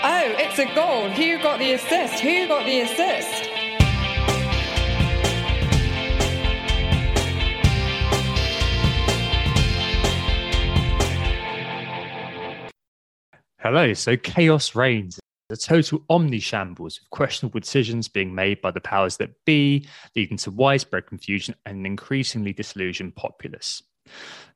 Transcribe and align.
Oh, 0.00 0.32
it's 0.38 0.60
a 0.60 0.74
goal. 0.76 1.08
Who 1.10 1.42
got 1.42 1.58
the 1.58 1.72
assist? 1.72 2.20
Who 2.20 2.46
got 2.46 2.64
the 2.64 2.82
assist? 2.82 3.48
Hello. 13.58 13.92
So 13.94 14.16
chaos 14.16 14.76
reigns. 14.76 15.18
A 15.50 15.56
total 15.56 16.04
omni 16.08 16.38
shambles 16.38 17.00
with 17.00 17.10
questionable 17.10 17.58
decisions 17.58 18.06
being 18.06 18.32
made 18.32 18.60
by 18.60 18.70
the 18.70 18.80
powers 18.80 19.16
that 19.16 19.30
be, 19.46 19.88
leading 20.14 20.36
to 20.36 20.52
widespread 20.52 21.08
confusion 21.08 21.56
and 21.66 21.78
an 21.78 21.86
increasingly 21.86 22.52
disillusioned 22.52 23.16
populace. 23.16 23.82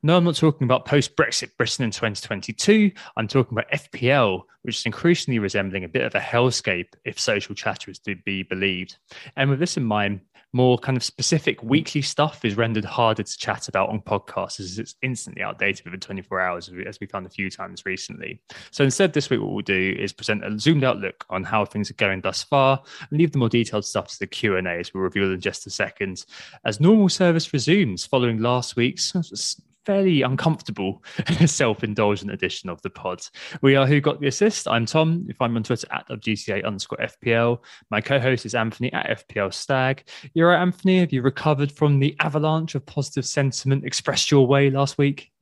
No, 0.05 0.17
I'm 0.17 0.24
not 0.24 0.36
talking 0.36 0.67
about 0.67 0.84
post 0.84 1.17
Brexit 1.17 1.56
Britain 1.56 1.84
in 1.84 1.91
2022. 1.91 2.92
I'm 3.17 3.27
talking 3.27 3.58
about 3.58 3.70
FPL, 3.72 4.42
which 4.62 4.78
is 4.78 4.86
increasingly 4.86 5.38
resembling 5.38 5.84
a 5.84 5.88
bit 5.88 6.05
of 6.05 6.14
a 6.14 6.20
hellscape 6.20 6.88
if 7.05 7.18
social 7.18 7.55
chatter 7.55 7.91
is 7.91 7.98
to 8.00 8.16
be 8.24 8.42
believed. 8.42 8.96
And 9.36 9.50
with 9.50 9.58
this 9.58 9.77
in 9.77 9.84
mind, 9.84 10.20
more 10.52 10.78
kind 10.78 10.96
of 10.96 11.02
specific 11.02 11.62
weekly 11.62 12.02
stuff 12.02 12.44
is 12.44 12.56
rendered 12.56 12.84
harder 12.84 13.22
to 13.22 13.38
chat 13.38 13.68
about 13.68 13.88
on 13.88 14.00
podcasts 14.00 14.60
as 14.60 14.78
it's 14.78 14.96
instantly 15.00 15.42
outdated 15.42 15.84
within 15.84 16.00
24 16.00 16.40
hours, 16.40 16.70
as 16.86 17.00
we 17.00 17.06
found 17.06 17.24
a 17.24 17.30
few 17.30 17.50
times 17.50 17.86
recently. 17.86 18.42
So 18.70 18.84
instead, 18.84 19.14
this 19.14 19.30
week, 19.30 19.40
what 19.40 19.50
we'll 19.52 19.62
do 19.62 19.96
is 19.98 20.12
present 20.12 20.44
a 20.44 20.58
zoomed 20.58 20.84
out 20.84 20.98
look 20.98 21.24
on 21.30 21.42
how 21.42 21.64
things 21.64 21.90
are 21.90 21.94
going 21.94 22.20
thus 22.20 22.42
far 22.42 22.83
and 23.10 23.18
leave 23.18 23.33
the 23.33 23.38
more 23.38 23.48
detailed 23.48 23.86
stuff 23.86 24.08
to 24.08 24.18
the 24.18 24.27
Q&A 24.27 24.60
as 24.62 24.92
we'll 24.92 25.02
reveal 25.02 25.33
in 25.33 25.40
just 25.40 25.66
a 25.66 25.70
second. 25.70 26.27
As 26.66 26.80
normal 26.80 27.08
service 27.08 27.52
resumes 27.52 28.05
following 28.05 28.42
last 28.42 28.77
week's 28.77 29.14
fairly 29.84 30.22
uncomfortable 30.22 31.02
self-indulgent 31.47 32.30
edition 32.30 32.69
of 32.69 32.80
the 32.83 32.91
pod. 32.91 33.22
We 33.62 33.77
are 33.77 33.86
Who 33.86 34.00
Got 34.00 34.20
the 34.20 34.28
Assist. 34.28 34.69
I'm 34.69 34.86
Tom. 34.86 35.27
If 35.28 35.41
I'm 35.41 35.56
on 35.56 35.62
Twitter 35.62 35.89
at 35.91 36.08
WGTA 36.08 36.64
underscore 36.64 36.98
FPL. 36.98 37.58
My 37.91 38.00
co-host 38.00 38.47
is 38.47 38.55
Anthony 38.55 38.92
at 38.92 39.27
FPL 39.28 39.52
Stag. 39.52 40.05
You're 40.34 40.50
right, 40.50 40.61
Anthony. 40.61 41.00
Have 41.00 41.12
you 41.12 41.22
recovered 41.22 41.72
from 41.72 41.98
the 41.98 42.16
avalanche 42.20 42.74
of 42.74 42.86
positive 42.86 43.27
sentiment 43.27 43.84
expressed 43.84 44.30
your 44.30 44.46
way 44.46 44.70
last 44.70 44.98
week? 44.98 45.33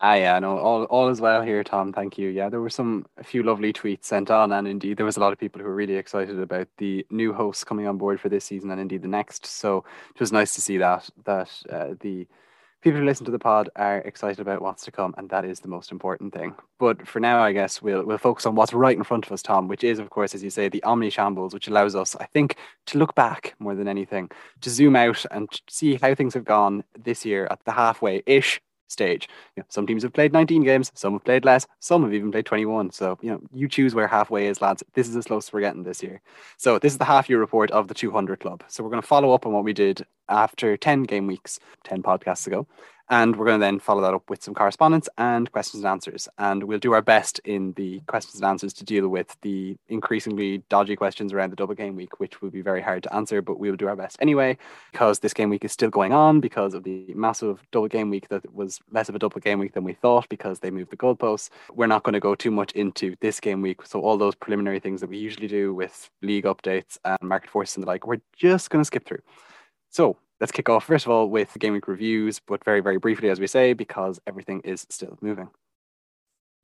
Ah, 0.00 0.14
yeah, 0.14 0.38
no, 0.38 0.58
all 0.58 0.84
all 0.84 1.08
is 1.08 1.20
well 1.20 1.40
here, 1.40 1.64
Tom. 1.64 1.92
Thank 1.92 2.18
you. 2.18 2.28
Yeah, 2.28 2.50
there 2.50 2.60
were 2.60 2.68
some 2.68 3.06
a 3.16 3.24
few 3.24 3.42
lovely 3.42 3.72
tweets 3.72 4.04
sent 4.04 4.30
on, 4.30 4.52
and 4.52 4.68
indeed 4.68 4.98
there 4.98 5.06
was 5.06 5.16
a 5.16 5.20
lot 5.20 5.32
of 5.32 5.38
people 5.38 5.62
who 5.62 5.66
were 5.66 5.74
really 5.74 5.96
excited 5.96 6.38
about 6.38 6.68
the 6.76 7.06
new 7.10 7.32
hosts 7.32 7.64
coming 7.64 7.86
on 7.86 7.96
board 7.96 8.20
for 8.20 8.28
this 8.28 8.44
season 8.44 8.70
and 8.70 8.80
indeed 8.80 9.02
the 9.02 9.08
next. 9.08 9.46
So 9.46 9.84
it 10.14 10.20
was 10.20 10.32
nice 10.32 10.52
to 10.56 10.60
see 10.60 10.76
that 10.78 11.08
that 11.24 11.50
uh, 11.70 11.94
the 12.00 12.26
people 12.84 13.00
who 13.00 13.06
listen 13.06 13.24
to 13.24 13.32
the 13.32 13.38
pod 13.38 13.70
are 13.76 13.98
excited 14.00 14.40
about 14.40 14.60
what's 14.60 14.84
to 14.84 14.92
come, 14.92 15.14
and 15.16 15.30
that 15.30 15.44
is 15.46 15.60
the 15.60 15.68
most 15.68 15.90
important 15.90 16.34
thing. 16.34 16.54
But 16.78 17.08
for 17.08 17.18
now, 17.18 17.42
I 17.42 17.52
guess 17.52 17.80
we'll 17.80 18.04
we'll 18.04 18.18
focus 18.18 18.44
on 18.44 18.54
what's 18.54 18.74
right 18.74 18.96
in 18.96 19.02
front 19.02 19.24
of 19.24 19.32
us, 19.32 19.42
Tom, 19.42 19.68
which 19.68 19.82
is, 19.82 19.98
of 19.98 20.10
course, 20.10 20.34
as 20.34 20.44
you 20.44 20.50
say, 20.50 20.68
the 20.68 20.82
omni 20.82 21.08
shambles, 21.08 21.54
which 21.54 21.66
allows 21.66 21.96
us, 21.96 22.14
I 22.20 22.26
think, 22.26 22.56
to 22.86 22.98
look 22.98 23.14
back 23.14 23.54
more 23.58 23.74
than 23.74 23.88
anything, 23.88 24.30
to 24.60 24.68
zoom 24.68 24.96
out 24.96 25.24
and 25.30 25.48
see 25.68 25.94
how 25.96 26.14
things 26.14 26.34
have 26.34 26.44
gone 26.44 26.84
this 27.02 27.24
year 27.24 27.48
at 27.50 27.64
the 27.64 27.72
halfway 27.72 28.22
ish 28.26 28.60
stage. 28.88 29.28
You 29.56 29.62
know, 29.62 29.66
some 29.68 29.86
teams 29.86 30.02
have 30.02 30.12
played 30.12 30.32
19 30.32 30.62
games, 30.62 30.90
some 30.94 31.12
have 31.14 31.24
played 31.24 31.44
less, 31.44 31.66
some 31.80 32.02
have 32.02 32.14
even 32.14 32.30
played 32.30 32.46
21. 32.46 32.90
So, 32.90 33.18
you 33.22 33.30
know, 33.30 33.40
you 33.52 33.68
choose 33.68 33.94
where 33.94 34.06
halfway 34.06 34.46
is, 34.46 34.60
lads. 34.60 34.82
This 34.94 35.08
is 35.08 35.16
as 35.16 35.26
close 35.26 35.48
as 35.48 35.52
we're 35.52 35.60
getting 35.60 35.82
this 35.82 36.02
year. 36.02 36.20
So, 36.56 36.78
this 36.78 36.92
is 36.92 36.98
the 36.98 37.04
half 37.04 37.28
year 37.28 37.40
report 37.40 37.70
of 37.70 37.88
the 37.88 37.94
200 37.94 38.40
club. 38.40 38.62
So, 38.68 38.82
we're 38.82 38.90
going 38.90 39.02
to 39.02 39.08
follow 39.08 39.32
up 39.32 39.46
on 39.46 39.52
what 39.52 39.64
we 39.64 39.72
did 39.72 40.06
after 40.28 40.76
10 40.76 41.04
game 41.04 41.26
weeks, 41.26 41.58
10 41.84 42.02
podcasts 42.02 42.46
ago. 42.46 42.66
And 43.10 43.36
we're 43.36 43.44
going 43.44 43.60
to 43.60 43.64
then 43.64 43.80
follow 43.80 44.00
that 44.02 44.14
up 44.14 44.30
with 44.30 44.42
some 44.42 44.54
correspondence 44.54 45.08
and 45.18 45.50
questions 45.52 45.84
and 45.84 45.90
answers. 45.90 46.26
And 46.38 46.64
we'll 46.64 46.78
do 46.78 46.94
our 46.94 47.02
best 47.02 47.38
in 47.44 47.72
the 47.74 48.00
questions 48.06 48.36
and 48.36 48.44
answers 48.44 48.72
to 48.74 48.84
deal 48.84 49.08
with 49.08 49.36
the 49.42 49.76
increasingly 49.88 50.58
dodgy 50.70 50.96
questions 50.96 51.32
around 51.32 51.50
the 51.50 51.56
double 51.56 51.74
game 51.74 51.96
week, 51.96 52.18
which 52.18 52.40
will 52.40 52.50
be 52.50 52.62
very 52.62 52.80
hard 52.80 53.02
to 53.02 53.14
answer, 53.14 53.42
but 53.42 53.58
we 53.58 53.70
will 53.70 53.76
do 53.76 53.88
our 53.88 53.96
best 53.96 54.16
anyway, 54.20 54.56
because 54.92 55.18
this 55.18 55.34
game 55.34 55.50
week 55.50 55.64
is 55.64 55.72
still 55.72 55.90
going 55.90 56.12
on 56.12 56.40
because 56.40 56.72
of 56.72 56.84
the 56.84 57.12
massive 57.14 57.60
double 57.72 57.88
game 57.88 58.08
week 58.08 58.28
that 58.28 58.52
was 58.54 58.80
less 58.90 59.08
of 59.08 59.14
a 59.14 59.18
double 59.18 59.40
game 59.40 59.58
week 59.58 59.74
than 59.74 59.84
we 59.84 59.92
thought 59.92 60.28
because 60.28 60.60
they 60.60 60.70
moved 60.70 60.90
the 60.90 60.96
goalposts. 60.96 61.50
We're 61.72 61.86
not 61.86 62.04
going 62.04 62.14
to 62.14 62.20
go 62.20 62.34
too 62.34 62.50
much 62.50 62.72
into 62.72 63.16
this 63.20 63.38
game 63.38 63.60
week. 63.60 63.84
So, 63.86 64.00
all 64.00 64.16
those 64.16 64.34
preliminary 64.34 64.80
things 64.80 65.00
that 65.00 65.10
we 65.10 65.18
usually 65.18 65.48
do 65.48 65.74
with 65.74 66.10
league 66.22 66.44
updates 66.44 66.96
and 67.04 67.18
market 67.22 67.50
forces 67.50 67.76
and 67.76 67.82
the 67.82 67.86
like, 67.86 68.06
we're 68.06 68.20
just 68.36 68.70
going 68.70 68.80
to 68.80 68.86
skip 68.86 69.04
through. 69.04 69.22
So, 69.90 70.16
let's 70.40 70.52
kick 70.52 70.68
off 70.68 70.84
first 70.84 71.06
of 71.06 71.12
all 71.12 71.28
with 71.28 71.56
game 71.58 71.72
week 71.72 71.88
reviews, 71.88 72.40
but 72.40 72.64
very, 72.64 72.80
very 72.80 72.98
briefly, 72.98 73.30
as 73.30 73.40
we 73.40 73.46
say, 73.46 73.72
because 73.72 74.20
everything 74.26 74.60
is 74.60 74.86
still 74.90 75.18
moving. 75.20 75.48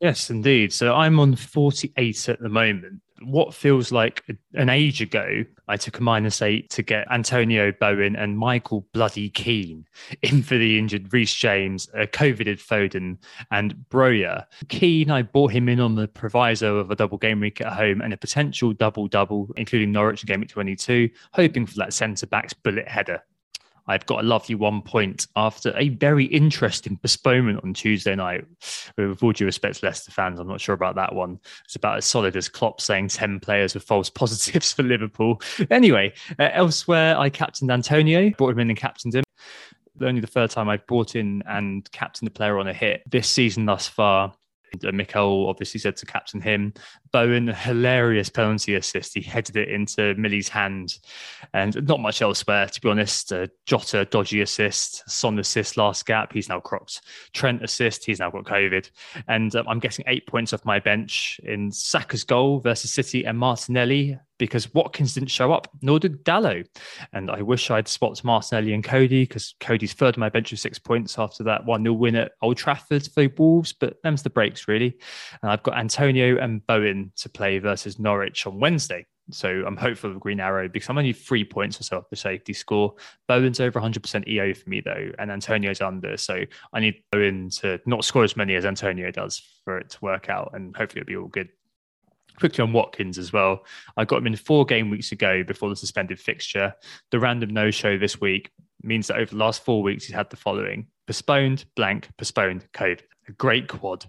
Yes, 0.00 0.31
indeed. 0.31 0.72
So 0.72 0.94
I'm 0.94 1.20
on 1.20 1.36
48 1.36 2.31
at 2.31 2.41
the 2.41 2.48
moment. 2.48 3.03
What 3.22 3.53
feels 3.53 3.92
like 3.92 4.25
an 4.54 4.70
age 4.70 5.03
ago, 5.03 5.44
I 5.69 5.76
took 5.76 5.98
a 5.98 6.03
minus 6.03 6.41
eight 6.41 6.70
to 6.70 6.82
get 6.82 7.06
Antonio 7.12 7.70
Bowen 7.70 8.16
and 8.16 8.38
Michael 8.38 8.86
Bloody 8.94 9.28
Keane 9.28 9.84
in 10.22 10.42
for 10.42 10.56
the 10.56 10.78
injured 10.78 11.12
Reece 11.12 11.34
James, 11.34 11.87
a 11.92 12.06
COVIDed 12.06 12.66
Foden, 12.66 13.19
and 13.50 13.75
Broja. 13.91 14.47
Keane, 14.69 15.10
I 15.10 15.20
bought 15.20 15.52
him 15.52 15.69
in 15.69 15.81
on 15.81 15.97
the 15.97 16.08
proviso 16.08 16.78
of 16.78 16.91
a 16.91 16.97
double 16.97 17.19
game 17.19 17.41
week 17.41 17.60
at 17.60 17.75
home 17.75 18.00
and 18.00 18.14
a 18.14 18.16
potential 18.16 18.72
double 18.72 19.06
double, 19.06 19.50
including 19.58 19.92
Norwich 19.92 20.25
game 20.25 20.41
week 20.41 20.48
22, 20.48 21.10
hoping 21.34 21.66
for 21.66 21.75
that 21.76 21.92
centre 21.92 22.26
back's 22.26 22.54
bullet 22.54 22.88
header 22.88 23.22
I've 23.91 24.06
got 24.06 24.21
a 24.21 24.27
lovely 24.27 24.55
one 24.55 24.83
point 24.83 25.27
after 25.34 25.77
a 25.77 25.89
very 25.89 26.27
interesting 26.27 26.97
postponement 26.97 27.61
on 27.65 27.75
Tuesday 27.75 28.15
night. 28.15 28.45
With 28.97 29.21
all 29.21 29.33
due 29.33 29.47
respect 29.47 29.81
to 29.81 29.87
Leicester 29.87 30.12
fans, 30.12 30.39
I'm 30.39 30.47
not 30.47 30.61
sure 30.61 30.77
about 30.77 30.95
that 30.95 31.12
one. 31.12 31.41
It's 31.65 31.75
about 31.75 31.99
as 31.99 32.05
solid 32.05 32.37
as 32.37 32.49
Klopp 32.49 32.81
saying 32.81 33.09
10 33.09 33.41
players 33.41 33.75
with 33.75 33.83
false 33.83 34.09
positives 34.21 34.73
for 34.73 34.84
Liverpool. 34.84 35.43
Anyway, 35.71 36.12
uh, 36.39 36.50
elsewhere, 36.53 37.19
I 37.19 37.31
captained 37.31 37.73
Antonio, 37.73 38.31
brought 38.31 38.53
him 38.53 38.61
in 38.61 38.71
and 38.71 38.79
captained 38.79 39.17
him. 39.17 39.25
Only 40.00 40.21
the 40.21 40.29
third 40.29 40.50
time 40.50 40.69
I've 40.69 40.87
brought 40.87 41.17
in 41.17 41.43
and 41.47 41.91
captained 41.91 42.29
a 42.29 42.33
player 42.33 42.61
on 42.61 42.69
a 42.69 42.73
hit 42.73 43.03
this 43.11 43.29
season 43.29 43.67
thus 43.67 43.89
far. 43.89 44.33
Uh, 44.87 44.93
Mikel 44.93 45.49
obviously 45.49 45.81
said 45.81 45.97
to 45.97 46.06
captain 46.06 46.41
him. 46.41 46.73
Bowen, 47.12 47.48
hilarious 47.48 48.29
penalty 48.29 48.75
assist. 48.75 49.14
He 49.14 49.20
headed 49.20 49.56
it 49.56 49.69
into 49.69 50.14
Millie's 50.14 50.49
hand, 50.49 50.99
and 51.52 51.87
not 51.87 52.00
much 52.00 52.23
elsewhere, 52.23 52.67
to 52.67 52.81
be 52.81 52.88
honest. 52.88 53.32
Uh, 53.32 53.49
Jota, 53.67 54.05
dodgy 54.05 54.40
assist. 54.40 55.08
Son 55.11 55.38
assist, 55.38 55.76
last 55.76 56.06
gap. 56.06 56.32
He's 56.32 56.49
now 56.49 56.61
crocked. 56.61 57.00
Trent 57.32 57.62
assist. 57.62 58.05
He's 58.05 58.20
now 58.20 58.31
got 58.31 58.44
COVID. 58.44 58.90
And 59.29 59.55
um, 59.56 59.67
I'm 59.69 59.79
getting 59.79 60.05
eight 60.08 60.26
points 60.26 60.52
off 60.52 60.64
my 60.64 60.79
bench 60.79 61.40
in 61.44 61.73
Saka's 61.73 62.25
goal 62.25 62.61
versus 62.61 62.93
City 62.93 63.25
and 63.25 63.38
Martinelli 63.38 64.19
because 64.40 64.73
Watkins 64.73 65.14
didn't 65.14 65.29
show 65.29 65.52
up, 65.52 65.69
nor 65.82 66.00
did 66.00 66.25
Dalot. 66.25 66.67
And 67.12 67.31
I 67.31 67.43
wish 67.43 67.70
I'd 67.70 67.87
swapped 67.87 68.25
Martinelli 68.25 68.73
and 68.73 68.82
Coady 68.82 69.25
because 69.25 69.55
Coady's 69.61 69.93
third 69.93 70.17
on 70.17 70.20
my 70.20 70.31
bench 70.31 70.50
with 70.50 70.58
six 70.58 70.79
points 70.79 71.19
after 71.19 71.44
that 71.44 71.67
1 71.67 71.82
0 71.82 71.93
win 71.93 72.17
at 72.17 72.32
Old 72.40 72.56
Trafford 72.56 73.06
for 73.06 73.29
Wolves. 73.37 73.73
But 73.73 74.02
them's 74.02 74.23
the 74.23 74.31
breaks, 74.31 74.67
really. 74.67 74.96
And 75.43 75.52
I've 75.52 75.62
got 75.62 75.79
Antonio 75.79 76.38
and 76.38 76.67
Bowen 76.67 77.00
to 77.17 77.29
play 77.29 77.58
versus 77.58 77.99
Norwich 77.99 78.47
on 78.47 78.61
Wednesday 78.61 79.06
So 79.32 79.64
I'm 79.67 79.76
hopeful 79.76 80.11
of 80.11 80.20
Green 80.20 80.41
Arrow 80.41 80.69
because 80.69 80.88
I'm 80.88 80.99
only 80.99 81.12
three 81.12 81.44
points 81.44 81.81
or 81.81 81.85
so 81.85 81.99
off 81.99 82.11
the 82.11 82.17
safety 82.17 82.52
score. 82.52 82.94
Bowen's 83.29 83.61
over 83.61 83.81
100% 83.81 84.29
EO 84.29 84.55
for 84.55 84.69
me 84.69 84.81
though, 84.81 85.11
and 85.19 85.31
Antonio's 85.31 85.81
under. 85.81 86.17
So 86.17 86.43
I 86.73 86.81
need 86.81 87.02
Bowen 87.12 87.50
to 87.61 87.81
not 87.87 88.05
score 88.05 88.25
as 88.25 88.37
many 88.37 88.55
as 88.55 88.64
Antonio 88.64 89.11
does 89.11 89.43
for 89.64 89.79
it 89.79 89.91
to 89.91 89.99
work 90.00 90.29
out, 90.29 90.50
and 90.55 90.76
hopefully 90.76 91.02
it'll 91.02 91.08
be 91.08 91.17
all 91.17 91.29
good. 91.29 91.49
Quickly 92.38 92.62
on 92.62 92.73
Watkins 92.73 93.19
as 93.19 93.32
well. 93.32 93.67
I 93.97 94.05
got 94.05 94.19
him 94.19 94.26
in 94.26 94.37
four 94.37 94.64
game 94.64 94.88
weeks 94.88 95.12
ago 95.12 95.43
before 95.44 95.69
the 95.69 95.76
suspended 95.76 96.19
fixture. 96.19 96.75
The 97.11 97.20
random 97.20 97.50
no 97.50 97.70
show 97.70 97.99
this 97.99 98.20
week 98.20 98.50
means 98.82 99.08
that 99.08 99.19
over 99.19 99.31
the 99.31 99.37
last 99.37 99.62
four 99.62 99.82
weeks, 99.82 100.05
he's 100.05 100.17
had 100.17 100.31
the 100.31 100.37
following 100.37 100.87
postponed, 101.06 101.64
blank, 101.76 102.08
postponed, 102.17 102.67
COVID. 102.73 103.00
Great 103.38 103.69
quad. 103.69 104.06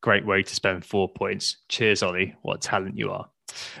Great 0.00 0.26
way 0.26 0.42
to 0.42 0.54
spend 0.54 0.84
four 0.84 1.08
points. 1.08 1.58
Cheers, 1.68 2.02
Ollie. 2.02 2.34
What 2.42 2.60
talent 2.60 2.96
you 2.96 3.10
are. 3.10 3.28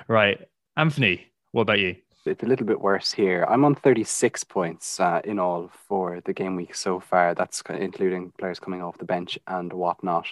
Right. 0.08 0.40
Anthony, 0.76 1.26
what 1.52 1.62
about 1.62 1.80
you? 1.80 1.96
It's 2.26 2.42
a 2.42 2.46
little 2.46 2.66
bit 2.66 2.80
worse 2.80 3.12
here. 3.12 3.46
I'm 3.48 3.64
on 3.64 3.74
36 3.74 4.44
points 4.44 5.00
uh, 5.00 5.20
in 5.24 5.38
all 5.38 5.70
for 5.88 6.20
the 6.24 6.34
game 6.34 6.54
week 6.54 6.74
so 6.74 7.00
far. 7.00 7.34
That's 7.34 7.62
including 7.68 8.32
players 8.38 8.60
coming 8.60 8.82
off 8.82 8.98
the 8.98 9.04
bench 9.04 9.38
and 9.46 9.72
whatnot 9.72 10.26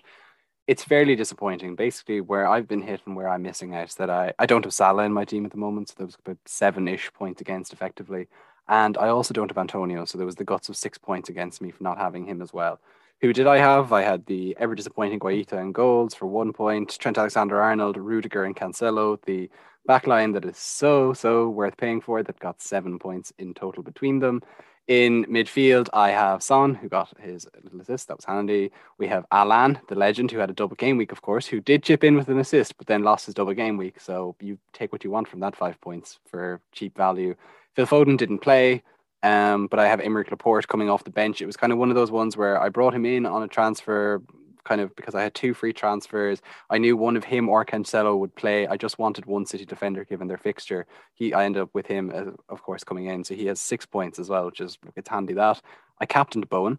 it's 0.69 0.85
fairly 0.85 1.17
disappointing. 1.17 1.75
Basically, 1.75 2.21
where 2.21 2.47
I've 2.47 2.69
been 2.69 2.83
hit 2.83 3.01
and 3.07 3.17
where 3.17 3.29
I'm 3.29 3.43
missing 3.43 3.75
out 3.75 3.89
that 3.97 4.11
I, 4.11 4.35
I 4.39 4.45
don't 4.45 4.65
have 4.65 4.75
Salah 4.75 5.05
in 5.05 5.15
my 5.15 5.25
team 5.25 5.47
at 5.47 5.51
the 5.51 5.57
moment. 5.57 5.89
So 5.89 5.95
there 5.97 6.07
was 6.07 6.19
about 6.23 6.37
seven 6.45 6.87
ish 6.87 7.11
points 7.15 7.41
against 7.41 7.73
effectively. 7.73 8.29
And 8.69 8.99
I 8.99 9.09
also 9.09 9.33
don't 9.33 9.51
have 9.51 9.57
Antonio. 9.57 10.05
So 10.05 10.19
there 10.19 10.27
was 10.27 10.37
the 10.37 10.45
guts 10.45 10.69
of 10.69 10.77
six 10.77 10.99
points 10.99 11.31
against 11.31 11.63
me 11.63 11.71
for 11.71 11.83
not 11.83 11.97
having 11.97 12.27
him 12.27 12.43
as 12.43 12.53
well. 12.53 12.81
Who 13.21 13.33
did 13.33 13.49
I 13.49 13.59
have? 13.59 13.93
I 13.93 14.03
had 14.03 14.27
the 14.27 14.57
ever 14.61 14.77
disappointing 14.77 15.19
Guaita 15.19 15.55
and 15.55 15.75
goals 15.75 16.15
for 16.15 16.27
one 16.27 16.53
point, 16.53 16.97
Trent 17.01 17.19
Alexander 17.19 17.61
Arnold, 17.61 17.97
Rudiger, 17.97 18.45
and 18.45 18.55
Cancelo. 18.55 19.19
The 19.27 19.51
backline 19.89 20.35
that 20.35 20.45
is 20.45 20.57
so, 20.57 21.13
so 21.15 21.49
worth 21.49 21.77
paying 21.77 22.01
for 22.01 22.23
that 22.23 22.39
got 22.39 22.63
seven 22.63 22.97
points 22.97 23.33
in 23.39 23.55
total 23.55 23.83
between 23.83 24.21
them. 24.21 24.41
In 24.87 25.25
midfield, 25.25 25.89
I 25.93 26.11
have 26.11 26.45
Son, 26.45 26.77
who 26.77 26.89
got 26.89 27.13
his 27.19 27.49
little 27.61 27.81
assist. 27.81 28.07
That 28.07 28.19
was 28.19 28.25
handy. 28.25 28.71
We 28.99 29.09
have 29.09 29.27
Alan, 29.33 29.81
the 29.89 29.97
legend, 29.97 30.31
who 30.31 30.39
had 30.39 30.51
a 30.51 30.55
double 30.55 30.77
game 30.77 30.97
week, 30.97 31.11
of 31.11 31.21
course, 31.21 31.45
who 31.45 31.61
did 31.61 31.83
chip 31.83 32.05
in 32.05 32.15
with 32.15 32.29
an 32.29 32.39
assist, 32.39 32.79
but 32.79 32.87
then 32.87 33.03
lost 33.03 33.27
his 33.27 33.35
double 33.35 33.53
game 33.53 33.77
week. 33.77 33.99
So 34.01 34.37
you 34.41 34.59
take 34.73 34.93
what 34.93 35.03
you 35.03 35.11
want 35.11 35.27
from 35.27 35.41
that 35.41 35.57
five 35.57 35.81
points 35.81 36.21
for 36.31 36.61
cheap 36.71 36.97
value. 36.97 37.35
Phil 37.75 37.85
Foden 37.85 38.17
didn't 38.17 38.39
play, 38.39 38.85
um, 39.23 39.67
but 39.67 39.79
I 39.79 39.89
have 39.89 40.01
Aymeric 40.01 40.31
Laporte 40.31 40.69
coming 40.69 40.91
off 40.91 41.05
the 41.05 41.11
bench. 41.11 41.41
It 41.41 41.47
was 41.47 41.57
kind 41.57 41.73
of 41.73 41.79
one 41.79 41.91
of 41.91 41.97
those 41.97 42.11
ones 42.11 42.37
where 42.37 42.61
I 42.61 42.69
brought 42.69 42.95
him 42.95 43.07
in 43.07 43.27
on 43.27 43.43
a 43.43 43.49
transfer 43.49 44.23
kind 44.65 44.81
of 44.83 44.95
because 44.97 45.15
I 45.15 45.23
had 45.23 45.35
two 45.35 45.55
free 45.55 45.73
transfers. 45.73 46.43
I 46.69 46.79
knew 46.79 46.97
one 46.97 47.17
of 47.17 47.25
him 47.25 47.49
or 47.49 47.65
Cancelo 47.65 48.19
would 48.19 48.35
play. 48.35 48.67
I 48.67 48.77
just 48.77 48.99
wanted 48.99 49.25
one 49.25 49.47
City 49.47 49.65
defender 49.65 50.05
given 50.05 50.29
their 50.29 50.37
fixture. 50.37 50.87
He, 51.15 51.33
I 51.33 51.47
ended 51.47 51.63
up 51.63 51.71
with 51.73 51.87
him, 51.87 52.13
uh, 52.15 52.33
of 52.53 52.63
course, 52.63 52.85
coming 52.85 53.07
in. 53.07 53.25
So 53.25 53.35
he 53.35 53.47
has 53.47 53.61
six 53.61 53.87
points 53.87 54.19
as 54.19 54.29
well, 54.29 54.45
which 54.47 54.61
is 54.61 54.77
it's 54.95 55.09
handy 55.09 55.33
that. 55.35 55.63
I 56.01 56.07
captained 56.07 56.49
Bowen. 56.49 56.79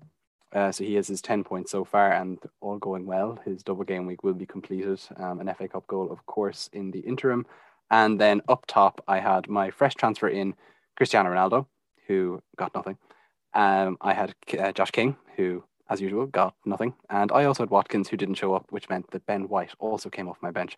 Uh, 0.52 0.72
so 0.72 0.84
he 0.84 0.96
has 0.96 1.08
his 1.08 1.22
10 1.22 1.44
points 1.44 1.72
so 1.72 1.86
far, 1.86 2.12
and 2.12 2.40
all 2.60 2.78
going 2.80 3.06
well. 3.06 3.38
His 3.46 3.62
double 3.62 3.84
game 3.84 4.08
week 4.08 4.24
will 4.24 4.34
be 4.34 4.48
completed. 4.48 5.00
Um, 5.18 5.40
an 5.40 5.54
FA 5.54 5.68
Cup 5.68 5.86
goal, 5.86 6.12
of 6.12 6.26
course, 6.26 6.70
in 6.74 6.90
the 6.90 7.02
interim. 7.02 7.46
And 7.92 8.20
then 8.20 8.42
up 8.48 8.66
top, 8.68 9.04
I 9.08 9.20
had 9.20 9.48
my 9.48 9.70
fresh 9.70 9.94
transfer 9.94 10.28
in 10.28 10.56
Cristiano 10.96 11.30
Ronaldo, 11.30 11.68
who 12.10 12.42
got 12.58 12.76
nothing. 12.76 12.98
Um, 13.54 13.98
I 14.02 14.14
had 14.14 14.36
uh, 14.60 14.74
Josh 14.74 14.92
King, 14.92 15.16
who 15.38 15.64
as 15.90 16.02
usual, 16.02 16.28
got 16.28 16.54
nothing. 16.66 16.94
And 17.10 17.32
I 17.32 17.46
also 17.46 17.64
had 17.64 17.72
Watkins 17.72 18.10
who 18.10 18.18
didn't 18.18 18.36
show 18.36 18.54
up, 18.54 18.66
which 18.70 18.90
meant 18.90 19.10
that 19.12 19.26
Ben 19.26 19.48
White 19.48 19.74
also 19.80 20.10
came 20.10 20.28
off 20.28 20.38
my 20.42 20.52
bench 20.52 20.78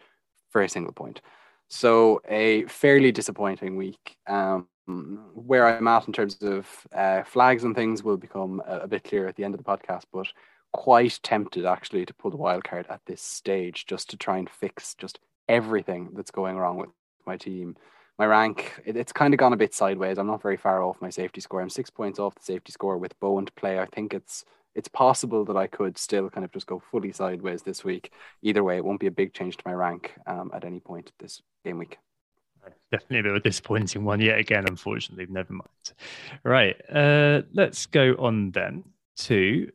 for 0.49 0.61
a 0.61 0.69
single 0.69 0.93
point. 0.93 1.21
So 1.67 2.21
a 2.29 2.65
fairly 2.65 3.11
disappointing 3.11 3.75
week. 3.75 4.17
Um, 4.27 4.67
where 5.35 5.67
I'm 5.67 5.87
at 5.87 6.07
in 6.07 6.13
terms 6.13 6.37
of 6.41 6.67
uh, 6.93 7.23
flags 7.23 7.63
and 7.63 7.73
things 7.73 8.03
will 8.03 8.17
become 8.17 8.61
a, 8.67 8.79
a, 8.79 8.87
bit 8.87 9.05
clearer 9.05 9.27
at 9.27 9.37
the 9.37 9.43
end 9.45 9.53
of 9.53 9.57
the 9.57 9.63
podcast, 9.63 10.03
but 10.11 10.27
quite 10.73 11.17
tempted 11.23 11.65
actually 11.65 12.05
to 12.05 12.13
pull 12.13 12.31
the 12.31 12.35
wild 12.35 12.65
card 12.65 12.87
at 12.89 12.99
this 13.05 13.21
stage 13.21 13.85
just 13.85 14.09
to 14.09 14.17
try 14.17 14.37
and 14.37 14.49
fix 14.49 14.95
just 14.95 15.19
everything 15.47 16.09
that's 16.13 16.31
going 16.31 16.57
wrong 16.57 16.77
with 16.77 16.89
my 17.25 17.37
team. 17.37 17.77
My 18.19 18.25
rank, 18.25 18.81
it, 18.85 18.95
it's 18.95 19.11
kind 19.11 19.33
of 19.33 19.39
gone 19.39 19.53
a 19.53 19.57
bit 19.57 19.73
sideways. 19.73 20.17
I'm 20.17 20.27
not 20.27 20.41
very 20.41 20.57
far 20.57 20.83
off 20.83 21.01
my 21.01 21.09
safety 21.09 21.41
score. 21.41 21.61
I'm 21.61 21.69
six 21.69 21.89
points 21.89 22.19
off 22.19 22.35
the 22.35 22.43
safety 22.43 22.71
score 22.71 22.97
with 22.97 23.19
Bowen 23.19 23.45
to 23.45 23.53
play. 23.53 23.79
I 23.79 23.85
think 23.85 24.13
it's 24.13 24.45
it's 24.73 24.87
possible 24.87 25.43
that 25.45 25.57
I 25.57 25.67
could 25.67 25.97
still 25.97 26.29
kind 26.29 26.45
of 26.45 26.51
just 26.51 26.67
go 26.67 26.81
fully 26.91 27.11
sideways 27.11 27.61
this 27.61 27.83
week. 27.83 28.11
Either 28.41 28.63
way, 28.63 28.77
it 28.77 28.85
won't 28.85 29.01
be 29.01 29.07
a 29.07 29.11
big 29.11 29.33
change 29.33 29.57
to 29.57 29.63
my 29.65 29.73
rank 29.73 30.13
um, 30.27 30.49
at 30.53 30.63
any 30.63 30.79
point 30.79 31.11
this 31.19 31.41
game 31.65 31.77
week. 31.77 31.97
Definitely 32.91 33.19
a 33.19 33.23
bit 33.23 33.31
of 33.31 33.37
a 33.37 33.41
disappointing 33.41 34.03
one 34.03 34.21
yet 34.21 34.37
again, 34.37 34.65
unfortunately. 34.67 35.25
Never 35.29 35.53
mind. 35.53 35.93
Right. 36.43 36.75
Uh, 36.89 37.41
let's 37.53 37.85
go 37.85 38.15
on 38.19 38.51
then 38.51 38.83
to 39.17 39.71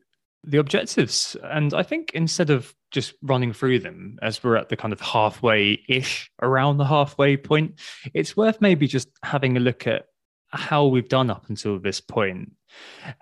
the 0.47 0.57
objectives. 0.57 1.35
And 1.43 1.73
I 1.73 1.83
think 1.83 2.11
instead 2.13 2.49
of 2.49 2.73
just 2.91 3.13
running 3.21 3.53
through 3.53 3.79
them 3.79 4.17
as 4.21 4.43
we're 4.43 4.55
at 4.55 4.69
the 4.69 4.77
kind 4.77 4.93
of 4.93 5.01
halfway 5.01 5.83
ish 5.89 6.31
around 6.41 6.77
the 6.77 6.85
halfway 6.85 7.37
point, 7.37 7.79
it's 8.13 8.37
worth 8.37 8.61
maybe 8.61 8.87
just 8.87 9.09
having 9.23 9.57
a 9.57 9.59
look 9.59 9.85
at 9.85 10.05
how 10.49 10.85
we've 10.85 11.09
done 11.09 11.29
up 11.29 11.49
until 11.49 11.77
this 11.77 11.99
point. 11.99 12.53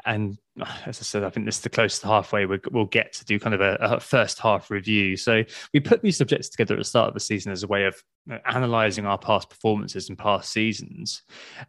And 0.06 0.38
uh, 0.60 0.78
as 0.86 1.00
I 1.00 1.04
said, 1.04 1.24
I 1.24 1.30
think 1.32 1.48
this 1.48 1.58
is 1.58 1.62
the 1.62 1.70
closest 1.70 2.04
halfway 2.04 2.46
we, 2.46 2.60
will 2.72 2.86
get 2.86 3.14
to 3.14 3.26
do 3.26 3.40
kind 3.40 3.56
of 3.56 3.62
a, 3.62 3.78
a, 3.80 4.00
first 4.00 4.40
half 4.40 4.70
review. 4.70 5.18
So 5.18 5.44
we 5.74 5.80
put 5.80 6.04
these 6.04 6.18
subjects 6.18 6.50
together 6.50 6.76
at 6.76 6.78
the 6.78 6.84
start 6.84 7.08
of 7.08 7.14
the 7.16 7.20
season 7.20 7.52
as 7.52 7.64
a 7.64 7.68
way 7.68 7.86
of 7.86 8.02
analyzing 8.46 9.08
our 9.08 9.18
past 9.18 9.50
performances 9.50 10.10
and 10.10 10.18
past 10.18 10.52
seasons 10.52 11.24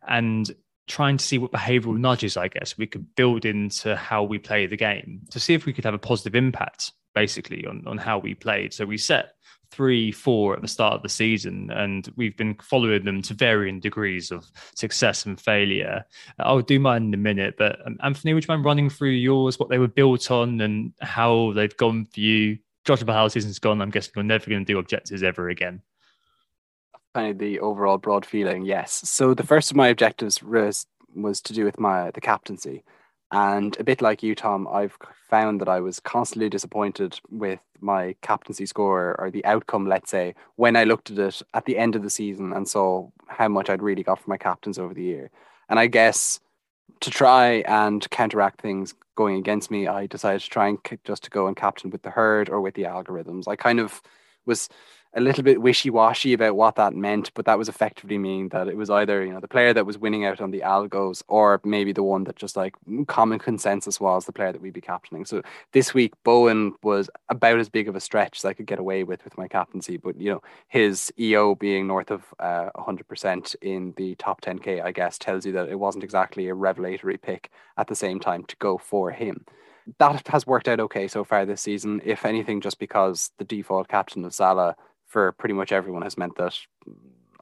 and 0.06 0.54
trying 0.86 1.16
to 1.16 1.24
see 1.24 1.38
what 1.38 1.52
behavioral 1.52 1.98
nudges, 1.98 2.36
I 2.36 2.48
guess, 2.48 2.78
we 2.78 2.86
could 2.86 3.14
build 3.16 3.44
into 3.44 3.96
how 3.96 4.22
we 4.22 4.38
play 4.38 4.66
the 4.66 4.76
game 4.76 5.22
to 5.30 5.40
see 5.40 5.54
if 5.54 5.66
we 5.66 5.72
could 5.72 5.84
have 5.84 5.94
a 5.94 5.98
positive 5.98 6.34
impact 6.34 6.92
basically 7.14 7.66
on, 7.66 7.82
on 7.86 7.98
how 7.98 8.18
we 8.18 8.34
played. 8.34 8.72
So 8.72 8.84
we 8.84 8.98
set 8.98 9.32
three, 9.70 10.12
four 10.12 10.54
at 10.54 10.62
the 10.62 10.68
start 10.68 10.94
of 10.94 11.02
the 11.02 11.08
season, 11.08 11.70
and 11.70 12.12
we've 12.16 12.36
been 12.36 12.54
following 12.62 13.04
them 13.04 13.22
to 13.22 13.34
varying 13.34 13.80
degrees 13.80 14.30
of 14.30 14.50
success 14.74 15.26
and 15.26 15.40
failure. 15.40 16.04
I'll 16.38 16.60
do 16.60 16.78
mine 16.78 17.06
in 17.06 17.14
a 17.14 17.16
minute, 17.18 17.56
but 17.58 17.84
um, 17.86 17.96
Anthony, 18.02 18.34
would 18.34 18.44
you 18.44 18.48
mind 18.48 18.64
running 18.64 18.90
through 18.90 19.10
yours, 19.10 19.58
what 19.58 19.68
they 19.68 19.78
were 19.78 19.88
built 19.88 20.30
on, 20.30 20.60
and 20.60 20.92
how 21.00 21.52
they've 21.54 21.76
gone 21.76 22.04
for 22.04 22.20
you? 22.20 22.58
By 22.86 23.14
how 23.14 23.24
the 23.24 23.30
season's 23.30 23.58
gone, 23.58 23.82
I'm 23.82 23.90
guessing 23.90 24.12
you're 24.14 24.22
never 24.22 24.48
going 24.48 24.64
to 24.64 24.72
do 24.72 24.78
objectives 24.78 25.24
ever 25.24 25.48
again. 25.48 25.82
Kind 27.16 27.30
of 27.30 27.38
the 27.38 27.60
overall 27.60 27.96
broad 27.96 28.26
feeling, 28.26 28.66
yes. 28.66 29.00
So 29.08 29.32
the 29.32 29.42
first 29.42 29.70
of 29.70 29.76
my 29.78 29.88
objectives 29.88 30.42
was 30.42 30.86
was 31.14 31.40
to 31.40 31.54
do 31.54 31.64
with 31.64 31.80
my 31.80 32.10
the 32.10 32.20
captaincy. 32.20 32.84
And 33.32 33.74
a 33.80 33.84
bit 33.84 34.02
like 34.02 34.22
you, 34.22 34.34
Tom, 34.34 34.68
I've 34.70 34.98
found 35.30 35.62
that 35.62 35.68
I 35.76 35.80
was 35.80 35.98
constantly 35.98 36.50
disappointed 36.50 37.18
with 37.30 37.60
my 37.80 38.16
captaincy 38.20 38.66
score 38.66 39.16
or 39.18 39.30
the 39.30 39.42
outcome, 39.46 39.86
let's 39.86 40.10
say, 40.10 40.34
when 40.56 40.76
I 40.76 40.84
looked 40.84 41.10
at 41.10 41.18
it 41.18 41.40
at 41.54 41.64
the 41.64 41.78
end 41.78 41.96
of 41.96 42.02
the 42.02 42.10
season 42.10 42.52
and 42.52 42.68
saw 42.68 43.08
how 43.28 43.48
much 43.48 43.70
I'd 43.70 43.80
really 43.80 44.02
got 44.02 44.20
from 44.20 44.32
my 44.32 44.36
captains 44.36 44.78
over 44.78 44.92
the 44.92 45.02
year. 45.02 45.30
And 45.70 45.78
I 45.78 45.86
guess 45.86 46.38
to 47.00 47.10
try 47.10 47.64
and 47.66 48.10
counteract 48.10 48.60
things 48.60 48.92
going 49.14 49.36
against 49.36 49.70
me, 49.70 49.86
I 49.86 50.04
decided 50.06 50.42
to 50.42 50.50
try 50.50 50.68
and 50.68 50.78
just 51.04 51.24
to 51.24 51.30
go 51.30 51.46
and 51.46 51.56
captain 51.56 51.88
with 51.88 52.02
the 52.02 52.10
herd 52.10 52.50
or 52.50 52.60
with 52.60 52.74
the 52.74 52.82
algorithms. 52.82 53.48
I 53.48 53.56
kind 53.56 53.80
of 53.80 54.02
was 54.44 54.68
a 55.14 55.20
little 55.20 55.42
bit 55.42 55.62
wishy-washy 55.62 56.32
about 56.32 56.56
what 56.56 56.76
that 56.76 56.94
meant, 56.94 57.30
but 57.34 57.46
that 57.46 57.58
was 57.58 57.68
effectively 57.68 58.18
meaning 58.18 58.48
that 58.50 58.68
it 58.68 58.76
was 58.76 58.90
either 58.90 59.24
you 59.24 59.32
know 59.32 59.40
the 59.40 59.48
player 59.48 59.72
that 59.72 59.86
was 59.86 59.98
winning 59.98 60.24
out 60.24 60.40
on 60.40 60.50
the 60.50 60.60
algos, 60.60 61.22
or 61.28 61.60
maybe 61.64 61.92
the 61.92 62.02
one 62.02 62.24
that 62.24 62.36
just 62.36 62.56
like 62.56 62.74
common 63.06 63.38
consensus 63.38 64.00
was 64.00 64.26
the 64.26 64.32
player 64.32 64.52
that 64.52 64.60
we'd 64.60 64.72
be 64.72 64.80
captaining. 64.80 65.24
So 65.24 65.42
this 65.72 65.94
week, 65.94 66.12
Bowen 66.24 66.74
was 66.82 67.08
about 67.28 67.58
as 67.58 67.68
big 67.68 67.88
of 67.88 67.96
a 67.96 68.00
stretch 68.00 68.38
as 68.38 68.44
I 68.44 68.52
could 68.52 68.66
get 68.66 68.78
away 68.78 69.04
with 69.04 69.24
with 69.24 69.38
my 69.38 69.48
captaincy, 69.48 69.96
but 69.96 70.20
you 70.20 70.30
know 70.30 70.42
his 70.68 71.12
EO 71.18 71.54
being 71.54 71.86
north 71.86 72.10
of 72.10 72.22
uh, 72.38 72.70
100% 72.76 73.56
in 73.62 73.94
the 73.96 74.14
top 74.16 74.40
10k, 74.40 74.82
I 74.82 74.92
guess, 74.92 75.18
tells 75.18 75.46
you 75.46 75.52
that 75.52 75.68
it 75.68 75.78
wasn't 75.78 76.04
exactly 76.04 76.48
a 76.48 76.54
revelatory 76.54 77.16
pick 77.16 77.50
at 77.78 77.86
the 77.86 77.94
same 77.94 78.20
time 78.20 78.44
to 78.44 78.56
go 78.56 78.78
for 78.78 79.10
him 79.10 79.44
that 79.98 80.26
has 80.28 80.46
worked 80.46 80.68
out 80.68 80.80
okay 80.80 81.06
so 81.08 81.24
far 81.24 81.46
this 81.46 81.60
season. 81.60 82.00
If 82.04 82.24
anything, 82.24 82.60
just 82.60 82.78
because 82.78 83.30
the 83.38 83.44
default 83.44 83.88
captain 83.88 84.24
of 84.24 84.34
Salah 84.34 84.76
for 85.16 85.32
pretty 85.32 85.54
much 85.54 85.72
everyone 85.72 86.02
has 86.02 86.18
meant 86.18 86.36
that 86.36 86.58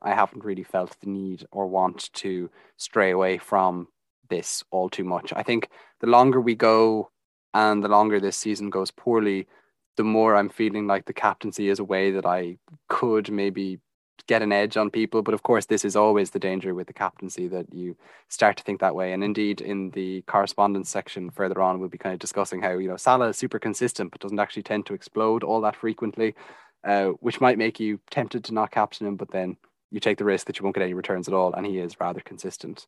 I 0.01 0.15
haven't 0.15 0.45
really 0.45 0.63
felt 0.63 0.97
the 1.01 1.11
need 1.11 1.45
or 1.51 1.67
want 1.67 2.09
to 2.13 2.49
stray 2.77 3.11
away 3.11 3.37
from 3.37 3.89
this 4.31 4.63
all 4.71 4.89
too 4.89 5.03
much. 5.03 5.33
I 5.35 5.43
think 5.43 5.71
the 6.01 6.07
longer 6.07 6.41
we 6.41 6.55
go 6.55 7.11
and 7.53 7.83
the 7.83 7.89
longer 7.89 8.21
this 8.21 8.37
season 8.37 8.71
goes 8.71 8.93
poorly, 8.93 9.49
the 9.97 10.05
more 10.05 10.37
I'm 10.37 10.51
feeling 10.51 10.87
like 10.87 11.07
the 11.07 11.13
captaincy 11.13 11.69
is 11.69 11.81
a 11.81 11.91
way 11.95 12.13
that 12.13 12.25
I 12.25 12.59
could 12.89 13.33
maybe 13.33 13.81
get 14.29 14.41
an 14.41 14.53
edge 14.53 14.77
on 14.77 14.89
people. 14.89 15.23
But 15.23 15.35
of 15.35 15.43
course, 15.43 15.67
this 15.67 15.85
is 15.85 15.97
always 15.97 16.31
the 16.31 16.39
danger 16.39 16.75
with 16.77 16.87
the 16.87 16.93
captaincy 16.93 17.49
that 17.49 17.75
you 17.75 17.97
start 18.29 18.57
to 18.59 18.63
think 18.63 18.79
that 18.83 18.95
way. 18.95 19.13
And 19.13 19.25
indeed, 19.25 19.61
in 19.61 19.91
the 19.91 20.23
correspondence 20.29 20.91
section 20.91 21.29
further 21.29 21.61
on, 21.61 21.81
we'll 21.81 21.89
be 21.89 21.99
kind 21.99 22.13
of 22.13 22.21
discussing 22.21 22.63
how, 22.63 22.79
you 22.79 22.89
know, 22.89 22.97
Salah 22.97 23.31
is 23.31 23.37
super 23.37 23.59
consistent, 23.59 24.13
but 24.13 24.21
doesn't 24.21 24.39
actually 24.39 24.63
tend 24.63 24.87
to 24.87 24.95
explode 24.95 25.43
all 25.43 25.61
that 25.63 25.75
frequently 25.75 26.37
uh, 26.85 27.07
which 27.21 27.41
might 27.41 27.59
make 27.59 27.81
you 27.81 27.99
tempted 28.11 28.45
to 28.45 28.55
not 28.55 28.71
captain 28.71 29.07
him, 29.07 29.17
but 29.17 29.31
then 29.31 29.57
you 29.91 30.01
take 30.01 30.19
the 30.19 30.25
risk 30.25 30.47
that 30.47 30.59
you 30.59 30.65
won't 30.65 30.75
get 30.75 30.83
any 30.83 30.95
returns 30.95 31.29
at 31.29 31.35
all, 31.35 31.53
and 31.55 31.67
he 31.67 31.79
is 31.79 32.01
rather 32.01 32.21
consistent. 32.21 32.87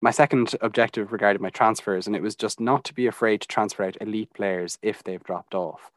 My 0.00 0.12
second 0.12 0.54
objective 0.60 1.12
regarded 1.12 1.42
my 1.42 1.50
transfers, 1.50 2.06
and 2.06 2.14
it 2.14 2.22
was 2.22 2.36
just 2.36 2.60
not 2.60 2.84
to 2.84 2.94
be 2.94 3.06
afraid 3.06 3.40
to 3.40 3.48
transfer 3.48 3.84
out 3.84 3.96
elite 4.00 4.32
players 4.32 4.78
if 4.80 5.02
they've 5.02 5.22
dropped 5.22 5.54
off. 5.54 5.90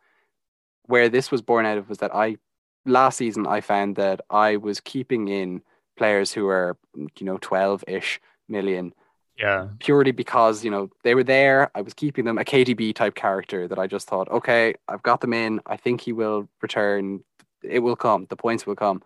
Where 0.88 1.10
this 1.10 1.30
was 1.30 1.42
born 1.42 1.66
out 1.66 1.78
of 1.78 1.88
was 1.88 2.00
that 2.00 2.14
I 2.14 2.38
last 2.86 3.18
season 3.18 3.46
I 3.46 3.62
found 3.62 3.96
that 3.98 4.22
I 4.30 4.58
was 4.58 4.80
keeping 4.80 5.28
in 5.28 5.62
players 5.98 6.34
who 6.34 6.46
were 6.46 6.78
you 6.96 7.26
know 7.26 7.38
12 7.40 7.84
ish 7.88 8.20
million 8.50 8.94
yeah. 9.41 9.67
Purely 9.79 10.12
because, 10.12 10.63
you 10.63 10.69
know, 10.69 10.89
they 11.03 11.15
were 11.15 11.24
there. 11.24 11.71
I 11.74 11.81
was 11.81 11.95
keeping 11.95 12.25
them 12.25 12.38
a 12.38 12.45
KDB 12.45 12.93
type 12.93 13.15
character 13.15 13.67
that 13.67 13.79
I 13.79 13.88
just 13.88 14.07
thought, 14.07 14.29
okay, 14.29 14.75
I've 14.88 15.01
got 15.01 15.21
them 15.21 15.33
in. 15.33 15.60
I 15.65 15.77
think 15.77 16.01
he 16.01 16.13
will 16.13 16.48
return. 16.62 17.24
It 17.63 17.79
will 17.79 17.95
come. 17.95 18.27
The 18.29 18.36
points 18.36 18.67
will 18.67 18.75
come. 18.75 19.01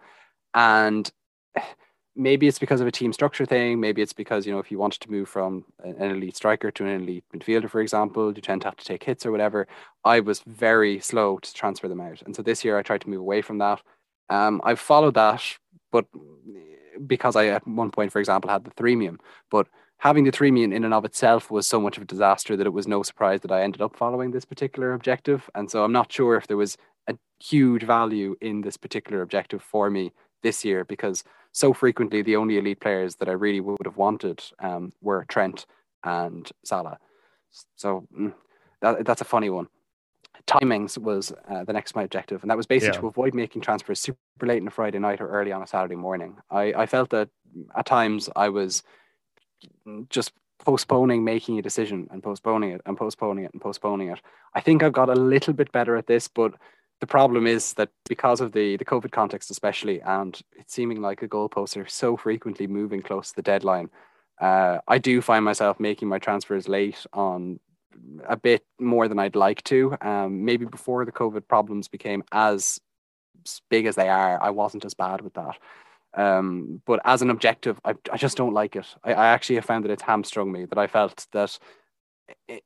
And 0.54 1.10
maybe 2.18 2.48
it's 2.48 2.60
because 2.60 2.82
of 2.82 2.88
a 2.88 2.92
team 2.92 3.14
structure 3.14 3.46
thing. 3.46 3.80
Maybe 3.80 4.02
it's 4.02 4.14
because, 4.14 4.46
you 4.46 4.52
know, 4.52 4.60
if 4.60 4.72
you 4.72 4.78
wanted 4.78 5.00
to 5.02 5.12
move 5.12 5.30
from 5.30 5.64
an 5.84 6.12
elite 6.12 6.36
striker 6.36 6.70
to 6.70 6.86
an 6.86 7.02
elite 7.02 7.24
midfielder, 7.34 7.70
for 7.70 7.80
example, 7.80 8.34
you 8.34 8.42
tend 8.42 8.62
to 8.62 8.68
have 8.68 8.78
to 8.78 8.86
take 8.86 9.04
hits 9.04 9.26
or 9.26 9.32
whatever. 9.32 9.68
I 10.04 10.20
was 10.20 10.42
very 10.46 11.00
slow 11.00 11.40
to 11.40 11.54
transfer 11.54 11.88
them 11.88 12.02
out. 12.02 12.22
And 12.24 12.36
so 12.36 12.42
this 12.42 12.66
year 12.66 12.78
I 12.78 12.84
tried 12.84 13.02
to 13.02 13.10
move 13.10 13.22
away 13.22 13.42
from 13.42 13.60
that. 13.60 13.82
Um, 14.30 14.60
I've 14.66 14.80
followed 14.80 15.14
that, 15.14 15.42
but 15.92 16.08
because 17.08 17.36
I 17.36 17.48
at 17.48 17.68
one 17.68 17.92
point, 17.92 18.12
for 18.12 18.20
example, 18.20 18.50
had 18.50 18.66
the 18.66 18.72
threemium, 18.72 19.20
but 19.52 19.68
having 19.98 20.24
the 20.24 20.32
three 20.32 20.50
in 20.50 20.74
and 20.74 20.94
of 20.94 21.06
itself 21.06 21.50
was 21.50 21.66
so 21.66 21.80
much 21.80 21.98
of 21.98 22.04
a 22.04 22.08
disaster 22.08 22.56
that 22.56 22.68
it 22.68 22.74
was 22.74 22.88
no 22.88 23.04
surprise 23.04 23.42
that 23.42 23.52
I 23.52 23.64
ended 23.64 23.82
up 23.82 23.96
following 23.96 24.32
this 24.32 24.46
particular 24.46 24.94
objective. 24.94 25.50
And 25.56 25.70
so 25.70 25.84
I'm 25.84 25.92
not 25.92 26.12
sure 26.12 26.36
if 26.36 26.48
there 26.48 26.58
was 26.58 26.78
a 27.08 27.18
huge 27.40 27.84
value 27.84 28.36
in 28.42 28.62
this 28.62 28.78
particular 28.78 29.22
objective 29.22 29.62
for 29.62 29.90
me 29.90 30.12
this 30.44 30.64
year 30.64 30.84
because 30.84 31.24
so 31.52 31.74
frequently 31.74 32.22
the 32.22 32.36
only 32.36 32.58
elite 32.58 32.82
players 32.82 33.16
that 33.16 33.30
I 33.30 33.34
really 33.34 33.62
would 33.62 33.78
have 33.86 33.98
wanted 33.98 34.44
um, 34.60 34.92
were 35.02 35.26
Trent 35.28 35.66
and 36.04 36.50
Salah. 36.64 37.00
So 37.76 38.08
mm, 38.18 38.34
that, 38.82 39.06
that's 39.06 39.22
a 39.22 39.26
funny 39.26 39.50
one. 39.50 39.68
Timings 40.48 40.98
was 40.98 41.34
uh, 41.50 41.64
the 41.64 41.74
next 41.74 41.96
my 41.96 42.04
objective, 42.04 42.44
and 42.44 42.52
that 42.52 42.58
was 42.58 42.68
basically 42.68 42.96
yeah. 42.96 43.02
to 43.02 43.08
avoid 43.08 43.34
making 43.34 43.62
transfers 43.62 44.00
super 44.00 44.20
late 44.46 44.62
on 44.62 44.68
a 44.68 44.72
Friday 44.72 45.00
night 45.00 45.22
or 45.22 45.30
early 45.30 45.52
on 45.52 45.64
a 45.64 45.68
Saturday 45.68 45.96
morning. 45.96 46.38
I, 46.52 46.74
I 46.74 46.86
felt 46.86 47.10
that 47.12 47.30
at 47.76 47.86
times 47.86 48.30
I 48.36 48.50
was 48.50 48.84
just 50.10 50.32
postponing 50.60 51.24
making 51.24 51.60
a 51.60 51.62
decision 51.62 52.08
and 52.12 52.24
postponing 52.24 52.72
it 52.72 52.82
and 52.86 52.98
postponing 52.98 53.46
it 53.46 53.52
and 53.54 53.62
postponing 53.62 54.10
it. 54.10 54.22
I 54.54 54.62
think 54.62 54.84
I've 54.84 54.94
got 54.94 55.10
a 55.10 55.16
little 55.16 55.54
bit 55.54 55.72
better 55.72 55.96
at 55.96 56.08
this, 56.08 56.28
but 56.28 56.54
the 57.02 57.08
problem 57.08 57.46
is 57.46 57.74
that 57.74 57.90
because 58.08 58.42
of 58.42 58.54
the 58.54 58.78
the 58.78 58.86
COVID 58.86 59.12
context, 59.12 59.52
especially, 59.52 60.02
and 60.02 60.40
it's 60.58 60.74
seeming 60.74 61.02
like 61.02 61.20
the 61.20 61.28
goalposts 61.28 61.78
are 61.78 61.88
so 61.88 62.16
frequently 62.18 62.68
moving 62.68 63.02
close 63.02 63.30
to 63.30 63.36
the 63.36 63.42
deadline, 63.42 63.90
uh, 64.42 64.80
I 64.88 64.98
do 64.98 65.22
find 65.22 65.44
myself 65.44 65.80
making 65.80 66.08
my 66.08 66.20
transfers 66.20 66.68
late 66.68 67.06
on 67.14 67.60
a 68.28 68.38
bit 68.38 68.64
more 68.80 69.08
than 69.08 69.20
I'd 69.20 69.36
like 69.36 69.64
to. 69.66 69.96
Um, 70.02 70.46
maybe 70.46 70.66
before 70.66 71.06
the 71.06 71.12
COVID 71.12 71.48
problems 71.48 71.88
became 71.88 72.24
as 72.32 72.80
big 73.70 73.86
as 73.86 73.96
they 73.96 74.10
are, 74.10 74.42
I 74.42 74.50
wasn't 74.50 74.86
as 74.86 74.94
bad 74.94 75.22
with 75.22 75.34
that. 75.36 75.58
Um, 76.16 76.82
but 76.86 77.00
as 77.04 77.22
an 77.22 77.30
objective, 77.30 77.80
I, 77.84 77.94
I 78.12 78.18
just 78.18 78.38
don't 78.38 78.54
like 78.54 78.76
it. 78.76 78.88
I, 79.04 79.14
I 79.14 79.28
actually 79.28 79.56
have 79.56 79.66
found 79.66 79.84
that 79.84 79.92
it's 79.92 80.04
hamstrung 80.04 80.52
me, 80.52 80.66
that 80.66 80.78
I 80.78 80.88
felt 80.88 81.28
that 81.34 81.58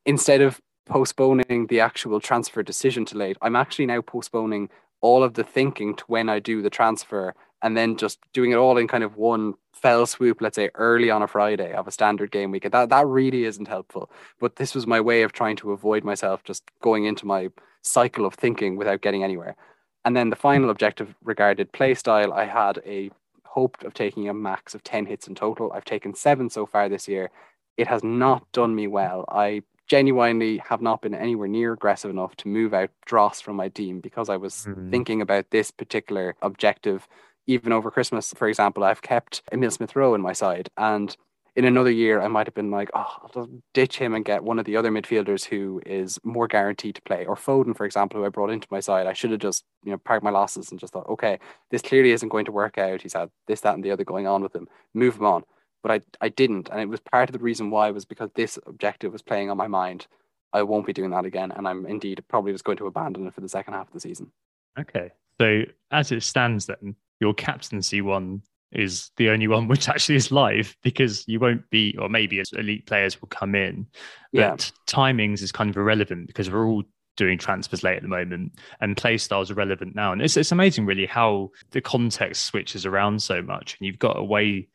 instead 0.06 0.40
of 0.40 0.60
postponing 0.86 1.66
the 1.68 1.80
actual 1.80 2.20
transfer 2.20 2.62
decision 2.62 3.04
to 3.06 3.18
late, 3.18 3.36
I'm 3.42 3.56
actually 3.56 3.86
now 3.86 4.00
postponing 4.00 4.70
all 5.00 5.22
of 5.22 5.34
the 5.34 5.44
thinking 5.44 5.94
to 5.96 6.04
when 6.06 6.28
I 6.28 6.38
do 6.38 6.62
the 6.62 6.70
transfer 6.70 7.34
and 7.62 7.76
then 7.76 7.96
just 7.96 8.18
doing 8.32 8.52
it 8.52 8.56
all 8.56 8.78
in 8.78 8.88
kind 8.88 9.04
of 9.04 9.16
one 9.16 9.54
fell 9.74 10.06
swoop, 10.06 10.40
let's 10.40 10.56
say 10.56 10.70
early 10.74 11.10
on 11.10 11.22
a 11.22 11.26
Friday 11.26 11.72
of 11.72 11.86
a 11.86 11.90
standard 11.90 12.30
game 12.30 12.50
week. 12.50 12.70
That 12.70 12.88
that 12.88 13.06
really 13.06 13.44
isn't 13.44 13.68
helpful. 13.68 14.10
But 14.38 14.56
this 14.56 14.74
was 14.74 14.86
my 14.86 15.00
way 15.00 15.22
of 15.22 15.32
trying 15.32 15.56
to 15.56 15.72
avoid 15.72 16.04
myself 16.04 16.42
just 16.44 16.64
going 16.82 17.04
into 17.04 17.26
my 17.26 17.50
cycle 17.82 18.26
of 18.26 18.34
thinking 18.34 18.76
without 18.76 19.02
getting 19.02 19.24
anywhere. 19.24 19.56
And 20.04 20.16
then 20.16 20.30
the 20.30 20.36
final 20.36 20.70
objective 20.70 21.14
regarded 21.22 21.72
play 21.72 21.94
style, 21.94 22.32
I 22.32 22.46
had 22.46 22.80
a 22.86 23.10
hoped 23.50 23.84
of 23.84 23.94
taking 23.94 24.28
a 24.28 24.34
max 24.34 24.74
of 24.74 24.84
10 24.84 25.06
hits 25.06 25.26
in 25.26 25.34
total. 25.34 25.72
I've 25.72 25.84
taken 25.84 26.14
seven 26.14 26.50
so 26.50 26.66
far 26.66 26.88
this 26.88 27.08
year. 27.08 27.30
It 27.76 27.88
has 27.88 28.04
not 28.04 28.50
done 28.52 28.74
me 28.74 28.86
well. 28.86 29.24
I 29.28 29.62
genuinely 29.88 30.58
have 30.58 30.80
not 30.80 31.02
been 31.02 31.14
anywhere 31.14 31.48
near 31.48 31.72
aggressive 31.72 32.10
enough 32.10 32.36
to 32.36 32.48
move 32.48 32.72
out 32.72 32.90
Dross 33.06 33.40
from 33.40 33.56
my 33.56 33.68
team 33.68 33.98
because 34.00 34.28
I 34.28 34.36
was 34.36 34.66
mm-hmm. 34.68 34.90
thinking 34.90 35.20
about 35.20 35.50
this 35.50 35.72
particular 35.72 36.36
objective. 36.42 37.08
Even 37.48 37.72
over 37.72 37.90
Christmas, 37.90 38.32
for 38.36 38.46
example, 38.46 38.84
I've 38.84 39.02
kept 39.02 39.42
Emile 39.52 39.72
Smith 39.72 39.96
Rowe 39.96 40.14
in 40.14 40.20
my 40.20 40.32
side. 40.32 40.68
And 40.76 41.16
in 41.56 41.64
another 41.64 41.90
year, 41.90 42.20
I 42.20 42.28
might 42.28 42.46
have 42.46 42.54
been 42.54 42.70
like, 42.70 42.90
oh, 42.94 43.28
I'll 43.34 43.48
ditch 43.74 43.98
him 43.98 44.14
and 44.14 44.24
get 44.24 44.44
one 44.44 44.58
of 44.58 44.64
the 44.64 44.76
other 44.76 44.90
midfielders 44.90 45.44
who 45.44 45.82
is 45.84 46.18
more 46.22 46.46
guaranteed 46.46 46.94
to 46.96 47.02
play. 47.02 47.26
Or 47.26 47.36
Foden, 47.36 47.76
for 47.76 47.84
example, 47.84 48.20
who 48.20 48.26
I 48.26 48.28
brought 48.28 48.50
into 48.50 48.68
my 48.70 48.80
side. 48.80 49.06
I 49.06 49.12
should 49.12 49.30
have 49.30 49.40
just, 49.40 49.64
you 49.84 49.92
know, 49.92 49.98
parked 49.98 50.24
my 50.24 50.30
losses 50.30 50.70
and 50.70 50.78
just 50.78 50.92
thought, 50.92 51.08
okay, 51.08 51.38
this 51.70 51.82
clearly 51.82 52.12
isn't 52.12 52.28
going 52.28 52.44
to 52.44 52.52
work 52.52 52.78
out. 52.78 53.02
He's 53.02 53.14
had 53.14 53.30
this, 53.46 53.60
that, 53.62 53.74
and 53.74 53.84
the 53.84 53.90
other 53.90 54.04
going 54.04 54.26
on 54.26 54.42
with 54.42 54.54
him. 54.54 54.68
Move 54.94 55.16
him 55.16 55.26
on. 55.26 55.42
But 55.82 55.92
I, 55.92 56.00
I 56.20 56.28
didn't. 56.28 56.68
And 56.68 56.80
it 56.80 56.88
was 56.88 57.00
part 57.00 57.28
of 57.28 57.32
the 57.32 57.38
reason 57.38 57.70
why 57.70 57.90
was 57.90 58.04
because 58.04 58.30
this 58.34 58.58
objective 58.66 59.12
was 59.12 59.22
playing 59.22 59.50
on 59.50 59.56
my 59.56 59.66
mind. 59.66 60.06
I 60.52 60.62
won't 60.62 60.86
be 60.86 60.92
doing 60.92 61.10
that 61.10 61.24
again. 61.24 61.52
And 61.52 61.66
I'm 61.66 61.86
indeed 61.86 62.22
probably 62.28 62.52
just 62.52 62.64
going 62.64 62.78
to 62.78 62.86
abandon 62.86 63.26
it 63.26 63.34
for 63.34 63.40
the 63.40 63.48
second 63.48 63.74
half 63.74 63.88
of 63.88 63.92
the 63.92 64.00
season. 64.00 64.30
Okay. 64.78 65.10
So 65.40 65.62
as 65.90 66.12
it 66.12 66.22
stands 66.22 66.66
then, 66.66 66.96
your 67.18 67.34
captaincy 67.34 68.02
one 68.02 68.42
is 68.72 69.10
the 69.16 69.30
only 69.30 69.48
one 69.48 69.68
which 69.68 69.88
actually 69.88 70.16
is 70.16 70.30
live 70.30 70.76
because 70.82 71.26
you 71.26 71.40
won't 71.40 71.68
be, 71.70 71.96
or 71.98 72.08
maybe 72.08 72.40
as 72.40 72.52
elite 72.52 72.86
players 72.86 73.20
will 73.20 73.28
come 73.28 73.54
in, 73.54 73.86
but 74.32 74.38
yeah. 74.38 74.56
timings 74.86 75.42
is 75.42 75.52
kind 75.52 75.70
of 75.70 75.76
irrelevant 75.76 76.26
because 76.26 76.50
we're 76.50 76.66
all 76.66 76.84
doing 77.16 77.36
transfers 77.36 77.82
late 77.82 77.96
at 77.96 78.02
the 78.02 78.08
moment 78.08 78.52
and 78.80 78.96
play 78.96 79.18
styles 79.18 79.50
are 79.50 79.54
relevant 79.54 79.94
now. 79.94 80.12
And 80.12 80.22
it's, 80.22 80.36
it's 80.36 80.52
amazing 80.52 80.86
really 80.86 81.06
how 81.06 81.50
the 81.72 81.80
context 81.80 82.46
switches 82.46 82.86
around 82.86 83.22
so 83.22 83.42
much 83.42 83.76
and 83.78 83.86
you've 83.86 83.98
got 83.98 84.18
a 84.18 84.24
way 84.24 84.68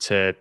to 0.00 0.34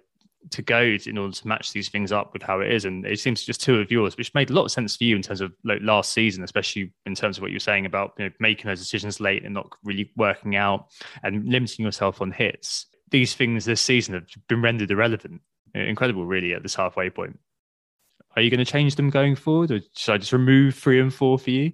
to 0.51 0.61
go 0.61 0.97
in 1.05 1.17
order 1.17 1.33
to 1.33 1.47
match 1.47 1.73
these 1.73 1.89
things 1.89 2.13
up 2.13 2.31
with 2.31 2.41
how 2.41 2.61
it 2.61 2.71
is. 2.71 2.85
And 2.85 3.05
it 3.05 3.19
seems 3.19 3.43
just 3.43 3.61
two 3.61 3.79
of 3.79 3.91
yours, 3.91 4.15
which 4.15 4.33
made 4.33 4.49
a 4.49 4.53
lot 4.53 4.65
of 4.65 4.71
sense 4.71 4.95
for 4.95 5.03
you 5.03 5.17
in 5.17 5.21
terms 5.21 5.41
of 5.41 5.51
like 5.65 5.79
last 5.81 6.13
season, 6.13 6.43
especially 6.43 6.93
in 7.05 7.13
terms 7.13 7.37
of 7.37 7.41
what 7.41 7.51
you 7.51 7.55
were 7.55 7.59
saying 7.59 7.85
about 7.85 8.13
you 8.17 8.25
know, 8.25 8.31
making 8.39 8.67
those 8.67 8.79
decisions 8.79 9.19
late 9.19 9.43
and 9.43 9.53
not 9.53 9.69
really 9.83 10.11
working 10.15 10.55
out 10.55 10.87
and 11.23 11.45
limiting 11.45 11.83
yourself 11.83 12.21
on 12.21 12.31
hits 12.31 12.85
these 13.11 13.33
things 13.35 13.65
this 13.65 13.81
season 13.81 14.13
have 14.15 14.27
been 14.47 14.61
rendered 14.61 14.91
irrelevant. 14.91 15.41
Incredible, 15.73 16.25
really, 16.25 16.53
at 16.53 16.63
this 16.63 16.75
halfway 16.75 17.09
point. 17.09 17.39
Are 18.35 18.41
you 18.41 18.49
going 18.49 18.63
to 18.63 18.71
change 18.71 18.95
them 18.95 19.09
going 19.09 19.35
forward, 19.35 19.71
or 19.71 19.79
should 19.95 20.13
I 20.13 20.17
just 20.17 20.33
remove 20.33 20.75
three 20.75 20.99
and 20.99 21.13
four 21.13 21.37
for 21.39 21.49
you? 21.49 21.73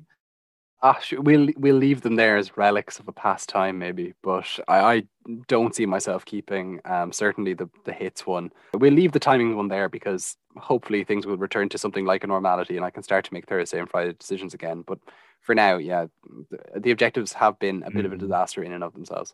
Ah, 0.81 0.99
we'll 1.13 1.49
we'll 1.57 1.75
leave 1.75 2.01
them 2.01 2.15
there 2.15 2.37
as 2.37 2.57
relics 2.57 2.99
of 2.99 3.07
a 3.07 3.11
past 3.11 3.49
time, 3.49 3.79
maybe. 3.79 4.13
But 4.21 4.47
I, 4.67 4.79
I 4.79 5.03
don't 5.47 5.75
see 5.75 5.85
myself 5.85 6.25
keeping 6.25 6.79
um, 6.85 7.11
certainly 7.11 7.53
the 7.53 7.69
the 7.85 7.93
hits 7.93 8.25
one. 8.25 8.51
We'll 8.73 8.93
leave 8.93 9.11
the 9.11 9.19
timing 9.19 9.55
one 9.55 9.67
there 9.67 9.89
because 9.89 10.37
hopefully 10.57 11.03
things 11.03 11.25
will 11.25 11.37
return 11.37 11.69
to 11.69 11.77
something 11.77 12.05
like 12.05 12.23
a 12.23 12.27
normality, 12.27 12.75
and 12.75 12.85
I 12.85 12.89
can 12.89 13.03
start 13.03 13.25
to 13.25 13.33
make 13.33 13.47
Thursday 13.47 13.79
and 13.79 13.89
Friday 13.89 14.13
decisions 14.13 14.53
again. 14.53 14.83
But 14.85 14.99
for 15.41 15.55
now, 15.55 15.77
yeah, 15.77 16.05
the, 16.49 16.79
the 16.79 16.91
objectives 16.91 17.33
have 17.33 17.57
been 17.59 17.83
a 17.83 17.91
bit 17.91 18.03
mm. 18.03 18.05
of 18.05 18.11
a 18.13 18.15
hmm. 18.15 18.21
disaster 18.21 18.63
in 18.63 18.71
and 18.71 18.83
of 18.83 18.93
themselves. 18.93 19.33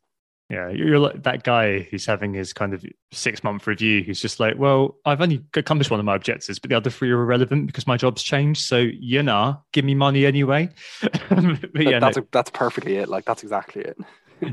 Yeah, 0.51 0.69
you're 0.69 0.99
like 0.99 1.23
that 1.23 1.43
guy 1.43 1.79
who's 1.79 2.05
having 2.05 2.33
his 2.33 2.51
kind 2.51 2.73
of 2.73 2.83
six 3.13 3.41
month 3.41 3.65
review. 3.67 4.03
Who's 4.03 4.19
just 4.19 4.37
like, 4.37 4.57
well, 4.57 4.97
I've 5.05 5.21
only 5.21 5.41
accomplished 5.55 5.89
one 5.89 6.01
of 6.01 6.05
my 6.05 6.15
objectives, 6.15 6.59
but 6.59 6.69
the 6.69 6.75
other 6.75 6.89
three 6.89 7.09
are 7.09 7.21
irrelevant 7.21 7.67
because 7.67 7.87
my 7.87 7.95
job's 7.95 8.21
changed. 8.21 8.61
So 8.63 8.77
you 8.77 9.23
know, 9.23 9.61
give 9.71 9.85
me 9.85 9.95
money 9.95 10.25
anyway. 10.25 10.69
but 11.29 11.83
yeah, 11.83 11.99
that's 11.99 12.17
no. 12.17 12.23
a, 12.23 12.25
that's 12.31 12.49
perfectly 12.49 12.97
it. 12.97 13.07
Like 13.07 13.23
that's 13.23 13.43
exactly 13.43 13.83
it 13.83 13.97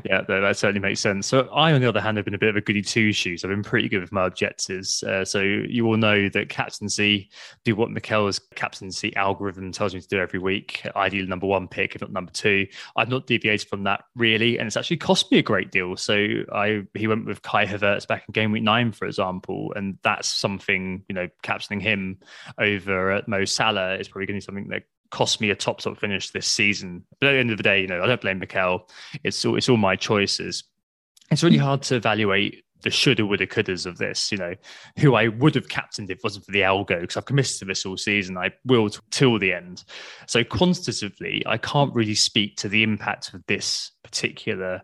yeah, 0.05 0.23
that, 0.27 0.57
certainly 0.57 0.81
makes 0.81 1.01
sense. 1.01 1.27
So 1.27 1.49
I, 1.49 1.73
on 1.73 1.81
the 1.81 1.89
other 1.89 2.01
hand, 2.01 2.17
have 2.17 2.25
been 2.25 2.35
a 2.35 2.39
bit 2.39 2.51
of 2.51 2.57
a 2.57 2.61
goody 2.61 2.83
two 2.83 3.13
shoes. 3.13 3.45
I've 3.45 3.51
been 3.51 3.63
pretty 3.63 3.89
good 3.89 4.01
with 4.01 4.13
my 4.13 4.27
objectives. 4.27 5.03
Uh, 5.03 5.25
so 5.25 5.41
you 5.41 5.87
all 5.87 5.97
know 5.97 6.29
that 6.29 6.49
captaincy, 6.49 7.31
do 7.65 7.75
what 7.75 7.91
Mikel's 7.91 8.41
captaincy 8.55 9.15
algorithm 9.17 9.73
tells 9.73 9.95
me 9.95 10.01
to 10.01 10.09
do 10.09 10.19
every 10.19 10.39
week. 10.39 10.83
Ideally, 10.97 11.27
number 11.27 11.47
one 11.47 11.69
pick, 11.69 11.95
if 11.95 12.01
not 12.01 12.13
number 12.13 12.33
two. 12.33 12.67
I've 12.97 13.09
not 13.09 13.27
deviated 13.27 13.69
from 13.69 13.85
that 13.85 14.05
really, 14.15 14.59
and 14.59 14.67
it's 14.67 14.77
actually 14.77 14.99
cost 14.99 15.31
me 15.31 15.39
a 15.39 15.43
great 15.43 15.71
deal. 15.71 15.97
So 15.97 16.15
I 16.53 16.83
he 16.95 17.07
went 17.07 17.27
with 17.27 17.43
Kai 17.43 17.67
Havertz 17.67 18.07
back 18.07 18.25
in 18.29 18.33
game 18.33 18.53
week 18.53 18.63
nine, 18.63 18.93
for 18.93 19.07
example, 19.07 19.73
and 19.75 19.99
that's 20.03 20.29
something 20.29 21.05
you 21.09 21.15
know 21.15 21.29
captaining 21.43 21.81
him 21.81 22.19
over 22.59 23.13
at 23.13 23.29
Mo 23.29 23.45
Salah 23.45 23.97
is 23.97 24.09
probably 24.09 24.27
going 24.27 24.41
to 24.41 24.45
be 24.45 24.47
something 24.47 24.69
that 24.69 24.83
cost 25.11 25.41
me 25.41 25.51
a 25.51 25.57
top 25.57 25.81
top 25.81 25.99
finish 25.99 26.31
this 26.31 26.47
season. 26.47 27.05
But 27.21 27.29
at 27.29 27.33
the 27.33 27.39
end 27.39 27.51
of 27.51 27.57
the 27.57 27.63
day, 27.63 27.81
you 27.81 27.87
know, 27.87 28.03
I 28.03 28.07
don't 28.07 28.21
blame 28.21 28.39
Mikel. 28.39 28.89
It's 29.25 29.45
all 29.45 29.57
it's 29.57 29.69
all 29.69 29.77
my 29.77 29.97
choices. 29.97 30.65
It's 31.31 31.43
really 31.43 31.59
hard 31.59 31.83
to 31.83 31.97
evaluate 31.97 32.65
the 32.83 32.91
shoulda, 32.91 33.27
woulda, 33.27 33.47
couldas 33.47 33.87
of 33.87 33.99
this. 33.99 34.31
You 34.31 34.39
know, 34.39 34.55
who 34.99 35.15
I 35.15 35.29
would 35.29 35.55
have 35.55 35.69
captained 35.69 36.11
if 36.11 36.19
it 36.19 36.25
wasn't 36.25 36.45
for 36.45 36.53
the 36.53 36.61
algo 36.61 37.01
because 37.01 37.17
I've 37.17 37.25
committed 37.25 37.59
to 37.59 37.65
this 37.65 37.85
all 37.85 37.97
season. 37.97 38.37
I 38.37 38.53
will 38.65 38.91
t- 38.91 39.01
till 39.11 39.39
the 39.39 39.53
end. 39.53 39.85
So 40.27 40.45
quantitatively, 40.45 41.43
I 41.47 41.59
can't 41.59 41.95
really 41.95 42.15
speak 42.15 42.57
to 42.59 42.69
the 42.69 42.83
impact 42.83 43.35
of 43.35 43.45
this 43.47 43.93
particular 44.03 44.83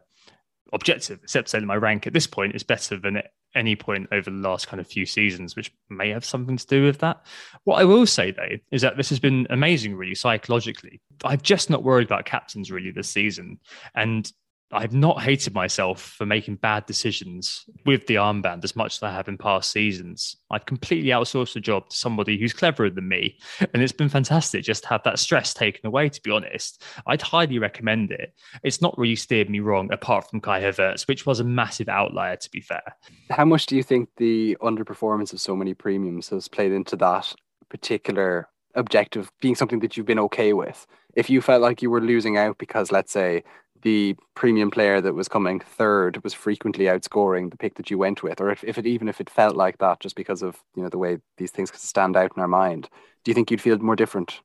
objective, 0.73 1.21
except 1.23 1.49
saying 1.49 1.66
my 1.66 1.76
rank 1.76 2.07
at 2.07 2.12
this 2.12 2.26
point 2.26 2.54
is 2.54 2.62
better 2.62 2.99
than 2.99 3.19
at 3.19 3.31
any 3.55 3.77
point 3.77 4.09
over 4.13 4.31
the 4.31 4.37
last 4.37 4.69
kind 4.69 4.81
of 4.81 4.87
few 4.87 5.07
seasons, 5.07 5.57
which 5.57 5.73
may 5.89 6.11
have 6.11 6.25
something 6.25 6.57
to 6.57 6.67
do 6.67 6.85
with 6.85 6.99
that. 6.99 7.25
What 7.65 7.81
I 7.81 7.85
will 7.85 8.07
say 8.07 8.31
though 8.31 8.57
is 8.71 8.83
that 8.83 8.97
this 8.97 9.09
has 9.11 9.21
been 9.21 9.47
amazing, 9.51 9.95
really 9.95 10.15
psychologically. 10.15 11.01
I've 11.25 11.43
just 11.43 11.71
not 11.71 11.83
worried 11.83 12.07
about 12.07 12.25
captains 12.25 12.71
really 12.71 12.91
this 12.91 13.11
season, 13.11 13.59
and 13.95 14.31
I've 14.75 14.93
not 14.93 15.23
hated 15.23 15.54
myself 15.54 16.02
for 16.02 16.26
making 16.26 16.57
bad 16.57 16.87
decisions 16.87 17.64
with 17.87 18.07
the 18.07 18.16
armband 18.16 18.64
as 18.64 18.75
much 18.75 18.97
as 18.97 19.02
I 19.02 19.12
have 19.12 19.28
in 19.28 19.38
past 19.38 19.71
seasons. 19.71 20.37
I've 20.50 20.66
completely 20.66 21.11
outsourced 21.11 21.54
the 21.54 21.61
job 21.61 21.88
to 21.88 21.97
somebody 21.97 22.38
who's 22.38 22.52
cleverer 22.52 22.90
than 22.90 23.09
me. 23.09 23.38
And 23.73 23.83
it's 23.83 23.93
been 23.93 24.09
fantastic 24.09 24.64
just 24.64 24.83
to 24.83 24.88
have 24.88 25.02
that 25.04 25.19
stress 25.19 25.54
taken 25.54 25.87
away, 25.87 26.09
to 26.09 26.21
be 26.23 26.31
honest. 26.31 26.83
I'd 27.07 27.23
highly 27.23 27.59
recommend 27.59 28.11
it. 28.11 28.35
It's 28.62 28.83
not 28.83 28.99
really 28.99 29.16
steered 29.16 29.49
me 29.49 29.61
wrong, 29.61 29.93
apart 29.93 30.28
from 30.28 30.40
Kai 30.40 30.61
Havertz, 30.62 31.07
which 31.07 31.25
was 31.25 31.40
a 31.40 31.45
massive 31.45 31.88
outlier, 31.88 32.37
to 32.37 32.50
be 32.50 32.61
fair. 32.61 32.83
How 33.31 33.45
much 33.45 33.66
do 33.66 33.76
you 33.76 33.83
think 33.83 34.09
the 34.16 34.57
underperformance 34.61 35.33
of 35.33 35.40
so 35.40 35.54
many 35.54 35.75
premiums 35.75 36.28
has 36.31 36.49
played 36.49 36.73
into 36.73 36.97
that 36.97 37.33
particular 37.69 38.49
objective 38.75 39.31
being 39.40 39.54
something 39.54 39.81
that 39.81 39.97
you've 39.97 40.07
been 40.07 40.19
okay 40.19 40.52
with? 40.52 40.87
If 41.14 41.31
you 41.31 41.40
felt 41.40 41.62
like 41.62 41.83
you 41.83 41.90
were 41.90 42.00
losing 42.00 42.37
out 42.37 42.59
because, 42.59 42.90
let's 42.93 43.12
say, 43.12 43.45
the 43.83 44.16
premium 44.35 44.71
player 44.71 45.00
that 45.00 45.14
was 45.14 45.28
coming 45.28 45.61
third 45.61 46.23
was 46.25 46.33
frequently 46.35 46.87
outscoring 46.87 47.50
the 47.50 47.57
pick 47.57 47.75
that 47.75 47.90
you 47.90 47.99
went 47.99 48.23
with, 48.23 48.40
or 48.40 48.50
if, 48.50 48.64
if 48.64 48.78
it 48.78 48.87
even 48.87 49.09
if 49.09 49.21
it 49.21 49.31
felt 49.31 49.57
like 49.57 49.78
that 49.78 50.00
just 50.00 50.16
because 50.16 50.43
of 50.43 50.57
you 50.75 50.83
know 50.83 50.88
the 50.88 50.99
way 50.99 51.19
these 51.37 51.50
things 51.50 51.71
stand 51.75 52.16
out 52.16 52.33
in 52.35 52.40
our 52.40 52.49
mind, 52.49 52.88
do 53.25 53.31
you 53.31 53.35
think 53.35 53.50
you'd 53.50 53.61
feel 53.61 53.78
more 53.78 53.97
different? 53.97 54.40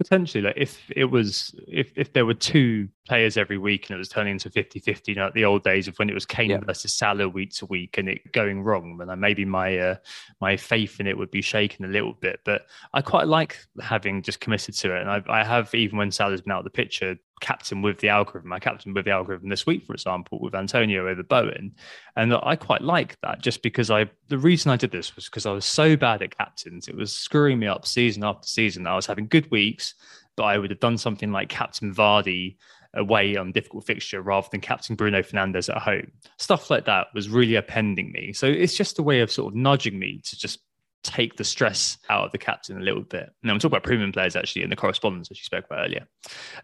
Potentially, 0.00 0.42
like 0.42 0.54
if 0.56 0.90
it 0.96 1.04
was 1.04 1.54
if 1.68 1.92
if 1.94 2.14
there 2.14 2.24
were 2.24 2.32
two 2.32 2.88
players 3.06 3.36
every 3.36 3.58
week 3.58 3.90
and 3.90 3.94
it 3.94 3.98
was 3.98 4.08
turning 4.08 4.32
into 4.32 4.48
50-50, 4.48 5.08
you 5.08 5.14
know, 5.14 5.24
like 5.24 5.34
the 5.34 5.44
old 5.44 5.62
days 5.62 5.88
of 5.88 5.96
when 5.98 6.08
it 6.08 6.14
was 6.14 6.24
Kane 6.24 6.48
yeah. 6.48 6.60
versus 6.60 6.94
Salah 6.94 7.28
week 7.28 7.52
to 7.56 7.66
week 7.66 7.98
and 7.98 8.08
it 8.08 8.32
going 8.32 8.62
wrong, 8.62 8.96
then 8.96 9.20
maybe 9.20 9.44
my 9.44 9.76
uh, 9.76 9.96
my 10.40 10.56
faith 10.56 11.00
in 11.00 11.06
it 11.06 11.18
would 11.18 11.30
be 11.30 11.42
shaken 11.42 11.84
a 11.84 11.88
little 11.88 12.14
bit. 12.14 12.40
But 12.46 12.62
I 12.94 13.02
quite 13.02 13.28
like 13.28 13.58
having 13.82 14.22
just 14.22 14.40
committed 14.40 14.74
to 14.76 14.96
it, 14.96 15.02
and 15.02 15.10
I, 15.10 15.22
I 15.28 15.44
have 15.44 15.74
even 15.74 15.98
when 15.98 16.10
Salah's 16.10 16.40
been 16.40 16.52
out 16.52 16.60
of 16.60 16.64
the 16.64 16.70
picture, 16.70 17.18
captain 17.40 17.82
with 17.82 17.98
the 17.98 18.08
algorithm. 18.08 18.52
I 18.52 18.58
captain 18.58 18.94
with 18.94 19.04
the 19.04 19.10
algorithm 19.10 19.48
this 19.48 19.66
week, 19.66 19.84
for 19.86 19.94
example, 19.94 20.38
with 20.40 20.54
Antonio 20.54 21.08
over 21.08 21.22
Bowen. 21.22 21.74
And 22.16 22.34
I 22.34 22.56
quite 22.56 22.82
like 22.82 23.18
that 23.22 23.40
just 23.40 23.62
because 23.62 23.90
I, 23.90 24.10
the 24.28 24.38
reason 24.38 24.70
I 24.70 24.76
did 24.76 24.92
this 24.92 25.16
was 25.16 25.26
because 25.26 25.46
I 25.46 25.52
was 25.52 25.64
so 25.64 25.96
bad 25.96 26.22
at 26.22 26.36
captains. 26.36 26.88
It 26.88 26.96
was 26.96 27.12
screwing 27.12 27.58
me 27.58 27.66
up 27.66 27.86
season 27.86 28.24
after 28.24 28.46
season. 28.46 28.86
I 28.86 28.96
was 28.96 29.06
having 29.06 29.26
good 29.26 29.50
weeks, 29.50 29.94
but 30.36 30.44
I 30.44 30.58
would 30.58 30.70
have 30.70 30.80
done 30.80 30.98
something 30.98 31.32
like 31.32 31.48
Captain 31.48 31.94
Vardy 31.94 32.56
away 32.94 33.36
on 33.36 33.52
difficult 33.52 33.86
fixture 33.86 34.20
rather 34.20 34.48
than 34.50 34.60
Captain 34.60 34.96
Bruno 34.96 35.22
Fernandes 35.22 35.68
at 35.68 35.82
home. 35.82 36.10
Stuff 36.38 36.70
like 36.70 36.86
that 36.86 37.08
was 37.14 37.28
really 37.28 37.54
appending 37.54 38.12
me. 38.12 38.32
So 38.32 38.46
it's 38.46 38.76
just 38.76 38.98
a 38.98 39.02
way 39.02 39.20
of 39.20 39.30
sort 39.30 39.52
of 39.52 39.56
nudging 39.56 39.98
me 39.98 40.20
to 40.24 40.38
just 40.38 40.60
take 41.02 41.36
the 41.36 41.44
stress 41.44 41.98
out 42.08 42.24
of 42.24 42.32
the 42.32 42.38
captain 42.38 42.76
a 42.76 42.80
little 42.80 43.02
bit. 43.02 43.30
Now, 43.42 43.52
I'm 43.52 43.58
talking 43.58 43.72
about 43.72 43.84
premium 43.84 44.12
players 44.12 44.36
actually 44.36 44.62
in 44.62 44.70
the 44.70 44.76
correspondence, 44.76 45.30
as 45.30 45.38
you 45.38 45.44
spoke 45.44 45.64
about 45.64 45.86
earlier. 45.86 46.06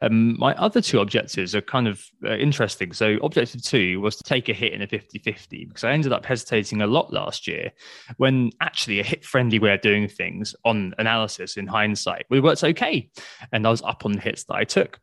Um, 0.02 0.38
my 0.38 0.54
other 0.54 0.80
two 0.80 1.00
objectives 1.00 1.54
are 1.54 1.62
kind 1.62 1.88
of 1.88 2.04
uh, 2.24 2.36
interesting. 2.36 2.92
So, 2.92 3.16
objective 3.22 3.62
two 3.62 4.00
was 4.00 4.16
to 4.16 4.22
take 4.24 4.48
a 4.48 4.52
hit 4.52 4.72
in 4.72 4.82
a 4.82 4.86
50 4.86 5.18
50 5.18 5.64
because 5.66 5.84
I 5.84 5.92
ended 5.92 6.12
up 6.12 6.24
hesitating 6.24 6.82
a 6.82 6.86
lot 6.86 7.12
last 7.12 7.46
year 7.46 7.72
when 8.16 8.50
actually 8.60 9.00
a 9.00 9.04
hit 9.04 9.24
friendly 9.24 9.58
way 9.58 9.72
of 9.72 9.80
doing 9.80 10.08
things 10.08 10.54
on 10.64 10.94
analysis 10.98 11.56
in 11.56 11.66
hindsight, 11.66 12.26
it 12.30 12.42
worked 12.42 12.64
okay. 12.64 13.10
And 13.52 13.66
I 13.66 13.70
was 13.70 13.82
up 13.82 14.04
on 14.04 14.12
the 14.12 14.20
hits 14.20 14.44
that 14.44 14.54
I 14.54 14.64
took. 14.64 15.00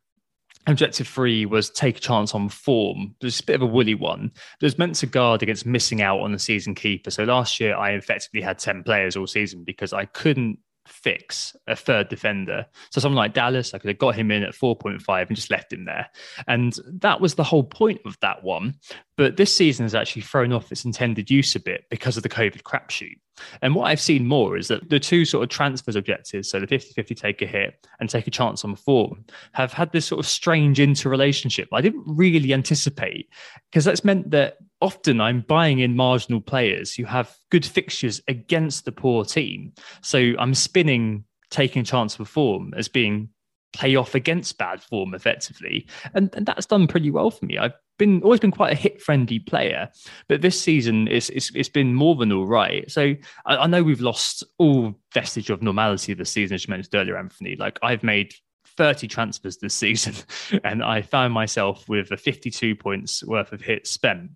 Objective 0.65 1.07
three 1.07 1.45
was 1.45 1.69
take 1.69 1.97
a 1.97 1.99
chance 1.99 2.33
on 2.33 2.47
form. 2.47 3.15
It 3.19 3.25
was 3.25 3.39
a 3.39 3.43
bit 3.43 3.55
of 3.55 3.61
a 3.61 3.65
woolly 3.65 3.95
one. 3.95 4.31
It 4.61 4.65
was 4.65 4.77
meant 4.77 4.95
to 4.95 5.05
guard 5.05 5.43
against 5.43 5.65
missing 5.65 6.01
out 6.01 6.19
on 6.19 6.31
the 6.31 6.39
season 6.39 6.73
keeper. 6.73 7.11
So 7.11 7.25
last 7.25 7.59
year, 7.59 7.75
I 7.75 7.91
effectively 7.91 8.41
had 8.41 8.59
10 8.59 8.83
players 8.83 9.17
all 9.17 9.27
season 9.27 9.63
because 9.65 9.91
I 9.91 10.05
couldn't 10.05 10.59
fix 10.87 11.55
a 11.67 11.75
third 11.75 12.09
defender. 12.09 12.65
So 12.91 13.01
someone 13.01 13.17
like 13.17 13.33
Dallas, 13.33 13.73
I 13.73 13.77
could 13.77 13.89
have 13.89 13.97
got 13.97 14.15
him 14.15 14.31
in 14.31 14.43
at 14.43 14.53
4.5 14.53 15.27
and 15.27 15.35
just 15.35 15.51
left 15.51 15.71
him 15.71 15.85
there. 15.85 16.09
And 16.47 16.77
that 16.87 17.21
was 17.21 17.35
the 17.35 17.43
whole 17.43 17.63
point 17.63 18.01
of 18.05 18.17
that 18.21 18.43
one. 18.43 18.75
But 19.15 19.37
this 19.37 19.55
season 19.55 19.83
has 19.85 19.95
actually 19.95 20.23
thrown 20.23 20.51
off 20.51 20.71
its 20.71 20.85
intended 20.85 21.29
use 21.29 21.55
a 21.55 21.59
bit 21.59 21.85
because 21.89 22.17
of 22.17 22.23
the 22.23 22.29
COVID 22.29 22.63
crapshoot. 22.63 23.17
And 23.61 23.75
what 23.75 23.85
I've 23.85 24.01
seen 24.01 24.27
more 24.27 24.57
is 24.57 24.67
that 24.67 24.89
the 24.89 24.99
two 24.99 25.25
sort 25.25 25.43
of 25.43 25.49
transfers 25.49 25.95
objectives, 25.95 26.49
so 26.49 26.59
the 26.59 26.67
50 26.67 26.93
50 26.93 27.15
take 27.15 27.41
a 27.41 27.45
hit 27.45 27.87
and 27.99 28.09
take 28.09 28.27
a 28.27 28.31
chance 28.31 28.63
on 28.63 28.75
form, 28.75 29.25
have 29.53 29.73
had 29.73 29.91
this 29.91 30.05
sort 30.05 30.19
of 30.19 30.27
strange 30.27 30.79
interrelationship. 30.79 31.67
I 31.71 31.81
didn't 31.81 32.03
really 32.05 32.53
anticipate 32.53 33.29
because 33.71 33.85
that's 33.85 34.03
meant 34.03 34.31
that 34.31 34.57
often 34.83 35.21
I'm 35.21 35.41
buying 35.41 35.79
in 35.79 35.95
marginal 35.95 36.41
players 36.41 36.93
who 36.93 37.05
have 37.05 37.33
good 37.49 37.65
fixtures 37.65 38.21
against 38.27 38.83
the 38.83 38.91
poor 38.91 39.23
team. 39.23 39.71
So 40.01 40.33
I'm 40.37 40.53
spinning 40.53 41.23
taking 41.49 41.85
chance 41.85 42.15
for 42.15 42.25
form 42.25 42.73
as 42.75 42.89
being 42.89 43.29
play 43.71 43.95
off 43.95 44.13
against 44.13 44.57
bad 44.57 44.83
form 44.83 45.15
effectively. 45.15 45.87
And, 46.13 46.29
and 46.35 46.45
that's 46.45 46.65
done 46.65 46.87
pretty 46.87 47.11
well 47.11 47.31
for 47.31 47.45
me. 47.45 47.57
I've 47.57 47.73
been 47.97 48.21
always 48.23 48.41
been 48.41 48.51
quite 48.51 48.73
a 48.73 48.75
hit 48.75 49.01
friendly 49.01 49.39
player, 49.39 49.89
but 50.27 50.41
this 50.41 50.59
season 50.59 51.07
it's, 51.07 51.29
it's, 51.29 51.49
it's 51.55 51.69
been 51.69 51.95
more 51.95 52.15
than 52.15 52.33
all 52.33 52.45
right. 52.45 52.89
So 52.91 53.15
I, 53.45 53.55
I, 53.55 53.67
know 53.67 53.83
we've 53.83 54.01
lost 54.01 54.43
all 54.57 54.99
vestige 55.13 55.49
of 55.49 55.63
normality 55.63 56.13
this 56.13 56.29
season, 56.29 56.55
as 56.55 56.67
you 56.67 56.71
mentioned 56.71 56.93
earlier, 56.93 57.17
Anthony. 57.17 57.55
Like 57.55 57.79
I've 57.81 58.03
made 58.03 58.33
30 58.77 59.07
transfers 59.07 59.57
this 59.57 59.73
season 59.73 60.15
and 60.63 60.83
I 60.83 61.01
found 61.01 61.33
myself 61.33 61.87
with 61.87 62.11
a 62.11 62.17
52 62.17 62.75
points 62.75 63.23
worth 63.23 63.53
of 63.53 63.61
hits 63.61 63.89
spent 63.89 64.31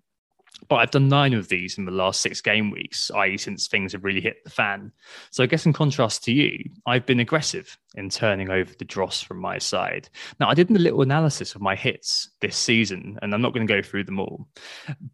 but 0.68 0.76
I've 0.76 0.90
done 0.90 1.08
nine 1.08 1.34
of 1.34 1.48
these 1.48 1.78
in 1.78 1.84
the 1.84 1.90
last 1.90 2.20
six 2.20 2.40
game 2.40 2.70
weeks, 2.70 3.10
i.e., 3.10 3.36
since 3.36 3.66
things 3.66 3.92
have 3.92 4.04
really 4.04 4.20
hit 4.20 4.44
the 4.44 4.50
fan. 4.50 4.92
So 5.30 5.42
I 5.42 5.46
guess 5.46 5.66
in 5.66 5.72
contrast 5.72 6.24
to 6.24 6.32
you, 6.32 6.70
I've 6.86 7.06
been 7.06 7.20
aggressive 7.20 7.78
in 7.94 8.10
turning 8.10 8.50
over 8.50 8.72
the 8.78 8.84
dross 8.84 9.20
from 9.22 9.38
my 9.38 9.58
side. 9.58 10.08
Now, 10.38 10.48
I 10.48 10.54
did 10.54 10.70
a 10.70 10.74
little 10.74 11.02
analysis 11.02 11.54
of 11.54 11.62
my 11.62 11.74
hits 11.74 12.30
this 12.40 12.56
season, 12.56 13.18
and 13.22 13.32
I'm 13.32 13.40
not 13.40 13.54
going 13.54 13.66
to 13.66 13.72
go 13.72 13.82
through 13.82 14.04
them 14.04 14.20
all, 14.20 14.46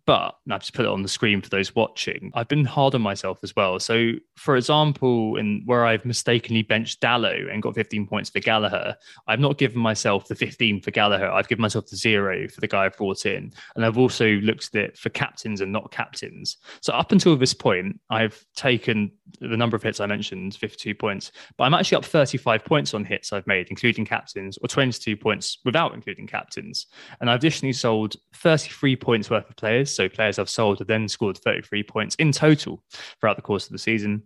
but 0.06 0.36
I've 0.50 0.60
just 0.60 0.74
put 0.74 0.84
it 0.84 0.90
on 0.90 1.02
the 1.02 1.08
screen 1.08 1.40
for 1.40 1.48
those 1.48 1.74
watching. 1.74 2.32
I've 2.34 2.48
been 2.48 2.64
hard 2.64 2.94
on 2.94 3.02
myself 3.02 3.38
as 3.42 3.54
well. 3.54 3.78
So, 3.78 4.12
for 4.36 4.56
example, 4.56 5.36
in 5.36 5.62
where 5.66 5.86
I've 5.86 6.04
mistakenly 6.04 6.62
benched 6.62 7.00
Dalot 7.00 7.52
and 7.52 7.62
got 7.62 7.74
15 7.74 8.06
points 8.06 8.30
for 8.30 8.40
Gallagher, 8.40 8.96
I've 9.28 9.40
not 9.40 9.58
given 9.58 9.80
myself 9.80 10.26
the 10.26 10.34
15 10.34 10.80
for 10.82 10.90
Gallagher. 10.90 11.30
I've 11.30 11.48
given 11.48 11.62
myself 11.62 11.86
the 11.86 11.96
zero 11.96 12.48
for 12.48 12.60
the 12.60 12.68
guy 12.68 12.86
I 12.86 12.88
brought 12.88 13.24
in. 13.24 13.52
And 13.76 13.84
I've 13.84 13.98
also 13.98 14.26
looked 14.26 14.74
at 14.74 14.82
it 14.82 14.98
for 14.98 15.10
captains 15.10 15.60
and 15.60 15.72
not 15.72 15.92
captains. 15.92 16.56
So, 16.80 16.92
up 16.92 17.12
until 17.12 17.36
this 17.36 17.54
point, 17.54 18.00
I've 18.10 18.44
taken 18.56 19.12
the 19.40 19.56
number 19.56 19.76
of 19.76 19.82
hits 19.82 20.00
I 20.00 20.06
mentioned, 20.06 20.56
52 20.56 20.94
points, 20.94 21.32
but 21.56 21.64
I'm 21.64 21.74
actually 21.74 21.96
up 21.96 22.04
35 22.04 22.64
points 22.64 22.73
on 22.74 23.04
hits 23.04 23.32
I've 23.32 23.46
made, 23.46 23.68
including 23.70 24.04
captains, 24.04 24.58
or 24.58 24.68
22 24.68 25.16
points 25.16 25.58
without 25.64 25.94
including 25.94 26.26
captains. 26.26 26.86
And 27.20 27.30
I've 27.30 27.38
additionally 27.38 27.72
sold 27.72 28.16
33 28.34 28.96
points 28.96 29.30
worth 29.30 29.48
of 29.48 29.56
players. 29.56 29.94
So 29.94 30.08
players 30.08 30.38
I've 30.38 30.50
sold 30.50 30.80
have 30.80 30.88
then 30.88 31.08
scored 31.08 31.38
33 31.38 31.82
points 31.84 32.14
in 32.16 32.32
total 32.32 32.82
throughout 33.20 33.36
the 33.36 33.42
course 33.42 33.66
of 33.66 33.72
the 33.72 33.78
season. 33.78 34.22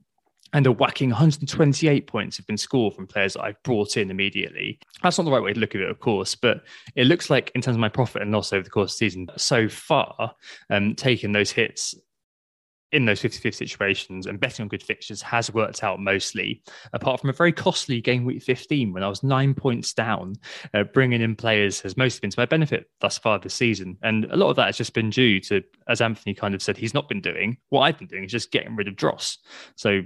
And 0.55 0.67
a 0.67 0.73
whacking 0.73 1.11
128 1.11 2.07
points 2.07 2.39
have 2.39 2.47
been 2.47 2.57
scored 2.57 2.95
from 2.95 3.07
players 3.07 3.35
that 3.35 3.43
I've 3.43 3.63
brought 3.65 3.99
in 3.99 4.11
immediately. 4.11 4.79
That's 5.03 5.19
not 5.19 5.25
the 5.25 5.31
right 5.31 5.43
way 5.43 5.53
to 5.53 5.61
look 5.61 5.75
at 5.75 5.83
it, 5.83 5.91
of 5.91 6.01
course, 6.01 6.35
but 6.35 6.63
it 6.97 7.07
looks 7.07 7.29
like 7.29 7.53
in 7.55 7.61
terms 7.61 7.77
of 7.77 7.81
my 7.81 7.91
profit 7.91 8.23
and 8.23 8.33
loss 8.33 8.55
over 8.55 8.63
the 8.63 8.71
course 8.71 8.95
of 8.95 8.99
the 8.99 9.11
season, 9.11 9.29
so 9.37 9.69
far, 9.69 10.33
um, 10.71 10.95
taking 10.95 11.33
those 11.33 11.51
hits 11.51 11.95
in 12.92 13.05
those 13.05 13.20
50-50 13.20 13.55
situations 13.55 14.27
and 14.27 14.40
betting 14.40 14.62
on 14.62 14.68
good 14.68 14.83
fixtures 14.83 15.20
has 15.22 15.53
worked 15.53 15.83
out 15.83 16.01
mostly. 16.01 16.62
Apart 16.92 17.20
from 17.20 17.31
a 17.31 17.35
very 17.35 17.53
costly 17.53 18.01
game 18.01 18.24
week 18.24 18.42
15 18.42 18.92
when 18.92 19.03
i 19.03 19.09
was 19.09 19.22
nine 19.22 19.55
points 19.55 19.92
down 19.92 20.35
uh, 20.74 20.85
bringing 20.85 21.20
in 21.20 21.37
players 21.37 21.81
has 21.81 21.96
mostly 21.96 22.20
been 22.20 22.31
to 22.31 22.40
my 22.40 22.46
benefit 22.46 22.90
thus 23.01 23.18
far 23.18 23.38
this 23.38 23.55
season. 23.55 23.96
And 24.03 24.24
a 24.27 24.37
lot 24.37 24.51
of 24.51 24.57
that 24.57 24.66
has 24.66 24.77
just 24.77 24.94
been 24.94 25.11
due 25.11 25.40
to 25.40 25.62
as 25.88 26.01
anthony 26.01 26.35
kind 26.35 26.55
of 26.55 26.62
said 26.62 26.77
he's 26.77 26.94
not 26.94 27.09
been 27.09 27.20
doing 27.20 27.59
what 27.68 27.81
i've 27.81 27.98
been 27.98 28.09
doing 28.09 28.24
is 28.24 28.33
just 28.33 28.51
getting 28.51 28.77
rid 28.77 28.88
of 28.88 28.96
dross. 28.96 29.38
So 29.77 30.03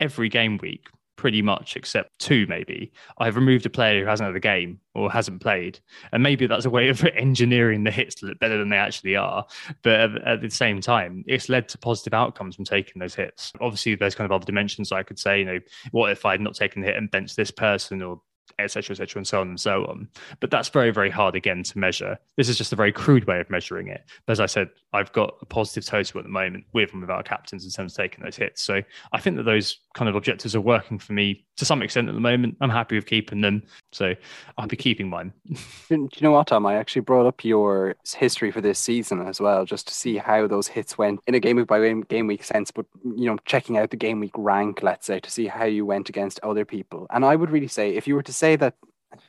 every 0.00 0.28
game 0.28 0.58
week 0.58 0.88
pretty 1.16 1.42
much, 1.42 1.76
except 1.76 2.10
two 2.18 2.46
maybe. 2.48 2.92
I've 3.18 3.36
removed 3.36 3.66
a 3.66 3.70
player 3.70 4.00
who 4.00 4.06
hasn't 4.06 4.26
had 4.26 4.34
the 4.34 4.40
game 4.40 4.80
or 4.94 5.10
hasn't 5.10 5.40
played, 5.40 5.78
and 6.12 6.22
maybe 6.22 6.46
that's 6.46 6.64
a 6.64 6.70
way 6.70 6.88
of 6.88 7.04
engineering 7.16 7.84
the 7.84 7.90
hits 7.90 8.16
to 8.16 8.26
look 8.26 8.38
better 8.38 8.58
than 8.58 8.68
they 8.68 8.76
actually 8.76 9.16
are. 9.16 9.46
But 9.82 10.22
at, 10.26 10.40
the 10.40 10.50
same 10.50 10.80
time, 10.80 11.24
it's 11.26 11.48
led 11.48 11.68
to 11.70 11.78
positive 11.78 12.14
outcomes 12.14 12.56
from 12.56 12.64
taking 12.64 13.00
those 13.00 13.14
hits. 13.14 13.52
Obviously, 13.60 13.94
there's 13.94 14.14
kind 14.14 14.30
of 14.30 14.32
other 14.32 14.46
dimensions 14.46 14.92
I 14.92 15.02
could 15.02 15.18
say. 15.18 15.40
You 15.40 15.44
know, 15.44 15.60
what 15.92 16.10
if 16.10 16.24
I'd 16.24 16.40
not 16.40 16.54
taken 16.54 16.82
the 16.82 16.88
hit 16.88 16.96
and 16.96 17.10
benched 17.10 17.36
this 17.36 17.50
person 17.50 18.02
or 18.02 18.20
etc., 18.58 18.94
etc., 18.94 19.20
and 19.20 19.26
so 19.26 19.40
on 19.40 19.48
and 19.48 19.60
so 19.60 19.84
on. 19.86 20.08
But 20.40 20.50
that's 20.50 20.68
very, 20.68 20.90
very 20.90 21.10
hard 21.10 21.34
again 21.34 21.62
to 21.64 21.78
measure. 21.78 22.18
This 22.36 22.48
is 22.48 22.58
just 22.58 22.72
a 22.72 22.76
very 22.76 22.92
crude 22.92 23.26
way 23.26 23.40
of 23.40 23.50
measuring 23.50 23.88
it. 23.88 24.04
But 24.26 24.32
as 24.32 24.40
I 24.40 24.46
said, 24.46 24.70
I've 24.92 25.12
got 25.12 25.34
a 25.40 25.46
positive 25.46 25.84
total 25.84 26.20
at 26.20 26.24
the 26.24 26.30
moment 26.30 26.64
with 26.72 26.92
and 26.92 27.00
without 27.00 27.24
captains 27.24 27.64
in 27.64 27.70
terms 27.70 27.92
of 27.92 27.96
taking 27.96 28.24
those 28.24 28.36
hits. 28.36 28.62
So 28.62 28.82
I 29.12 29.20
think 29.20 29.36
that 29.36 29.44
those 29.44 29.78
kind 29.94 30.08
of 30.08 30.14
objectives 30.14 30.54
are 30.54 30.60
working 30.60 30.98
for 30.98 31.12
me 31.12 31.44
to 31.56 31.64
some 31.64 31.82
extent 31.82 32.08
at 32.08 32.14
the 32.14 32.20
moment. 32.20 32.56
I'm 32.60 32.70
happy 32.70 32.96
with 32.96 33.06
keeping 33.06 33.40
them. 33.40 33.62
So 33.92 34.14
I'll 34.56 34.66
be 34.66 34.76
keeping 34.76 35.08
mine. 35.08 35.32
Do 35.88 35.96
you 35.96 36.08
know 36.22 36.32
what, 36.32 36.46
Tom? 36.46 36.66
I 36.66 36.74
actually 36.74 37.02
brought 37.02 37.26
up 37.26 37.44
your 37.44 37.94
history 38.16 38.50
for 38.50 38.60
this 38.60 38.78
season 38.78 39.26
as 39.26 39.40
well, 39.40 39.64
just 39.64 39.86
to 39.88 39.94
see 39.94 40.16
how 40.16 40.46
those 40.46 40.68
hits 40.68 40.96
went 40.96 41.20
in 41.26 41.34
a 41.34 41.40
game 41.40 41.56
week 41.56 41.66
by 41.66 41.92
game 42.08 42.26
week 42.26 42.44
sense, 42.44 42.70
but 42.70 42.86
you 43.04 43.26
know, 43.26 43.36
checking 43.44 43.76
out 43.76 43.90
the 43.90 43.96
game 43.96 44.20
week 44.20 44.32
rank, 44.36 44.82
let's 44.82 45.06
say, 45.06 45.20
to 45.20 45.30
see 45.30 45.46
how 45.46 45.64
you 45.64 45.84
went 45.84 46.08
against 46.08 46.40
other 46.40 46.64
people. 46.64 47.06
And 47.10 47.24
I 47.24 47.36
would 47.36 47.50
really 47.50 47.68
say 47.68 47.94
if 47.94 48.06
you 48.06 48.14
were 48.14 48.22
to 48.22 48.31
say 48.32 48.56
that, 48.56 48.74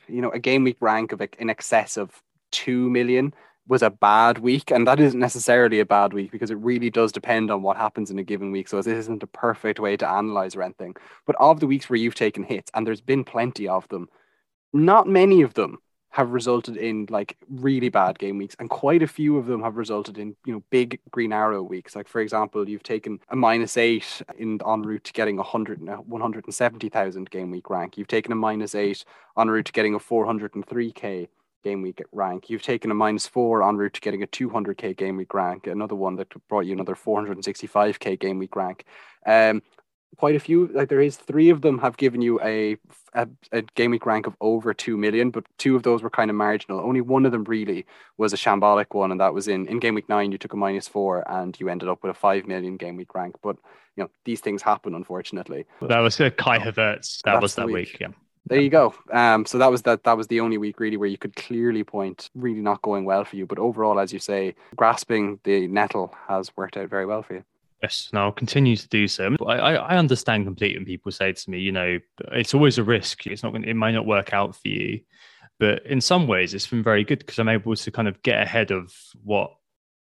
you 0.08 0.20
know, 0.20 0.30
a 0.30 0.38
game 0.38 0.64
week 0.64 0.78
rank 0.80 1.12
of 1.12 1.22
in 1.38 1.50
excess 1.50 1.96
of 1.96 2.22
two 2.52 2.88
million 2.90 3.34
was 3.66 3.82
a 3.82 3.90
bad 3.90 4.38
week, 4.38 4.70
and 4.70 4.86
that 4.86 5.00
isn't 5.00 5.20
necessarily 5.20 5.80
a 5.80 5.86
bad 5.86 6.12
week 6.12 6.30
because 6.30 6.50
it 6.50 6.58
really 6.58 6.90
does 6.90 7.12
depend 7.12 7.50
on 7.50 7.62
what 7.62 7.76
happens 7.76 8.10
in 8.10 8.18
a 8.18 8.22
given 8.22 8.52
week. 8.52 8.68
So 8.68 8.76
this 8.76 8.86
isn't 8.86 9.22
a 9.22 9.28
perfect 9.28 9.80
way 9.80 9.96
to 9.96 10.08
analyze 10.08 10.54
or 10.54 10.62
anything. 10.62 10.94
But 11.26 11.36
of 11.40 11.60
the 11.60 11.66
weeks 11.66 11.88
where 11.88 11.98
you've 11.98 12.14
taken 12.14 12.42
hits, 12.42 12.70
and 12.74 12.86
there's 12.86 13.00
been 13.00 13.24
plenty 13.24 13.66
of 13.66 13.88
them, 13.88 14.08
not 14.72 15.08
many 15.08 15.42
of 15.42 15.54
them 15.54 15.78
have 16.14 16.30
resulted 16.30 16.76
in 16.76 17.06
like 17.10 17.36
really 17.48 17.88
bad 17.88 18.16
game 18.20 18.38
weeks 18.38 18.54
and 18.60 18.70
quite 18.70 19.02
a 19.02 19.06
few 19.06 19.36
of 19.36 19.46
them 19.46 19.60
have 19.60 19.76
resulted 19.76 20.16
in 20.16 20.36
you 20.46 20.52
know 20.52 20.62
big 20.70 21.00
green 21.10 21.32
arrow 21.32 21.60
weeks. 21.60 21.96
Like 21.96 22.06
for 22.06 22.20
example 22.20 22.68
you've 22.68 22.84
taken 22.84 23.18
a 23.30 23.36
minus 23.36 23.76
8 23.76 24.22
in 24.38 24.60
en 24.64 24.82
route 24.82 25.02
to 25.02 25.12
getting 25.12 25.40
a 25.40 25.42
100 25.42 25.80
170,000 26.06 27.30
game 27.30 27.50
week 27.50 27.68
rank. 27.68 27.98
You've 27.98 28.06
taken 28.06 28.30
a 28.30 28.36
minus 28.36 28.76
8 28.76 29.04
en 29.36 29.48
route 29.48 29.66
to 29.66 29.72
getting 29.72 29.96
a 29.96 29.98
403k 29.98 31.26
game 31.64 31.82
week 31.82 32.00
rank. 32.12 32.48
You've 32.48 32.62
taken 32.62 32.92
a 32.92 32.94
minus 32.94 33.26
4 33.26 33.64
en 33.64 33.76
route 33.76 33.94
to 33.94 34.00
getting 34.00 34.22
a 34.22 34.28
200k 34.28 34.96
game 34.96 35.16
week 35.16 35.34
rank 35.34 35.66
another 35.66 35.96
one 35.96 36.14
that 36.14 36.32
brought 36.48 36.64
you 36.64 36.74
another 36.74 36.94
465k 36.94 38.20
game 38.20 38.38
week 38.38 38.54
rank. 38.54 38.84
Um, 39.26 39.62
quite 40.16 40.34
a 40.34 40.40
few 40.40 40.68
like 40.68 40.88
there 40.88 41.00
is 41.00 41.16
three 41.16 41.50
of 41.50 41.62
them 41.62 41.78
have 41.78 41.96
given 41.96 42.20
you 42.20 42.40
a, 42.40 42.76
a, 43.14 43.28
a 43.52 43.62
game 43.74 43.90
week 43.90 44.06
rank 44.06 44.26
of 44.26 44.34
over 44.40 44.74
2 44.74 44.96
million 44.96 45.30
but 45.30 45.44
two 45.58 45.76
of 45.76 45.82
those 45.82 46.02
were 46.02 46.10
kind 46.10 46.30
of 46.30 46.36
marginal 46.36 46.80
only 46.80 47.00
one 47.00 47.26
of 47.26 47.32
them 47.32 47.44
really 47.44 47.84
was 48.16 48.32
a 48.32 48.36
shambolic 48.36 48.94
one 48.94 49.10
and 49.10 49.20
that 49.20 49.34
was 49.34 49.48
in 49.48 49.66
in 49.68 49.78
game 49.78 49.94
week 49.94 50.08
9 50.08 50.32
you 50.32 50.38
took 50.38 50.52
a 50.52 50.56
minus 50.56 50.88
4 50.88 51.24
and 51.30 51.58
you 51.60 51.68
ended 51.68 51.88
up 51.88 52.02
with 52.02 52.10
a 52.10 52.18
5 52.18 52.46
million 52.46 52.76
game 52.76 52.96
week 52.96 53.14
rank 53.14 53.36
but 53.42 53.56
you 53.96 54.04
know 54.04 54.10
these 54.24 54.40
things 54.40 54.62
happen 54.62 54.94
unfortunately 54.94 55.64
that 55.82 56.00
was 56.00 56.20
uh, 56.20 56.30
Kai 56.30 56.58
Havertz 56.58 57.22
that 57.22 57.40
was 57.40 57.54
that 57.54 57.66
week. 57.66 57.74
week 57.74 57.96
yeah 58.00 58.08
there 58.46 58.60
you 58.60 58.68
go. 58.68 58.94
Um, 59.10 59.46
so 59.46 59.56
that 59.58 59.70
was 59.70 59.82
that. 59.82 60.04
That 60.04 60.18
was 60.18 60.26
the 60.26 60.40
only 60.40 60.58
week 60.58 60.78
really 60.78 60.98
where 60.98 61.08
you 61.08 61.16
could 61.16 61.34
clearly 61.34 61.82
point 61.82 62.28
really 62.34 62.60
not 62.60 62.82
going 62.82 63.06
well 63.06 63.24
for 63.24 63.36
you. 63.36 63.46
But 63.46 63.58
overall, 63.58 63.98
as 63.98 64.12
you 64.12 64.18
say, 64.18 64.54
grasping 64.76 65.40
the 65.44 65.66
nettle 65.66 66.14
has 66.28 66.54
worked 66.54 66.76
out 66.76 66.90
very 66.90 67.06
well 67.06 67.22
for 67.22 67.34
you. 67.34 67.44
Yes, 67.84 68.08
and 68.10 68.18
I'll 68.18 68.32
continue 68.32 68.76
to 68.76 68.88
do 68.88 69.06
so. 69.06 69.36
I, 69.46 69.74
I 69.74 69.96
understand 69.98 70.46
completely 70.46 70.78
when 70.78 70.86
people 70.86 71.12
say 71.12 71.34
to 71.34 71.50
me, 71.50 71.58
you 71.58 71.70
know, 71.70 71.98
it's 72.32 72.54
always 72.54 72.78
a 72.78 72.82
risk. 72.82 73.26
It's 73.26 73.42
not 73.42 73.52
going. 73.52 73.64
It 73.64 73.74
might 73.74 73.92
not 73.92 74.06
work 74.06 74.32
out 74.32 74.56
for 74.56 74.68
you, 74.68 75.00
but 75.58 75.84
in 75.84 76.00
some 76.00 76.26
ways, 76.26 76.54
it's 76.54 76.66
been 76.66 76.82
very 76.82 77.04
good 77.04 77.18
because 77.18 77.38
I'm 77.38 77.50
able 77.50 77.76
to 77.76 77.90
kind 77.90 78.08
of 78.08 78.22
get 78.22 78.42
ahead 78.42 78.70
of 78.70 78.94
what 79.22 79.52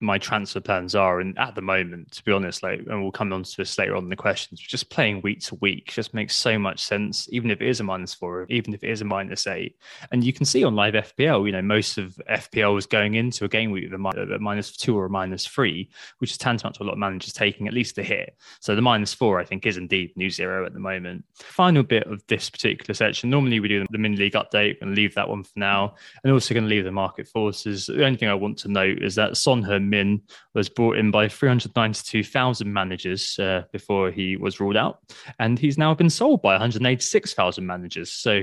my 0.01 0.19
transfer 0.19 0.61
plans 0.61 0.95
are. 0.95 1.21
And 1.21 1.39
at 1.39 1.55
the 1.55 1.63
moment, 1.63 2.13
to 2.13 2.25
be 2.25 2.33
honest, 2.33 2.63
like, 2.63 2.81
and 2.81 3.03
we'll 3.03 3.13
come 3.13 3.33
on 3.33 3.43
to 3.43 3.57
this 3.57 3.79
later 3.79 3.97
on 3.97 4.05
in 4.05 4.11
the 4.11 4.17
questions, 4.17 4.61
just 4.61 4.91
playing 4.91 5.21
week 5.23 5.41
to 5.43 5.55
week 5.57 5.93
just 5.93 6.15
makes 6.15 6.35
so 6.35 6.59
much 6.59 6.81
sense, 6.81 7.29
even 7.31 7.51
if 7.51 7.61
it 7.61 7.69
is 7.69 7.81
a 7.81 7.85
minus 7.85 8.15
four, 8.15 8.47
even 8.49 8.75
if 8.75 8.83
it 8.83 8.91
is 8.91 9.03
a 9.03 9.05
minus 9.05 9.47
eight. 9.47 9.77
And 10.11 10.25
you 10.25 10.33
can 10.33 10.47
see 10.47 10.65
on 10.65 10.75
live 10.75 10.95
FPL, 10.95 11.47
you 11.47 11.53
know, 11.53 11.63
most 11.63 11.99
of 11.99 12.21
FPL 12.29 12.79
is 12.79 12.87
going 12.87 13.15
into 13.15 13.45
a 13.45 13.49
game 13.49 13.71
week 13.71 13.91
with 13.91 13.95
a 13.95 14.39
minus 14.41 14.77
two 14.77 14.97
or 14.97 15.07
a 15.07 15.11
minus 15.11 15.47
three, 15.47 15.91
which 16.19 16.31
is 16.31 16.39
tantamount 16.39 16.77
to 16.77 16.83
a 16.83 16.85
lot 16.85 16.93
of 16.93 16.99
managers 16.99 17.33
taking 17.33 17.69
at 17.69 17.75
least 17.75 17.99
a 17.99 18.03
hit. 18.03 18.37
So 18.61 18.75
the 18.75 18.83
minus 18.83 19.13
four, 19.13 19.39
I 19.39 19.45
think, 19.45 19.67
is 19.67 19.77
indeed 19.77 20.13
new 20.17 20.31
zero 20.31 20.65
at 20.65 20.73
the 20.73 20.81
moment. 20.81 21.25
Final 21.35 21.83
bit 21.83 22.05
of 22.05 22.27
this 22.27 22.49
particular 22.49 22.95
section. 22.95 23.31
Normally 23.31 23.61
we 23.61 23.69
do 23.69 23.87
the 23.91 23.99
mini 23.99 24.17
league 24.17 24.33
update 24.33 24.77
and 24.81 24.95
leave 24.95 25.15
that 25.15 25.29
one 25.29 25.45
for 25.45 25.59
now. 25.59 25.95
And 26.25 26.33
also 26.33 26.55
going 26.55 26.65
to 26.65 26.71
leave 26.71 26.85
the 26.85 26.93
market 26.93 27.29
forces. 27.29 27.87
The 27.87 28.05
only 28.05 28.17
thing 28.17 28.29
I 28.29 28.35
want 28.35 28.59
to 28.59 28.69
note 28.69 29.03
is 29.03 29.15
that 29.17 29.37
Son 29.37 29.63
Min 29.91 30.23
was 30.55 30.69
brought 30.69 30.97
in 30.97 31.11
by 31.11 31.29
392,000 31.29 32.73
managers 32.73 33.39
uh, 33.39 33.65
before 33.73 34.11
he 34.11 34.37
was 34.37 34.61
ruled 34.61 34.77
out, 34.77 35.01
and 35.39 35.59
he's 35.59 35.77
now 35.77 35.95
been 35.95 36.09
sold 36.09 36.43
by 36.43 36.55
186,000 36.55 37.67
managers. 37.67 38.13
So, 38.13 38.43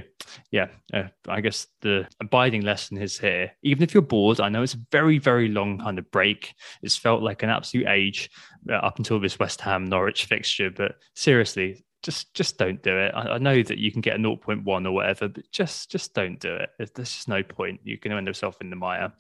yeah, 0.51 0.67
uh, 0.93 1.03
I 1.27 1.41
guess 1.41 1.67
the 1.81 2.07
abiding 2.21 2.61
lesson 2.61 2.97
is 2.97 3.17
here. 3.17 3.51
Even 3.63 3.83
if 3.83 3.93
you're 3.93 4.03
bored, 4.03 4.39
I 4.39 4.49
know 4.49 4.61
it's 4.61 4.75
a 4.75 4.85
very, 4.91 5.17
very 5.17 5.47
long 5.47 5.79
kind 5.79 5.97
of 5.97 6.11
break. 6.11 6.53
It's 6.83 6.97
felt 6.97 7.23
like 7.23 7.43
an 7.43 7.49
absolute 7.49 7.87
age 7.87 8.29
uh, 8.69 8.73
up 8.73 8.97
until 8.97 9.19
this 9.19 9.39
West 9.39 9.61
Ham 9.61 9.85
Norwich 9.85 10.25
fixture, 10.25 10.69
but 10.69 10.95
seriously, 11.15 11.85
just 12.07 12.33
just 12.33 12.57
don't 12.57 12.81
do 12.81 12.97
it. 12.97 13.11
I, 13.13 13.33
I, 13.33 13.37
know 13.37 13.61
that 13.61 13.79
you 13.79 13.91
can 13.91 13.99
get 13.99 14.15
a 14.15 14.19
0.1 14.19 14.85
or 14.87 14.91
whatever, 14.91 15.27
but 15.27 15.51
just 15.51 15.91
just 15.91 16.13
don't 16.13 16.39
do 16.39 16.55
it. 16.55 16.69
There's 16.77 17.11
just 17.11 17.27
no 17.27 17.43
point. 17.43 17.81
You're 17.83 17.97
going 17.97 18.11
to 18.11 18.17
end 18.17 18.27
yourself 18.27 18.61
in 18.61 18.69
the 18.69 18.77
mire. 18.77 19.11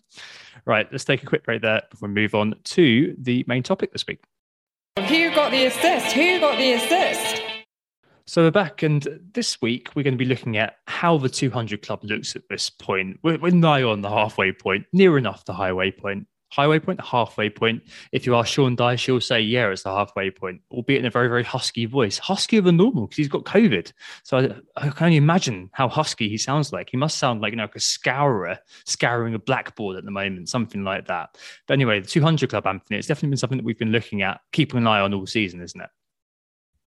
Right, 0.63 0.87
let's 0.89 1.03
take 1.03 1.21
a 1.21 1.25
quick 1.25 1.43
break 1.43 1.61
there 1.61 1.81
before 1.91 2.07
we 2.07 2.15
move 2.15 2.33
on 2.33 2.55
to 2.63 3.13
the 3.19 3.43
main 3.45 3.61
topic 3.61 3.91
this 3.91 4.07
week. 4.07 4.23
Who 4.99 5.35
got 5.35 5.51
the 5.51 5.65
assist? 5.65 6.13
Who 6.13 6.39
got 6.39 6.57
the 6.57 6.73
assist? 6.73 7.41
So 8.25 8.43
we're 8.43 8.51
back, 8.51 8.83
and 8.83 9.05
this 9.33 9.61
week 9.61 9.89
we're 9.93 10.03
going 10.03 10.13
to 10.13 10.17
be 10.17 10.23
looking 10.23 10.55
at 10.55 10.77
how 10.87 11.17
the 11.17 11.29
200 11.29 11.81
club 11.81 12.05
looks 12.05 12.37
at 12.37 12.43
this 12.49 12.69
point. 12.69 13.19
We're, 13.21 13.37
we're 13.37 13.51
nigh 13.51 13.83
on 13.83 14.01
the 14.01 14.09
halfway 14.09 14.53
point, 14.53 14.85
near 14.93 15.17
enough 15.17 15.43
the 15.43 15.53
highway 15.53 15.91
point 15.91 16.25
highway 16.49 16.79
point, 16.79 17.01
halfway 17.01 17.49
point. 17.49 17.83
If 18.11 18.25
you 18.25 18.35
ask 18.35 18.49
Sean 18.51 18.75
Dyche, 18.75 18.99
she'll 18.99 19.21
say, 19.21 19.41
yeah, 19.41 19.69
it's 19.69 19.83
the 19.83 19.89
halfway 19.89 20.31
point, 20.31 20.61
albeit 20.71 20.99
in 20.99 21.05
a 21.05 21.09
very, 21.09 21.27
very 21.27 21.43
husky 21.43 21.85
voice. 21.85 22.19
Huskier 22.19 22.63
than 22.63 22.77
normal 22.77 23.07
because 23.07 23.17
he's 23.17 23.27
got 23.27 23.43
COVID. 23.43 23.91
So 24.23 24.37
I, 24.37 24.85
I, 24.85 24.89
can 24.89 25.05
only 25.05 25.17
imagine 25.17 25.69
how 25.73 25.87
husky 25.89 26.29
he 26.29 26.37
sounds 26.37 26.71
like. 26.71 26.89
He 26.89 26.97
must 26.97 27.17
sound 27.17 27.41
like, 27.41 27.51
you 27.51 27.57
know, 27.57 27.63
like 27.63 27.75
a 27.75 27.79
scourer 27.79 28.57
scouring 28.85 29.33
a 29.33 29.39
blackboard 29.39 29.97
at 29.97 30.05
the 30.05 30.11
moment, 30.11 30.49
something 30.49 30.83
like 30.83 31.07
that. 31.07 31.37
But 31.67 31.73
anyway, 31.73 31.99
the 31.99 32.07
200 32.07 32.49
Club, 32.49 32.67
Anthony, 32.67 32.97
it's 32.97 33.07
definitely 33.07 33.29
been 33.29 33.37
something 33.37 33.57
that 33.57 33.65
we've 33.65 33.77
been 33.77 33.91
looking 33.91 34.21
at, 34.21 34.41
keeping 34.51 34.77
an 34.77 34.87
eye 34.87 35.01
on 35.01 35.13
all 35.13 35.25
season, 35.25 35.61
isn't 35.61 35.81
it? 35.81 35.89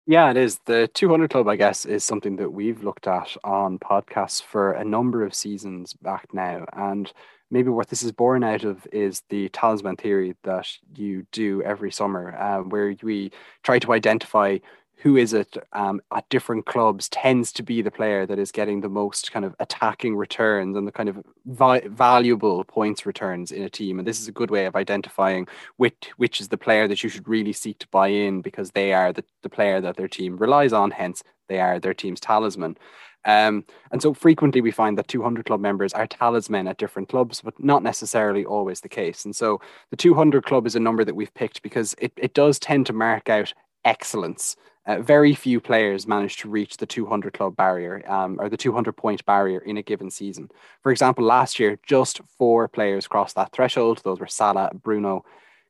Yeah, 0.07 0.31
it 0.31 0.37
is. 0.37 0.59
The 0.65 0.89
200 0.93 1.29
Club, 1.29 1.47
I 1.47 1.55
guess, 1.55 1.85
is 1.85 2.03
something 2.03 2.35
that 2.37 2.49
we've 2.49 2.83
looked 2.83 3.07
at 3.07 3.35
on 3.43 3.77
podcasts 3.77 4.41
for 4.41 4.73
a 4.73 4.83
number 4.83 5.23
of 5.23 5.33
seasons 5.33 5.93
back 5.93 6.33
now. 6.33 6.65
And 6.73 7.11
maybe 7.51 7.69
what 7.69 7.89
this 7.89 8.01
is 8.01 8.11
born 8.11 8.43
out 8.43 8.63
of 8.63 8.87
is 8.91 9.21
the 9.29 9.49
talisman 9.49 9.97
theory 9.97 10.35
that 10.43 10.67
you 10.95 11.27
do 11.31 11.61
every 11.63 11.91
summer, 11.91 12.35
uh, 12.37 12.59
where 12.59 12.95
we 13.03 13.31
try 13.63 13.77
to 13.79 13.93
identify 13.93 14.57
who 15.01 15.17
is 15.17 15.33
it 15.33 15.57
um, 15.73 15.99
at 16.15 16.29
different 16.29 16.67
clubs 16.67 17.09
tends 17.09 17.51
to 17.51 17.63
be 17.63 17.81
the 17.81 17.89
player 17.89 18.27
that 18.27 18.37
is 18.37 18.51
getting 18.51 18.81
the 18.81 18.89
most 18.89 19.31
kind 19.31 19.43
of 19.43 19.55
attacking 19.59 20.15
returns 20.15 20.77
and 20.77 20.87
the 20.87 20.91
kind 20.91 21.09
of 21.09 21.23
vi- 21.47 21.87
valuable 21.87 22.63
points 22.63 23.03
returns 23.05 23.51
in 23.51 23.63
a 23.63 23.69
team. 23.69 23.97
And 23.97 24.07
this 24.07 24.21
is 24.21 24.27
a 24.27 24.31
good 24.31 24.51
way 24.51 24.67
of 24.67 24.75
identifying 24.75 25.47
which 25.77 26.11
which 26.17 26.39
is 26.39 26.49
the 26.49 26.57
player 26.57 26.87
that 26.87 27.01
you 27.01 27.09
should 27.09 27.27
really 27.27 27.53
seek 27.53 27.79
to 27.79 27.87
buy 27.87 28.09
in 28.09 28.41
because 28.41 28.71
they 28.71 28.93
are 28.93 29.11
the, 29.11 29.23
the 29.41 29.49
player 29.49 29.81
that 29.81 29.97
their 29.97 30.07
team 30.07 30.37
relies 30.37 30.71
on. 30.71 30.91
Hence, 30.91 31.23
they 31.49 31.59
are 31.59 31.79
their 31.79 31.95
team's 31.95 32.19
talisman. 32.19 32.77
Um, 33.25 33.65
and 33.91 34.01
so 34.01 34.13
frequently 34.13 34.61
we 34.61 34.71
find 34.71 34.97
that 34.97 35.07
200 35.07 35.45
club 35.45 35.59
members 35.59 35.93
are 35.93 36.07
talismen 36.07 36.67
at 36.67 36.77
different 36.77 37.09
clubs, 37.09 37.41
but 37.41 37.61
not 37.63 37.83
necessarily 37.83 38.45
always 38.45 38.81
the 38.81 38.89
case. 38.89 39.25
And 39.25 39.35
so 39.35 39.61
the 39.89 39.97
200 39.97 40.45
club 40.45 40.65
is 40.65 40.75
a 40.75 40.79
number 40.79 41.05
that 41.05 41.15
we've 41.15 41.33
picked 41.33 41.61
because 41.61 41.95
it, 41.99 42.11
it 42.17 42.33
does 42.33 42.59
tend 42.59 42.85
to 42.87 42.93
mark 42.93 43.29
out 43.29 43.53
excellence. 43.85 44.55
Uh, 44.87 44.99
very 44.99 45.35
few 45.35 45.59
players 45.59 46.07
manage 46.07 46.37
to 46.37 46.49
reach 46.49 46.77
the 46.77 46.87
200 46.87 47.33
club 47.33 47.55
barrier 47.55 48.03
um, 48.11 48.39
or 48.39 48.49
the 48.49 48.57
200 48.57 48.93
point 48.93 49.23
barrier 49.25 49.59
in 49.59 49.77
a 49.77 49.83
given 49.83 50.09
season. 50.09 50.49
For 50.81 50.91
example, 50.91 51.23
last 51.23 51.59
year, 51.59 51.79
just 51.85 52.19
four 52.39 52.67
players 52.67 53.07
crossed 53.07 53.35
that 53.35 53.51
threshold. 53.51 54.01
Those 54.03 54.19
were 54.19 54.27
Salah, 54.27 54.71
Bruno, 54.73 55.23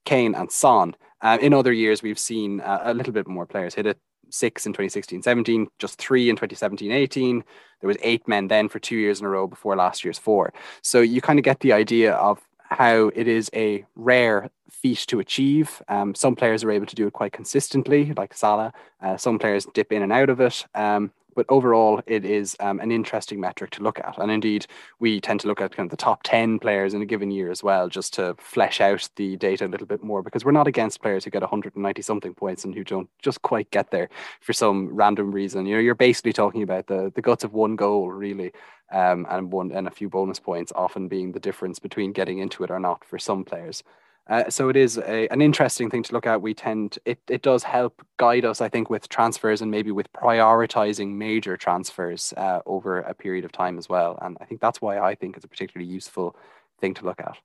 Kane, 0.06 0.34
and 0.34 0.50
Son. 0.50 0.96
Uh, 1.20 1.38
in 1.42 1.54
other 1.54 1.74
years, 1.74 2.02
we've 2.02 2.18
seen 2.18 2.62
uh, 2.62 2.80
a 2.84 2.94
little 2.94 3.14
bit 3.14 3.28
more 3.28 3.46
players 3.46 3.76
hit 3.76 3.86
it 3.86 4.00
six 4.32 4.66
in 4.66 4.74
2016 4.74 5.22
17, 5.22 5.68
just 5.80 5.98
three 5.98 6.30
in 6.30 6.36
2017 6.36 6.92
18. 6.92 7.44
There 7.80 7.88
was 7.88 7.98
eight 8.02 8.28
men 8.28 8.48
then 8.48 8.70
for 8.70 8.80
two 8.80 8.96
years 8.96 9.20
in 9.20 9.26
a 9.26 9.30
row 9.30 9.48
before 9.48 9.76
last 9.76 10.04
year's 10.04 10.20
four. 10.20 10.54
So 10.82 11.02
you 11.02 11.22
kind 11.22 11.40
of 11.40 11.46
get 11.46 11.60
the 11.62 11.74
idea 11.74 12.14
of 12.14 12.40
how 12.64 13.12
it 13.16 13.28
is 13.28 13.50
a 13.54 13.86
rare 13.96 14.50
feat 14.70 15.06
to 15.08 15.20
achieve. 15.20 15.82
Um, 15.88 16.16
some 16.16 16.36
players 16.36 16.64
are 16.64 16.72
able 16.72 16.86
to 16.86 16.96
do 16.96 17.06
it 17.06 17.14
quite 17.14 17.34
consistently, 17.34 18.14
like 18.16 18.34
Salah. 18.34 18.74
Uh, 19.02 19.18
some 19.18 19.38
players 19.40 19.68
dip 19.74 19.92
in 19.92 20.02
and 20.02 20.12
out 20.12 20.30
of 20.30 20.40
it. 20.40 20.66
Um, 20.74 21.12
but 21.36 21.46
overall, 21.50 22.02
it 22.08 22.26
is 22.26 22.56
um, 22.60 22.80
an 22.80 22.92
interesting 22.92 23.40
metric 23.40 23.72
to 23.72 23.84
look 23.84 24.00
at. 24.00 24.18
And 24.18 24.32
indeed, 24.32 24.68
we 25.00 25.22
tend 25.22 25.40
to 25.42 25.48
look 25.48 25.62
at 25.62 25.76
kind 25.76 25.88
of 25.88 25.92
the 25.92 25.98
top 25.98 26.22
10 26.24 26.60
players 26.60 26.94
in 26.94 27.02
a 27.02 27.06
given 27.06 27.32
year 27.32 27.52
as 27.52 27.64
well, 27.64 27.90
just 27.90 28.14
to 28.16 28.36
flesh 28.38 28.82
out 28.82 29.10
the 29.16 29.38
data 29.38 29.66
a 29.66 29.68
little 29.68 29.88
bit 29.88 30.04
more, 30.04 30.22
because 30.22 30.46
we're 30.46 30.52
not 30.52 30.68
against 30.68 31.02
players 31.02 31.24
who 31.24 31.32
get 31.32 31.42
190 31.42 32.02
something 32.02 32.34
points 32.34 32.66
and 32.66 32.76
who 32.76 32.84
don't 32.84 33.10
just 33.22 33.42
quite 33.42 33.70
get 33.72 33.92
there 33.92 34.10
for 34.42 34.54
some 34.54 34.94
random 34.94 35.32
reason. 35.32 35.66
You 35.66 35.76
know, 35.76 35.82
you're 35.82 35.96
basically 35.96 36.34
talking 36.34 36.64
about 36.64 36.88
the, 36.88 37.12
the 37.16 37.22
guts 37.22 37.44
of 37.44 37.54
one 37.54 37.76
goal, 37.76 38.12
really, 38.12 38.52
um, 38.92 39.26
and 39.30 39.52
one 39.52 39.72
and 39.72 39.88
a 39.88 39.92
few 39.92 40.10
bonus 40.10 40.40
points 40.40 40.72
often 40.76 41.08
being 41.08 41.32
the 41.32 41.40
difference 41.40 41.80
between 41.80 42.12
getting 42.12 42.40
into 42.40 42.64
it 42.64 42.72
or 42.72 42.80
not 42.80 43.04
for 43.06 43.18
some 43.18 43.44
players. 43.44 43.84
Uh, 44.32 44.50
so 44.50 44.70
it 44.70 44.78
is 44.78 44.98
a, 44.98 45.28
an 45.28 45.42
interesting 45.42 45.90
thing 45.90 46.02
to 46.02 46.14
look 46.14 46.26
at. 46.26 46.42
We 46.42 46.54
tend 46.54 46.98
it 47.04 47.20
it 47.28 47.42
does 47.42 47.64
help 47.64 48.02
guide 48.18 48.46
us, 48.46 48.62
I 48.62 48.70
think, 48.70 48.90
with 48.90 49.10
transfers 49.10 49.62
and 49.62 49.70
maybe 49.70 49.92
with 49.92 50.12
prioritizing 50.14 51.16
major 51.16 51.58
transfers 51.58 52.34
uh, 52.38 52.62
over 52.66 53.00
a 53.00 53.14
period 53.14 53.44
of 53.44 53.52
time 53.52 53.78
as 53.78 53.90
well. 53.90 54.18
And 54.22 54.38
I 54.40 54.46
think 54.46 54.62
that's 54.62 54.82
why 54.82 55.00
I 55.00 55.16
think 55.16 55.36
it's 55.36 55.44
a 55.44 55.50
particularly 55.50 55.92
useful 55.92 56.38
thing 56.80 56.94
to 56.96 57.06
look 57.06 57.20
at. 57.20 57.38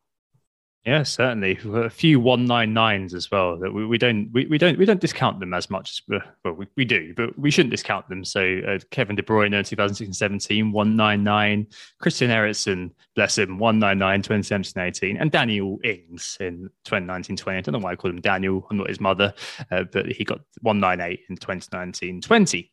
Yeah, 0.87 1.03
certainly. 1.03 1.59
A 1.75 1.91
few 1.91 2.21
one 2.21 2.45
nine 2.45 2.73
nines 2.73 3.13
as 3.13 3.29
well 3.29 3.59
that 3.59 3.73
we, 3.75 3.85
we 3.85 3.99
don't 3.99 4.31
we, 4.33 4.47
we 4.47 4.57
don't 4.57 4.79
we 4.79 4.85
don't 4.85 5.01
discount 5.01 5.41
them 5.41 5.53
as 5.53 5.69
much 5.69 5.91
as 5.91 6.23
well 6.45 6.55
we, 6.55 6.69
we 6.77 6.85
do, 6.85 7.13
but 7.17 7.37
we 7.37 7.51
shouldn't 7.51 7.73
discount 7.73 8.09
them. 8.09 8.25
So 8.25 8.61
uh, 8.69 8.79
Kevin 8.93 9.17
De 9.17 9.23
Bruyne 9.23 9.51
2016-17 9.51 10.71
199, 10.71 11.67
Christian 11.99 12.31
Eriksen, 12.31 12.95
bless 13.17 13.37
him 13.37 13.59
199 13.59 14.43
2017-18, 14.43 15.17
and 15.21 15.33
Daniel 15.33 15.81
Ings 15.83 16.37
in 16.39 16.71
2019-20. 16.87 17.49
I 17.57 17.61
don't 17.63 17.73
know 17.73 17.79
why 17.81 17.91
I 17.91 17.97
call 17.97 18.13
him 18.13 18.21
Daniel. 18.21 18.65
I'm 18.71 18.77
not 18.77 18.89
his 18.89 19.01
mother, 19.01 19.35
uh, 19.73 19.83
but 19.91 20.07
he 20.07 20.23
got 20.23 20.39
198 20.63 21.19
in 21.29 21.37
2019-20 21.37 22.71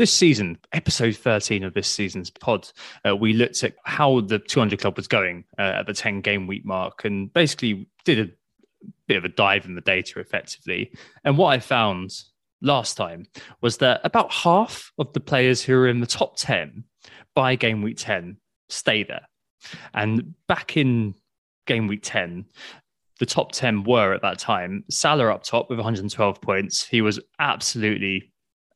this 0.00 0.12
season, 0.14 0.56
episode 0.72 1.14
13 1.14 1.62
of 1.62 1.74
this 1.74 1.86
season's 1.86 2.30
pod, 2.30 2.66
uh, 3.06 3.14
we 3.14 3.34
looked 3.34 3.62
at 3.62 3.74
how 3.84 4.22
the 4.22 4.38
200 4.38 4.80
Club 4.80 4.96
was 4.96 5.06
going 5.06 5.44
uh, 5.58 5.80
at 5.80 5.86
the 5.86 5.92
10 5.92 6.22
game 6.22 6.46
week 6.46 6.64
mark 6.64 7.04
and 7.04 7.30
basically 7.34 7.86
did 8.06 8.18
a 8.18 8.86
bit 9.06 9.18
of 9.18 9.26
a 9.26 9.28
dive 9.28 9.66
in 9.66 9.74
the 9.74 9.82
data 9.82 10.18
effectively. 10.18 10.90
And 11.22 11.36
what 11.36 11.48
I 11.48 11.58
found 11.58 12.12
last 12.62 12.96
time 12.96 13.26
was 13.60 13.76
that 13.76 14.00
about 14.02 14.32
half 14.32 14.90
of 14.98 15.12
the 15.12 15.20
players 15.20 15.62
who 15.62 15.74
are 15.74 15.86
in 15.86 16.00
the 16.00 16.06
top 16.06 16.38
10 16.38 16.82
by 17.34 17.54
game 17.54 17.82
week 17.82 17.98
10 17.98 18.38
stay 18.70 19.02
there. 19.02 19.28
And 19.92 20.34
back 20.46 20.78
in 20.78 21.14
game 21.66 21.88
week 21.88 22.00
10, 22.04 22.46
the 23.18 23.26
top 23.26 23.52
10 23.52 23.84
were 23.84 24.14
at 24.14 24.22
that 24.22 24.38
time 24.38 24.82
Salah 24.88 25.30
up 25.30 25.42
top 25.42 25.68
with 25.68 25.78
112 25.78 26.40
points. 26.40 26.86
He 26.86 27.02
was 27.02 27.20
absolutely 27.38 28.29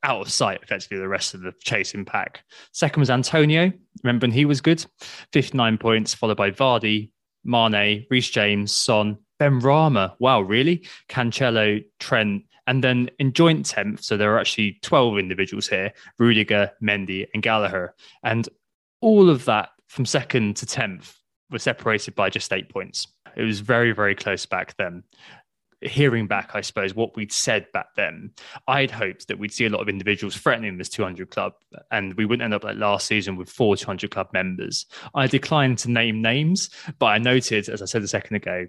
out 0.04 0.20
of 0.20 0.30
sight 0.30 0.60
effectively 0.62 0.98
the 0.98 1.08
rest 1.08 1.34
of 1.34 1.40
the 1.40 1.52
chasing 1.64 2.04
pack. 2.04 2.44
Second 2.72 3.00
was 3.00 3.10
Antonio. 3.10 3.72
Remember 4.04 4.24
when 4.26 4.32
he 4.32 4.44
was 4.44 4.60
good? 4.60 4.84
59 5.32 5.78
points, 5.78 6.14
followed 6.14 6.36
by 6.36 6.50
Vardy, 6.50 7.10
Mane, 7.42 8.06
Reece 8.10 8.30
James, 8.30 8.72
Son, 8.72 9.18
Benrahma. 9.40 10.14
Wow, 10.20 10.42
really? 10.42 10.86
Cancelo, 11.08 11.82
Trent, 11.98 12.44
and 12.66 12.84
then 12.84 13.10
in 13.18 13.32
joint 13.32 13.66
10th, 13.66 14.02
so 14.04 14.16
there 14.16 14.34
are 14.34 14.38
actually 14.38 14.78
12 14.82 15.18
individuals 15.18 15.68
here 15.68 15.92
Rudiger, 16.18 16.70
Mendy, 16.82 17.26
and 17.34 17.42
Gallagher. 17.42 17.94
And 18.22 18.48
all 19.00 19.28
of 19.28 19.44
that 19.46 19.70
from 19.88 20.06
second 20.06 20.56
to 20.56 20.66
10th 20.66 21.14
were 21.50 21.58
separated 21.58 22.14
by 22.14 22.30
just 22.30 22.52
eight 22.52 22.68
points. 22.70 23.06
It 23.36 23.42
was 23.42 23.60
very, 23.60 23.92
very 23.92 24.14
close 24.14 24.46
back 24.46 24.76
then 24.76 25.02
hearing 25.84 26.26
back, 26.26 26.50
I 26.54 26.60
suppose, 26.60 26.94
what 26.94 27.16
we'd 27.16 27.32
said 27.32 27.66
back 27.72 27.94
then, 27.96 28.32
I'd 28.68 28.90
hoped 28.90 29.28
that 29.28 29.38
we'd 29.38 29.52
see 29.52 29.66
a 29.66 29.70
lot 29.70 29.80
of 29.80 29.88
individuals 29.88 30.36
threatening 30.36 30.78
this 30.78 30.88
200 30.88 31.30
club 31.30 31.54
and 31.90 32.14
we 32.14 32.24
wouldn't 32.24 32.44
end 32.44 32.54
up 32.54 32.64
like 32.64 32.76
last 32.76 33.06
season 33.06 33.36
with 33.36 33.50
four 33.50 33.76
200 33.76 34.10
club 34.10 34.28
members. 34.32 34.86
I 35.14 35.26
declined 35.26 35.78
to 35.78 35.90
name 35.90 36.22
names, 36.22 36.70
but 36.98 37.06
I 37.06 37.18
noted, 37.18 37.68
as 37.68 37.82
I 37.82 37.84
said 37.84 38.02
a 38.02 38.08
second 38.08 38.36
ago, 38.36 38.66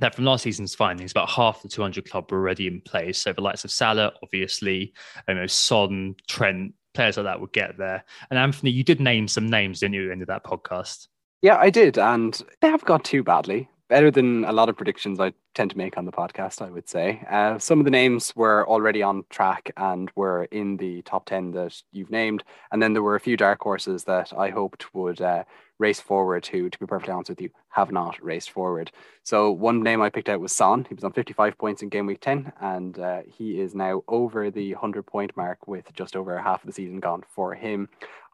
that 0.00 0.14
from 0.14 0.24
last 0.24 0.42
season's 0.42 0.74
findings, 0.74 1.10
about 1.10 1.30
half 1.30 1.62
the 1.62 1.68
200 1.68 2.08
club 2.08 2.30
were 2.30 2.38
already 2.38 2.66
in 2.66 2.80
place. 2.80 3.18
So 3.18 3.32
the 3.32 3.40
likes 3.40 3.64
of 3.64 3.70
Salah, 3.70 4.12
obviously, 4.22 4.92
you 5.26 5.34
know, 5.34 5.46
Son, 5.46 6.14
Trent, 6.28 6.74
players 6.94 7.16
like 7.16 7.26
that 7.26 7.40
would 7.40 7.52
get 7.52 7.76
there. 7.78 8.04
And 8.30 8.38
Anthony, 8.38 8.70
you 8.70 8.84
did 8.84 9.00
name 9.00 9.28
some 9.28 9.48
names, 9.48 9.80
didn't 9.80 9.94
you, 9.94 10.02
at 10.02 10.06
the 10.06 10.12
end 10.12 10.22
of 10.22 10.28
that 10.28 10.44
podcast? 10.44 11.08
Yeah, 11.42 11.56
I 11.56 11.70
did. 11.70 11.98
And 11.98 12.40
they 12.60 12.68
haven't 12.68 12.86
gone 12.86 13.02
too 13.02 13.22
badly 13.22 13.68
better 13.88 14.10
than 14.10 14.44
a 14.44 14.52
lot 14.52 14.68
of 14.68 14.76
predictions 14.76 15.18
I 15.18 15.32
tend 15.54 15.70
to 15.70 15.78
make 15.78 15.96
on 15.96 16.04
the 16.04 16.12
podcast, 16.12 16.62
I 16.62 16.70
would 16.70 16.88
say. 16.88 17.22
Uh, 17.28 17.58
some 17.58 17.78
of 17.78 17.84
the 17.84 17.90
names 17.90 18.34
were 18.36 18.68
already 18.68 19.02
on 19.02 19.24
track 19.30 19.72
and 19.76 20.10
were 20.14 20.44
in 20.44 20.76
the 20.76 21.02
top 21.02 21.24
10 21.26 21.52
that 21.52 21.82
you've 21.90 22.10
named. 22.10 22.44
And 22.70 22.82
then 22.82 22.92
there 22.92 23.02
were 23.02 23.16
a 23.16 23.20
few 23.20 23.36
dark 23.36 23.60
horses 23.60 24.04
that 24.04 24.32
I 24.36 24.50
hoped 24.50 24.94
would 24.94 25.20
uh, 25.20 25.44
race 25.78 26.00
forward, 26.00 26.46
who, 26.46 26.68
to 26.68 26.78
be 26.78 26.86
perfectly 26.86 27.14
honest 27.14 27.30
with 27.30 27.40
you, 27.40 27.50
have 27.70 27.90
not 27.90 28.22
raced 28.22 28.50
forward. 28.50 28.90
So 29.22 29.50
one 29.50 29.82
name 29.82 30.02
I 30.02 30.10
picked 30.10 30.28
out 30.28 30.40
was 30.40 30.52
Son. 30.52 30.84
He 30.88 30.94
was 30.94 31.04
on 31.04 31.12
55 31.12 31.56
points 31.56 31.82
in 31.82 31.88
game 31.88 32.06
week 32.06 32.20
10, 32.20 32.52
and 32.60 32.98
uh, 32.98 33.20
he 33.26 33.60
is 33.60 33.74
now 33.74 34.02
over 34.08 34.50
the 34.50 34.74
100 34.74 35.04
point 35.04 35.36
mark 35.36 35.66
with 35.66 35.92
just 35.94 36.16
over 36.16 36.36
half 36.38 36.62
of 36.62 36.66
the 36.66 36.72
season 36.72 37.00
gone 37.00 37.22
for 37.34 37.54
him. 37.54 37.88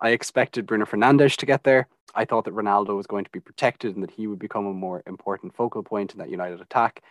I 0.04 0.10
expected 0.10 0.66
Bruno 0.66 0.84
Fernandes 0.84 1.34
to 1.38 1.46
get 1.46 1.64
there. 1.64 1.88
I 2.14 2.26
thought 2.26 2.44
that 2.44 2.54
Ronaldo 2.54 2.94
was 2.94 3.06
going 3.06 3.24
to 3.24 3.30
be 3.30 3.40
protected 3.40 3.94
and 3.94 4.02
that 4.02 4.10
he 4.10 4.26
would 4.26 4.38
become 4.38 4.66
a 4.66 4.72
more 4.74 5.02
important 5.06 5.56
focal 5.56 5.82
point 5.82 6.12
in 6.12 6.18
that 6.18 6.28
United 6.28 6.60
attack. 6.60 7.02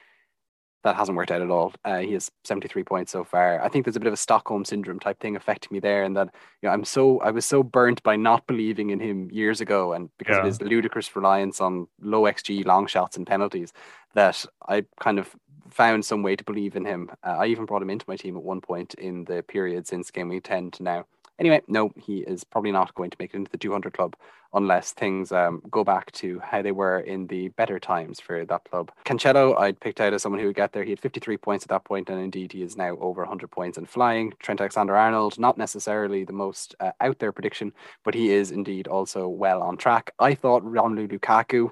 That 0.84 0.96
hasn't 0.96 1.18
worked 1.18 1.32
out 1.32 1.42
at 1.42 1.50
all. 1.50 1.74
Uh, 1.84 2.00
he 2.00 2.14
has 2.14 2.30
73 2.44 2.84
points 2.84 3.12
so 3.12 3.24
far. 3.24 3.60
I 3.64 3.68
think 3.68 3.86
there's 3.86 3.96
a 3.96 4.00
bit 4.00 4.08
of 4.08 4.14
a 4.14 4.18
Stockholm 4.18 4.64
syndrome 4.64 5.00
type 5.00 5.20
thing 5.20 5.36
affecting 5.36 5.74
me 5.74 5.80
there, 5.80 6.04
and 6.04 6.16
that 6.18 6.36
you 6.62 6.68
know 6.68 6.74
I'm 6.74 6.86
so 6.86 7.20
I 7.22 7.32
was 7.32 7.46
so 7.46 7.64
burnt 7.64 8.04
by 8.04 8.16
not 8.16 8.46
believing 8.46 8.92
in 8.92 9.00
him 9.00 9.32
years 9.32 9.60
ago, 9.60 9.94
and 9.94 10.10
because 10.20 10.36
yeah. 10.36 10.42
of 10.42 10.46
his 10.46 10.62
ludicrous 10.62 11.16
reliance 11.16 11.62
on 11.62 11.88
low 12.00 12.24
xG 12.24 12.64
long 12.66 12.86
shots 12.86 13.18
and 13.18 13.26
penalties, 13.26 13.72
that 14.14 14.46
I 14.68 14.84
kind 15.00 15.18
of 15.20 15.34
found 15.70 16.06
some 16.06 16.22
way 16.22 16.36
to 16.36 16.44
believe 16.44 16.76
in 16.76 16.86
him. 16.86 17.10
Uh, 17.24 17.38
I 17.40 17.46
even 17.48 17.66
brought 17.66 17.82
him 17.82 17.90
into 17.90 18.06
my 18.08 18.18
team 18.18 18.36
at 18.36 18.44
one 18.44 18.62
point 18.62 18.94
in 18.96 19.24
the 19.24 19.42
period 19.42 19.88
since 19.88 20.12
game 20.12 20.30
week 20.30 20.44
10 20.44 20.72
to 20.72 20.84
now. 20.84 21.06
Anyway, 21.40 21.62
no, 21.68 21.92
he 21.96 22.20
is 22.20 22.44
probably 22.44 22.72
not 22.72 22.94
going 22.96 23.10
to 23.10 23.18
make 23.20 23.34
it 23.34 23.38
into 23.38 23.52
the 23.52 23.58
200 23.58 23.94
club 23.94 24.16
unless 24.54 24.92
things 24.92 25.32
um, 25.32 25.64
go 25.72 25.84
back 25.84 26.12
to 26.12 26.40
how 26.40 26.62
they 26.62 26.72
were 26.72 27.00
in 27.00 27.26
the 27.28 27.48
better 27.50 27.80
times 27.80 28.20
for 28.20 28.46
that 28.46 28.64
club. 28.70 28.92
Cancelo, 29.04 29.58
I'd 29.58 29.80
picked 29.80 30.00
out 30.00 30.14
as 30.14 30.22
someone 30.22 30.40
who 30.40 30.48
would 30.48 30.56
get 30.56 30.74
there. 30.74 30.84
He 30.84 30.92
had 30.92 31.00
53 31.00 31.38
points 31.38 31.66
at 31.66 31.70
that 31.70 31.86
point, 31.86 32.10
and 32.10 32.20
indeed 32.20 32.52
he 32.52 32.62
is 32.62 32.78
now 32.78 32.98
over 33.00 33.22
100 33.22 33.50
points 33.50 33.78
and 33.80 33.90
flying. 33.90 34.34
Trent 34.40 34.62
Alexander 34.62 34.96
Arnold, 34.96 35.40
not 35.40 35.58
necessarily 35.58 36.24
the 36.24 36.34
most 36.34 36.76
uh, 36.80 36.92
out 37.02 37.18
there 37.18 37.32
prediction, 37.32 37.74
but 38.04 38.14
he 38.14 38.32
is 38.32 38.52
indeed 38.52 38.88
also 38.88 39.28
well 39.28 39.64
on 39.64 39.76
track. 39.76 40.14
I 40.20 40.36
thought 40.36 40.64
Romelu 40.64 41.08
Lukaku 41.08 41.72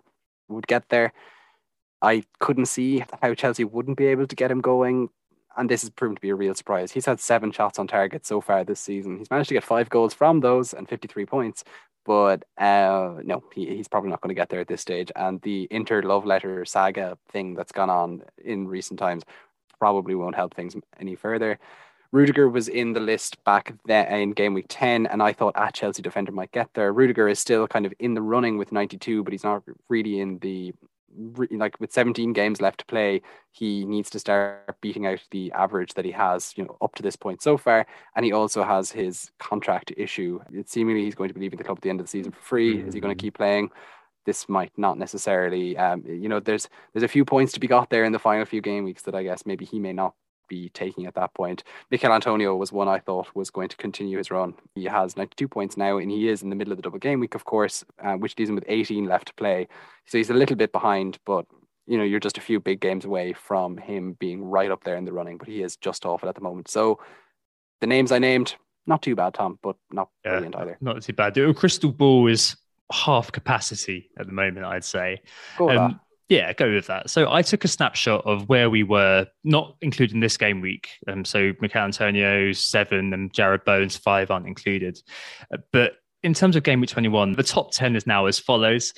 would 0.50 0.66
get 0.66 0.90
there. 0.90 1.14
I 2.02 2.24
couldn't 2.40 2.66
see 2.66 3.04
how 3.22 3.36
Chelsea 3.36 3.64
wouldn't 3.64 3.98
be 3.98 4.08
able 4.08 4.26
to 4.26 4.36
get 4.36 4.50
him 4.50 4.60
going 4.60 5.10
and 5.58 5.70
this 5.70 5.82
has 5.82 5.90
proven 5.90 6.16
to 6.16 6.22
be 6.22 6.30
a 6.30 6.36
real 6.36 6.56
surprise. 6.56 6.92
He's 6.92 7.06
had 7.06 7.20
seven 7.20 7.52
shots 7.52 7.80
on 7.80 7.88
target 7.88 8.26
so 8.26 8.42
far 8.42 8.64
this 8.64 8.80
season. 8.80 9.18
He's 9.18 9.30
managed 9.30 9.50
to 9.50 9.54
get 9.54 9.64
five 9.64 9.90
goals 9.90 10.14
from 10.14 10.40
those 10.40 10.74
and 10.74 10.88
53 10.88 11.26
points, 11.26 11.64
but 12.06 12.44
uh, 12.58 13.16
no, 13.24 13.44
he, 13.54 13.76
he's 13.76 13.88
probably 13.88 14.10
not 14.10 14.22
going 14.22 14.34
to 14.34 14.40
get 14.40 14.50
there 14.50 14.62
at 14.62 14.68
this 14.68 14.82
stage. 14.82 15.12
And 15.16 15.42
the 15.42 15.68
inter 15.72 16.02
love 16.02 16.26
letter 16.26 16.66
saga 16.66 17.18
thing 17.32 17.54
that's 17.54 17.72
gone 17.72 17.90
on 17.90 18.24
in 18.44 18.68
recent 18.68 19.00
times 19.00 19.24
probably 19.80 20.16
won't 20.16 20.36
help 20.36 20.54
things 20.54 20.76
any 21.00 21.16
further. 21.16 21.60
Rudiger 22.12 22.50
was 22.50 22.68
in 22.68 22.92
the 22.92 23.00
list 23.00 23.42
back 23.46 23.74
then 23.86 24.06
in 24.08 24.32
game 24.32 24.54
week 24.54 24.66
10, 24.68 25.08
and 25.08 25.24
I 25.24 25.32
thought 25.32 25.56
a 25.56 25.64
ah, 25.64 25.70
Chelsea 25.70 26.02
defender 26.02 26.34
might 26.34 26.52
get 26.52 26.70
there. 26.74 26.92
Rudiger 26.92 27.30
is 27.30 27.40
still 27.40 27.68
kind 27.68 27.86
of 27.86 27.94
in 28.00 28.14
the 28.14 28.22
running 28.22 28.58
with 28.58 28.74
92, 28.74 29.24
but 29.24 29.32
he's 29.32 29.46
not 29.46 29.64
really 29.88 30.20
in 30.20 30.38
the 30.40 30.74
like 31.52 31.80
with 31.80 31.92
17 31.92 32.34
games 32.34 32.62
left 32.62 32.80
to 32.80 32.86
play, 32.86 33.22
he 33.52 33.86
needs 33.86 34.10
to 34.12 34.20
start 34.20 34.76
beating 34.82 35.06
out 35.06 35.20
the 35.32 35.52
average 35.54 35.94
that 35.94 36.06
he 36.06 36.12
has, 36.12 36.54
you 36.56 36.64
know, 36.64 36.78
up 36.82 36.96
to 36.96 37.04
this 37.04 37.16
point 37.16 37.42
so 37.42 37.58
far. 37.58 37.86
And 38.16 38.26
he 38.26 38.32
also 38.32 38.64
has 38.64 38.92
his 38.92 39.32
contract 39.40 39.94
issue. 39.98 40.40
It's 40.52 40.72
seemingly 40.72 41.04
he's 41.04 41.16
going 41.16 41.30
to 41.30 41.34
be 41.34 41.42
leaving 41.42 41.58
the 41.58 41.64
club 41.64 41.78
at 41.78 41.82
the 41.82 41.90
end 41.90 42.00
of 42.00 42.06
the 42.06 42.12
season 42.12 42.32
for 42.32 42.42
free. 42.42 42.78
Mm-hmm. 42.78 42.88
Is 42.88 42.94
he 42.94 43.00
going 43.00 43.16
to 43.16 43.20
mm. 43.20 43.24
keep 43.24 43.38
playing? 43.38 43.72
This 44.26 44.48
might 44.48 44.72
not 44.78 44.98
necessarily, 44.98 45.78
um, 45.78 46.04
you 46.06 46.30
know, 46.30 46.40
there's 46.40 46.70
there's 46.94 47.04
a 47.04 47.08
few 47.08 47.26
points 47.26 47.54
to 47.54 47.60
be 47.60 47.68
got 47.68 47.90
there 47.90 48.04
in 48.04 48.12
the 48.12 48.20
final 48.20 48.46
few 48.46 48.62
game 48.62 48.84
weeks 48.84 49.02
that 49.04 49.16
I 49.16 49.24
guess 49.24 49.46
maybe 49.46 49.66
he 49.66 49.80
may 49.80 49.94
not 49.94 50.14
be 50.52 50.70
taking 50.70 51.06
at 51.06 51.16
that 51.16 51.34
point. 51.34 51.64
Michail 51.90 52.12
Antonio 52.12 52.54
was 52.56 52.74
one 52.74 52.90
I 52.90 53.00
thought 53.00 53.34
was 53.34 53.50
going 53.50 53.70
to 53.70 53.78
continue 53.78 54.18
his 54.18 54.30
run. 54.30 54.54
He 54.76 54.84
has 54.84 55.16
92 55.16 55.48
points 55.48 55.78
now, 55.78 55.98
and 55.98 56.12
he 56.12 56.28
is 56.28 56.44
in 56.44 56.50
the 56.50 56.58
middle 56.58 56.74
of 56.74 56.78
the 56.78 56.82
double 56.84 57.00
game 57.00 57.22
week, 57.22 57.36
of 57.36 57.46
course, 57.46 57.86
uh, 58.04 58.16
which 58.16 58.38
leaves 58.38 58.50
him 58.50 58.56
with 58.56 58.66
18 58.68 59.06
left 59.06 59.30
to 59.30 59.34
play. 59.36 59.70
So 60.08 60.18
he's 60.18 60.30
a 60.30 60.34
little 60.34 60.58
bit 60.58 60.74
behind, 60.74 61.20
but 61.26 61.46
you 61.88 61.98
know, 61.98 62.04
you're 62.04 62.20
just 62.20 62.38
a 62.38 62.42
few 62.42 62.60
big 62.60 62.82
games 62.82 63.06
away 63.06 63.32
from 63.32 63.78
him 63.78 64.18
being 64.20 64.44
right 64.44 64.70
up 64.70 64.84
there 64.84 64.98
in 64.98 65.06
the 65.06 65.14
running, 65.14 65.38
but 65.38 65.48
he 65.48 65.64
is 65.64 65.78
just 65.78 66.06
off 66.06 66.24
it 66.24 66.28
at 66.28 66.36
the 66.36 66.42
moment. 66.42 66.70
So 66.70 67.00
the 67.80 67.88
names 67.88 68.12
I 68.12 68.20
named, 68.20 68.56
not 68.86 69.02
too 69.02 69.16
bad, 69.16 69.34
Tom, 69.34 69.58
but 69.64 69.78
not 69.90 70.10
yeah, 70.26 70.32
brilliant 70.32 70.58
either. 70.58 70.78
Not 70.82 71.02
too 71.02 71.14
bad. 71.14 71.34
The 71.34 71.54
crystal 71.54 71.92
ball 71.92 72.28
is 72.28 72.58
half 72.92 73.32
capacity 73.32 74.10
at 74.20 74.28
the 74.28 74.34
moment, 74.34 74.66
I'd 74.66 74.84
say. 74.84 75.22
Um, 75.60 76.00
Yeah, 76.32 76.54
go 76.54 76.72
with 76.72 76.88
that. 76.88 77.10
So 77.10 77.30
I 77.30 77.42
took 77.42 77.66
a 77.66 77.68
snapshot 77.68 78.26
of 78.26 78.48
where 78.48 78.70
we 78.70 78.84
were, 78.84 79.28
not 79.44 79.76
including 79.82 80.22
this 80.22 80.38
game 80.38 80.62
week. 80.62 80.88
Um, 81.06 81.26
so 81.26 81.52
Michail 81.60 81.84
Antonio 81.84 82.54
seven 82.54 83.14
and 83.14 83.34
Jarrod 83.34 83.66
Bowen's 83.66 83.98
five 83.98 84.32
aren't 84.32 84.48
included. 84.48 84.98
Uh, 85.54 85.58
but 85.74 85.96
in 86.24 86.34
terms 86.34 86.56
of 86.56 86.64
game 86.64 86.80
week 86.80 86.90
21, 86.90 87.34
the 87.34 87.44
top 87.44 87.74
10 87.74 87.98
is 87.98 88.08
now 88.08 88.28
as 88.28 88.40
follows 88.40 88.94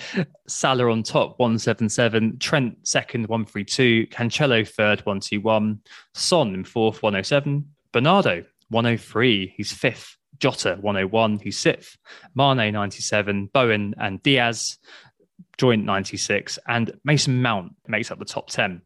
Salah 0.48 0.91
on 0.91 1.02
top, 1.02 1.39
177, 1.39 2.38
Trent 2.38 2.78
second, 2.84 3.26
132, 3.26 4.06
Cancelo 4.12 4.67
third, 4.67 5.00
121, 5.00 5.80
Son 6.13 6.54
in 6.54 6.63
fourth, 6.63 7.02
107, 7.02 7.67
Bernardo, 7.91 8.46
103, 8.69 9.56
he's 9.58 9.72
fifth. 9.72 10.17
Jota 10.39 10.78
101, 10.82 11.39
he's 11.39 11.58
sixth. 11.58 11.98
Mane 12.36 12.74
97, 12.74 13.50
Bowen 13.54 13.96
and 14.00 14.22
Diaz 14.24 14.78
joint 15.58 15.86
96, 15.86 16.60
and 16.67 16.91
Mason 17.04 17.41
Mount 17.41 17.74
makes 17.88 18.12
up 18.12 18.19
the 18.19 18.26
top 18.26 18.50
10. 18.50 18.82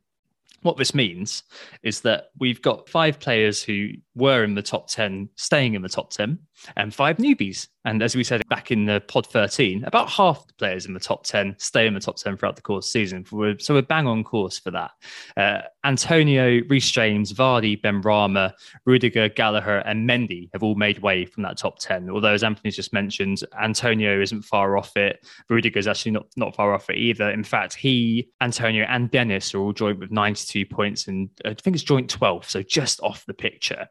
What 0.62 0.78
this 0.78 0.96
means 0.96 1.44
is 1.84 2.02
that 2.02 2.32
we've 2.40 2.62
got 2.62 2.90
five 2.90 3.20
players 3.20 3.62
who 3.62 3.90
were 4.16 4.44
in 4.44 4.56
the 4.56 4.62
top 4.62 4.90
10 4.90 5.30
staying 5.36 5.76
in 5.76 5.82
the 5.82 5.90
top 5.90 6.10
10 6.10 6.40
and 6.76 6.94
five 6.94 7.18
newbies. 7.18 7.68
And 7.86 8.04
as 8.04 8.18
we 8.18 8.24
said 8.24 8.42
back 8.50 8.70
in 8.70 8.86
the 8.86 9.02
pod 9.08 9.28
13, 9.28 9.86
about 9.86 10.10
half 10.10 10.46
the 10.46 10.54
players 10.56 10.86
in 10.86 10.94
the 10.94 11.00
top 11.00 11.24
10 11.24 11.56
stay 11.58 11.88
in 11.88 11.94
the 11.94 12.02
top 12.02 12.18
10 12.18 12.36
throughout 12.36 12.58
the 12.58 12.62
course 12.62 12.88
of 12.88 12.94
the 12.94 13.00
season. 13.00 13.58
So 13.60 13.74
we're 13.74 13.82
bang 13.82 14.08
on 14.08 14.26
course 14.26 14.60
for 14.60 14.72
that. 14.72 14.92
Uh, 15.38 15.62
Antonio, 15.86 16.62
Reece 16.68 16.92
James, 16.92 17.32
Vardy, 17.32 17.80
Benrahma, 17.80 18.52
Rudiger, 18.86 19.30
Gallagher, 19.30 19.78
and 19.78 20.08
Mendy 20.08 20.50
have 20.52 20.64
all 20.64 20.76
made 20.76 21.00
way 21.00 21.24
from 21.24 21.44
that 21.44 21.58
top 21.58 21.80
10. 21.80 22.10
Although, 22.10 22.34
as 22.34 22.44
Anthony's 22.44 22.76
just 22.76 22.92
mentioned, 22.92 23.42
Antonio 23.62 24.22
isn't 24.22 24.42
far 24.42 24.78
off 24.78 24.98
it. 24.98 25.26
Rudiger 25.50 25.80
is 25.80 25.88
actually 25.88 26.12
not, 26.12 26.28
not 26.36 26.56
far 26.56 26.74
off 26.74 26.90
it 26.90 26.98
either. 26.98 27.32
In 27.32 27.44
fact, 27.44 27.74
he, 27.76 28.30
Antonio, 28.42 28.86
and 28.90 29.10
Dennis 29.10 29.56
are 29.56 29.60
all 29.60 29.72
joint 29.72 30.00
with 30.00 30.12
92 30.12 30.66
points, 30.66 31.08
and 31.08 31.30
I 31.46 31.54
think 31.54 31.76
it's 31.76 31.84
joint 31.84 32.10
12, 32.10 32.50
so 32.50 32.62
just 32.62 33.00
off 33.02 33.26
the 33.26 33.34
picture. 33.34 33.88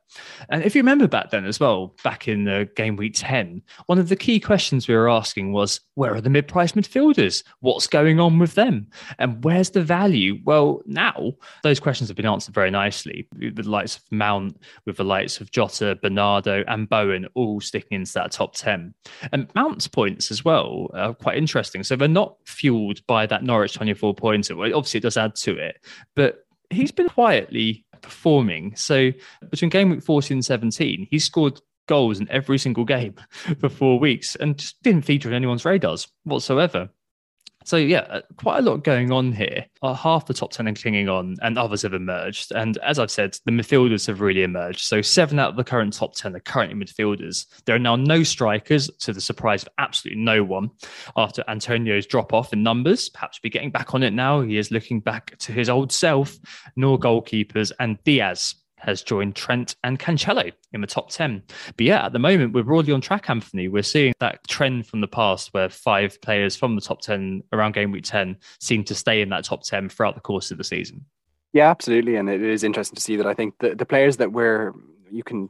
And 0.51 0.63
if 0.63 0.75
you 0.75 0.81
remember 0.81 1.09
back 1.09 1.31
then 1.31 1.47
as 1.47 1.59
well, 1.59 1.95
back 2.05 2.29
in 2.29 2.45
the 2.45 2.56
game 2.65 2.97
week 2.97 3.13
10, 3.15 3.63
one 3.87 3.99
of 3.99 4.09
the 4.09 4.17
key 4.17 4.41
questions 4.41 4.89
we 4.89 4.95
were 4.95 5.09
asking 5.09 5.53
was 5.53 5.81
where 5.95 6.15
are 6.15 6.21
the 6.21 6.31
mid 6.31 6.49
price 6.49 6.73
midfielders? 6.73 7.43
What's 7.61 7.87
going 7.87 8.21
on 8.21 8.39
with 8.39 8.55
them? 8.55 8.89
And 9.19 9.43
where's 9.45 9.71
the 9.71 9.83
value? 9.83 10.39
Well, 10.45 10.83
now 10.87 11.33
those 11.63 11.81
questions 11.81 12.09
have 12.09 12.17
been 12.17 12.27
answered 12.27 12.55
very 12.55 12.71
nicely 12.71 13.29
with 13.39 13.57
the 13.57 13.69
likes 13.69 13.97
of 13.97 14.03
Mount, 14.11 14.61
with 14.85 14.97
the 14.97 15.05
likes 15.05 15.41
of 15.41 15.51
Jota, 15.51 15.99
Bernardo, 16.03 16.65
and 16.69 16.89
Bowen 16.89 17.27
all 17.35 17.61
sticking 17.61 17.97
into 18.01 18.13
that 18.15 18.33
top 18.33 18.55
10. 18.55 18.95
And 19.33 19.49
Mount's 19.55 19.89
points 19.89 20.31
as 20.31 20.45
well 20.45 20.91
are 20.95 21.15
quite 21.15 21.37
interesting. 21.37 21.83
So 21.83 21.97
they're 21.97 22.09
not 22.09 22.37
fueled 22.45 23.07
by 23.07 23.27
that 23.27 23.43
Norwich 23.43 23.75
24 23.75 24.15
pointer. 24.15 24.55
Obviously, 24.61 24.99
it 24.99 25.03
does 25.03 25.17
add 25.17 25.35
to 25.37 25.57
it, 25.57 25.85
but 26.15 26.47
he's 26.71 26.93
been 26.93 27.09
quietly 27.09 27.85
performing. 28.01 28.75
So 28.77 29.13
between 29.51 29.71
game 29.71 29.91
week 29.91 30.03
14 30.03 30.37
and 30.37 30.45
17, 30.45 31.09
he 31.11 31.19
scored 31.19 31.61
goals 31.87 32.21
in 32.21 32.31
every 32.31 32.59
single 32.59 32.85
game 32.85 33.15
for 33.61 33.69
four 33.69 33.99
weeks 33.99 34.37
and 34.37 34.59
just 34.59 34.83
didn't 34.83 35.05
feature 35.05 35.29
in 35.29 35.35
anyone's 35.35 35.65
radars 35.65 36.09
whatsoever. 36.25 36.91
So 37.67 37.77
yeah, 37.79 38.07
uh, 38.09 38.21
quite 38.37 38.61
a 38.61 38.63
lot 38.63 38.85
going 38.85 39.11
on 39.11 39.33
here. 39.33 39.67
Uh, 39.83 39.93
half 39.93 40.27
the 40.27 40.35
top 40.35 40.53
ten 40.53 40.69
are 40.69 40.73
clinging 40.73 41.09
on, 41.09 41.35
and 41.43 41.59
others 41.59 41.83
have 41.83 41.95
emerged. 41.95 42.53
And 42.53 42.79
as 42.79 43.01
I've 43.01 43.11
said, 43.11 43.37
the 43.45 43.51
midfielders 43.51 44.07
have 44.07 44.21
really 44.21 44.45
emerged. 44.45 44.83
So 44.83 45.03
seven 45.03 45.41
out 45.41 45.51
of 45.51 45.57
the 45.57 45.65
current 45.65 45.93
top 45.93 46.15
ten 46.15 46.37
are 46.37 46.41
currently 46.41 46.79
midfielders. 46.79 47.45
There 47.65 47.75
are 47.75 47.81
now 47.81 47.97
no 47.97 48.23
strikers, 48.23 48.89
to 49.01 49.13
the 49.13 49.21
surprise 49.21 49.63
of 49.63 49.71
absolutely 49.79 50.23
no 50.23 50.45
one. 50.45 50.71
After 51.17 51.43
Antonio's 51.49 52.07
drop 52.07 52.33
off 52.33 52.53
in 52.53 52.63
numbers, 52.63 53.09
perhaps 53.09 53.41
be 53.41 53.51
getting 53.51 53.73
back 53.73 53.95
on 53.95 54.05
it 54.05 54.13
now. 54.13 54.43
He 54.43 54.59
is 54.59 54.71
looking 54.71 55.01
back 55.01 55.37
to 55.39 55.51
his 55.51 55.69
old 55.69 55.91
self. 55.91 56.39
Nor 56.77 57.01
goalkeepers 57.01 57.73
and 57.81 57.99
Diaz 58.05 58.55
has 58.79 59.03
joined 59.03 59.35
Trent 59.35 59.77
and 59.83 59.99
Cancelo 59.99 60.53
in 60.73 60.81
the 60.81 60.87
top 60.87 61.11
10. 61.11 61.43
But 61.77 61.87
yeah, 61.87 62.07
at 62.07 62.13
the 62.13 62.19
moment, 62.19 62.53
we're 62.53 62.63
broadly 62.63 62.93
on 62.93 63.01
track, 63.01 63.29
Anthony. 63.31 63.69
We're 63.69 63.83
seeing 63.83 64.13
that 64.21 64.47
trend 64.47 64.87
from 64.87 65.01
the 65.01 65.09
past 65.09 65.53
where 65.55 65.69
five 65.69 66.21
players 66.21 66.57
from 66.57 66.75
the 66.75 66.81
top 66.81 67.01
10 67.01 67.43
around 67.53 67.73
game 67.73 67.91
week 67.91 68.05
10 68.05 68.37
seem 68.61 68.85
to 68.85 68.95
stay 68.95 69.23
in 69.23 69.31
that 69.31 69.45
top 69.45 69.63
10 69.63 69.89
throughout 69.89 70.15
the 70.15 70.21
course 70.21 70.51
of 70.51 70.59
the 70.59 70.65
season. 70.65 71.05
Yeah, 71.53 71.71
absolutely. 71.71 72.17
And 72.17 72.29
it 72.29 72.43
is 72.43 72.65
interesting 72.65 72.97
to 72.97 73.03
see 73.03 73.17
that 73.17 73.27
I 73.27 73.35
think 73.35 73.55
the, 73.59 73.75
the 73.75 73.87
players 73.87 74.19
that 74.19 74.33
we're, 74.33 74.75
you 75.11 75.23
can 75.23 75.49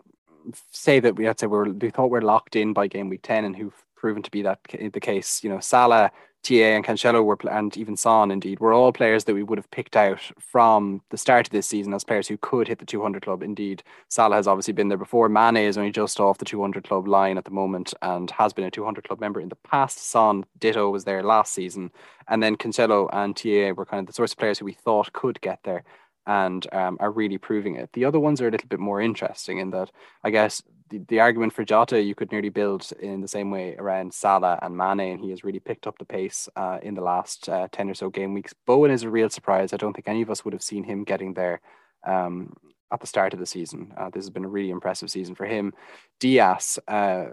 say 0.70 1.00
that 1.00 1.16
we 1.16 1.24
had 1.24 1.38
to 1.38 1.48
we're, 1.48 1.70
we 1.70 1.90
thought 1.90 2.10
we're 2.10 2.20
locked 2.20 2.54
in 2.54 2.72
by 2.72 2.86
game 2.86 3.08
week 3.08 3.22
10 3.22 3.44
and 3.44 3.56
who've 3.56 3.74
proven 3.96 4.22
to 4.22 4.30
be 4.30 4.42
that 4.42 4.60
the 4.92 5.00
case. 5.00 5.42
You 5.42 5.50
know, 5.50 5.58
Salah, 5.58 6.12
TA 6.46 6.54
and 6.54 6.84
Cancelo 6.84 7.24
were, 7.24 7.38
and 7.50 7.76
even 7.76 7.96
Son, 7.96 8.30
indeed, 8.30 8.60
were 8.60 8.72
all 8.72 8.92
players 8.92 9.24
that 9.24 9.34
we 9.34 9.42
would 9.42 9.58
have 9.58 9.70
picked 9.70 9.96
out 9.96 10.20
from 10.38 11.02
the 11.10 11.18
start 11.18 11.48
of 11.48 11.52
this 11.52 11.66
season 11.66 11.92
as 11.92 12.04
players 12.04 12.28
who 12.28 12.36
could 12.38 12.68
hit 12.68 12.78
the 12.78 12.86
200 12.86 13.22
club. 13.22 13.42
Indeed, 13.42 13.82
Salah 14.08 14.36
has 14.36 14.46
obviously 14.46 14.72
been 14.72 14.88
there 14.88 14.96
before. 14.96 15.28
Mane 15.28 15.56
is 15.56 15.76
only 15.76 15.90
just 15.90 16.20
off 16.20 16.38
the 16.38 16.44
200 16.44 16.84
club 16.84 17.08
line 17.08 17.36
at 17.36 17.44
the 17.44 17.50
moment 17.50 17.94
and 18.02 18.30
has 18.30 18.52
been 18.52 18.64
a 18.64 18.70
200 18.70 19.02
club 19.02 19.20
member 19.20 19.40
in 19.40 19.48
the 19.48 19.56
past. 19.56 19.98
Son, 19.98 20.44
ditto, 20.58 20.88
was 20.88 21.04
there 21.04 21.22
last 21.22 21.52
season. 21.52 21.90
And 22.28 22.42
then 22.42 22.56
Cancelo 22.56 23.08
and 23.12 23.36
TA 23.36 23.72
were 23.72 23.86
kind 23.86 24.00
of 24.00 24.06
the 24.06 24.12
sorts 24.12 24.32
of 24.32 24.38
players 24.38 24.58
who 24.58 24.66
we 24.66 24.72
thought 24.72 25.12
could 25.12 25.40
get 25.40 25.60
there 25.64 25.82
and 26.26 26.66
um, 26.74 26.96
are 27.00 27.10
really 27.10 27.38
proving 27.38 27.76
it. 27.76 27.90
The 27.92 28.04
other 28.04 28.18
ones 28.18 28.40
are 28.40 28.48
a 28.48 28.50
little 28.50 28.68
bit 28.68 28.80
more 28.80 29.00
interesting 29.00 29.58
in 29.58 29.70
that 29.70 29.90
I 30.24 30.30
guess 30.30 30.62
the, 30.90 30.98
the 31.08 31.20
argument 31.20 31.52
for 31.52 31.64
Jota 31.64 32.00
you 32.00 32.14
could 32.14 32.32
nearly 32.32 32.48
build 32.48 32.90
in 33.00 33.20
the 33.20 33.28
same 33.28 33.50
way 33.50 33.76
around 33.76 34.12
Salah 34.12 34.58
and 34.62 34.76
Mane, 34.76 35.12
and 35.12 35.20
he 35.20 35.30
has 35.30 35.44
really 35.44 35.60
picked 35.60 35.86
up 35.86 35.98
the 35.98 36.04
pace 36.04 36.48
uh, 36.56 36.78
in 36.82 36.94
the 36.94 37.00
last 37.00 37.48
uh, 37.48 37.68
10 37.72 37.90
or 37.90 37.94
so 37.94 38.10
game 38.10 38.34
weeks. 38.34 38.54
Bowen 38.66 38.90
is 38.90 39.02
a 39.02 39.10
real 39.10 39.30
surprise. 39.30 39.72
I 39.72 39.76
don't 39.76 39.92
think 39.92 40.08
any 40.08 40.22
of 40.22 40.30
us 40.30 40.44
would 40.44 40.54
have 40.54 40.62
seen 40.62 40.84
him 40.84 41.04
getting 41.04 41.34
there 41.34 41.60
um, 42.04 42.54
at 42.92 43.00
the 43.00 43.06
start 43.06 43.32
of 43.32 43.40
the 43.40 43.46
season. 43.46 43.92
Uh, 43.96 44.10
this 44.10 44.24
has 44.24 44.30
been 44.30 44.44
a 44.44 44.48
really 44.48 44.70
impressive 44.70 45.10
season 45.10 45.34
for 45.34 45.44
him. 45.44 45.72
Diaz, 46.20 46.78
uh, 46.86 47.26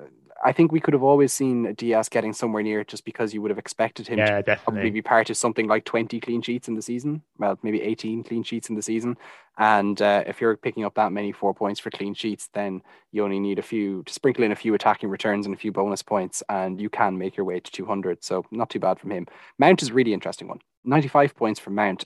I 0.43 0.51
think 0.51 0.71
we 0.71 0.79
could 0.79 0.93
have 0.93 1.03
always 1.03 1.31
seen 1.31 1.73
Diaz 1.73 2.09
getting 2.09 2.33
somewhere 2.33 2.63
near 2.63 2.81
it 2.81 2.87
just 2.87 3.05
because 3.05 3.33
you 3.33 3.41
would 3.41 3.51
have 3.51 3.57
expected 3.57 4.07
him 4.07 4.19
yeah, 4.19 4.37
to 4.37 4.43
definitely. 4.43 4.73
probably 4.73 4.89
be 4.91 5.01
part 5.01 5.29
of 5.29 5.37
something 5.37 5.67
like 5.67 5.85
20 5.85 6.19
clean 6.19 6.41
sheets 6.41 6.67
in 6.67 6.75
the 6.75 6.81
season. 6.81 7.21
Well, 7.37 7.59
maybe 7.63 7.81
18 7.81 8.23
clean 8.23 8.43
sheets 8.43 8.69
in 8.69 8.75
the 8.75 8.81
season. 8.81 9.17
And 9.57 10.01
uh, 10.01 10.23
if 10.25 10.41
you're 10.41 10.57
picking 10.57 10.83
up 10.83 10.95
that 10.95 11.11
many 11.11 11.31
four 11.31 11.53
points 11.53 11.79
for 11.79 11.91
clean 11.91 12.13
sheets, 12.13 12.49
then 12.53 12.81
you 13.11 13.23
only 13.23 13.39
need 13.39 13.59
a 13.59 13.63
few 13.63 14.03
to 14.03 14.13
sprinkle 14.13 14.43
in 14.43 14.51
a 14.51 14.55
few 14.55 14.73
attacking 14.73 15.09
returns 15.09 15.45
and 15.45 15.53
a 15.53 15.57
few 15.57 15.71
bonus 15.71 16.01
points, 16.01 16.41
and 16.49 16.81
you 16.81 16.89
can 16.89 17.17
make 17.17 17.37
your 17.37 17.45
way 17.45 17.59
to 17.59 17.71
200. 17.71 18.23
So 18.23 18.45
not 18.51 18.69
too 18.69 18.79
bad 18.79 18.99
from 18.99 19.11
him. 19.11 19.27
Mount 19.59 19.81
is 19.81 19.89
a 19.89 19.93
really 19.93 20.13
interesting 20.13 20.47
one. 20.47 20.59
95 20.85 21.35
points 21.35 21.59
for 21.59 21.69
Mount, 21.69 22.05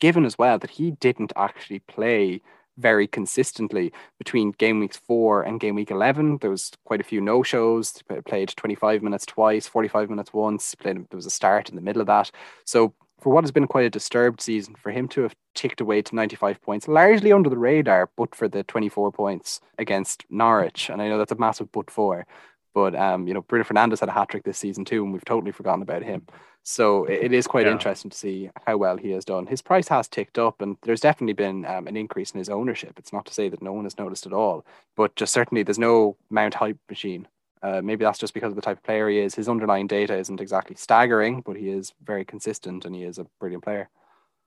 given 0.00 0.24
as 0.24 0.36
well 0.36 0.58
that 0.58 0.70
he 0.70 0.92
didn't 0.92 1.32
actually 1.36 1.78
play 1.80 2.42
very 2.78 3.06
consistently 3.06 3.92
between 4.18 4.52
game 4.52 4.80
weeks 4.80 4.96
four 4.96 5.42
and 5.42 5.60
game 5.60 5.74
week 5.74 5.90
11. 5.90 6.38
There 6.38 6.50
was 6.50 6.72
quite 6.84 7.00
a 7.00 7.04
few 7.04 7.20
no 7.20 7.42
shows, 7.42 8.02
played 8.26 8.52
25 8.56 9.02
minutes 9.02 9.26
twice, 9.26 9.66
45 9.66 10.10
minutes 10.10 10.32
once, 10.32 10.74
played, 10.74 10.96
there 10.96 11.16
was 11.16 11.26
a 11.26 11.30
start 11.30 11.68
in 11.68 11.76
the 11.76 11.82
middle 11.82 12.00
of 12.00 12.06
that. 12.06 12.30
So, 12.64 12.94
for 13.20 13.32
what 13.32 13.44
has 13.44 13.52
been 13.52 13.68
quite 13.68 13.86
a 13.86 13.90
disturbed 13.90 14.40
season, 14.40 14.74
for 14.74 14.90
him 14.90 15.06
to 15.06 15.22
have 15.22 15.36
ticked 15.54 15.80
away 15.80 16.02
to 16.02 16.14
95 16.16 16.60
points, 16.60 16.88
largely 16.88 17.32
under 17.32 17.48
the 17.48 17.56
radar, 17.56 18.10
but 18.16 18.34
for 18.34 18.48
the 18.48 18.64
24 18.64 19.12
points 19.12 19.60
against 19.78 20.24
Norwich, 20.28 20.90
and 20.90 21.00
I 21.00 21.08
know 21.08 21.18
that's 21.18 21.30
a 21.30 21.36
massive 21.36 21.70
but 21.70 21.88
for, 21.88 22.26
but 22.74 22.96
um, 22.96 23.28
you 23.28 23.34
know, 23.34 23.42
Bruno 23.42 23.64
Fernandes 23.64 24.00
had 24.00 24.08
a 24.08 24.12
hat 24.12 24.30
trick 24.30 24.42
this 24.42 24.58
season 24.58 24.84
too, 24.84 25.04
and 25.04 25.12
we've 25.12 25.24
totally 25.24 25.52
forgotten 25.52 25.82
about 25.82 26.02
him. 26.02 26.26
So 26.64 27.04
it 27.04 27.32
is 27.32 27.48
quite 27.48 27.66
yeah. 27.66 27.72
interesting 27.72 28.10
to 28.10 28.16
see 28.16 28.48
how 28.66 28.76
well 28.76 28.96
he 28.96 29.10
has 29.10 29.24
done. 29.24 29.46
His 29.46 29.60
price 29.60 29.88
has 29.88 30.06
ticked 30.06 30.38
up, 30.38 30.62
and 30.62 30.76
there's 30.82 31.00
definitely 31.00 31.32
been 31.32 31.64
um, 31.66 31.88
an 31.88 31.96
increase 31.96 32.30
in 32.30 32.38
his 32.38 32.48
ownership. 32.48 32.98
It's 32.98 33.12
not 33.12 33.26
to 33.26 33.34
say 33.34 33.48
that 33.48 33.62
no 33.62 33.72
one 33.72 33.84
has 33.84 33.98
noticed 33.98 34.26
at 34.26 34.32
all, 34.32 34.64
but 34.96 35.16
just 35.16 35.32
certainly 35.32 35.64
there's 35.64 35.78
no 35.78 36.16
Mount 36.30 36.54
hype 36.54 36.78
machine. 36.88 37.26
Uh, 37.62 37.80
maybe 37.82 38.04
that's 38.04 38.18
just 38.18 38.34
because 38.34 38.50
of 38.50 38.56
the 38.56 38.62
type 38.62 38.78
of 38.78 38.82
player 38.82 39.08
he 39.08 39.18
is. 39.18 39.34
His 39.34 39.48
underlying 39.48 39.86
data 39.86 40.16
isn't 40.16 40.40
exactly 40.40 40.76
staggering, 40.76 41.42
but 41.42 41.56
he 41.56 41.68
is 41.68 41.92
very 42.04 42.24
consistent 42.24 42.84
and 42.84 42.94
he 42.94 43.04
is 43.04 43.18
a 43.18 43.26
brilliant 43.38 43.64
player. 43.64 43.88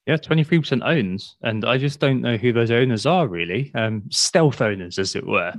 Yeah, 0.05 0.17
23% 0.17 0.81
owns. 0.85 1.35
And 1.41 1.65
I 1.65 1.77
just 1.77 1.99
don't 1.99 2.21
know 2.21 2.37
who 2.37 2.53
those 2.53 2.71
owners 2.71 3.05
are 3.05 3.27
really. 3.27 3.71
Um, 3.73 4.03
stealth 4.09 4.61
owners, 4.61 4.99
as 4.99 5.15
it 5.15 5.25
were. 5.25 5.53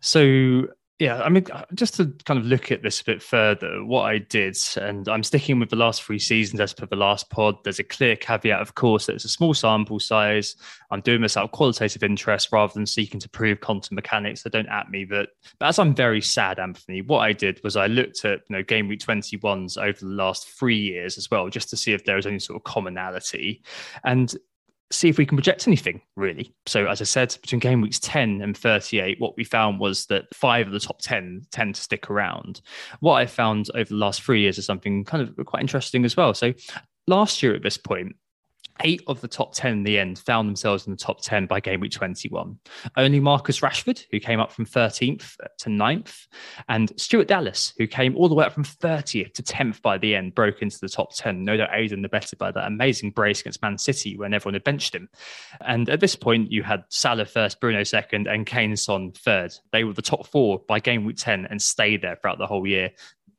So 0.00 0.68
yeah, 1.00 1.22
I 1.22 1.30
mean, 1.30 1.46
uh, 1.50 1.64
just 1.72 1.94
to 1.94 2.12
kind 2.26 2.38
of 2.38 2.44
look 2.44 2.70
at 2.70 2.82
this 2.82 3.00
a 3.00 3.04
bit 3.04 3.22
further, 3.22 3.82
what 3.82 4.02
I 4.02 4.18
did, 4.18 4.54
and 4.76 5.08
I'm 5.08 5.22
sticking 5.22 5.58
with 5.58 5.70
the 5.70 5.76
last 5.76 6.02
three 6.02 6.18
seasons 6.18 6.60
as 6.60 6.74
per 6.74 6.84
the 6.84 6.94
last 6.94 7.30
pod. 7.30 7.56
There's 7.64 7.78
a 7.78 7.84
clear 7.84 8.16
caveat, 8.16 8.60
of 8.60 8.74
course, 8.74 9.06
that 9.06 9.14
it's 9.14 9.24
a 9.24 9.30
small 9.30 9.54
sample 9.54 9.98
size. 9.98 10.56
I'm 10.90 11.00
doing 11.00 11.22
this 11.22 11.38
out 11.38 11.44
of 11.44 11.52
qualitative 11.52 12.02
interest 12.02 12.50
rather 12.52 12.74
than 12.74 12.84
seeking 12.84 13.18
to 13.20 13.30
prove 13.30 13.62
quantum 13.62 13.94
mechanics. 13.94 14.42
So 14.42 14.50
don't 14.50 14.68
at 14.68 14.90
me. 14.90 15.06
But, 15.06 15.30
but 15.58 15.68
as 15.68 15.78
I'm 15.78 15.94
very 15.94 16.20
sad, 16.20 16.58
Anthony, 16.58 17.00
what 17.00 17.20
I 17.20 17.32
did 17.32 17.62
was 17.64 17.76
I 17.76 17.86
looked 17.86 18.26
at 18.26 18.42
you 18.50 18.56
know 18.56 18.62
game 18.62 18.86
week 18.86 19.00
21s 19.00 19.78
over 19.78 20.00
the 20.00 20.04
last 20.04 20.50
three 20.50 20.78
years 20.78 21.16
as 21.16 21.30
well, 21.30 21.48
just 21.48 21.70
to 21.70 21.78
see 21.78 21.94
if 21.94 22.04
there 22.04 22.16
was 22.16 22.26
any 22.26 22.40
sort 22.40 22.58
of 22.58 22.64
commonality. 22.64 23.62
And 24.04 24.36
see 24.92 25.08
if 25.08 25.18
we 25.18 25.26
can 25.26 25.36
project 25.36 25.66
anything 25.66 26.00
really. 26.16 26.52
So, 26.66 26.86
as 26.86 27.00
I 27.00 27.04
said, 27.04 27.36
between 27.40 27.60
game 27.60 27.80
weeks 27.80 27.98
10 28.00 28.42
and 28.42 28.56
38, 28.56 29.20
what 29.20 29.36
we 29.36 29.44
found 29.44 29.78
was 29.78 30.06
that 30.06 30.24
five 30.34 30.66
of 30.66 30.72
the 30.72 30.80
top 30.80 31.00
10 31.00 31.42
tend 31.52 31.76
to 31.76 31.80
stick 31.80 32.10
around. 32.10 32.60
What 33.00 33.14
I 33.14 33.26
found 33.26 33.68
over 33.74 33.88
the 33.88 33.94
last 33.94 34.22
three 34.22 34.40
years 34.40 34.58
is 34.58 34.66
something 34.66 35.04
kind 35.04 35.22
of 35.22 35.46
quite 35.46 35.62
interesting 35.62 36.04
as 36.04 36.16
well. 36.16 36.34
So, 36.34 36.52
last 37.06 37.42
year 37.42 37.54
at 37.54 37.62
this 37.62 37.76
point, 37.76 38.16
eight 38.82 39.02
of 39.06 39.20
the 39.20 39.28
top 39.28 39.54
10 39.54 39.72
in 39.72 39.82
the 39.82 39.98
end 39.98 40.18
found 40.18 40.48
themselves 40.48 40.86
in 40.86 40.92
the 40.92 40.96
top 40.96 41.20
10 41.22 41.46
by 41.46 41.60
game 41.60 41.80
week 41.80 41.92
21. 41.92 42.58
Only 42.96 43.20
Marcus 43.20 43.60
Rashford, 43.60 44.04
who 44.10 44.20
came 44.20 44.40
up 44.40 44.52
from 44.52 44.66
13th 44.66 45.36
to 45.58 45.68
9th, 45.68 46.26
and 46.68 46.92
Stuart 47.00 47.28
Dallas, 47.28 47.72
who 47.78 47.86
came 47.86 48.16
all 48.16 48.28
the 48.28 48.34
way 48.34 48.44
up 48.44 48.52
from 48.52 48.64
30th 48.64 49.34
to 49.34 49.42
10th 49.42 49.82
by 49.82 49.98
the 49.98 50.14
end, 50.14 50.34
broke 50.34 50.62
into 50.62 50.78
the 50.80 50.88
top 50.88 51.14
10. 51.14 51.44
No 51.44 51.56
doubt 51.56 51.70
aided 51.72 51.92
and 51.92 52.04
abetted 52.04 52.38
by 52.38 52.50
that 52.52 52.66
amazing 52.66 53.10
brace 53.10 53.40
against 53.40 53.62
Man 53.62 53.78
City 53.78 54.16
when 54.16 54.34
everyone 54.34 54.54
had 54.54 54.64
benched 54.64 54.94
him. 54.94 55.08
And 55.60 55.88
at 55.88 56.00
this 56.00 56.16
point, 56.16 56.50
you 56.50 56.62
had 56.62 56.84
Salah 56.88 57.26
first, 57.26 57.60
Bruno 57.60 57.82
second, 57.84 58.26
and 58.26 58.46
Kane 58.46 58.76
Son 58.76 59.12
third. 59.12 59.54
They 59.72 59.84
were 59.84 59.92
the 59.92 60.02
top 60.02 60.26
four 60.26 60.60
by 60.66 60.80
game 60.80 61.04
week 61.04 61.16
10 61.16 61.46
and 61.46 61.60
stayed 61.60 62.02
there 62.02 62.16
throughout 62.16 62.38
the 62.38 62.46
whole 62.46 62.66
year. 62.66 62.90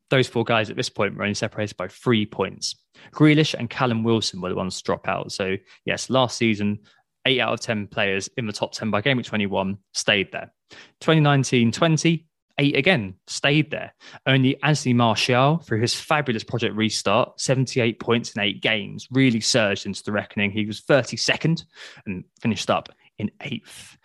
Those 0.09 0.27
four 0.27 0.43
guys 0.43 0.69
at 0.69 0.75
this 0.75 0.89
point 0.89 1.15
were 1.15 1.23
only 1.23 1.35
separated 1.35 1.77
by 1.77 1.87
three 1.87 2.25
points. 2.25 2.75
Grealish 3.13 3.53
and 3.53 3.69
Callum 3.69 4.03
Wilson 4.03 4.41
were 4.41 4.49
the 4.49 4.55
ones 4.55 4.77
to 4.77 4.83
drop 4.83 5.07
out. 5.07 5.31
So, 5.31 5.57
yes, 5.85 6.09
last 6.09 6.37
season, 6.37 6.79
eight 7.25 7.39
out 7.39 7.53
of 7.53 7.59
10 7.59 7.87
players 7.87 8.29
in 8.37 8.47
the 8.47 8.53
top 8.53 8.73
10 8.73 8.91
by 8.91 9.01
game 9.01 9.17
week 9.17 9.25
21 9.25 9.77
stayed 9.93 10.31
there. 10.31 10.53
2019 11.01 11.71
20, 11.71 12.25
eight 12.57 12.75
again 12.75 13.15
stayed 13.27 13.71
there. 13.71 13.93
Only 14.25 14.61
Anthony 14.63 14.93
Martial, 14.93 15.57
through 15.57 15.81
his 15.81 15.93
fabulous 15.93 16.43
project 16.43 16.75
restart, 16.75 17.39
78 17.39 17.99
points 17.99 18.31
in 18.31 18.41
eight 18.41 18.61
games, 18.61 19.07
really 19.11 19.41
surged 19.41 19.85
into 19.85 20.03
the 20.03 20.11
reckoning. 20.11 20.51
He 20.51 20.65
was 20.65 20.81
32nd 20.81 21.65
and 22.05 22.23
finished 22.39 22.69
up 22.69 22.89
in 23.17 23.31
eighth. 23.41 23.97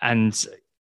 And 0.00 0.46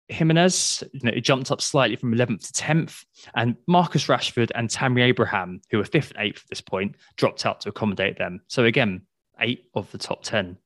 Jimenez 0.09 0.85
you 0.93 1.01
know, 1.03 1.13
jumped 1.13 1.51
up 1.51 1.61
slightly 1.61 1.97
from 1.97 2.15
11th 2.15 2.53
to 2.53 2.63
10th, 2.63 3.05
and 3.35 3.57
Marcus 3.67 4.07
Rashford 4.07 4.51
and 4.55 4.69
Tammy 4.69 5.03
Abraham, 5.03 5.61
who 5.71 5.79
were 5.79 5.85
fifth 5.85 6.13
and 6.13 6.27
eighth 6.27 6.43
at 6.45 6.51
this 6.51 6.61
point, 6.61 6.97
dropped 7.17 7.47
out 7.47 7.61
to 7.63 7.71
accommodate 7.71 8.19
them. 8.19 8.41
So 8.49 8.65
again, 8.65 9.03
eight 9.41 9.67
of 9.75 9.91
the 9.93 9.99
top 9.99 10.23
10. 10.23 10.57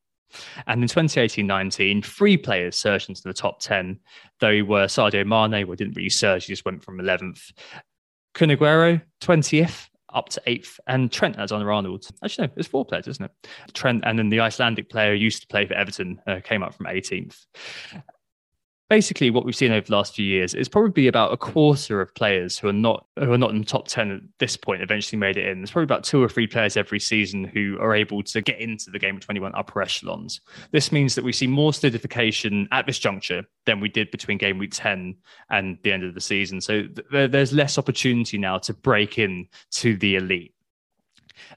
And 0.67 0.83
in 0.83 0.89
2018-19, 0.89 2.05
three 2.05 2.37
players 2.37 2.77
surged 2.77 3.09
into 3.09 3.23
the 3.23 3.33
top 3.33 3.61
10, 3.61 3.99
though 4.41 4.63
were 4.65 4.87
Sadio 4.87 5.27
Mane, 5.27 5.67
who 5.67 5.77
didn't 5.77 5.97
really 5.97 6.11
surge, 6.11 6.47
he 6.47 6.53
just 6.53 6.65
went 6.65 6.83
from 6.83 6.99
11th. 6.99 7.53
Kun 8.35 8.51
20th, 8.51 9.87
up 10.13 10.29
to 10.31 10.43
eighth, 10.47 10.79
and 10.87 11.11
Trent 11.11 11.37
Alexander-Arnold. 11.39 12.07
Actually, 12.23 12.49
no, 12.49 12.53
it's 12.57 12.69
four 12.69 12.85
players, 12.85 13.09
isn't 13.09 13.25
it? 13.25 13.49
Trent, 13.73 14.05
and 14.05 14.19
then 14.19 14.29
the 14.29 14.41
Icelandic 14.41 14.91
player 14.91 15.13
who 15.13 15.19
used 15.19 15.43
to 15.43 15.49
play 15.49 15.67
for 15.67 15.75
Everton 15.75 16.21
uh, 16.27 16.41
came 16.45 16.63
up 16.63 16.75
from 16.75 16.87
18th 16.87 17.47
basically 18.89 19.31
what 19.31 19.45
we've 19.45 19.57
seen 19.57 19.73
over 19.73 19.87
the 19.87 19.95
last 19.95 20.15
few 20.15 20.25
years 20.25 20.55
is 20.55 20.69
probably 20.69 21.07
about 21.07 21.33
a 21.33 21.37
quarter 21.37 22.01
of 22.01 22.15
players 22.15 22.59
who 22.59 22.69
are 22.69 22.73
not 22.73 23.07
who 23.19 23.33
are 23.33 23.39
not 23.39 23.51
in 23.51 23.59
the 23.59 23.65
top 23.65 23.87
10 23.87 24.11
at 24.11 24.21
this 24.39 24.57
point 24.57 24.83
eventually 24.83 25.19
made 25.19 25.37
it 25.37 25.47
in. 25.47 25.61
There's 25.61 25.71
probably 25.71 25.85
about 25.85 26.05
two 26.05 26.23
or 26.23 26.29
three 26.29 26.47
players 26.47 26.77
every 26.77 27.01
season 27.01 27.45
who 27.45 27.79
are 27.81 27.95
able 27.95 28.23
to 28.23 28.41
get 28.41 28.59
into 28.59 28.91
the 28.91 28.99
game 28.99 29.17
of 29.17 29.23
21 29.23 29.53
upper 29.55 29.83
echelons. 29.83 30.41
This 30.71 30.91
means 30.91 31.15
that 31.15 31.25
we 31.25 31.33
see 31.33 31.47
more 31.47 31.73
solidification 31.73 32.69
at 32.73 32.87
this 32.87 32.99
juncture 32.99 33.45
than 33.67 33.81
we 33.81 33.89
did 33.89 34.11
between 34.11 34.39
game 34.39 34.59
week 34.59 34.73
10 34.73 35.17
and 35.51 35.79
the 35.83 35.93
end 35.93 36.05
of 36.05 36.15
the 36.15 36.21
season. 36.21 36.61
So 36.61 36.87
th- 36.87 37.31
there's 37.31 37.53
less 37.53 37.79
opportunity 37.79 38.39
now 38.39 38.59
to 38.59 38.73
break 38.73 39.19
in 39.19 39.47
to 39.73 39.97
the 39.97 40.17
elite 40.17 40.55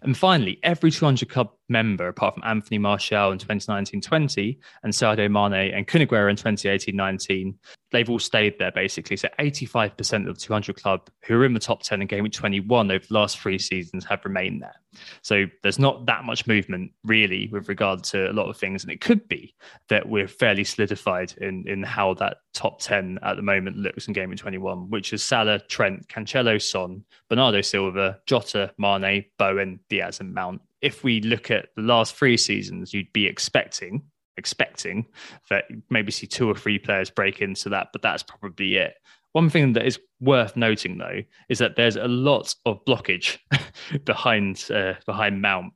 and 0.02 0.18
finally, 0.18 0.60
every 0.64 0.92
200 0.92 1.30
Club 1.30 1.52
member, 1.70 2.08
apart 2.08 2.34
from 2.34 2.44
Anthony 2.46 2.78
Martial 2.78 3.32
in 3.32 3.38
2019-20 3.38 4.58
and 4.84 4.94
Sadio 4.94 5.30
Mane 5.30 5.74
and 5.74 5.88
Kun 5.88 6.02
in 6.02 6.08
2018-19, 6.08 7.56
they've 7.92 8.10
all 8.10 8.20
stayed 8.20 8.58
there 8.58 8.72
basically. 8.72 9.18
So 9.18 9.28
85% 9.40 10.28
of 10.28 10.36
the 10.36 10.42
200 10.42 10.82
Club 10.82 11.10
who 11.24 11.36
are 11.36 11.46
in 11.46 11.54
the 11.54 11.60
top 11.60 11.84
10 11.84 12.02
in 12.02 12.08
game 12.08 12.24
week 12.24 12.34
21 12.34 12.92
over 12.92 13.06
the 13.06 13.14
last 13.14 13.40
three 13.40 13.60
seasons 13.60 14.06
have 14.06 14.24
remained 14.26 14.62
there. 14.62 14.76
So 15.22 15.46
there's 15.64 15.80
not 15.80 16.06
that 16.06 16.24
much 16.24 16.48
movement 16.48 16.92
really 17.04 17.48
with 17.52 17.70
regard 17.70 18.04
to 18.06 18.30
a 18.30 18.34
lot 18.34 18.50
of 18.50 18.58
things. 18.58 18.84
And 18.84 18.92
it 18.92 19.02
could 19.02 19.28
be 19.28 19.56
that 19.90 20.08
we're 20.08 20.28
fairly 20.28 20.64
solidified 20.64 21.34
in, 21.40 21.66
in 21.68 21.84
how 21.84 22.14
that 22.16 22.38
top 22.54 22.80
10 22.80 23.20
at 23.24 23.36
the 23.36 23.42
moment 23.42 23.78
looks 23.78 24.08
in 24.08 24.14
game 24.14 24.30
week 24.30 24.40
21, 24.40 24.90
which 24.90 25.14
is 25.14 25.24
Salah, 25.24 25.60
Trent, 25.60 26.08
Cancelo, 26.08 26.62
Son, 26.62 27.04
Bernardo 27.30 27.62
Silva, 27.62 28.20
Jota, 28.26 28.74
Mane, 28.78 29.26
Bowen, 29.38 29.80
Diaz, 29.90 30.20
and 30.20 30.34
Mount. 30.34 30.62
If 30.82 31.04
we 31.04 31.22
look 31.22 31.52
at 31.52 31.70
the 31.76 31.84
last 31.84 32.16
three 32.16 32.38
seasons, 32.38 32.94
you'd 32.94 33.14
be 33.14 33.28
expecting 33.28 34.02
expecting 34.38 35.06
that 35.50 35.66
maybe 35.90 36.12
see 36.12 36.28
two 36.28 36.50
or 36.50 36.56
three 36.56 36.80
players 36.80 37.10
break 37.10 37.42
into 37.42 37.70
that, 37.70 37.88
but 37.92 38.02
that's 38.02 38.24
probably 38.24 38.78
it. 38.78 38.96
One 39.34 39.50
thing 39.50 39.74
that 39.74 39.86
is 39.86 40.00
worth 40.20 40.58
noting, 40.58 40.98
though, 40.98 41.22
is 41.48 41.60
that 41.60 41.76
there's 41.76 41.96
a 41.96 42.08
lot 42.08 42.54
of 42.66 42.84
blockage 42.86 43.38
behind 44.06 44.66
uh, 44.74 44.96
behind 45.06 45.42
Mount. 45.42 45.74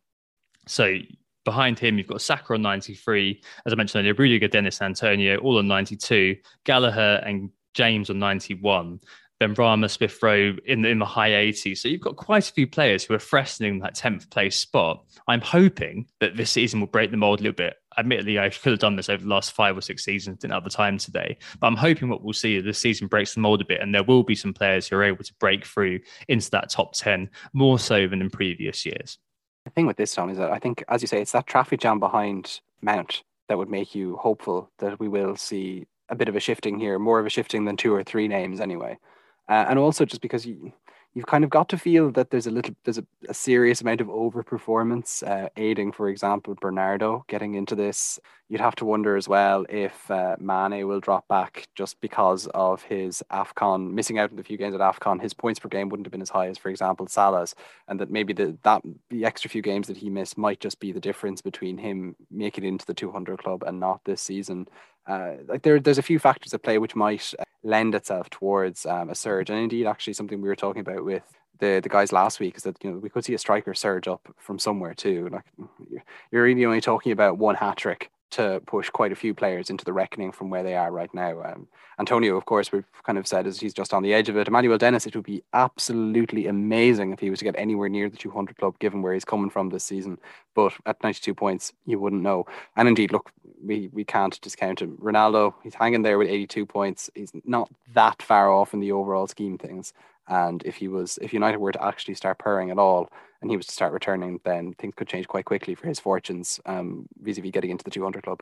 So 0.67 0.97
behind 1.45 1.79
him, 1.79 1.97
you've 1.97 2.07
got 2.07 2.21
Saka 2.21 2.55
on 2.55 2.61
93, 2.61 3.41
as 3.65 3.71
I 3.71 3.75
mentioned 3.75 4.01
earlier, 4.01 4.13
Rudiger, 4.13 4.47
Dennis 4.47 4.81
Antonio, 4.81 5.37
all 5.37 5.57
on 5.59 5.67
92, 5.67 6.35
Gallagher 6.65 7.21
and 7.25 7.49
James 7.73 8.09
on 8.09 8.19
91. 8.19 8.99
Benrahma, 9.41 9.89
Smith 9.89 10.17
Rowe 10.23 10.55
in 10.65 10.81
the, 10.81 10.89
in 10.89 10.99
the 10.99 11.05
high 11.05 11.31
80s. 11.31 11.79
So 11.79 11.89
you've 11.89 12.01
got 12.01 12.15
quite 12.15 12.49
a 12.49 12.53
few 12.53 12.67
players 12.67 13.03
who 13.03 13.13
are 13.13 13.19
threatening 13.19 13.79
that 13.79 13.95
10th 13.95 14.29
place 14.29 14.57
spot. 14.57 15.03
I'm 15.27 15.41
hoping 15.41 16.07
that 16.21 16.37
this 16.37 16.51
season 16.51 16.79
will 16.79 16.87
break 16.87 17.11
the 17.11 17.17
mold 17.17 17.39
a 17.41 17.43
little 17.43 17.55
bit. 17.55 17.75
Admittedly, 17.97 18.39
I 18.39 18.49
could 18.49 18.71
have 18.71 18.79
done 18.79 18.95
this 18.95 19.09
over 19.09 19.23
the 19.23 19.29
last 19.29 19.51
five 19.53 19.77
or 19.77 19.81
six 19.81 20.03
seasons, 20.03 20.39
didn't 20.39 20.53
have 20.53 20.63
the 20.63 20.69
time 20.69 20.97
today. 20.97 21.37
But 21.59 21.67
I'm 21.67 21.75
hoping 21.75 22.09
what 22.09 22.23
we'll 22.23 22.33
see 22.33 22.57
is 22.57 22.63
this 22.63 22.79
season 22.79 23.07
breaks 23.07 23.33
the 23.33 23.39
mold 23.39 23.61
a 23.61 23.65
bit 23.65 23.81
and 23.81 23.93
there 23.93 24.03
will 24.03 24.23
be 24.23 24.35
some 24.35 24.53
players 24.53 24.87
who 24.87 24.95
are 24.95 25.03
able 25.03 25.23
to 25.23 25.33
break 25.39 25.65
through 25.65 25.99
into 26.27 26.49
that 26.51 26.69
top 26.69 26.93
10 26.93 27.29
more 27.53 27.79
so 27.79 28.07
than 28.07 28.21
in 28.21 28.29
previous 28.29 28.85
years. 28.85 29.17
The 29.65 29.71
thing 29.71 29.87
with 29.87 29.97
this, 29.97 30.13
Tom, 30.13 30.29
is 30.29 30.37
that 30.37 30.51
I 30.51 30.59
think, 30.59 30.83
as 30.89 31.01
you 31.01 31.07
say, 31.07 31.21
it's 31.21 31.31
that 31.31 31.47
traffic 31.47 31.79
jam 31.79 31.99
behind 31.99 32.61
Mount 32.81 33.23
that 33.49 33.57
would 33.57 33.69
make 33.69 33.95
you 33.95 34.17
hopeful 34.17 34.69
that 34.79 34.99
we 34.99 35.07
will 35.07 35.35
see 35.35 35.87
a 36.09 36.15
bit 36.15 36.29
of 36.29 36.35
a 36.35 36.39
shifting 36.39 36.79
here, 36.79 36.99
more 36.99 37.19
of 37.19 37.25
a 37.25 37.31
shifting 37.31 37.65
than 37.65 37.77
two 37.77 37.93
or 37.93 38.03
three 38.03 38.27
names 38.27 38.59
anyway 38.59 38.97
uh, 39.47 39.65
and 39.69 39.79
also 39.79 40.05
just 40.05 40.21
because 40.21 40.45
you 40.45 40.73
you've 41.15 41.25
kind 41.25 41.45
of 41.45 41.49
got 41.49 41.69
to 41.69 41.77
feel 41.77 42.11
that 42.11 42.29
there's 42.29 42.45
a 42.45 42.51
little 42.51 42.75
there's 42.83 42.97
a, 42.97 43.05
a 43.29 43.33
serious 43.33 43.81
amount 43.81 44.01
of 44.01 44.07
overperformance 44.07 45.27
uh, 45.27 45.49
aiding 45.55 45.91
for 45.91 46.09
example 46.09 46.55
bernardo 46.61 47.23
getting 47.27 47.55
into 47.55 47.73
this. 47.73 48.19
You'd 48.47 48.61
have 48.61 48.75
to 48.75 48.85
wonder 48.85 49.15
as 49.15 49.27
well 49.27 49.65
if 49.69 50.11
uh, 50.11 50.35
mane 50.39 50.85
will 50.87 50.99
drop 50.99 51.27
back 51.27 51.67
just 51.73 51.99
because 52.01 52.47
of 52.53 52.83
his 52.83 53.23
afcon 53.31 53.91
missing 53.91 54.19
out 54.19 54.29
on 54.29 54.35
the 54.35 54.43
few 54.43 54.57
games 54.57 54.75
at 54.75 54.81
afcon 54.81 55.21
his 55.21 55.33
points 55.33 55.59
per 55.59 55.69
game 55.69 55.89
wouldn't 55.89 56.05
have 56.05 56.11
been 56.11 56.21
as 56.21 56.29
high 56.29 56.47
as 56.47 56.57
for 56.57 56.69
example 56.69 57.07
salah's 57.07 57.55
and 57.87 57.99
that 57.99 58.11
maybe 58.11 58.33
the 58.33 58.55
that 58.63 58.83
the 59.09 59.25
extra 59.25 59.49
few 59.49 59.61
games 59.61 59.87
that 59.87 59.97
he 59.97 60.09
missed 60.09 60.37
might 60.37 60.59
just 60.59 60.79
be 60.79 60.91
the 60.91 60.99
difference 60.99 61.41
between 61.41 61.77
him 61.77 62.15
making 62.29 62.65
it 62.65 62.67
into 62.67 62.85
the 62.85 62.93
200 62.93 63.39
club 63.39 63.63
and 63.63 63.79
not 63.79 64.03
this 64.03 64.21
season. 64.21 64.67
Uh, 65.07 65.35
like 65.47 65.61
there, 65.61 65.79
there's 65.79 65.99
a 65.99 66.03
few 66.03 66.17
factors 66.17 66.53
at 66.53 66.63
play 66.63 66.79
which 66.79 66.95
might 66.95 67.33
lend 67.65 67.95
itself 67.95 68.29
towards 68.29 68.85
um, 68.85 69.09
a 69.09 69.15
surge. 69.15 69.49
And 69.49 69.59
indeed, 69.59 69.87
actually, 69.87 70.13
something 70.13 70.39
we 70.39 70.47
were 70.47 70.55
talking 70.55 70.81
about 70.81 71.03
with 71.03 71.23
the 71.59 71.79
the 71.81 71.89
guys 71.89 72.11
last 72.11 72.39
week 72.39 72.57
is 72.57 72.63
that 72.63 72.77
you 72.83 72.91
know 72.91 72.97
we 72.97 73.09
could 73.09 73.25
see 73.25 73.33
a 73.33 73.37
striker 73.37 73.73
surge 73.73 74.07
up 74.07 74.21
from 74.37 74.59
somewhere 74.59 74.93
too. 74.93 75.29
Like 75.31 75.45
you're 76.31 76.43
really 76.43 76.65
only 76.65 76.81
talking 76.81 77.11
about 77.11 77.37
one 77.37 77.55
hat 77.55 77.77
trick 77.77 78.11
to 78.31 78.61
push 78.65 78.89
quite 78.89 79.11
a 79.11 79.15
few 79.15 79.33
players 79.33 79.69
into 79.69 79.85
the 79.85 79.93
reckoning 79.93 80.31
from 80.31 80.49
where 80.49 80.63
they 80.63 80.75
are 80.75 80.91
right 80.91 81.13
now. 81.13 81.41
Um, 81.43 81.67
Antonio, 81.99 82.35
of 82.35 82.45
course, 82.45 82.71
we've 82.71 82.85
kind 83.03 83.17
of 83.17 83.27
said 83.27 83.47
is 83.47 83.59
he's 83.59 83.73
just 83.73 83.93
on 83.93 84.03
the 84.03 84.13
edge 84.13 84.27
of 84.27 84.37
it. 84.37 84.47
Emmanuel 84.47 84.77
Dennis, 84.77 85.05
it 85.05 85.15
would 85.15 85.25
be 85.25 85.43
absolutely 85.53 86.47
amazing 86.47 87.13
if 87.13 87.19
he 87.19 87.29
was 87.29 87.39
to 87.39 87.45
get 87.45 87.55
anywhere 87.57 87.87
near 87.87 88.09
the 88.09 88.17
200 88.17 88.57
club, 88.57 88.77
given 88.79 89.01
where 89.01 89.13
he's 89.13 89.25
coming 89.25 89.49
from 89.49 89.69
this 89.69 89.83
season. 89.83 90.17
But 90.53 90.73
at 90.85 91.01
92 91.03 91.33
points, 91.33 91.73
you 91.85 91.99
wouldn't 91.99 92.23
know. 92.23 92.45
And 92.75 92.87
indeed, 92.87 93.11
look, 93.11 93.31
we 93.63 93.89
we 93.93 94.03
can't 94.03 94.39
discount 94.41 94.81
him. 94.81 94.97
Ronaldo, 94.97 95.53
he's 95.63 95.75
hanging 95.75 96.01
there 96.01 96.17
with 96.17 96.27
82 96.27 96.65
points. 96.65 97.09
He's 97.15 97.31
not 97.45 97.69
that 97.93 98.21
far 98.21 98.51
off 98.51 98.73
in 98.73 98.79
the 98.79 98.91
overall 98.91 99.27
scheme 99.27 99.57
things. 99.57 99.93
And 100.27 100.63
if 100.63 100.77
he 100.77 100.87
was, 100.87 101.19
if 101.21 101.33
United 101.33 101.59
were 101.59 101.71
to 101.71 101.83
actually 101.83 102.15
start 102.15 102.39
purring 102.39 102.71
at 102.71 102.79
all, 102.79 103.11
and 103.45 103.51
he 103.51 103.57
was 103.57 103.67
to 103.67 103.73
start 103.73 103.93
returning, 103.93 104.39
then 104.43 104.73
things 104.73 104.95
could 104.97 105.07
change 105.07 105.27
quite 105.27 105.45
quickly 105.45 105.75
for 105.75 105.87
his 105.87 105.99
fortunes, 105.99 106.59
um, 106.65 107.05
vis-a-vis 107.21 107.51
getting 107.51 107.69
into 107.69 107.83
the 107.83 107.91
200 107.91 108.23
club. 108.23 108.41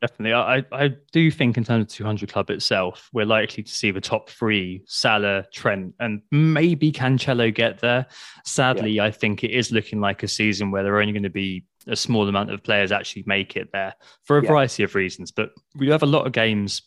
Definitely, 0.00 0.34
I 0.34 0.64
I 0.70 0.94
do 1.10 1.28
think 1.32 1.56
in 1.56 1.64
terms 1.64 1.82
of 1.82 1.88
200 1.88 2.30
club 2.32 2.50
itself, 2.50 3.10
we're 3.12 3.26
likely 3.26 3.64
to 3.64 3.72
see 3.72 3.90
the 3.90 4.00
top 4.00 4.30
three: 4.30 4.84
Salah, 4.86 5.44
Trent, 5.52 5.92
and 5.98 6.22
maybe 6.30 6.92
Cancelo 6.92 7.52
get 7.52 7.80
there. 7.80 8.06
Sadly, 8.44 8.92
yeah. 8.92 9.06
I 9.06 9.10
think 9.10 9.42
it 9.42 9.50
is 9.50 9.72
looking 9.72 10.00
like 10.00 10.22
a 10.22 10.28
season 10.28 10.70
where 10.70 10.84
there 10.84 10.94
are 10.94 11.00
only 11.00 11.12
going 11.12 11.24
to 11.24 11.30
be 11.30 11.64
a 11.88 11.96
small 11.96 12.28
amount 12.28 12.52
of 12.52 12.62
players 12.62 12.92
actually 12.92 13.24
make 13.26 13.56
it 13.56 13.70
there 13.72 13.92
for 14.22 14.38
a 14.38 14.42
yeah. 14.42 14.48
variety 14.48 14.84
of 14.84 14.94
reasons. 14.94 15.32
But 15.32 15.50
we 15.74 15.88
have 15.88 16.04
a 16.04 16.06
lot 16.06 16.28
of 16.28 16.32
games 16.32 16.82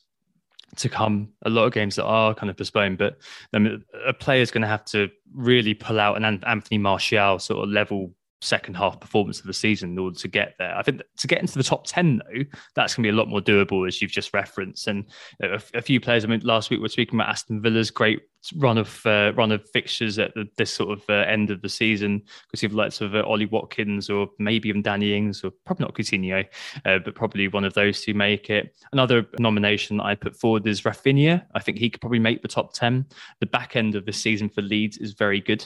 to 0.78 0.90
come, 0.90 1.30
a 1.44 1.50
lot 1.50 1.66
of 1.66 1.74
games 1.74 1.96
that 1.96 2.06
are 2.06 2.34
kind 2.34 2.50
of 2.50 2.58
postponed, 2.58 2.98
but 2.98 3.18
um, 3.54 3.84
a 4.06 4.14
player 4.14 4.42
is 4.42 4.52
going 4.52 4.62
to 4.62 4.68
have 4.68 4.86
to 4.86 5.10
really 5.34 5.74
pull 5.74 6.00
out 6.00 6.18
an 6.18 6.44
Anthony 6.46 6.78
Martial 6.78 7.40
sort 7.40 7.64
of 7.64 7.70
level 7.70 8.14
second 8.42 8.76
half 8.76 9.00
performance 9.00 9.40
of 9.40 9.46
the 9.46 9.54
season 9.54 9.92
in 9.92 10.00
order 10.00 10.18
to 10.18 10.28
get 10.28 10.56
there. 10.58 10.76
I 10.76 10.82
think 10.82 11.02
to 11.18 11.28
get 11.28 11.40
into 11.40 11.58
the 11.58 11.64
top 11.64 11.86
10, 11.86 12.18
though, 12.18 12.44
that's 12.76 12.96
going 12.96 13.04
to 13.04 13.08
be 13.08 13.16
a 13.16 13.18
lot 13.18 13.30
more 13.30 13.42
doable, 13.42 13.88
as 13.88 14.02
you've 14.02 14.12
just 14.12 14.34
referenced. 14.34 14.88
And 14.88 15.06
a, 15.42 15.62
a 15.76 15.82
few 15.82 16.00
players, 16.00 16.26
I 16.26 16.28
mean, 16.28 16.42
last 16.42 16.70
week 16.70 16.80
we 16.80 16.86
are 16.86 16.90
speaking 16.90 17.20
about 17.20 17.30
Aston 17.30 17.62
Villa's 17.62 17.92
great 17.92 18.22
run 18.58 18.78
of 18.78 19.06
uh, 19.06 19.32
run 19.36 19.52
of 19.52 19.68
fixtures 19.70 20.18
at 20.20 20.34
the, 20.34 20.48
this 20.58 20.74
sort 20.74 20.98
of 20.98 21.04
uh, 21.10 21.14
end 21.28 21.52
of 21.52 21.62
the 21.62 21.70
season 21.70 22.22
because 22.48 22.64
you 22.64 22.70
have 22.70 22.76
lots 22.76 23.02
of 23.02 23.16
uh, 23.16 23.24
Ollie 23.24 23.46
Watkins 23.46 24.10
or 24.10 24.30
maybe 24.40 24.70
even 24.70 24.82
Danny 24.82 25.16
Ings 25.16 25.44
or 25.44 25.52
probably 25.66 25.86
not 25.86 25.94
Coutinho, 25.94 26.46
uh, 26.86 27.00
but 27.00 27.16
probably 27.16 27.48
one 27.48 27.64
of 27.64 27.74
those 27.74 28.02
two 28.02 28.14
make 28.14 28.50
it. 28.50 28.76
Another 28.94 29.26
nomination 29.40 30.02
I 30.02 30.16
put 30.16 30.36
forward 30.36 30.66
is 30.66 30.82
Raphinha. 30.82 31.46
I 31.54 31.60
think 31.60 31.78
he 31.78 31.90
could 31.90 32.02
probably 32.02 32.20
make 32.20 32.42
the 32.42 32.48
top 32.48 32.74
ten. 32.74 33.06
The 33.40 33.46
back 33.46 33.76
end 33.76 33.96
of 33.96 34.06
the 34.06 34.14
season 34.14 34.50
for 34.50 34.62
Leeds 34.62 34.98
is 34.98 35.14
very 35.14 35.40
good, 35.40 35.64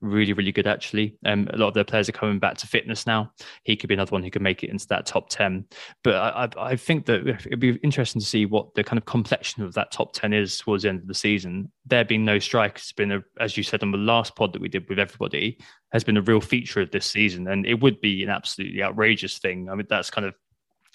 really 0.00 0.32
really 0.32 0.52
good 0.52 0.66
actually. 0.66 1.16
Um, 1.24 1.48
a 1.52 1.56
lot 1.56 1.68
of 1.68 1.74
their 1.74 1.84
players 1.84 2.08
are 2.08 2.12
coming 2.12 2.38
back 2.38 2.56
to 2.58 2.66
fitness 2.66 3.06
now. 3.06 3.32
He 3.64 3.76
could 3.76 3.88
be 3.88 3.94
another 3.94 4.12
one 4.12 4.22
who 4.22 4.30
could 4.30 4.42
make 4.42 4.62
it 4.62 4.70
into 4.70 4.86
that 4.88 5.06
top 5.06 5.28
ten. 5.30 5.64
But 6.04 6.14
I, 6.14 6.44
I, 6.44 6.70
I 6.72 6.76
think 6.76 7.06
that 7.06 7.26
it'd 7.26 7.60
be 7.60 7.76
interesting 7.82 8.20
to 8.20 8.26
see 8.26 8.46
what 8.46 8.74
the 8.74 8.84
kind 8.84 8.98
of 8.98 9.04
complexion 9.06 9.62
of 9.62 9.74
that 9.74 9.92
top 9.92 10.12
ten 10.12 10.32
is 10.32 10.58
towards 10.58 10.82
the 10.82 10.90
end 10.90 11.00
of 11.00 11.06
the 11.06 11.14
season. 11.14 11.70
There 11.86 12.04
being 12.04 12.17
no 12.24 12.38
strikers 12.38 12.84
has 12.84 12.92
been, 12.92 13.12
a, 13.12 13.22
as 13.40 13.56
you 13.56 13.62
said 13.62 13.82
on 13.82 13.92
the 13.92 13.98
last 13.98 14.34
pod 14.36 14.52
that 14.52 14.62
we 14.62 14.68
did 14.68 14.88
with 14.88 14.98
everybody, 14.98 15.58
has 15.92 16.04
been 16.04 16.16
a 16.16 16.22
real 16.22 16.40
feature 16.40 16.80
of 16.80 16.90
this 16.90 17.06
season, 17.06 17.48
and 17.48 17.66
it 17.66 17.80
would 17.80 18.00
be 18.00 18.22
an 18.22 18.30
absolutely 18.30 18.82
outrageous 18.82 19.38
thing. 19.38 19.68
I 19.68 19.74
mean, 19.74 19.86
that's 19.88 20.10
kind 20.10 20.26
of 20.26 20.34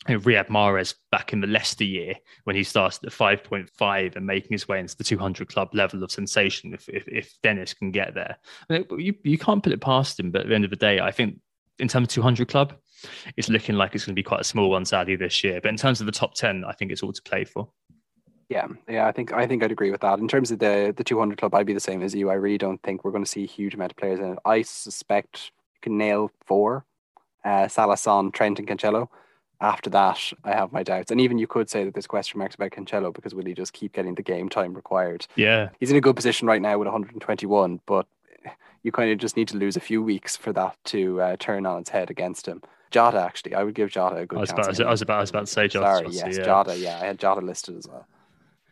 you 0.08 0.16
know, 0.16 0.22
Riyad 0.22 0.48
Mahrez 0.48 0.96
back 1.12 1.34
in 1.34 1.42
the 1.42 1.48
Leicester 1.48 1.86
year 1.86 2.16
when 2.44 2.56
he 2.56 2.64
started 2.64 3.06
at 3.06 3.12
5.5 3.12 4.16
and 4.16 4.26
making 4.26 4.52
his 4.52 4.68
way 4.68 4.80
into 4.80 4.98
the 4.98 5.04
200 5.04 5.48
club 5.48 5.70
level 5.74 6.04
of 6.04 6.12
sensation. 6.12 6.74
If 6.74 6.90
if, 6.90 7.08
if 7.08 7.34
Dennis 7.42 7.74
can 7.74 7.92
get 7.92 8.14
there, 8.14 8.38
I 8.70 8.74
mean, 8.74 8.86
you 9.00 9.16
you 9.24 9.38
can't 9.38 9.64
put 9.64 9.74
it 9.74 9.82
past 9.82 10.20
him. 10.20 10.32
But 10.32 10.42
at 10.42 10.50
the 10.50 10.56
end 10.56 10.66
of 10.66 10.70
the 10.70 10.76
day, 10.76 11.00
I 11.00 11.12
think 11.12 11.40
in 11.80 11.88
terms 11.88 12.06
of 12.06 12.10
200 12.10 12.48
club, 12.48 12.74
it's 13.38 13.50
looking 13.50 13.76
like 13.76 13.96
it's 13.96 14.06
going 14.06 14.14
to 14.14 14.20
be 14.20 14.24
quite 14.24 14.42
a 14.42 14.46
small 14.46 14.70
one, 14.70 14.86
sadly, 14.86 15.16
this 15.16 15.44
year. 15.44 15.60
But 15.62 15.70
in 15.70 15.78
terms 15.78 16.00
of 16.00 16.06
the 16.06 16.12
top 16.12 16.36
10, 16.36 16.64
I 16.66 16.74
think 16.74 16.92
it's 16.92 17.04
all 17.04 17.14
to 17.14 17.22
play 17.22 17.46
for. 17.46 17.70
Yeah, 18.54 18.68
yeah, 18.88 19.08
I 19.08 19.12
think 19.12 19.34
I 19.34 19.48
think 19.48 19.64
I'd 19.64 19.72
agree 19.72 19.90
with 19.90 20.02
that. 20.02 20.20
In 20.20 20.28
terms 20.28 20.52
of 20.52 20.60
the 20.60 20.94
the 20.96 21.04
200 21.04 21.38
club, 21.40 21.56
I'd 21.56 21.66
be 21.66 21.74
the 21.74 21.80
same 21.80 22.04
as 22.04 22.14
you. 22.14 22.30
I 22.30 22.36
really 22.36 22.60
don't 22.60 22.82
think 22.84 23.04
we're 23.04 23.12
going 23.12 23.24
to 23.24 23.30
see 23.30 23.44
a 23.44 23.48
huge 23.48 23.74
amount 23.74 23.92
of 23.92 23.98
players 23.98 24.20
in 24.20 24.34
it. 24.34 24.40
I 24.46 24.62
suspect 24.62 25.52
you 25.76 25.82
can 25.82 25.98
nail 25.98 26.32
four: 26.46 26.86
uh, 27.44 27.68
Salah, 27.68 27.98
Son, 27.98 28.32
Trent, 28.32 28.60
and 28.60 28.68
Cancelo. 28.68 29.08
After 29.60 29.90
that, 29.92 30.20
I 30.44 30.52
have 30.52 30.72
my 30.72 30.84
doubts. 30.84 31.10
And 31.10 31.22
even 31.22 31.38
you 31.38 31.48
could 31.48 31.70
say 31.70 31.84
that 31.84 31.94
there's 31.94 32.06
question 32.06 32.38
marks 32.38 32.56
about 32.56 32.72
Cancelo 32.72 33.14
because 33.14 33.34
will 33.34 33.46
he 33.46 33.54
just 33.54 33.74
keep 33.74 33.94
getting 33.94 34.14
the 34.14 34.22
game 34.22 34.50
time 34.50 34.74
required? 34.74 35.26
Yeah, 35.36 35.70
he's 35.80 35.90
in 35.90 35.98
a 35.98 36.02
good 36.02 36.16
position 36.16 36.48
right 36.48 36.62
now 36.62 36.78
with 36.78 36.86
121, 36.86 37.80
but 37.88 38.06
you 38.84 38.92
kind 38.92 39.12
of 39.12 39.18
just 39.18 39.36
need 39.36 39.48
to 39.48 39.58
lose 39.58 39.78
a 39.78 39.80
few 39.80 40.04
weeks 40.04 40.38
for 40.38 40.54
that 40.54 40.78
to 40.86 41.22
uh, 41.22 41.36
turn 41.40 41.66
on 41.66 41.80
its 41.80 41.90
head 41.90 42.12
against 42.12 42.48
him. 42.48 42.62
Jota, 42.92 43.20
actually, 43.22 43.56
I 43.56 43.64
would 43.64 43.74
give 43.74 43.90
Jota 43.90 44.18
a 44.18 44.26
good. 44.28 44.38
I 44.38 44.42
was, 44.42 44.52
about, 44.52 44.66
I 44.66 44.70
was 44.70 45.02
about, 45.02 45.18
I 45.18 45.22
was 45.22 45.30
about 45.32 45.46
to 45.48 45.52
say 45.52 45.68
Jota. 45.68 45.86
Sorry, 45.86 46.08
yes, 46.12 46.38
yeah. 46.38 46.44
Jota. 46.44 46.78
Yeah, 46.78 47.00
I 47.02 47.06
had 47.06 47.18
Jota 47.18 47.42
listed 47.42 47.78
as 47.78 47.88
well. 47.88 48.06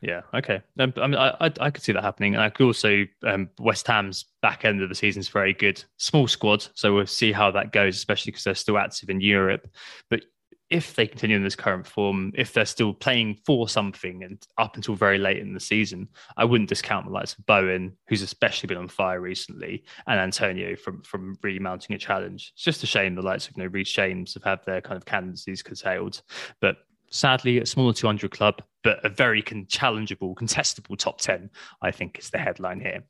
Yeah. 0.01 0.21
Okay. 0.33 0.61
Um, 0.79 0.93
I 0.97 1.07
mean, 1.07 1.15
I, 1.15 1.29
I, 1.39 1.51
I 1.59 1.69
could 1.69 1.83
see 1.83 1.91
that 1.91 2.03
happening, 2.03 2.33
and 2.33 2.43
I 2.43 2.49
could 2.49 2.65
also 2.65 3.05
um, 3.23 3.49
West 3.59 3.85
Ham's 3.85 4.25
back 4.41 4.65
end 4.65 4.81
of 4.81 4.89
the 4.89 4.95
season 4.95 5.19
is 5.19 5.29
very 5.29 5.53
good. 5.53 5.83
Small 5.97 6.27
squad, 6.27 6.67
so 6.73 6.95
we'll 6.95 7.05
see 7.05 7.31
how 7.31 7.51
that 7.51 7.71
goes, 7.71 7.95
especially 7.97 8.31
because 8.31 8.43
they're 8.43 8.55
still 8.55 8.79
active 8.79 9.09
in 9.09 9.21
Europe. 9.21 9.67
But 10.09 10.23
if 10.71 10.95
they 10.95 11.05
continue 11.05 11.35
in 11.35 11.43
this 11.43 11.55
current 11.55 11.85
form, 11.85 12.31
if 12.33 12.53
they're 12.53 12.65
still 12.65 12.93
playing 12.93 13.37
for 13.45 13.67
something 13.67 14.23
and 14.23 14.43
up 14.57 14.77
until 14.77 14.95
very 14.95 15.17
late 15.17 15.37
in 15.37 15.53
the 15.53 15.59
season, 15.59 16.07
I 16.37 16.45
wouldn't 16.45 16.69
discount 16.69 17.05
the 17.05 17.11
likes 17.11 17.33
of 17.33 17.45
Bowen, 17.45 17.95
who's 18.07 18.21
especially 18.21 18.67
been 18.67 18.77
on 18.77 18.87
fire 18.87 19.21
recently, 19.21 19.83
and 20.07 20.19
Antonio 20.19 20.75
from 20.75 21.03
from 21.03 21.37
mounting 21.43 21.95
a 21.95 21.99
challenge. 21.99 22.53
It's 22.55 22.63
just 22.63 22.83
a 22.83 22.87
shame 22.87 23.13
the 23.13 23.21
likes 23.21 23.47
of 23.47 23.55
you 23.55 23.63
know 23.63 23.69
Reece 23.69 23.91
James 23.91 24.33
have 24.33 24.43
had 24.43 24.65
their 24.65 24.81
kind 24.81 24.97
of 24.97 25.05
candidacies 25.05 25.61
curtailed, 25.61 26.23
but 26.59 26.77
sadly, 27.11 27.59
a 27.59 27.65
smaller 27.65 27.93
200 27.93 28.31
club, 28.31 28.63
but 28.83 29.03
a 29.05 29.09
very 29.09 29.41
con- 29.41 29.65
challengeable, 29.65 30.35
contestable 30.35 30.97
top 30.97 31.19
10, 31.19 31.49
I 31.81 31.91
think 31.91 32.19
is 32.19 32.29
the 32.29 32.37
headline 32.37 32.79
here. 32.79 33.03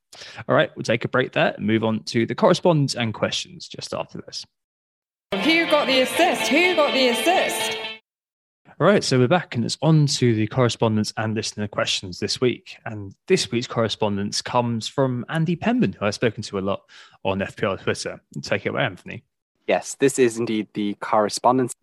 All 0.47 0.55
right, 0.55 0.71
we'll 0.75 0.83
take 0.83 1.05
a 1.05 1.09
break 1.09 1.31
there 1.33 1.53
and 1.57 1.65
move 1.65 1.83
on 1.83 2.03
to 2.05 2.25
the 2.25 2.35
correspondence 2.35 2.95
and 2.95 3.13
questions 3.13 3.67
just 3.67 3.93
after 3.93 4.21
this. 4.21 4.45
Who 5.33 5.65
got 5.69 5.87
the 5.87 6.01
assist? 6.01 6.49
Who 6.49 6.75
got 6.75 6.93
the 6.93 7.07
assist? 7.09 7.77
All 8.79 8.87
right, 8.87 9.03
so 9.03 9.19
we're 9.19 9.27
back 9.27 9.55
and 9.55 9.63
it's 9.63 9.77
on 9.81 10.07
to 10.07 10.33
the 10.33 10.47
correspondence 10.47 11.13
and 11.15 11.35
listener 11.35 11.67
questions 11.67 12.19
this 12.19 12.41
week. 12.41 12.77
And 12.85 13.13
this 13.27 13.51
week's 13.51 13.67
correspondence 13.67 14.41
comes 14.41 14.87
from 14.87 15.23
Andy 15.29 15.55
Penman, 15.55 15.93
who 15.93 16.05
I've 16.05 16.15
spoken 16.15 16.41
to 16.43 16.57
a 16.57 16.61
lot 16.61 16.81
on 17.23 17.39
FPL 17.39 17.81
Twitter. 17.81 18.19
Take 18.41 18.65
it 18.65 18.69
away, 18.69 18.83
Anthony. 18.83 19.23
Yes, 19.67 19.95
this 19.95 20.17
is 20.17 20.37
indeed 20.37 20.67
the 20.73 20.95
correspondence 20.95 21.75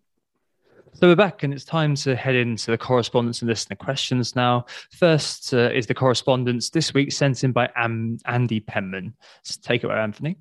so 0.93 1.07
we're 1.07 1.15
back, 1.15 1.43
and 1.43 1.53
it's 1.53 1.65
time 1.65 1.95
to 1.95 2.15
head 2.15 2.35
into 2.35 2.71
the 2.71 2.77
correspondence 2.77 3.41
and 3.41 3.49
listener 3.49 3.75
questions 3.75 4.35
now. 4.35 4.65
First 4.91 5.53
uh, 5.53 5.69
is 5.71 5.87
the 5.87 5.93
correspondence 5.93 6.69
this 6.69 6.93
week 6.93 7.11
sent 7.11 7.43
in 7.43 7.51
by 7.51 7.69
um, 7.75 8.17
Andy 8.25 8.59
Penman. 8.59 9.13
Take 9.61 9.83
it 9.83 9.87
away, 9.87 9.97
Anthony. 9.97 10.37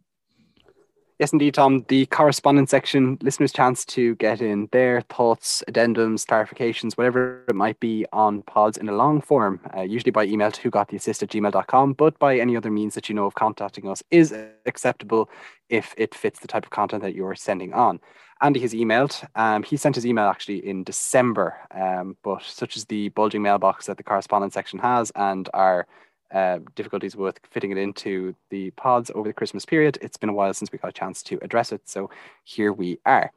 Yes, 1.18 1.32
indeed, 1.32 1.54
Tom. 1.54 1.84
The 1.88 2.06
correspondence 2.06 2.70
section, 2.70 3.18
listeners' 3.22 3.52
chance 3.52 3.84
to 3.86 4.14
get 4.16 4.40
in 4.40 4.68
their 4.70 5.00
thoughts, 5.00 5.64
addendums, 5.66 6.24
clarifications, 6.24 6.92
whatever 6.92 7.44
it 7.48 7.56
might 7.56 7.80
be 7.80 8.06
on 8.12 8.42
pods 8.42 8.76
in 8.76 8.88
a 8.88 8.92
long 8.92 9.20
form, 9.20 9.58
uh, 9.76 9.80
usually 9.80 10.12
by 10.12 10.24
email 10.24 10.52
to 10.52 10.60
who 10.60 10.70
got 10.70 10.88
the 10.88 10.96
assist 10.96 11.24
at 11.24 11.30
gmail.com, 11.30 11.94
but 11.94 12.16
by 12.20 12.38
any 12.38 12.56
other 12.56 12.70
means 12.70 12.94
that 12.94 13.08
you 13.08 13.16
know 13.16 13.26
of 13.26 13.34
contacting 13.34 13.88
us 13.88 14.00
is 14.12 14.32
acceptable 14.64 15.28
if 15.68 15.92
it 15.96 16.14
fits 16.14 16.38
the 16.38 16.46
type 16.46 16.64
of 16.64 16.70
content 16.70 17.02
that 17.02 17.16
you're 17.16 17.34
sending 17.34 17.72
on. 17.72 17.98
Andy 18.40 18.60
has 18.60 18.72
emailed. 18.72 19.26
Um, 19.34 19.64
he 19.64 19.76
sent 19.76 19.96
his 19.96 20.06
email 20.06 20.26
actually 20.26 20.64
in 20.64 20.84
December, 20.84 21.56
um, 21.72 22.16
but 22.22 22.44
such 22.44 22.76
as 22.76 22.84
the 22.84 23.08
bulging 23.08 23.42
mailbox 23.42 23.86
that 23.86 23.96
the 23.96 24.04
correspondence 24.04 24.54
section 24.54 24.78
has 24.78 25.10
and 25.16 25.48
our 25.52 25.88
uh, 26.32 26.58
difficulties 26.74 27.16
with 27.16 27.38
fitting 27.50 27.70
it 27.70 27.78
into 27.78 28.34
the 28.50 28.70
pods 28.72 29.10
over 29.14 29.28
the 29.28 29.34
Christmas 29.34 29.64
period, 29.64 29.98
it's 30.02 30.16
been 30.16 30.28
a 30.28 30.34
while 30.34 30.52
since 30.54 30.70
we 30.70 30.78
got 30.78 30.88
a 30.88 30.92
chance 30.92 31.22
to 31.24 31.38
address 31.42 31.72
it. 31.72 31.88
So 31.88 32.10
here 32.44 32.72
we 32.72 32.98
are. 33.06 33.32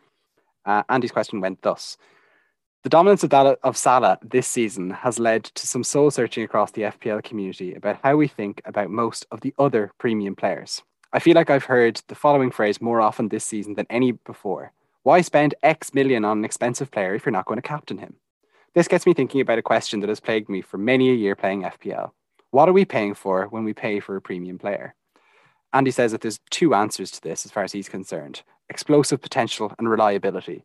Uh, 0.65 0.83
Andy's 0.89 1.11
question 1.11 1.41
went 1.41 1.61
thus. 1.61 1.97
The 2.83 2.89
dominance 2.89 3.23
of, 3.23 3.29
that, 3.29 3.59
of 3.63 3.77
Salah 3.77 4.17
this 4.23 4.47
season 4.47 4.89
has 4.89 5.19
led 5.19 5.43
to 5.43 5.67
some 5.67 5.83
soul 5.83 6.09
searching 6.09 6.43
across 6.43 6.71
the 6.71 6.83
FPL 6.83 7.23
community 7.23 7.75
about 7.75 7.99
how 8.03 8.15
we 8.15 8.27
think 8.27 8.61
about 8.65 8.89
most 8.89 9.25
of 9.31 9.41
the 9.41 9.53
other 9.59 9.91
premium 9.99 10.35
players. 10.35 10.81
I 11.13 11.19
feel 11.19 11.35
like 11.35 11.49
I've 11.49 11.65
heard 11.65 12.01
the 12.07 12.15
following 12.15 12.51
phrase 12.51 12.81
more 12.81 13.01
often 13.01 13.27
this 13.27 13.45
season 13.45 13.75
than 13.75 13.85
any 13.89 14.13
before 14.13 14.73
why 15.03 15.21
spend 15.21 15.55
X 15.63 15.93
million 15.93 16.23
on 16.23 16.39
an 16.39 16.45
expensive 16.45 16.91
player 16.91 17.15
if 17.15 17.25
you're 17.25 17.31
not 17.31 17.45
going 17.45 17.57
to 17.57 17.67
captain 17.67 17.97
him? 17.97 18.15
This 18.73 18.87
gets 18.87 19.05
me 19.05 19.13
thinking 19.13 19.41
about 19.41 19.57
a 19.57 19.63
question 19.63 19.99
that 19.99 20.09
has 20.09 20.19
plagued 20.19 20.47
me 20.47 20.61
for 20.61 20.77
many 20.77 21.09
a 21.09 21.13
year 21.13 21.35
playing 21.35 21.63
FPL. 21.63 22.11
What 22.51 22.69
are 22.69 22.73
we 22.73 22.85
paying 22.85 23.13
for 23.13 23.47
when 23.47 23.63
we 23.63 23.73
pay 23.73 23.99
for 23.99 24.15
a 24.15 24.21
premium 24.21 24.59
player? 24.59 24.93
Andy 25.73 25.91
says 25.91 26.11
that 26.11 26.21
there's 26.21 26.39
two 26.49 26.75
answers 26.75 27.11
to 27.11 27.21
this 27.21 27.45
as 27.45 27.51
far 27.51 27.63
as 27.63 27.71
he's 27.71 27.89
concerned 27.89 28.43
explosive 28.69 29.21
potential 29.21 29.73
and 29.77 29.89
reliability. 29.89 30.63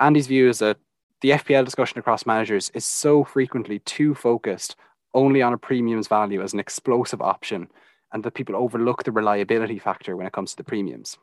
Andy's 0.00 0.26
view 0.26 0.48
is 0.48 0.60
that 0.60 0.78
the 1.20 1.30
FPL 1.30 1.66
discussion 1.66 1.98
across 1.98 2.24
managers 2.24 2.70
is 2.72 2.84
so 2.84 3.24
frequently 3.24 3.78
too 3.80 4.14
focused 4.14 4.74
only 5.12 5.42
on 5.42 5.52
a 5.52 5.58
premium's 5.58 6.08
value 6.08 6.40
as 6.40 6.54
an 6.54 6.60
explosive 6.60 7.20
option, 7.20 7.68
and 8.10 8.24
that 8.24 8.32
people 8.32 8.56
overlook 8.56 9.04
the 9.04 9.12
reliability 9.12 9.78
factor 9.78 10.16
when 10.16 10.26
it 10.26 10.32
comes 10.32 10.52
to 10.52 10.56
the 10.56 10.64
premiums 10.64 11.18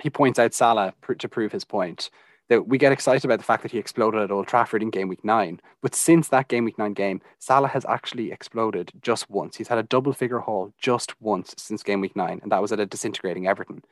he 0.00 0.10
points 0.10 0.38
out 0.38 0.54
Salah 0.54 0.94
pr- 1.00 1.14
to 1.14 1.28
prove 1.28 1.52
his 1.52 1.64
point 1.64 2.10
that 2.48 2.66
we 2.66 2.78
get 2.78 2.92
excited 2.92 3.24
about 3.24 3.38
the 3.38 3.44
fact 3.44 3.62
that 3.62 3.72
he 3.72 3.78
exploded 3.78 4.22
at 4.22 4.30
Old 4.30 4.46
Trafford 4.46 4.82
in 4.82 4.90
game 4.90 5.08
week 5.08 5.24
nine. 5.24 5.60
But 5.82 5.94
since 5.94 6.28
that 6.28 6.48
game 6.48 6.64
week 6.64 6.78
nine 6.78 6.94
game, 6.94 7.20
Salah 7.38 7.68
has 7.68 7.84
actually 7.86 8.32
exploded 8.32 8.90
just 9.02 9.28
once. 9.28 9.56
He's 9.56 9.68
had 9.68 9.78
a 9.78 9.82
double 9.82 10.12
figure 10.12 10.38
haul 10.38 10.72
just 10.78 11.20
once 11.20 11.54
since 11.58 11.82
game 11.82 12.00
week 12.00 12.16
nine, 12.16 12.40
and 12.42 12.50
that 12.50 12.62
was 12.62 12.72
at 12.72 12.80
a 12.80 12.86
disintegrating 12.86 13.46
Everton. 13.46 13.82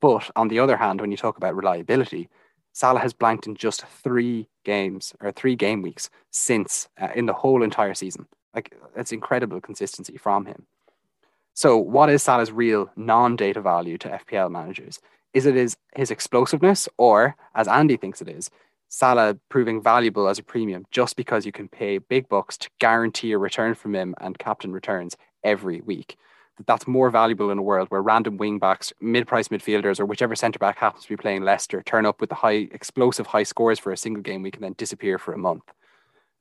But 0.00 0.30
on 0.36 0.48
the 0.48 0.58
other 0.58 0.76
hand, 0.76 1.00
when 1.00 1.10
you 1.10 1.16
talk 1.16 1.36
about 1.36 1.56
reliability, 1.56 2.28
Salah 2.72 3.00
has 3.00 3.14
blanked 3.14 3.46
in 3.46 3.54
just 3.54 3.86
three 3.86 4.48
games 4.64 5.14
or 5.20 5.32
three 5.32 5.56
game 5.56 5.80
weeks 5.80 6.10
since 6.30 6.88
uh, 7.00 7.08
in 7.14 7.24
the 7.24 7.32
whole 7.32 7.62
entire 7.62 7.94
season. 7.94 8.26
Like 8.54 8.74
it's 8.94 9.12
incredible 9.12 9.60
consistency 9.60 10.18
from 10.18 10.44
him. 10.44 10.66
So, 11.54 11.78
what 11.78 12.10
is 12.10 12.22
Salah's 12.22 12.52
real 12.52 12.90
non 12.96 13.34
data 13.34 13.62
value 13.62 13.96
to 13.98 14.08
FPL 14.08 14.50
managers? 14.50 15.00
Is 15.36 15.44
it 15.44 15.54
his, 15.54 15.76
his 15.94 16.10
explosiveness, 16.10 16.88
or 16.96 17.36
as 17.54 17.68
Andy 17.68 17.98
thinks 17.98 18.22
it 18.22 18.28
is, 18.28 18.48
Salah 18.88 19.36
proving 19.50 19.82
valuable 19.82 20.28
as 20.28 20.38
a 20.38 20.42
premium 20.42 20.86
just 20.90 21.14
because 21.14 21.44
you 21.44 21.52
can 21.52 21.68
pay 21.68 21.98
big 21.98 22.26
bucks 22.26 22.56
to 22.56 22.70
guarantee 22.78 23.32
a 23.32 23.38
return 23.38 23.74
from 23.74 23.94
him 23.94 24.14
and 24.18 24.38
captain 24.38 24.72
returns 24.72 25.14
every 25.44 25.82
week? 25.82 26.16
That 26.56 26.66
that's 26.66 26.86
more 26.86 27.10
valuable 27.10 27.50
in 27.50 27.58
a 27.58 27.62
world 27.62 27.88
where 27.90 28.00
random 28.00 28.38
wing 28.38 28.58
backs, 28.58 28.94
mid-price 28.98 29.48
midfielders, 29.48 30.00
or 30.00 30.06
whichever 30.06 30.34
centre 30.34 30.58
back 30.58 30.78
happens 30.78 31.02
to 31.02 31.10
be 31.10 31.18
playing 31.18 31.42
Leicester 31.42 31.82
turn 31.82 32.06
up 32.06 32.18
with 32.18 32.30
the 32.30 32.36
high 32.36 32.68
explosive 32.72 33.26
high 33.26 33.42
scores 33.42 33.78
for 33.78 33.92
a 33.92 33.96
single 33.98 34.22
game 34.22 34.40
week 34.40 34.54
and 34.54 34.64
then 34.64 34.74
disappear 34.78 35.18
for 35.18 35.34
a 35.34 35.38
month. 35.38 35.64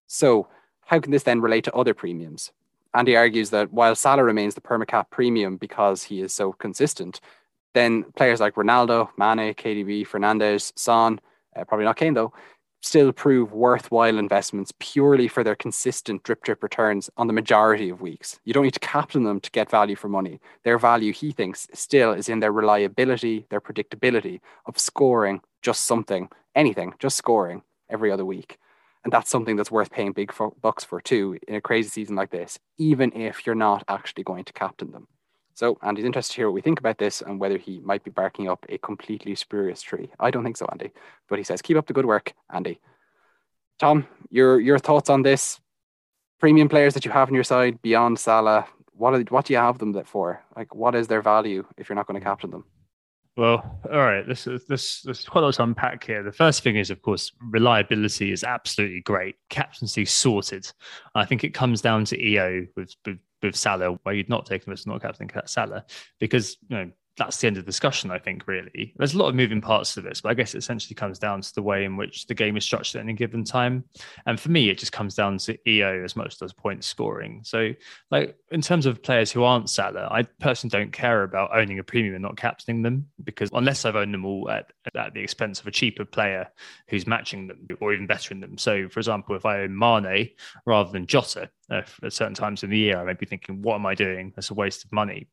So 0.07 0.47
how 0.85 1.01
can 1.01 1.11
this 1.11 1.23
then 1.23 1.41
relate 1.41 1.65
to 1.65 1.73
other 1.73 1.93
premiums? 1.93 2.53
Andy 2.93 3.17
argues 3.17 3.49
that 3.49 3.73
while 3.73 3.93
Salah 3.93 4.23
remains 4.23 4.55
the 4.55 4.61
permacap 4.61 5.09
premium 5.09 5.57
because 5.57 6.03
he 6.03 6.21
is 6.21 6.31
so 6.31 6.53
consistent, 6.53 7.19
then 7.75 8.03
players 8.15 8.39
like 8.39 8.55
Ronaldo, 8.55 9.09
Mane, 9.17 9.53
KDB, 9.53 10.07
Fernandes, 10.07 10.71
Son, 10.75 11.19
uh, 11.55 11.63
probably 11.65 11.85
not 11.85 11.97
Kane 11.97 12.15
though, 12.15 12.33
still 12.81 13.11
prove 13.11 13.51
worthwhile 13.51 14.17
investments 14.17 14.71
purely 14.79 15.27
for 15.27 15.43
their 15.43 15.55
consistent 15.55 16.23
drip 16.23 16.43
drip 16.43 16.63
returns 16.63 17.09
on 17.17 17.27
the 17.27 17.33
majority 17.33 17.89
of 17.89 18.01
weeks. 18.01 18.39
You 18.45 18.53
don't 18.53 18.63
need 18.63 18.75
to 18.75 18.79
captain 18.79 19.23
them 19.23 19.39
to 19.41 19.51
get 19.51 19.69
value 19.69 19.95
for 19.95 20.07
money. 20.07 20.39
Their 20.63 20.77
value, 20.77 21.11
he 21.11 21.31
thinks, 21.31 21.67
still 21.73 22.13
is 22.13 22.29
in 22.29 22.39
their 22.39 22.51
reliability, 22.51 23.45
their 23.49 23.61
predictability 23.61 24.39
of 24.65 24.79
scoring 24.79 25.41
just 25.61 25.85
something, 25.85 26.29
anything, 26.55 26.93
just 26.99 27.17
scoring 27.17 27.63
every 27.89 28.11
other 28.11 28.25
week. 28.25 28.57
And 29.03 29.11
that's 29.11 29.29
something 29.29 29.55
that's 29.55 29.71
worth 29.71 29.91
paying 29.91 30.13
big 30.13 30.33
bucks 30.61 30.83
for 30.83 31.01
too 31.01 31.37
in 31.47 31.55
a 31.55 31.61
crazy 31.61 31.89
season 31.89 32.15
like 32.15 32.31
this, 32.31 32.57
even 32.77 33.11
if 33.13 33.45
you're 33.45 33.55
not 33.55 33.83
actually 33.87 34.23
going 34.23 34.45
to 34.45 34.53
captain 34.53 34.91
them. 34.91 35.07
So 35.55 35.77
Andy's 35.81 36.05
interested 36.05 36.33
to 36.33 36.37
hear 36.37 36.47
what 36.49 36.53
we 36.53 36.61
think 36.61 36.79
about 36.79 36.97
this 36.97 37.21
and 37.21 37.39
whether 37.39 37.57
he 37.57 37.79
might 37.79 38.03
be 38.03 38.11
barking 38.11 38.49
up 38.49 38.65
a 38.69 38.77
completely 38.77 39.35
spurious 39.35 39.81
tree. 39.81 40.11
I 40.19 40.29
don't 40.29 40.43
think 40.43 40.57
so, 40.57 40.67
Andy. 40.71 40.91
But 41.29 41.39
he 41.39 41.43
says, 41.43 41.61
keep 41.61 41.77
up 41.77 41.87
the 41.87 41.93
good 41.93 42.05
work, 42.05 42.33
Andy. 42.53 42.79
Tom, 43.79 44.07
your 44.29 44.59
your 44.59 44.79
thoughts 44.79 45.09
on 45.09 45.21
this? 45.23 45.59
Premium 46.39 46.67
players 46.67 46.93
that 46.93 47.05
you 47.05 47.11
have 47.11 47.29
on 47.29 47.33
your 47.33 47.45
side 47.45 47.81
beyond 47.81 48.19
Salah, 48.19 48.67
what 48.97 49.13
are, 49.13 49.21
what 49.29 49.45
do 49.45 49.53
you 49.53 49.59
have 49.59 49.77
them 49.77 50.03
for? 50.03 50.43
Like, 50.55 50.73
what 50.75 50.95
is 50.95 51.07
their 51.07 51.21
value 51.21 51.65
if 51.77 51.89
you're 51.89 51.95
not 51.95 52.07
going 52.07 52.19
to 52.19 52.25
captain 52.25 52.51
them? 52.51 52.65
Well, 53.37 53.81
all 53.91 53.99
right. 53.99 54.25
This 54.25 54.47
is 54.47 54.65
this 54.65 55.01
there's 55.01 55.25
quite 55.25 55.41
a 55.41 55.45
lot 55.45 55.55
to 55.55 55.63
unpack 55.63 56.05
here. 56.05 56.23
The 56.23 56.31
first 56.31 56.63
thing 56.63 56.77
is, 56.77 56.89
of 56.89 57.01
course, 57.01 57.33
reliability 57.41 58.31
is 58.31 58.45
absolutely 58.45 59.01
great. 59.01 59.35
Captaincy 59.49 60.05
sorted. 60.05 60.71
I 61.15 61.25
think 61.25 61.43
it 61.43 61.53
comes 61.53 61.81
down 61.81 62.05
to 62.05 62.21
EO 62.21 62.67
with, 62.77 62.95
with 63.05 63.17
with 63.45 63.55
Salah, 63.55 63.97
where 64.03 64.15
you'd 64.15 64.29
not 64.29 64.45
taken 64.45 64.71
this 64.71 64.85
not 64.85 65.01
captain 65.01 65.29
Salah, 65.45 65.85
because 66.19 66.57
you 66.69 66.77
know 66.77 66.91
that's 67.17 67.37
the 67.37 67.47
end 67.47 67.57
of 67.57 67.63
the 67.63 67.69
discussion, 67.69 68.11
I 68.11 68.19
think, 68.19 68.47
really. 68.47 68.93
There's 68.97 69.13
a 69.13 69.17
lot 69.17 69.29
of 69.29 69.35
moving 69.35 69.61
parts 69.61 69.93
to 69.93 70.01
this, 70.01 70.21
but 70.21 70.29
I 70.29 70.33
guess 70.33 70.53
it 70.53 70.57
essentially 70.57 70.95
comes 70.95 71.17
down 71.17 71.41
to 71.41 71.55
the 71.55 71.61
way 71.61 71.85
in 71.85 71.95
which 71.95 72.27
the 72.27 72.33
game 72.33 72.57
is 72.57 72.65
structured 72.65 72.99
at 72.99 73.03
any 73.03 73.13
given 73.13 73.43
time. 73.43 73.85
And 74.25 74.39
for 74.39 74.49
me, 74.49 74.69
it 74.69 74.77
just 74.77 74.91
comes 74.91 75.15
down 75.15 75.37
to 75.39 75.57
EO 75.69 76.03
as 76.03 76.15
much 76.15 76.41
as 76.41 76.51
point 76.51 76.83
scoring. 76.83 77.41
So, 77.43 77.71
like, 78.11 78.35
in 78.51 78.61
terms 78.61 78.85
of 78.85 79.01
players 79.01 79.31
who 79.31 79.43
aren't 79.43 79.69
Salah, 79.69 80.09
I 80.11 80.23
personally 80.23 80.71
don't 80.71 80.91
care 80.91 81.23
about 81.23 81.55
owning 81.55 81.79
a 81.79 81.83
premium 81.83 82.15
and 82.15 82.23
not 82.23 82.37
captaining 82.37 82.81
them 82.81 83.07
because 83.23 83.49
unless 83.53 83.85
I've 83.85 83.95
owned 83.95 84.13
them 84.13 84.25
all 84.25 84.49
at, 84.49 84.71
at 84.95 85.13
the 85.13 85.21
expense 85.21 85.61
of 85.61 85.67
a 85.67 85.71
cheaper 85.71 86.05
player 86.05 86.47
who's 86.89 87.07
matching 87.07 87.47
them 87.47 87.67
or 87.79 87.93
even 87.93 88.07
better 88.07 88.33
in 88.33 88.41
them. 88.41 88.57
So, 88.57 88.89
for 88.89 88.99
example, 88.99 89.35
if 89.35 89.45
I 89.45 89.61
own 89.61 89.77
Mane 89.77 90.31
rather 90.65 90.91
than 90.91 91.07
Jota, 91.07 91.49
uh, 91.69 91.81
at 92.03 92.13
certain 92.13 92.33
times 92.33 92.63
in 92.63 92.69
the 92.69 92.77
year, 92.77 92.97
I 92.97 93.03
may 93.03 93.13
be 93.13 93.25
thinking, 93.25 93.61
what 93.61 93.75
am 93.75 93.85
I 93.85 93.95
doing? 93.95 94.33
That's 94.35 94.51
a 94.51 94.53
waste 94.53 94.85
of 94.85 94.91
money. 94.91 95.27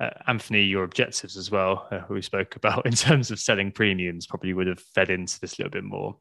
Uh, 0.00 0.10
Anthony, 0.26 0.62
your 0.62 0.84
objectives 0.84 1.36
as 1.36 1.50
well, 1.50 1.86
uh, 1.90 2.00
we 2.08 2.22
spoke 2.22 2.56
about 2.56 2.86
in 2.86 2.92
terms 2.92 3.30
of 3.30 3.38
selling 3.38 3.70
premiums, 3.70 4.26
probably 4.26 4.52
would 4.52 4.66
have 4.66 4.80
fed 4.80 5.10
into 5.10 5.38
this 5.40 5.58
a 5.58 5.62
little 5.62 5.70
bit 5.70 5.84
more. 5.84 6.16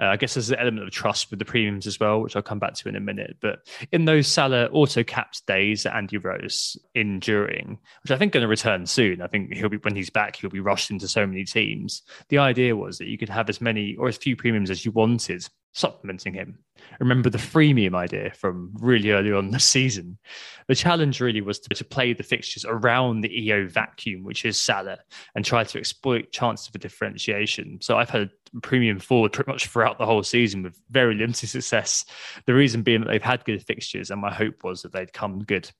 Uh, 0.00 0.06
I 0.06 0.16
guess 0.16 0.34
there's 0.34 0.50
an 0.50 0.58
element 0.58 0.86
of 0.86 0.92
trust 0.92 1.30
with 1.30 1.38
the 1.38 1.44
premiums 1.44 1.86
as 1.86 1.98
well, 1.98 2.20
which 2.20 2.36
I'll 2.36 2.42
come 2.42 2.60
back 2.60 2.74
to 2.74 2.88
in 2.88 2.96
a 2.96 3.00
minute. 3.00 3.36
But 3.40 3.68
in 3.90 4.04
those 4.04 4.28
Salah 4.28 4.66
auto 4.66 5.02
capped 5.02 5.44
days 5.46 5.82
that 5.82 5.96
Andy 5.96 6.18
Rose 6.18 6.76
enduring, 6.94 7.78
which 8.02 8.12
I 8.12 8.16
think 8.16 8.32
going 8.32 8.42
to 8.42 8.48
return 8.48 8.86
soon. 8.86 9.20
I 9.22 9.26
think 9.26 9.54
he'll 9.54 9.68
be 9.68 9.78
when 9.78 9.96
he's 9.96 10.10
back, 10.10 10.36
he'll 10.36 10.50
be 10.50 10.60
rushed 10.60 10.90
into 10.90 11.08
so 11.08 11.26
many 11.26 11.44
teams. 11.44 12.02
The 12.28 12.38
idea 12.38 12.76
was 12.76 12.98
that 12.98 13.08
you 13.08 13.18
could 13.18 13.28
have 13.28 13.48
as 13.48 13.60
many 13.60 13.96
or 13.96 14.08
as 14.08 14.16
few 14.16 14.36
premiums 14.36 14.70
as 14.70 14.84
you 14.84 14.92
wanted 14.92 15.48
supplementing 15.72 16.34
him. 16.34 16.58
Remember 17.00 17.30
the 17.30 17.38
freemium 17.38 17.94
idea 17.94 18.30
from 18.32 18.70
really 18.80 19.10
early 19.10 19.32
on 19.32 19.50
the 19.50 19.60
season. 19.60 20.18
The 20.66 20.74
challenge 20.74 21.20
really 21.20 21.40
was 21.40 21.58
to, 21.60 21.74
to, 21.74 21.84
play 21.84 22.12
the 22.12 22.22
fixtures 22.22 22.64
around 22.64 23.20
the 23.20 23.46
EO 23.46 23.68
vacuum, 23.68 24.24
which 24.24 24.44
is 24.44 24.60
Salah, 24.60 24.98
and 25.34 25.44
try 25.44 25.64
to 25.64 25.78
exploit 25.78 26.30
chances 26.32 26.68
for 26.68 26.78
differentiation. 26.78 27.78
So 27.80 27.96
I've 27.96 28.10
had 28.10 28.30
a 28.56 28.60
premium 28.60 28.98
forward 28.98 29.32
pretty 29.32 29.50
much 29.50 29.66
throughout 29.66 29.98
the 29.98 30.06
whole 30.06 30.22
season 30.22 30.62
with 30.62 30.80
very 30.90 31.14
limited 31.14 31.48
success. 31.48 32.04
The 32.46 32.54
reason 32.54 32.82
being 32.82 33.00
that 33.00 33.08
they've 33.08 33.22
had 33.22 33.44
good 33.44 33.64
fixtures, 33.64 34.10
and 34.10 34.20
my 34.20 34.32
hope 34.32 34.64
was 34.64 34.82
that 34.82 34.92
they'd 34.92 35.12
come 35.12 35.44
good 35.44 35.70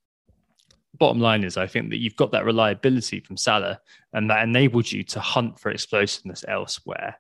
bottom 0.99 1.21
line 1.21 1.45
is 1.45 1.57
I 1.57 1.67
think 1.67 1.91
that 1.91 1.99
you've 1.99 2.17
got 2.17 2.33
that 2.33 2.45
reliability 2.45 3.21
from 3.21 3.37
Salah 3.37 3.81
and 4.13 4.31
that 4.31 4.43
enabled 4.43 4.91
you 4.91 5.05
to 5.05 5.21
hunt 5.21 5.59
for 5.59 5.71
explosiveness 5.71 6.45
elsewhere 6.49 7.19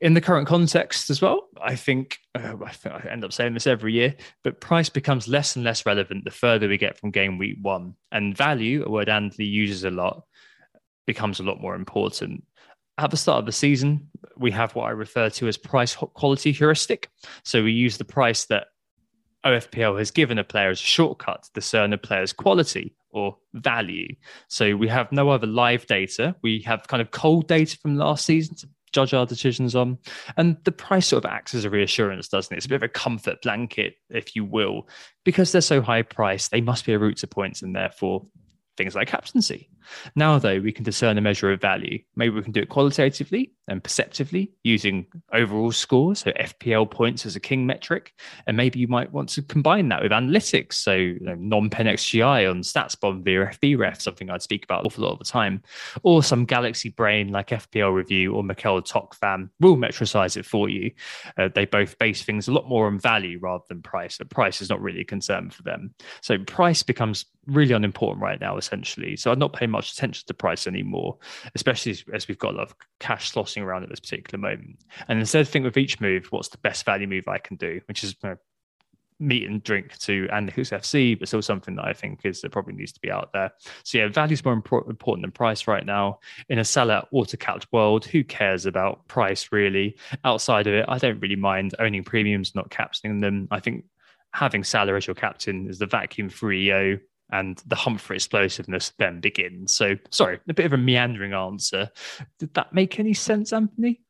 in 0.00 0.14
the 0.14 0.20
current 0.20 0.46
context 0.46 1.08
as 1.08 1.22
well, 1.22 1.48
I 1.60 1.74
think, 1.74 2.18
uh, 2.34 2.54
I 2.84 3.08
end 3.08 3.24
up 3.24 3.32
saying 3.32 3.54
this 3.54 3.66
every 3.66 3.94
year, 3.94 4.14
but 4.44 4.60
price 4.60 4.88
becomes 4.88 5.26
less 5.26 5.56
and 5.56 5.64
less 5.64 5.86
relevant 5.86 6.24
the 6.24 6.30
further 6.30 6.68
we 6.68 6.76
get 6.76 6.98
from 6.98 7.10
game 7.10 7.38
week 7.38 7.56
one. 7.62 7.94
And 8.12 8.36
value, 8.36 8.84
a 8.84 8.90
word 8.90 9.08
Andy 9.08 9.46
uses 9.46 9.84
a 9.84 9.90
lot, 9.90 10.24
becomes 11.06 11.40
a 11.40 11.44
lot 11.44 11.60
more 11.60 11.74
important. 11.74 12.44
At 12.98 13.10
the 13.10 13.16
start 13.16 13.40
of 13.40 13.46
the 13.46 13.52
season, 13.52 14.08
we 14.36 14.50
have 14.50 14.74
what 14.74 14.84
I 14.84 14.90
refer 14.90 15.30
to 15.30 15.48
as 15.48 15.56
price 15.56 15.94
quality 15.94 16.52
heuristic. 16.52 17.10
So 17.42 17.62
we 17.62 17.72
use 17.72 17.96
the 17.96 18.04
price 18.04 18.46
that 18.46 18.68
OFPL 19.44 19.98
has 19.98 20.10
given 20.10 20.38
a 20.38 20.44
player 20.44 20.70
as 20.70 20.80
a 20.80 20.84
shortcut 20.84 21.44
to 21.44 21.50
discern 21.54 21.92
a 21.92 21.98
player's 21.98 22.32
quality 22.32 22.94
or 23.10 23.36
value. 23.54 24.08
So 24.48 24.76
we 24.76 24.88
have 24.88 25.12
no 25.12 25.30
other 25.30 25.46
live 25.46 25.86
data. 25.86 26.34
We 26.42 26.60
have 26.62 26.86
kind 26.88 27.00
of 27.00 27.10
cold 27.12 27.48
data 27.48 27.78
from 27.78 27.96
last 27.96 28.26
season 28.26 28.56
to 28.56 28.68
judge 28.96 29.12
our 29.12 29.26
decisions 29.26 29.76
on. 29.76 29.98
And 30.38 30.56
the 30.64 30.72
price 30.72 31.06
sort 31.06 31.24
of 31.24 31.30
acts 31.30 31.54
as 31.54 31.66
a 31.66 31.70
reassurance, 31.70 32.28
doesn't 32.28 32.52
it? 32.52 32.56
It's 32.56 32.66
a 32.66 32.68
bit 32.70 32.76
of 32.76 32.82
a 32.82 32.88
comfort 32.88 33.42
blanket, 33.42 33.96
if 34.08 34.34
you 34.34 34.44
will. 34.44 34.88
Because 35.22 35.52
they're 35.52 35.60
so 35.60 35.82
high 35.82 36.00
priced, 36.00 36.50
they 36.50 36.62
must 36.62 36.86
be 36.86 36.94
a 36.94 36.98
route 36.98 37.18
to 37.18 37.26
points 37.26 37.60
and 37.60 37.76
therefore 37.76 38.26
things 38.76 38.94
like 38.94 39.08
captaincy. 39.08 39.68
Now, 40.14 40.38
though, 40.38 40.60
we 40.60 40.72
can 40.72 40.84
discern 40.84 41.18
a 41.18 41.20
measure 41.20 41.52
of 41.52 41.60
value. 41.60 42.00
Maybe 42.16 42.34
we 42.34 42.42
can 42.42 42.52
do 42.52 42.60
it 42.60 42.68
qualitatively 42.68 43.52
and 43.68 43.82
perceptively 43.82 44.52
using 44.62 45.06
overall 45.32 45.72
scores, 45.72 46.20
so 46.20 46.32
FPL 46.32 46.90
points 46.90 47.26
as 47.26 47.36
a 47.36 47.40
king 47.40 47.66
metric. 47.66 48.12
And 48.46 48.56
maybe 48.56 48.78
you 48.78 48.88
might 48.88 49.12
want 49.12 49.28
to 49.30 49.42
combine 49.42 49.88
that 49.88 50.02
with 50.02 50.12
analytics, 50.12 50.74
so 50.74 50.94
you 50.94 51.20
know, 51.20 51.34
non-pen 51.34 51.86
XGI 51.86 52.48
on 52.48 52.60
StatsBomb 52.60 53.24
via 53.24 53.46
FBref, 53.46 54.00
something 54.00 54.30
I'd 54.30 54.42
speak 54.42 54.64
about 54.64 54.80
an 54.80 54.86
awful 54.86 55.04
lot 55.04 55.12
of 55.12 55.18
the 55.18 55.24
time, 55.24 55.62
or 56.02 56.22
some 56.22 56.44
Galaxy 56.44 56.90
Brain 56.90 57.32
like 57.32 57.48
FPL 57.48 57.94
Review 57.94 58.34
or 58.34 58.42
Mikkel 58.42 58.86
Tokvam 58.86 59.50
will 59.60 59.76
metricize 59.76 60.36
it 60.36 60.46
for 60.46 60.68
you. 60.68 60.92
Uh, 61.36 61.48
they 61.54 61.64
both 61.64 61.98
base 61.98 62.22
things 62.22 62.48
a 62.48 62.52
lot 62.52 62.68
more 62.68 62.86
on 62.86 62.98
value 62.98 63.38
rather 63.40 63.64
than 63.68 63.82
price, 63.82 64.18
but 64.18 64.30
price 64.30 64.60
is 64.60 64.70
not 64.70 64.80
really 64.80 65.00
a 65.00 65.04
concern 65.04 65.50
for 65.50 65.62
them. 65.62 65.94
So 66.20 66.38
price 66.38 66.82
becomes 66.82 67.24
really 67.46 67.72
unimportant 67.72 68.22
right 68.22 68.40
now, 68.40 68.56
essentially. 68.56 69.16
So 69.16 69.30
I'm 69.30 69.38
not 69.38 69.52
paying 69.52 69.70
much 69.70 69.92
attention 69.92 70.24
to 70.26 70.34
price 70.34 70.66
anymore, 70.66 71.18
especially 71.54 71.92
as, 71.92 72.04
as 72.12 72.28
we've 72.28 72.38
got 72.38 72.54
a 72.54 72.56
lot 72.58 72.68
of 72.68 72.74
cash 73.00 73.32
slossing 73.32 73.62
around 73.62 73.82
at 73.82 73.88
this 73.88 74.00
particular 74.00 74.40
moment. 74.40 74.78
And 75.08 75.18
instead, 75.18 75.46
think 75.48 75.64
with 75.64 75.76
each 75.76 76.00
move, 76.00 76.26
what's 76.30 76.48
the 76.48 76.58
best 76.58 76.84
value 76.84 77.06
move 77.06 77.28
I 77.28 77.38
can 77.38 77.56
do, 77.56 77.80
which 77.86 78.04
is 78.04 78.16
meat 79.18 79.48
and 79.48 79.62
drink 79.62 79.96
to 79.98 80.28
and 80.32 80.50
who's 80.50 80.70
FC, 80.70 81.18
but 81.18 81.28
still 81.28 81.42
something 81.42 81.76
that 81.76 81.84
I 81.84 81.92
think 81.92 82.20
is 82.24 82.40
that 82.40 82.52
probably 82.52 82.74
needs 82.74 82.92
to 82.92 83.00
be 83.00 83.10
out 83.10 83.32
there. 83.32 83.52
So 83.82 83.98
yeah, 83.98 84.08
value 84.08 84.34
is 84.34 84.44
more 84.44 84.54
important 84.54 85.22
than 85.22 85.30
price 85.30 85.66
right 85.66 85.86
now 85.86 86.18
in 86.48 86.58
a 86.58 86.64
Salah 86.64 87.06
auto 87.12 87.36
capped 87.36 87.66
world. 87.72 88.04
Who 88.04 88.24
cares 88.24 88.66
about 88.66 89.06
price 89.08 89.50
really? 89.52 89.96
Outside 90.24 90.66
of 90.66 90.74
it, 90.74 90.84
I 90.88 90.98
don't 90.98 91.20
really 91.20 91.36
mind 91.36 91.74
owning 91.78 92.04
premiums, 92.04 92.54
not 92.54 92.70
captaining 92.70 93.20
them. 93.20 93.48
I 93.50 93.60
think 93.60 93.84
having 94.32 94.64
Salah 94.64 94.96
as 94.96 95.06
your 95.06 95.14
captain 95.14 95.68
is 95.68 95.78
the 95.78 95.86
vacuum 95.86 96.28
free 96.28 96.68
EO 96.68 96.98
and 97.30 97.62
the 97.66 97.76
hunt 97.76 98.00
for 98.00 98.14
explosiveness 98.14 98.92
then 98.98 99.20
begins. 99.20 99.72
So, 99.72 99.96
sorry, 100.10 100.38
a 100.48 100.54
bit 100.54 100.66
of 100.66 100.72
a 100.72 100.78
meandering 100.78 101.32
answer. 101.32 101.90
Did 102.38 102.54
that 102.54 102.72
make 102.72 103.00
any 103.00 103.14
sense, 103.14 103.52
Anthony? 103.52 104.00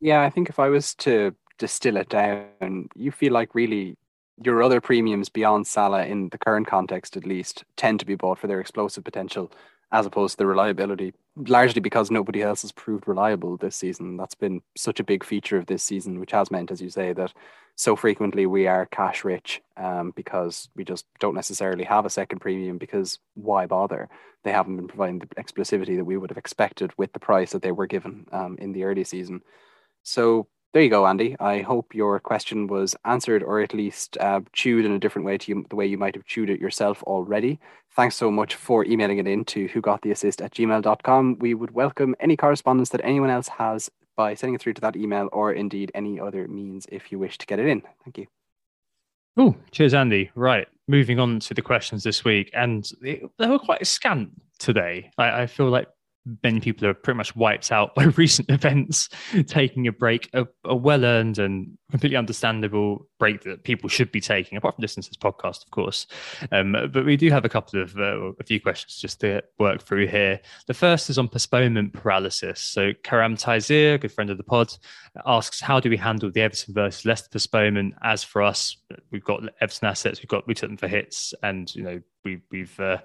Yeah, 0.00 0.22
I 0.22 0.30
think 0.30 0.48
if 0.48 0.58
I 0.58 0.68
was 0.68 0.94
to 0.96 1.34
distill 1.58 1.96
it 1.96 2.08
down, 2.08 2.88
you 2.94 3.12
feel 3.12 3.32
like 3.32 3.54
really 3.54 3.96
your 4.42 4.62
other 4.62 4.80
premiums 4.80 5.28
beyond 5.28 5.66
Salah, 5.66 6.06
in 6.06 6.30
the 6.30 6.38
current 6.38 6.66
context 6.66 7.16
at 7.16 7.26
least, 7.26 7.64
tend 7.76 8.00
to 8.00 8.06
be 8.06 8.14
bought 8.14 8.38
for 8.38 8.46
their 8.46 8.60
explosive 8.60 9.04
potential 9.04 9.52
as 9.92 10.06
opposed 10.06 10.32
to 10.32 10.38
the 10.38 10.46
reliability, 10.46 11.12
largely 11.36 11.80
because 11.80 12.10
nobody 12.10 12.42
else 12.42 12.62
has 12.62 12.72
proved 12.72 13.08
reliable 13.08 13.56
this 13.56 13.76
season. 13.76 14.16
That's 14.16 14.36
been 14.36 14.62
such 14.76 15.00
a 15.00 15.04
big 15.04 15.24
feature 15.24 15.58
of 15.58 15.66
this 15.66 15.82
season, 15.82 16.20
which 16.20 16.30
has 16.30 16.50
meant, 16.50 16.70
as 16.70 16.80
you 16.80 16.88
say, 16.88 17.12
that 17.12 17.34
so 17.80 17.96
frequently 17.96 18.44
we 18.44 18.66
are 18.66 18.84
cash 18.84 19.24
rich 19.24 19.62
um, 19.78 20.12
because 20.14 20.68
we 20.76 20.84
just 20.84 21.06
don't 21.18 21.34
necessarily 21.34 21.82
have 21.84 22.04
a 22.04 22.10
second 22.10 22.38
premium 22.38 22.76
because 22.76 23.18
why 23.32 23.64
bother? 23.64 24.10
They 24.44 24.52
haven't 24.52 24.76
been 24.76 24.86
providing 24.86 25.20
the 25.20 25.26
explosivity 25.42 25.96
that 25.96 26.04
we 26.04 26.18
would 26.18 26.28
have 26.28 26.36
expected 26.36 26.92
with 26.98 27.14
the 27.14 27.18
price 27.18 27.52
that 27.52 27.62
they 27.62 27.72
were 27.72 27.86
given 27.86 28.26
um, 28.32 28.58
in 28.58 28.72
the 28.72 28.84
early 28.84 29.04
season. 29.04 29.40
So 30.02 30.46
there 30.74 30.82
you 30.82 30.90
go, 30.90 31.06
Andy. 31.06 31.36
I 31.40 31.62
hope 31.62 31.94
your 31.94 32.20
question 32.20 32.66
was 32.66 32.94
answered 33.06 33.42
or 33.42 33.62
at 33.62 33.72
least 33.72 34.18
uh, 34.18 34.42
chewed 34.52 34.84
in 34.84 34.92
a 34.92 34.98
different 34.98 35.24
way 35.24 35.38
to 35.38 35.50
you, 35.50 35.64
the 35.70 35.76
way 35.76 35.86
you 35.86 35.96
might 35.96 36.16
have 36.16 36.26
chewed 36.26 36.50
it 36.50 36.60
yourself 36.60 37.02
already. 37.04 37.60
Thanks 37.96 38.14
so 38.14 38.30
much 38.30 38.56
for 38.56 38.84
emailing 38.84 39.16
it 39.16 39.26
in 39.26 39.46
to 39.46 39.68
who 39.68 39.80
got 39.80 40.02
the 40.02 40.10
assist 40.10 40.42
at 40.42 40.52
gmail.com. 40.52 41.38
We 41.38 41.54
would 41.54 41.70
welcome 41.70 42.14
any 42.20 42.36
correspondence 42.36 42.90
that 42.90 43.00
anyone 43.04 43.30
else 43.30 43.48
has 43.48 43.90
by 44.20 44.34
sending 44.34 44.54
it 44.54 44.60
through 44.60 44.74
to 44.74 44.82
that 44.82 44.96
email 44.96 45.30
or 45.32 45.50
indeed 45.50 45.90
any 45.94 46.20
other 46.20 46.46
means 46.46 46.84
if 46.92 47.10
you 47.10 47.18
wish 47.18 47.38
to 47.38 47.46
get 47.46 47.58
it 47.58 47.66
in. 47.66 47.80
Thank 48.04 48.18
you. 48.18 48.26
Oh, 49.38 49.56
cheers, 49.70 49.94
Andy. 49.94 50.30
Right. 50.34 50.68
Moving 50.88 51.18
on 51.18 51.40
to 51.40 51.54
the 51.54 51.62
questions 51.62 52.04
this 52.04 52.22
week. 52.22 52.50
And 52.52 52.86
they, 53.00 53.22
they 53.38 53.46
were 53.46 53.58
quite 53.58 53.86
scant 53.86 54.28
today. 54.58 55.10
I, 55.16 55.42
I 55.42 55.46
feel 55.46 55.70
like 55.70 55.88
many 56.42 56.60
people 56.60 56.86
are 56.86 56.92
pretty 56.92 57.16
much 57.16 57.34
wiped 57.34 57.72
out 57.72 57.94
by 57.96 58.04
recent 58.04 58.50
events, 58.50 59.08
taking 59.46 59.86
a 59.86 59.92
break, 59.92 60.28
a, 60.34 60.46
a 60.64 60.76
well 60.76 61.06
earned 61.06 61.38
and 61.38 61.78
completely 61.90 62.16
understandable 62.16 63.08
break 63.18 63.42
that 63.42 63.64
people 63.64 63.88
should 63.88 64.12
be 64.12 64.20
taking, 64.20 64.56
apart 64.56 64.76
from 64.76 64.82
listening 64.82 65.02
to 65.04 65.10
this 65.10 65.16
podcast, 65.16 65.64
of 65.64 65.70
course. 65.70 66.06
Um, 66.52 66.72
but 66.92 67.04
we 67.04 67.16
do 67.16 67.30
have 67.30 67.44
a 67.44 67.48
couple 67.48 67.80
of 67.82 67.96
uh, 67.96 68.32
a 68.38 68.44
few 68.44 68.60
questions 68.60 68.98
just 68.98 69.20
to 69.20 69.42
work 69.58 69.82
through 69.82 70.08
here. 70.08 70.40
The 70.66 70.74
first 70.74 71.10
is 71.10 71.18
on 71.18 71.28
postponement 71.28 71.92
paralysis. 71.92 72.60
So 72.60 72.92
Karam 73.02 73.36
Taizir, 73.36 74.00
good 74.00 74.12
friend 74.12 74.30
of 74.30 74.36
the 74.36 74.44
pod, 74.44 74.72
asks, 75.26 75.60
"How 75.60 75.80
do 75.80 75.90
we 75.90 75.96
handle 75.96 76.30
the 76.30 76.40
Everton 76.40 76.74
versus 76.74 77.04
Leicester 77.04 77.28
postponement?" 77.30 77.94
As 78.02 78.24
for 78.24 78.42
us, 78.42 78.76
we've 79.10 79.24
got 79.24 79.42
Everton 79.60 79.88
assets, 79.88 80.20
we've 80.20 80.28
got 80.28 80.46
we 80.46 80.54
took 80.54 80.70
them 80.70 80.76
for 80.76 80.88
hits, 80.88 81.34
and 81.42 81.74
you 81.74 81.82
know 81.82 82.00
we, 82.24 82.40
we've 82.50 82.78
uh, 82.80 82.98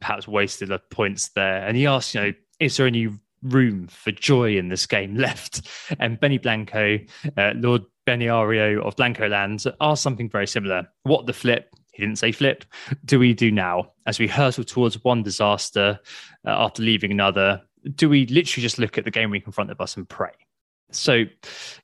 perhaps 0.00 0.26
wasted 0.26 0.68
the 0.68 0.78
points 0.90 1.28
there. 1.30 1.66
And 1.66 1.76
he 1.76 1.86
asks, 1.86 2.14
you 2.14 2.20
know 2.20 2.32
is 2.58 2.76
there 2.76 2.86
any 2.86 3.08
room 3.42 3.86
for 3.88 4.12
joy 4.12 4.56
in 4.56 4.68
this 4.68 4.86
game 4.86 5.16
left? 5.16 5.66
And 5.98 6.18
Benny 6.18 6.38
Blanco, 6.38 6.98
uh, 7.36 7.52
Lord 7.56 7.82
Beniario 8.06 8.80
of 8.82 8.96
Blanco 8.96 9.28
Lands, 9.28 9.66
asked 9.80 10.02
something 10.02 10.28
very 10.28 10.46
similar. 10.46 10.86
What 11.02 11.26
the 11.26 11.32
flip? 11.32 11.74
He 11.92 12.02
didn't 12.02 12.18
say 12.18 12.32
flip. 12.32 12.64
Do 13.04 13.18
we 13.18 13.32
do 13.32 13.50
now 13.50 13.92
as 14.06 14.18
we 14.18 14.28
hurtle 14.28 14.64
towards 14.64 15.02
one 15.02 15.22
disaster 15.22 15.98
uh, 16.46 16.50
after 16.50 16.82
leaving 16.82 17.10
another? 17.10 17.62
Do 17.94 18.08
we 18.08 18.26
literally 18.26 18.62
just 18.62 18.78
look 18.78 18.98
at 18.98 19.04
the 19.04 19.10
game 19.10 19.30
week 19.30 19.46
in 19.46 19.52
front 19.52 19.70
of 19.70 19.80
us 19.80 19.96
and 19.96 20.08
pray? 20.08 20.32
So, 20.92 21.24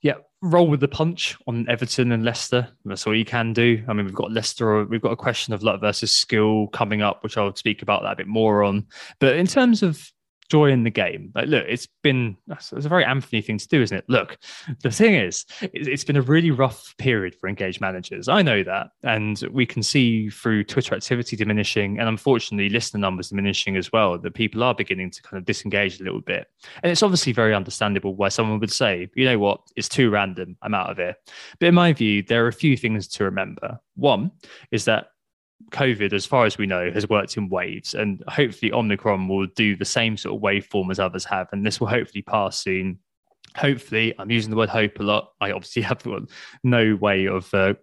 yeah, 0.02 0.14
roll 0.42 0.68
with 0.68 0.80
the 0.80 0.88
punch 0.88 1.36
on 1.46 1.68
Everton 1.68 2.12
and 2.12 2.24
Leicester. 2.24 2.68
That's 2.84 3.06
all 3.06 3.16
you 3.16 3.24
can 3.24 3.52
do. 3.52 3.82
I 3.88 3.92
mean, 3.92 4.06
we've 4.06 4.14
got 4.14 4.32
Leicester, 4.32 4.84
we've 4.84 5.00
got 5.00 5.12
a 5.12 5.16
question 5.16 5.54
of 5.54 5.62
luck 5.62 5.80
versus 5.80 6.12
skill 6.12 6.68
coming 6.68 7.02
up, 7.02 7.22
which 7.22 7.36
I'll 7.36 7.54
speak 7.56 7.82
about 7.82 8.02
that 8.02 8.12
a 8.12 8.16
bit 8.16 8.26
more 8.26 8.62
on. 8.62 8.86
But 9.18 9.36
in 9.36 9.46
terms 9.46 9.82
of 9.82 10.12
in 10.52 10.84
the 10.84 10.90
game. 10.90 11.32
Like, 11.34 11.48
look, 11.48 11.64
it's 11.68 11.88
been 12.02 12.36
it's 12.48 12.72
a 12.72 12.88
very 12.88 13.04
Anthony 13.04 13.42
thing 13.42 13.58
to 13.58 13.68
do, 13.68 13.82
isn't 13.82 13.96
it? 13.96 14.04
Look, 14.08 14.38
the 14.82 14.90
thing 14.90 15.14
is, 15.14 15.46
it's 15.60 16.04
been 16.04 16.16
a 16.16 16.22
really 16.22 16.50
rough 16.50 16.94
period 16.98 17.34
for 17.34 17.48
engaged 17.48 17.80
managers. 17.80 18.28
I 18.28 18.42
know 18.42 18.62
that, 18.62 18.88
and 19.02 19.42
we 19.50 19.66
can 19.66 19.82
see 19.82 20.28
through 20.28 20.64
Twitter 20.64 20.94
activity 20.94 21.36
diminishing, 21.36 21.98
and 21.98 22.08
unfortunately, 22.08 22.68
listener 22.68 23.00
numbers 23.00 23.30
diminishing 23.30 23.76
as 23.76 23.90
well. 23.92 24.18
That 24.18 24.34
people 24.34 24.62
are 24.62 24.74
beginning 24.74 25.10
to 25.10 25.22
kind 25.22 25.38
of 25.38 25.44
disengage 25.44 26.00
a 26.00 26.04
little 26.04 26.20
bit, 26.20 26.48
and 26.82 26.92
it's 26.92 27.02
obviously 27.02 27.32
very 27.32 27.54
understandable 27.54 28.14
why 28.14 28.28
someone 28.28 28.60
would 28.60 28.72
say, 28.72 29.08
you 29.14 29.24
know 29.24 29.38
what, 29.38 29.60
it's 29.76 29.88
too 29.88 30.10
random, 30.10 30.56
I'm 30.62 30.74
out 30.74 30.90
of 30.90 30.98
here. 30.98 31.16
But 31.58 31.66
in 31.66 31.74
my 31.74 31.92
view, 31.92 32.22
there 32.22 32.44
are 32.44 32.48
a 32.48 32.52
few 32.52 32.76
things 32.76 33.08
to 33.08 33.24
remember. 33.24 33.78
One 33.94 34.32
is 34.70 34.84
that 34.86 35.11
COVID, 35.70 36.12
as 36.12 36.26
far 36.26 36.46
as 36.46 36.58
we 36.58 36.66
know, 36.66 36.90
has 36.90 37.08
worked 37.08 37.36
in 37.36 37.48
waves, 37.48 37.94
and 37.94 38.22
hopefully 38.28 38.72
Omicron 38.72 39.28
will 39.28 39.46
do 39.46 39.76
the 39.76 39.84
same 39.84 40.16
sort 40.16 40.36
of 40.36 40.42
waveform 40.42 40.90
as 40.90 40.98
others 40.98 41.24
have, 41.24 41.48
and 41.52 41.64
this 41.64 41.80
will 41.80 41.88
hopefully 41.88 42.22
pass 42.22 42.58
soon. 42.58 42.98
Hopefully, 43.56 44.14
I'm 44.18 44.30
using 44.30 44.50
the 44.50 44.56
word 44.56 44.68
hope 44.68 44.98
a 44.98 45.02
lot. 45.02 45.32
I 45.40 45.52
obviously 45.52 45.82
have 45.90 46.04
no 46.64 46.96
way 46.96 47.26
of 47.26 47.52
uh, 47.54 47.74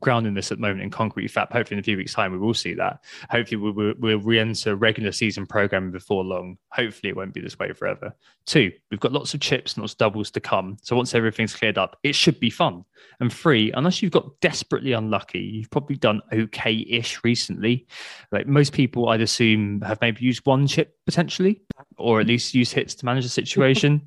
grounding 0.00 0.34
this 0.34 0.52
at 0.52 0.58
the 0.58 0.62
moment 0.62 0.82
in 0.82 0.90
concrete 0.90 1.28
fact. 1.28 1.52
Hopefully, 1.52 1.76
in 1.76 1.80
a 1.80 1.82
few 1.82 1.96
weeks' 1.96 2.14
time, 2.14 2.32
we 2.32 2.38
will 2.38 2.54
see 2.54 2.74
that. 2.74 3.00
Hopefully, 3.30 3.56
we'll, 3.56 3.72
we'll, 3.72 3.94
we'll 3.98 4.20
re 4.20 4.38
enter 4.38 4.76
regular 4.76 5.12
season 5.12 5.46
programming 5.46 5.90
before 5.90 6.24
long. 6.24 6.56
Hopefully, 6.70 7.10
it 7.10 7.16
won't 7.16 7.34
be 7.34 7.40
this 7.40 7.58
way 7.58 7.72
forever. 7.72 8.14
Two, 8.46 8.72
we've 8.90 9.00
got 9.00 9.12
lots 9.12 9.34
of 9.34 9.40
chips 9.40 9.74
and 9.74 9.82
lots 9.82 9.94
of 9.94 9.98
doubles 9.98 10.30
to 10.32 10.40
come. 10.40 10.76
So, 10.82 10.96
once 10.96 11.14
everything's 11.14 11.54
cleared 11.54 11.78
up, 11.78 11.98
it 12.02 12.14
should 12.14 12.38
be 12.40 12.50
fun. 12.50 12.84
And 13.20 13.32
three, 13.32 13.72
unless 13.72 14.02
you've 14.02 14.12
got 14.12 14.40
desperately 14.40 14.92
unlucky, 14.92 15.40
you've 15.40 15.70
probably 15.70 15.96
done 15.96 16.20
okay 16.32 16.86
ish 16.88 17.22
recently. 17.24 17.86
Like 18.32 18.46
most 18.46 18.72
people, 18.72 19.08
I'd 19.08 19.20
assume, 19.20 19.80
have 19.82 20.00
maybe 20.00 20.24
used 20.24 20.44
one 20.46 20.66
chip 20.66 20.96
potentially, 21.06 21.62
or 21.96 22.20
at 22.20 22.26
least 22.26 22.54
use 22.54 22.72
hits 22.72 22.94
to 22.96 23.04
manage 23.04 23.24
the 23.24 23.30
situation. 23.42 24.02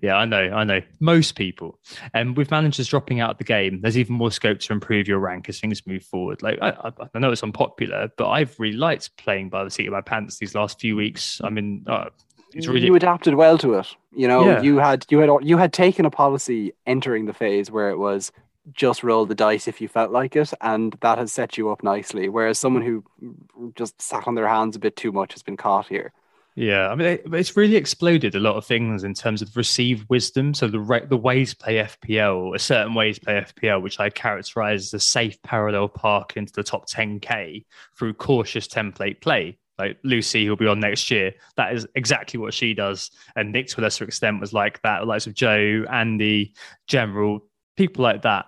yeah, 0.00 0.16
I 0.16 0.24
know, 0.24 0.50
I 0.52 0.64
know. 0.64 0.80
Most 1.00 1.34
people. 1.34 1.78
And 2.14 2.36
with 2.36 2.50
managers 2.50 2.88
dropping 2.88 3.20
out 3.20 3.30
of 3.30 3.38
the 3.38 3.44
game, 3.44 3.80
there's 3.80 3.98
even 3.98 4.14
more 4.14 4.30
scope 4.30 4.60
to 4.60 4.72
improve 4.72 5.08
your 5.08 5.18
rank 5.18 5.48
as 5.48 5.60
things 5.60 5.86
move 5.86 6.04
forward. 6.04 6.42
Like, 6.42 6.58
I, 6.60 6.92
I 7.14 7.18
know 7.18 7.30
it's 7.32 7.42
unpopular, 7.42 8.10
but 8.16 8.28
I've 8.28 8.58
really 8.58 8.76
liked 8.76 9.16
playing 9.16 9.50
by 9.50 9.64
the 9.64 9.70
seat 9.70 9.86
of 9.86 9.92
my 9.92 10.00
pants 10.00 10.38
these 10.38 10.54
last 10.54 10.80
few 10.80 10.96
weeks. 10.96 11.40
I 11.42 11.50
mean, 11.50 11.84
uh, 11.86 12.06
it's 12.52 12.66
really 12.66 12.86
you 12.86 12.94
adapted 12.94 13.34
well 13.34 13.58
to 13.58 13.74
it. 13.74 13.94
You 14.14 14.28
know, 14.28 14.46
yeah. 14.46 14.62
you 14.62 14.78
had 14.78 15.04
you 15.10 15.18
had 15.18 15.30
you 15.42 15.58
had 15.58 15.72
taken 15.72 16.06
a 16.06 16.10
policy 16.10 16.72
entering 16.86 17.26
the 17.26 17.34
phase 17.34 17.70
where 17.70 17.90
it 17.90 17.98
was 17.98 18.32
just 18.72 19.04
roll 19.04 19.26
the 19.26 19.34
dice 19.34 19.68
if 19.68 19.80
you 19.80 19.88
felt 19.88 20.10
like 20.10 20.36
it, 20.36 20.52
and 20.60 20.96
that 21.00 21.18
has 21.18 21.32
set 21.32 21.58
you 21.58 21.70
up 21.70 21.82
nicely. 21.82 22.28
Whereas 22.28 22.58
someone 22.58 22.82
who 22.82 23.04
just 23.74 24.00
sat 24.00 24.26
on 24.26 24.34
their 24.34 24.48
hands 24.48 24.76
a 24.76 24.78
bit 24.80 24.96
too 24.96 25.12
much 25.12 25.32
has 25.32 25.42
been 25.42 25.56
caught 25.56 25.88
here. 25.88 26.12
Yeah, 26.58 26.88
I 26.88 26.94
mean, 26.94 27.18
it's 27.34 27.54
really 27.54 27.76
exploded 27.76 28.34
a 28.34 28.40
lot 28.40 28.56
of 28.56 28.64
things 28.64 29.04
in 29.04 29.12
terms 29.12 29.42
of 29.42 29.54
received 29.58 30.08
wisdom. 30.08 30.54
So 30.54 30.68
the 30.68 31.06
the 31.06 31.16
ways 31.16 31.52
play 31.52 31.74
FPL, 31.74 32.54
a 32.54 32.58
certain 32.58 32.94
ways 32.94 33.18
play 33.18 33.42
FPL, 33.42 33.82
which 33.82 34.00
I 34.00 34.08
characterize 34.08 34.84
as 34.84 34.94
a 34.94 35.00
safe 35.00 35.40
parallel 35.42 35.88
park 35.88 36.38
into 36.38 36.54
the 36.54 36.62
top 36.62 36.88
10k 36.88 37.66
through 37.98 38.14
cautious 38.14 38.66
template 38.66 39.20
play 39.20 39.58
like 39.78 39.98
Lucy, 40.02 40.46
who'll 40.46 40.56
be 40.56 40.66
on 40.66 40.80
next 40.80 41.10
year. 41.10 41.34
That 41.56 41.74
is 41.74 41.86
exactly 41.94 42.40
what 42.40 42.54
she 42.54 42.72
does. 42.72 43.10
And 43.36 43.52
Nick, 43.52 43.66
to 43.68 43.80
a 43.80 43.82
lesser 43.82 44.04
extent, 44.04 44.40
was 44.40 44.54
like 44.54 44.80
that. 44.80 45.00
The 45.00 45.04
Likes 45.04 45.26
of 45.26 45.34
Joe, 45.34 45.84
Andy, 45.90 46.54
General, 46.86 47.40
people 47.76 48.02
like 48.02 48.22
that 48.22 48.46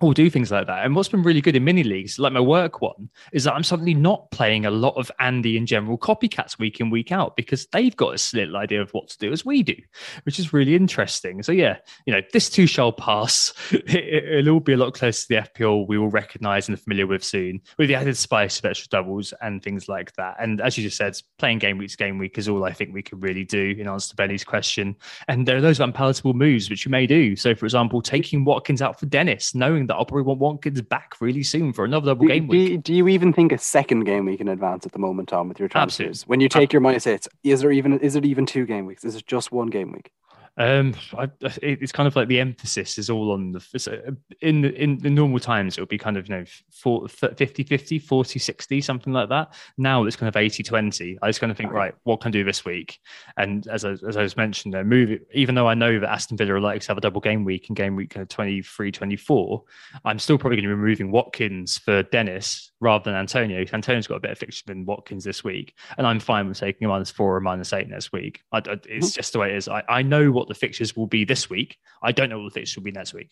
all 0.00 0.12
do 0.12 0.28
things 0.30 0.50
like 0.50 0.66
that. 0.66 0.84
And 0.84 0.94
what's 0.94 1.08
been 1.08 1.22
really 1.22 1.40
good 1.40 1.56
in 1.56 1.64
mini 1.64 1.82
leagues, 1.82 2.18
like 2.18 2.32
my 2.32 2.40
work 2.40 2.80
one, 2.80 3.08
is 3.32 3.44
that 3.44 3.54
I'm 3.54 3.62
suddenly 3.62 3.94
not 3.94 4.30
playing 4.30 4.66
a 4.66 4.70
lot 4.70 4.94
of 4.96 5.10
Andy 5.20 5.56
and 5.56 5.66
general 5.66 5.98
copycats 5.98 6.58
week 6.58 6.80
in, 6.80 6.90
week 6.90 7.12
out 7.12 7.36
because 7.36 7.66
they've 7.72 7.96
got 7.96 8.08
a 8.14 8.36
little 8.36 8.56
idea 8.56 8.80
of 8.80 8.90
what 8.92 9.08
to 9.08 9.18
do 9.18 9.32
as 9.32 9.44
we 9.44 9.62
do, 9.62 9.76
which 10.24 10.38
is 10.38 10.52
really 10.52 10.74
interesting. 10.74 11.42
So, 11.42 11.52
yeah, 11.52 11.78
you 12.04 12.12
know, 12.12 12.20
this 12.32 12.50
too 12.50 12.66
shall 12.66 12.92
pass. 12.92 13.52
It, 13.96 14.44
will 14.44 14.54
all 14.54 14.60
be 14.60 14.72
a 14.72 14.76
lot 14.76 14.94
closer 14.94 15.22
to 15.22 15.28
the 15.28 15.34
FPL 15.48 15.86
we 15.86 15.98
will 15.98 16.08
recognize 16.08 16.68
and 16.68 16.76
are 16.76 16.80
familiar 16.80 17.06
with 17.06 17.22
soon, 17.22 17.60
with 17.78 17.88
the 17.88 17.94
added 17.94 18.16
spice 18.16 18.58
of 18.58 18.64
extra 18.64 18.88
doubles 18.88 19.32
and 19.40 19.62
things 19.62 19.88
like 19.88 20.12
that. 20.14 20.36
And 20.40 20.60
as 20.60 20.76
you 20.76 20.84
just 20.84 20.96
said, 20.96 21.16
playing 21.38 21.58
game 21.58 21.78
week 21.78 21.90
to 21.90 21.96
game 21.96 22.18
week 22.18 22.36
is 22.36 22.48
all 22.48 22.64
I 22.64 22.72
think 22.72 22.92
we 22.92 23.02
can 23.02 23.20
really 23.20 23.44
do 23.44 23.74
in 23.78 23.88
answer 23.88 24.10
to 24.10 24.16
Benny's 24.16 24.44
question. 24.44 24.96
And 25.28 25.46
there 25.46 25.56
are 25.56 25.60
those 25.60 25.80
unpalatable 25.80 26.34
moves 26.34 26.68
which 26.68 26.84
you 26.84 26.90
may 26.90 27.06
do. 27.06 27.36
So, 27.36 27.54
for 27.54 27.64
example, 27.64 28.02
taking 28.02 28.44
Watkins 28.44 28.82
out 28.82 28.98
for 28.98 29.06
Dennis, 29.06 29.54
knowing 29.54 29.85
that 29.86 29.94
I'll 29.94 30.04
probably 30.04 30.24
want 30.24 30.40
Watkins 30.40 30.80
back 30.82 31.14
really 31.20 31.42
soon 31.42 31.72
for 31.72 31.84
another 31.84 32.06
double 32.06 32.26
do, 32.26 32.32
game 32.32 32.48
week. 32.48 32.68
Do, 32.68 32.78
do, 32.78 32.94
you 32.94 33.08
even 33.08 33.32
think 33.32 33.52
a 33.52 33.58
second 33.58 34.04
game 34.04 34.26
week 34.26 34.40
in 34.40 34.48
advance 34.48 34.86
at 34.86 34.92
the 34.92 34.98
moment, 34.98 35.28
Tom, 35.28 35.48
with 35.48 35.58
your 35.58 35.68
transfers? 35.68 36.06
Absolutely. 36.06 36.30
When 36.30 36.40
you 36.40 36.48
take 36.48 36.72
your 36.72 36.80
minus 36.80 37.06
eights, 37.06 37.28
is 37.44 37.60
there 37.60 37.72
even 37.72 37.98
is 38.00 38.16
it 38.16 38.24
even 38.24 38.46
two 38.46 38.66
game 38.66 38.86
weeks? 38.86 39.04
Is 39.04 39.16
it 39.16 39.26
just 39.26 39.52
one 39.52 39.68
game 39.68 39.92
week? 39.92 40.12
Um, 40.58 40.94
I, 41.16 41.28
it's 41.40 41.92
kind 41.92 42.06
of 42.06 42.16
like 42.16 42.28
the 42.28 42.40
emphasis 42.40 42.96
is 42.96 43.10
all 43.10 43.32
on 43.32 43.52
the 43.52 44.14
in 44.40 44.62
the, 44.62 44.74
in 44.74 44.98
the 44.98 45.10
normal 45.10 45.38
times 45.38 45.76
it 45.76 45.82
would 45.82 45.88
be 45.90 45.98
kind 45.98 46.16
of 46.16 46.28
you 46.28 46.36
know 46.36 47.06
50 47.08 47.62
50 47.62 47.98
40 47.98 48.38
60 48.38 48.80
something 48.80 49.12
like 49.12 49.28
that. 49.28 49.54
Now 49.76 50.04
it's 50.04 50.16
kind 50.16 50.28
of 50.28 50.36
80 50.36 50.62
20 50.62 51.18
I 51.20 51.28
just 51.28 51.40
kind 51.40 51.50
of 51.50 51.58
think 51.58 51.72
right. 51.72 51.94
what 52.04 52.20
can 52.20 52.30
I 52.30 52.32
do 52.32 52.44
this 52.44 52.64
week? 52.64 52.98
And 53.36 53.66
as 53.68 53.84
I, 53.84 53.90
as 53.90 54.16
I 54.16 54.22
was 54.22 54.36
mentioned 54.36 54.74
uh, 54.74 54.82
move 54.82 55.10
it, 55.10 55.26
even 55.34 55.54
though 55.54 55.68
I 55.68 55.74
know 55.74 55.98
that 56.00 56.10
Aston 56.10 56.38
Villa 56.38 56.58
likes 56.58 56.86
to 56.86 56.90
have 56.90 56.98
a 56.98 57.02
double 57.02 57.20
game 57.20 57.44
week 57.44 57.68
and 57.68 57.76
game 57.76 57.94
week 57.94 58.10
kind 58.10 58.22
of 58.22 58.28
23 58.28 58.90
24 58.92 59.62
I'm 60.04 60.18
still 60.18 60.38
probably 60.38 60.56
going 60.56 60.70
to 60.70 60.74
be 60.74 60.80
removing 60.80 61.10
Watkins 61.10 61.76
for 61.76 62.02
Dennis 62.04 62.72
rather 62.80 63.04
than 63.04 63.14
Antonio 63.14 63.64
Antonio's 63.72 64.06
got 64.06 64.16
a 64.16 64.20
better 64.20 64.34
fixture 64.34 64.64
than 64.66 64.84
Watkins 64.84 65.24
this 65.24 65.42
week 65.42 65.74
and 65.98 66.06
I'm 66.06 66.20
fine 66.20 66.48
with 66.48 66.58
taking 66.58 66.86
a 66.86 66.88
minus 66.88 67.10
four 67.10 67.36
or 67.36 67.40
minus 67.40 67.72
eight 67.72 67.88
next 67.88 68.12
week 68.12 68.42
I, 68.52 68.58
I, 68.58 68.60
it's 68.60 68.86
mm-hmm. 68.86 69.06
just 69.08 69.32
the 69.32 69.38
way 69.38 69.50
it 69.50 69.56
is 69.56 69.68
I, 69.68 69.82
I 69.88 70.02
know 70.02 70.30
what 70.30 70.48
the 70.48 70.54
fixtures 70.54 70.96
will 70.96 71.06
be 71.06 71.24
this 71.24 71.50
week. 71.50 71.78
I 72.02 72.12
don't 72.12 72.30
know 72.30 72.38
what 72.38 72.52
the 72.52 72.60
fixtures 72.60 72.76
will 72.76 72.84
be 72.84 72.92
next 72.92 73.14
week. 73.14 73.30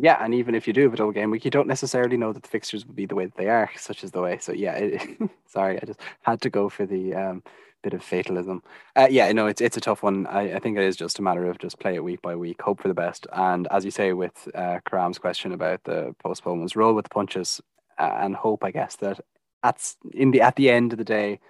Yeah, 0.00 0.22
and 0.22 0.34
even 0.34 0.54
if 0.54 0.66
you 0.66 0.72
do 0.72 0.82
have 0.82 0.94
a 0.94 0.96
double 0.96 1.12
game 1.12 1.30
week, 1.30 1.44
you 1.44 1.50
don't 1.50 1.68
necessarily 1.68 2.16
know 2.16 2.32
that 2.32 2.42
the 2.42 2.48
fixtures 2.48 2.86
will 2.86 2.94
be 2.94 3.06
the 3.06 3.14
way 3.14 3.26
that 3.26 3.36
they 3.36 3.48
are, 3.48 3.70
such 3.76 4.04
as 4.04 4.10
the 4.10 4.20
way. 4.20 4.38
So 4.38 4.52
yeah, 4.52 4.74
it, 4.74 5.18
sorry, 5.46 5.80
I 5.80 5.86
just 5.86 6.00
had 6.22 6.40
to 6.42 6.50
go 6.50 6.68
for 6.68 6.84
the 6.84 7.14
um, 7.14 7.42
bit 7.82 7.94
of 7.94 8.02
fatalism. 8.02 8.62
Uh, 8.96 9.08
yeah, 9.10 9.30
no, 9.32 9.46
it's 9.46 9.60
it's 9.60 9.76
a 9.76 9.80
tough 9.80 10.02
one. 10.02 10.26
I, 10.26 10.54
I, 10.54 10.58
think 10.58 10.76
it 10.76 10.84
is 10.84 10.96
just 10.96 11.18
a 11.18 11.22
matter 11.22 11.46
of 11.46 11.58
just 11.58 11.78
play 11.78 11.94
it 11.94 12.04
week 12.04 12.22
by 12.22 12.36
week, 12.36 12.60
hope 12.62 12.80
for 12.80 12.88
the 12.88 12.94
best, 12.94 13.26
and 13.32 13.68
as 13.70 13.84
you 13.84 13.90
say 13.90 14.12
with 14.12 14.48
uh, 14.54 14.78
Karam's 14.86 15.18
question 15.18 15.52
about 15.52 15.84
the 15.84 16.14
postponements, 16.22 16.76
roll 16.76 16.94
with 16.94 17.04
the 17.04 17.10
punches 17.10 17.60
and 17.98 18.34
hope, 18.34 18.64
I 18.64 18.70
guess 18.70 18.96
that 18.96 19.20
at 19.62 19.94
in 20.12 20.30
the 20.30 20.40
at 20.40 20.56
the 20.56 20.70
end 20.70 20.92
of 20.92 20.98
the 20.98 21.04
day, 21.04 21.40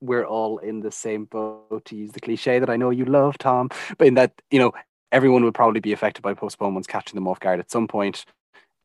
we're 0.00 0.24
all 0.24 0.58
in 0.58 0.80
the 0.80 0.90
same 0.90 1.24
boat 1.24 1.84
to 1.86 1.96
use 1.96 2.12
the 2.12 2.20
cliche 2.20 2.58
that 2.58 2.70
I 2.70 2.76
know 2.76 2.90
you 2.90 3.04
love, 3.04 3.38
Tom, 3.38 3.70
but 3.98 4.06
in 4.06 4.14
that, 4.14 4.40
you 4.50 4.58
know, 4.58 4.72
everyone 5.12 5.44
would 5.44 5.54
probably 5.54 5.80
be 5.80 5.92
affected 5.92 6.22
by 6.22 6.34
postponements 6.34 6.86
catching 6.86 7.14
them 7.14 7.28
off 7.28 7.40
guard 7.40 7.60
at 7.60 7.70
some 7.70 7.88
point. 7.88 8.24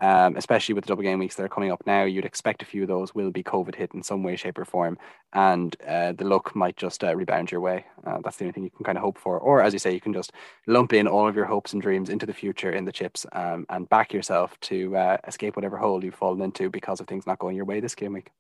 Um, 0.02 0.36
especially 0.36 0.74
with 0.74 0.84
the 0.84 0.88
double 0.88 1.04
game 1.04 1.20
weeks 1.20 1.36
that 1.36 1.44
are 1.44 1.50
coming 1.50 1.72
up 1.72 1.84
now, 1.86 2.04
you'd 2.04 2.26
expect 2.26 2.64
a 2.64 2.66
few 2.66 2.82
of 2.82 2.88
those 2.88 3.14
will 3.14 3.30
be 3.30 3.44
COVID 3.44 3.76
hit 3.76 3.94
in 3.94 4.02
some 4.02 4.24
way, 4.24 4.36
shape, 4.36 4.58
or 4.58 4.66
form, 4.66 4.98
and 5.34 5.76
uh, 5.88 6.14
the 6.14 6.26
luck 6.26 6.56
might 6.56 6.76
just 6.76 7.04
uh, 7.04 7.16
rebound 7.16 7.52
your 7.52 7.62
way. 7.62 7.86
Uh, 8.04 8.18
that's 8.24 8.38
the 8.38 8.46
only 8.46 8.54
thing 8.54 8.64
you 8.64 8.72
can 8.72 8.84
kind 8.84 8.98
of 8.98 9.04
hope 9.04 9.20
for. 9.20 9.38
Or, 9.38 9.62
as 9.62 9.74
you 9.74 9.80
say, 9.80 9.94
you 9.94 10.02
can 10.02 10.14
just 10.14 10.32
lump 10.66 10.92
in 10.94 11.08
all 11.08 11.28
of 11.28 11.36
your 11.36 11.46
hopes 11.46 11.74
and 11.74 11.82
dreams 11.82 12.10
into 12.10 12.26
the 12.26 12.34
future 12.34 12.72
in 12.72 12.86
the 12.86 12.92
chips 12.92 13.28
um, 13.34 13.68
and 13.70 13.88
back 13.90 14.12
yourself 14.12 14.60
to 14.62 14.98
uh, 14.98 15.18
escape 15.28 15.56
whatever 15.56 15.78
hole 15.78 16.04
you've 16.04 16.16
fallen 16.16 16.42
into 16.42 16.70
because 16.72 17.00
of 17.00 17.08
things 17.08 17.28
not 17.28 17.38
going 17.38 17.56
your 17.56 17.66
way 17.66 17.80
this 17.80 17.96
game 17.96 18.14
week. 18.14 18.32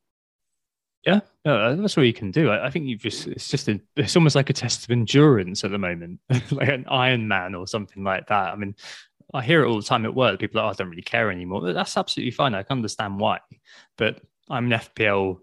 Yeah, 1.05 1.22
no, 1.45 1.76
that's 1.76 1.97
all 1.97 2.03
you 2.03 2.14
can 2.14 2.30
do. 2.30 2.49
I, 2.49 2.68
I 2.68 2.70
think 2.70 2.86
you've 2.86 3.01
just, 3.01 3.26
it's 3.26 3.47
just, 3.47 3.68
a, 3.68 3.82
it's 3.95 4.16
almost 4.16 4.36
like 4.36 4.51
a 4.51 4.53
test 4.53 4.84
of 4.84 4.91
endurance 4.91 5.64
at 5.64 5.72
the 5.72 5.80
moment, 5.80 6.20
like 6.51 6.70
an 6.70 6.86
Iron 6.88 7.28
Man 7.28 7.55
or 7.55 7.66
something 7.66 8.03
like 8.03 8.28
that. 8.28 8.53
I 8.53 8.55
mean, 8.55 8.76
I 9.34 9.41
hear 9.41 9.63
it 9.63 9.67
all 9.67 9.77
the 9.77 9.84
time 9.86 10.05
at 10.05 10.15
work. 10.15 10.39
People 10.39 10.59
are, 10.59 10.65
like, 10.65 10.69
oh, 10.69 10.73
I 10.73 10.77
don't 10.77 10.89
really 10.89 11.01
care 11.01 11.32
anymore. 11.32 11.73
That's 11.73 11.97
absolutely 11.97 12.32
fine. 12.32 12.53
I 12.53 12.63
can 12.63 12.77
understand 12.77 13.19
why. 13.19 13.39
But 13.97 14.21
I'm 14.49 14.71
an 14.71 14.79
FPL, 14.79 15.38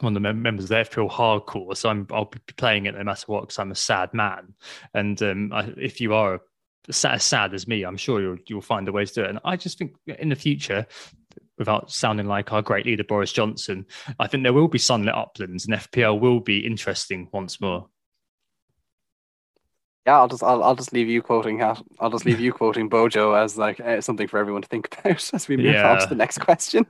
one 0.00 0.16
of 0.16 0.22
the 0.22 0.32
members 0.32 0.64
of 0.64 0.68
the 0.70 0.74
FPL 0.76 1.10
hardcore. 1.10 1.76
So 1.76 1.88
I'm, 1.88 2.06
I'll 2.10 2.24
be 2.24 2.40
playing 2.56 2.86
it 2.86 2.96
no 2.96 3.04
matter 3.04 3.24
what 3.26 3.42
because 3.42 3.58
I'm 3.58 3.70
a 3.70 3.76
sad 3.76 4.12
man. 4.12 4.54
And 4.94 5.20
um, 5.22 5.52
I, 5.52 5.72
if 5.76 6.00
you 6.00 6.14
are 6.14 6.40
as 6.88 7.24
sad 7.24 7.54
as 7.54 7.68
me, 7.68 7.84
I'm 7.84 7.96
sure 7.96 8.20
you'll, 8.20 8.38
you'll 8.46 8.60
find 8.60 8.88
a 8.88 8.92
way 8.92 9.04
to 9.04 9.14
do 9.14 9.22
it. 9.22 9.30
And 9.30 9.40
I 9.44 9.56
just 9.56 9.78
think 9.78 9.94
in 10.06 10.28
the 10.28 10.36
future, 10.36 10.86
without 11.58 11.90
sounding 11.90 12.26
like 12.26 12.52
our 12.52 12.62
great 12.62 12.86
leader 12.86 13.04
Boris 13.04 13.32
Johnson, 13.32 13.86
I 14.18 14.26
think 14.26 14.42
there 14.42 14.52
will 14.52 14.68
be 14.68 14.78
sunlit 14.78 15.14
uplands 15.14 15.66
and 15.66 15.74
FPL 15.74 16.20
will 16.20 16.40
be 16.40 16.66
interesting 16.66 17.28
once 17.32 17.60
more. 17.60 17.88
Yeah, 20.06 20.18
I'll 20.18 20.28
just 20.28 20.42
I'll, 20.42 20.62
I'll 20.62 20.76
just 20.76 20.92
leave 20.92 21.08
you 21.08 21.20
quoting 21.20 21.60
I'll 21.62 22.10
just 22.10 22.24
leave 22.24 22.38
you 22.38 22.52
quoting 22.60 22.88
Bojo 22.88 23.34
as 23.34 23.58
like 23.58 23.80
uh, 23.80 24.00
something 24.00 24.28
for 24.28 24.38
everyone 24.38 24.62
to 24.62 24.68
think 24.68 24.96
about 25.00 25.30
as 25.34 25.48
we 25.48 25.56
move 25.56 25.66
yeah. 25.66 25.90
on 25.90 26.00
to 26.00 26.06
the 26.06 26.14
next 26.14 26.38
question. 26.38 26.86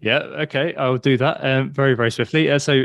yeah, 0.00 0.18
okay, 0.18 0.74
I'll 0.76 0.98
do 0.98 1.16
that 1.16 1.44
um, 1.44 1.70
very 1.70 1.94
very 1.94 2.10
swiftly. 2.10 2.50
Uh, 2.50 2.58
so 2.58 2.84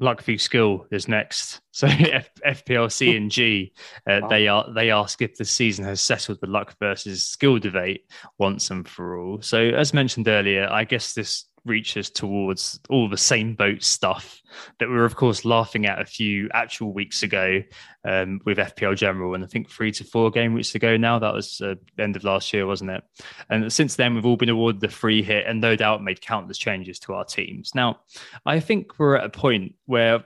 Luck 0.00 0.22
v 0.22 0.38
Skill 0.38 0.86
is 0.90 1.06
next. 1.06 1.60
So 1.74 1.88
F- 1.90 2.30
FPL 2.46 3.16
and 3.16 3.30
G, 3.32 3.72
uh, 4.08 4.20
wow. 4.22 4.28
they 4.28 4.46
are 4.46 4.72
they 4.72 4.90
ask 4.92 5.20
if 5.20 5.36
the 5.36 5.44
season 5.44 5.84
has 5.84 6.00
settled 6.00 6.38
the 6.40 6.46
Luck 6.46 6.76
versus 6.78 7.26
Skill 7.26 7.58
debate 7.58 8.08
once 8.38 8.70
and 8.70 8.88
for 8.88 9.18
all. 9.18 9.42
So 9.42 9.58
as 9.58 9.92
mentioned 9.92 10.28
earlier, 10.28 10.68
I 10.70 10.84
guess 10.84 11.14
this 11.14 11.46
reaches 11.64 12.10
towards 12.10 12.78
all 12.90 13.08
the 13.08 13.16
same 13.16 13.54
boat 13.54 13.82
stuff 13.82 14.40
that 14.78 14.88
we 14.88 14.94
were, 14.94 15.04
of 15.04 15.16
course, 15.16 15.44
laughing 15.44 15.86
at 15.86 16.00
a 16.00 16.04
few 16.04 16.48
actual 16.52 16.92
weeks 16.92 17.24
ago 17.24 17.60
um, 18.04 18.40
with 18.44 18.58
FPL 18.58 18.96
General, 18.96 19.34
and 19.34 19.42
I 19.42 19.48
think 19.48 19.68
three 19.68 19.90
to 19.92 20.04
four 20.04 20.30
game 20.30 20.54
weeks 20.54 20.76
ago 20.76 20.96
now. 20.96 21.18
That 21.18 21.34
was 21.34 21.60
uh, 21.60 21.74
the 21.96 22.04
end 22.04 22.14
of 22.14 22.22
last 22.22 22.52
year, 22.52 22.68
wasn't 22.68 22.90
it? 22.90 23.02
And 23.50 23.72
since 23.72 23.96
then, 23.96 24.14
we've 24.14 24.26
all 24.26 24.36
been 24.36 24.48
awarded 24.48 24.80
the 24.80 24.88
free 24.88 25.24
hit, 25.24 25.46
and 25.48 25.60
no 25.60 25.74
doubt 25.74 26.04
made 26.04 26.20
countless 26.20 26.58
changes 26.58 27.00
to 27.00 27.14
our 27.14 27.24
teams. 27.24 27.74
Now, 27.74 27.98
I 28.46 28.60
think 28.60 28.96
we're 29.00 29.16
at 29.16 29.24
a 29.24 29.30
point 29.30 29.74
where 29.86 30.22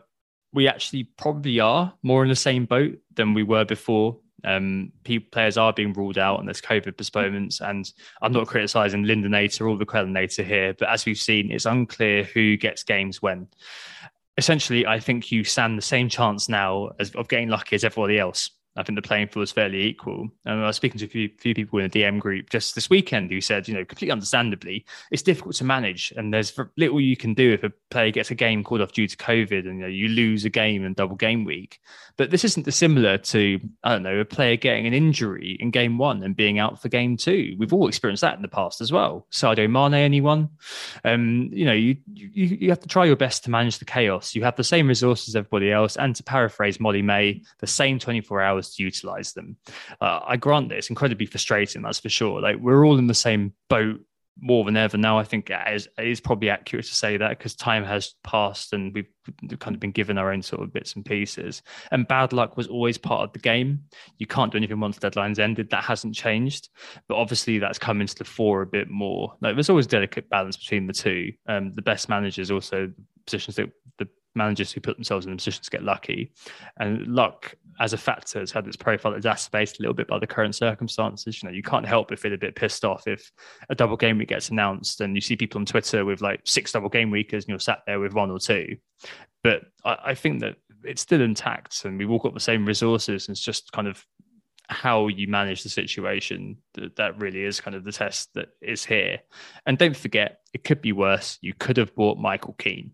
we 0.52 0.68
actually 0.68 1.04
probably 1.04 1.60
are 1.60 1.92
more 2.02 2.22
in 2.22 2.28
the 2.28 2.36
same 2.36 2.64
boat 2.64 2.98
than 3.14 3.34
we 3.34 3.42
were 3.42 3.64
before 3.64 4.18
um, 4.44 4.92
people, 5.04 5.28
players 5.32 5.56
are 5.56 5.72
being 5.72 5.92
ruled 5.92 6.18
out, 6.18 6.38
and 6.38 6.48
there's 6.48 6.60
COVID 6.60 6.96
postponements. 6.96 7.60
And 7.60 7.90
I'm 8.22 8.32
not 8.32 8.46
criticizing 8.46 9.04
Lindonator 9.04 9.68
or 9.68 9.76
the 9.76 9.86
Quellinator 9.86 10.44
here, 10.44 10.74
but 10.74 10.88
as 10.88 11.04
we've 11.04 11.18
seen, 11.18 11.50
it's 11.50 11.66
unclear 11.66 12.24
who 12.24 12.56
gets 12.56 12.82
games 12.82 13.20
when. 13.20 13.48
Essentially, 14.36 14.86
I 14.86 15.00
think 15.00 15.32
you 15.32 15.42
stand 15.42 15.76
the 15.76 15.82
same 15.82 16.08
chance 16.08 16.48
now 16.48 16.90
as, 17.00 17.10
of 17.16 17.26
getting 17.26 17.48
lucky 17.48 17.74
as 17.74 17.82
everybody 17.82 18.20
else. 18.20 18.50
I 18.78 18.84
think 18.84 18.96
the 18.96 19.02
playing 19.02 19.28
field 19.28 19.42
is 19.42 19.52
fairly 19.52 19.82
equal. 19.82 20.28
And 20.44 20.60
I 20.60 20.66
was 20.66 20.76
speaking 20.76 20.98
to 21.00 21.04
a 21.04 21.08
few, 21.08 21.28
few 21.38 21.54
people 21.54 21.80
in 21.80 21.86
a 21.86 21.88
DM 21.88 22.20
group 22.20 22.48
just 22.48 22.76
this 22.76 22.88
weekend 22.88 23.30
who 23.30 23.40
said, 23.40 23.66
you 23.66 23.74
know, 23.74 23.84
completely 23.84 24.12
understandably, 24.12 24.86
it's 25.10 25.22
difficult 25.22 25.56
to 25.56 25.64
manage, 25.64 26.12
and 26.16 26.32
there's 26.32 26.58
little 26.76 27.00
you 27.00 27.16
can 27.16 27.34
do 27.34 27.52
if 27.52 27.64
a 27.64 27.72
player 27.90 28.10
gets 28.10 28.30
a 28.30 28.34
game 28.34 28.62
called 28.62 28.80
off 28.80 28.92
due 28.92 29.08
to 29.08 29.16
COVID, 29.16 29.68
and 29.68 29.78
you, 29.78 29.82
know, 29.82 29.86
you 29.86 30.08
lose 30.08 30.44
a 30.44 30.50
game 30.50 30.84
in 30.84 30.94
double 30.94 31.16
game 31.16 31.44
week. 31.44 31.80
But 32.16 32.30
this 32.30 32.44
isn't 32.44 32.64
dissimilar 32.64 33.18
to 33.18 33.60
I 33.82 33.92
don't 33.92 34.02
know 34.02 34.18
a 34.18 34.24
player 34.24 34.56
getting 34.56 34.86
an 34.86 34.94
injury 34.94 35.56
in 35.60 35.70
game 35.70 35.98
one 35.98 36.22
and 36.22 36.36
being 36.36 36.58
out 36.58 36.80
for 36.80 36.88
game 36.88 37.16
two. 37.16 37.56
We've 37.58 37.72
all 37.72 37.88
experienced 37.88 38.20
that 38.20 38.36
in 38.36 38.42
the 38.42 38.48
past 38.48 38.80
as 38.80 38.92
well. 38.92 39.26
Sadio 39.32 39.70
Mane, 39.70 39.94
anyone? 39.94 40.50
Um, 41.04 41.50
you 41.52 41.64
know, 41.64 41.72
you, 41.72 41.96
you 42.14 42.46
you 42.46 42.68
have 42.70 42.80
to 42.80 42.88
try 42.88 43.04
your 43.04 43.16
best 43.16 43.44
to 43.44 43.50
manage 43.50 43.78
the 43.78 43.84
chaos. 43.84 44.34
You 44.34 44.44
have 44.44 44.56
the 44.56 44.64
same 44.64 44.86
resources 44.86 45.28
as 45.28 45.36
everybody 45.36 45.72
else, 45.72 45.96
and 45.96 46.14
to 46.16 46.22
paraphrase 46.22 46.80
Molly-Mae, 46.80 47.42
the 47.58 47.66
same 47.66 47.98
24 47.98 48.40
hours 48.40 48.67
to 48.76 48.82
utilize 48.82 49.32
them. 49.32 49.56
Uh, 50.00 50.20
I 50.26 50.36
grant 50.36 50.68
that 50.68 50.78
it's 50.78 50.90
incredibly 50.90 51.26
frustrating, 51.26 51.82
that's 51.82 52.00
for 52.00 52.08
sure. 52.08 52.40
Like 52.40 52.56
we're 52.56 52.84
all 52.84 52.98
in 52.98 53.06
the 53.06 53.14
same 53.14 53.52
boat 53.68 54.00
more 54.40 54.64
than 54.64 54.76
ever 54.76 54.96
now. 54.96 55.18
I 55.18 55.24
think 55.24 55.50
it 55.50 55.58
is, 55.72 55.88
it 55.98 56.06
is 56.06 56.20
probably 56.20 56.50
accurate 56.50 56.86
to 56.86 56.94
say 56.94 57.16
that 57.16 57.30
because 57.30 57.54
time 57.54 57.84
has 57.84 58.14
passed 58.22 58.72
and 58.72 58.94
we've 58.94 59.08
kind 59.58 59.74
of 59.74 59.80
been 59.80 59.90
given 59.90 60.18
our 60.18 60.32
own 60.32 60.42
sort 60.42 60.62
of 60.62 60.72
bits 60.72 60.94
and 60.94 61.04
pieces. 61.04 61.62
And 61.90 62.06
bad 62.06 62.32
luck 62.32 62.56
was 62.56 62.68
always 62.68 62.98
part 62.98 63.22
of 63.22 63.32
the 63.32 63.38
game. 63.40 63.80
You 64.18 64.26
can't 64.26 64.52
do 64.52 64.58
anything 64.58 64.80
once 64.80 64.98
deadlines 64.98 65.38
ended. 65.38 65.70
That 65.70 65.84
hasn't 65.84 66.14
changed, 66.14 66.68
but 67.08 67.16
obviously 67.16 67.58
that's 67.58 67.78
come 67.78 68.00
into 68.00 68.14
the 68.14 68.24
fore 68.24 68.62
a 68.62 68.66
bit 68.66 68.88
more. 68.88 69.34
Like 69.40 69.54
there's 69.54 69.70
always 69.70 69.86
delicate 69.86 70.28
balance 70.28 70.56
between 70.56 70.86
the 70.86 70.92
two. 70.92 71.32
Um, 71.48 71.72
the 71.72 71.82
best 71.82 72.08
managers 72.08 72.50
also 72.50 72.92
positions 73.26 73.56
that 73.56 73.70
the 73.98 74.08
managers 74.34 74.72
who 74.72 74.80
put 74.80 74.96
themselves 74.96 75.26
in 75.26 75.32
the 75.32 75.36
position 75.36 75.64
to 75.64 75.70
get 75.70 75.82
lucky. 75.82 76.32
And 76.78 77.06
luck 77.08 77.54
as 77.80 77.92
a 77.92 77.96
factor 77.96 78.40
has 78.40 78.50
had 78.50 78.66
its 78.66 78.76
profile 78.76 79.14
exacerbated 79.14 79.78
a 79.78 79.82
little 79.82 79.94
bit 79.94 80.08
by 80.08 80.18
the 80.18 80.26
current 80.26 80.54
circumstances. 80.54 81.42
You 81.42 81.48
know, 81.48 81.54
you 81.54 81.62
can't 81.62 81.86
help 81.86 82.08
but 82.08 82.18
feel 82.18 82.32
a 82.32 82.38
bit 82.38 82.56
pissed 82.56 82.84
off 82.84 83.06
if 83.06 83.30
a 83.68 83.74
double 83.74 83.96
game 83.96 84.18
week 84.18 84.28
gets 84.28 84.50
announced 84.50 85.00
and 85.00 85.14
you 85.14 85.20
see 85.20 85.36
people 85.36 85.58
on 85.60 85.66
Twitter 85.66 86.04
with 86.04 86.20
like 86.20 86.40
six 86.44 86.72
double 86.72 86.88
game 86.88 87.10
weekers 87.10 87.44
and 87.44 87.50
you're 87.50 87.58
sat 87.58 87.80
there 87.86 88.00
with 88.00 88.14
one 88.14 88.30
or 88.30 88.38
two. 88.38 88.76
But 89.42 89.62
I, 89.84 89.98
I 90.06 90.14
think 90.14 90.40
that 90.40 90.56
it's 90.84 91.02
still 91.02 91.20
intact 91.20 91.84
and 91.84 91.98
we've 91.98 92.10
all 92.10 92.18
got 92.18 92.34
the 92.34 92.40
same 92.40 92.66
resources. 92.66 93.28
And 93.28 93.34
it's 93.34 93.44
just 93.44 93.70
kind 93.72 93.88
of 93.88 94.04
how 94.68 95.08
you 95.08 95.28
manage 95.28 95.62
the 95.62 95.68
situation 95.68 96.56
that, 96.74 96.96
that 96.96 97.18
really 97.18 97.42
is 97.42 97.60
kind 97.60 97.74
of 97.74 97.84
the 97.84 97.92
test 97.92 98.30
that 98.34 98.48
is 98.60 98.84
here. 98.84 99.20
And 99.66 99.78
don't 99.78 99.96
forget, 99.96 100.40
it 100.52 100.64
could 100.64 100.82
be 100.82 100.92
worse. 100.92 101.38
You 101.40 101.54
could 101.54 101.76
have 101.78 101.94
bought 101.94 102.18
Michael 102.18 102.54
Keane 102.58 102.92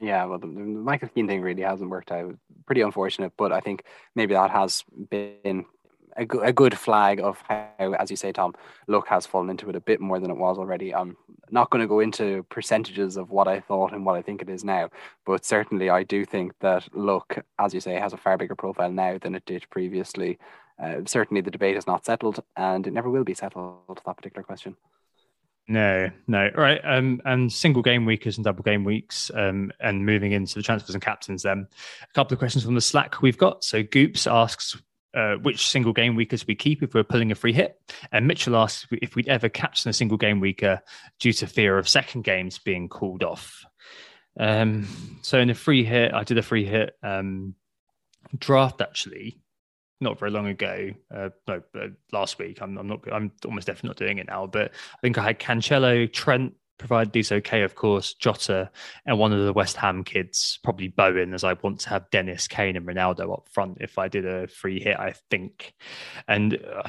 yeah, 0.00 0.24
well, 0.24 0.38
the, 0.38 0.46
the 0.46 0.52
Michael 0.52 1.08
Keane 1.08 1.26
thing 1.26 1.42
really 1.42 1.62
hasn't 1.62 1.90
worked 1.90 2.12
out. 2.12 2.36
Pretty 2.66 2.82
unfortunate, 2.82 3.32
but 3.36 3.52
I 3.52 3.60
think 3.60 3.84
maybe 4.14 4.34
that 4.34 4.50
has 4.50 4.84
been 5.10 5.64
a, 6.16 6.24
go- 6.24 6.42
a 6.42 6.52
good 6.52 6.76
flag 6.76 7.20
of 7.20 7.42
how, 7.48 7.94
as 7.98 8.10
you 8.10 8.16
say, 8.16 8.32
Tom, 8.32 8.54
luck 8.86 9.08
has 9.08 9.26
fallen 9.26 9.50
into 9.50 9.68
it 9.68 9.76
a 9.76 9.80
bit 9.80 10.00
more 10.00 10.20
than 10.20 10.30
it 10.30 10.36
was 10.36 10.58
already. 10.58 10.94
I'm 10.94 11.16
not 11.50 11.70
going 11.70 11.80
to 11.80 11.88
go 11.88 12.00
into 12.00 12.44
percentages 12.44 13.16
of 13.16 13.30
what 13.30 13.48
I 13.48 13.60
thought 13.60 13.92
and 13.92 14.04
what 14.04 14.16
I 14.16 14.22
think 14.22 14.42
it 14.42 14.50
is 14.50 14.64
now, 14.64 14.90
but 15.24 15.44
certainly 15.44 15.90
I 15.90 16.02
do 16.02 16.24
think 16.24 16.52
that 16.60 16.88
luck, 16.94 17.38
as 17.58 17.72
you 17.72 17.80
say, 17.80 17.94
has 17.94 18.12
a 18.12 18.18
far 18.18 18.36
bigger 18.36 18.56
profile 18.56 18.92
now 18.92 19.18
than 19.18 19.34
it 19.34 19.44
did 19.46 19.68
previously. 19.70 20.38
Uh, 20.82 21.00
certainly, 21.06 21.40
the 21.40 21.50
debate 21.50 21.76
is 21.76 21.88
not 21.88 22.04
settled, 22.04 22.40
and 22.56 22.86
it 22.86 22.92
never 22.92 23.10
will 23.10 23.24
be 23.24 23.34
settled. 23.34 24.00
That 24.06 24.16
particular 24.16 24.44
question. 24.44 24.76
No, 25.68 26.10
no. 26.26 26.50
Right. 26.54 26.80
Um, 26.82 27.20
and 27.26 27.52
single 27.52 27.82
game 27.82 28.06
weekers 28.06 28.38
and 28.38 28.44
double 28.44 28.62
game 28.62 28.84
weeks, 28.84 29.30
um, 29.34 29.70
and 29.80 30.06
moving 30.06 30.32
into 30.32 30.54
the 30.54 30.62
transfers 30.62 30.94
and 30.94 31.04
captains. 31.04 31.42
Then, 31.42 31.68
a 32.02 32.12
couple 32.14 32.34
of 32.34 32.38
questions 32.38 32.64
from 32.64 32.74
the 32.74 32.80
Slack 32.80 33.20
we've 33.20 33.36
got. 33.36 33.62
So 33.62 33.82
Goops 33.82 34.26
asks 34.26 34.80
uh, 35.14 35.34
which 35.36 35.68
single 35.68 35.92
game 35.92 36.16
weekers 36.16 36.46
we 36.46 36.54
keep 36.54 36.82
if 36.82 36.94
we're 36.94 37.04
pulling 37.04 37.30
a 37.30 37.34
free 37.34 37.52
hit, 37.52 37.78
and 38.12 38.26
Mitchell 38.26 38.56
asks 38.56 38.86
if 39.02 39.14
we'd 39.14 39.28
ever 39.28 39.50
captain 39.50 39.90
a 39.90 39.92
single 39.92 40.16
game 40.16 40.40
weeker 40.40 40.80
due 41.18 41.34
to 41.34 41.46
fear 41.46 41.76
of 41.76 41.86
second 41.86 42.24
games 42.24 42.58
being 42.58 42.88
called 42.88 43.22
off. 43.22 43.64
Um, 44.40 44.88
so 45.20 45.38
in 45.38 45.50
a 45.50 45.54
free 45.54 45.84
hit, 45.84 46.14
I 46.14 46.24
did 46.24 46.38
a 46.38 46.42
free 46.42 46.64
hit 46.64 46.94
um, 47.02 47.54
draft 48.38 48.80
actually 48.80 49.38
not 50.00 50.18
very 50.18 50.30
long 50.30 50.46
ago. 50.46 50.90
Uh, 51.14 51.30
no, 51.46 51.62
uh, 51.74 51.88
last 52.12 52.38
week. 52.38 52.58
I'm, 52.60 52.78
I'm, 52.78 52.86
not. 52.86 53.00
I'm 53.12 53.32
almost 53.44 53.66
definitely 53.66 53.88
not 53.88 53.96
doing 53.96 54.18
it 54.18 54.26
now. 54.28 54.46
But 54.46 54.72
I 54.72 55.00
think 55.02 55.18
I 55.18 55.24
had 55.24 55.38
Cancelo, 55.38 56.12
Trent, 56.12 56.54
provided 56.78 57.12
these 57.12 57.32
okay, 57.32 57.62
of 57.62 57.74
course, 57.74 58.14
Jota, 58.14 58.70
and 59.04 59.18
one 59.18 59.32
of 59.32 59.44
the 59.44 59.52
West 59.52 59.76
Ham 59.76 60.04
kids, 60.04 60.58
probably 60.62 60.88
Bowen, 60.88 61.34
as 61.34 61.44
I 61.44 61.54
want 61.54 61.80
to 61.80 61.88
have 61.90 62.08
Dennis, 62.10 62.46
Kane, 62.46 62.76
and 62.76 62.86
Ronaldo 62.86 63.32
up 63.32 63.48
front 63.50 63.78
if 63.80 63.98
I 63.98 64.08
did 64.08 64.24
a 64.24 64.46
free 64.46 64.80
hit. 64.80 64.96
I 64.96 65.14
think, 65.30 65.74
and 66.28 66.54
uh, 66.54 66.88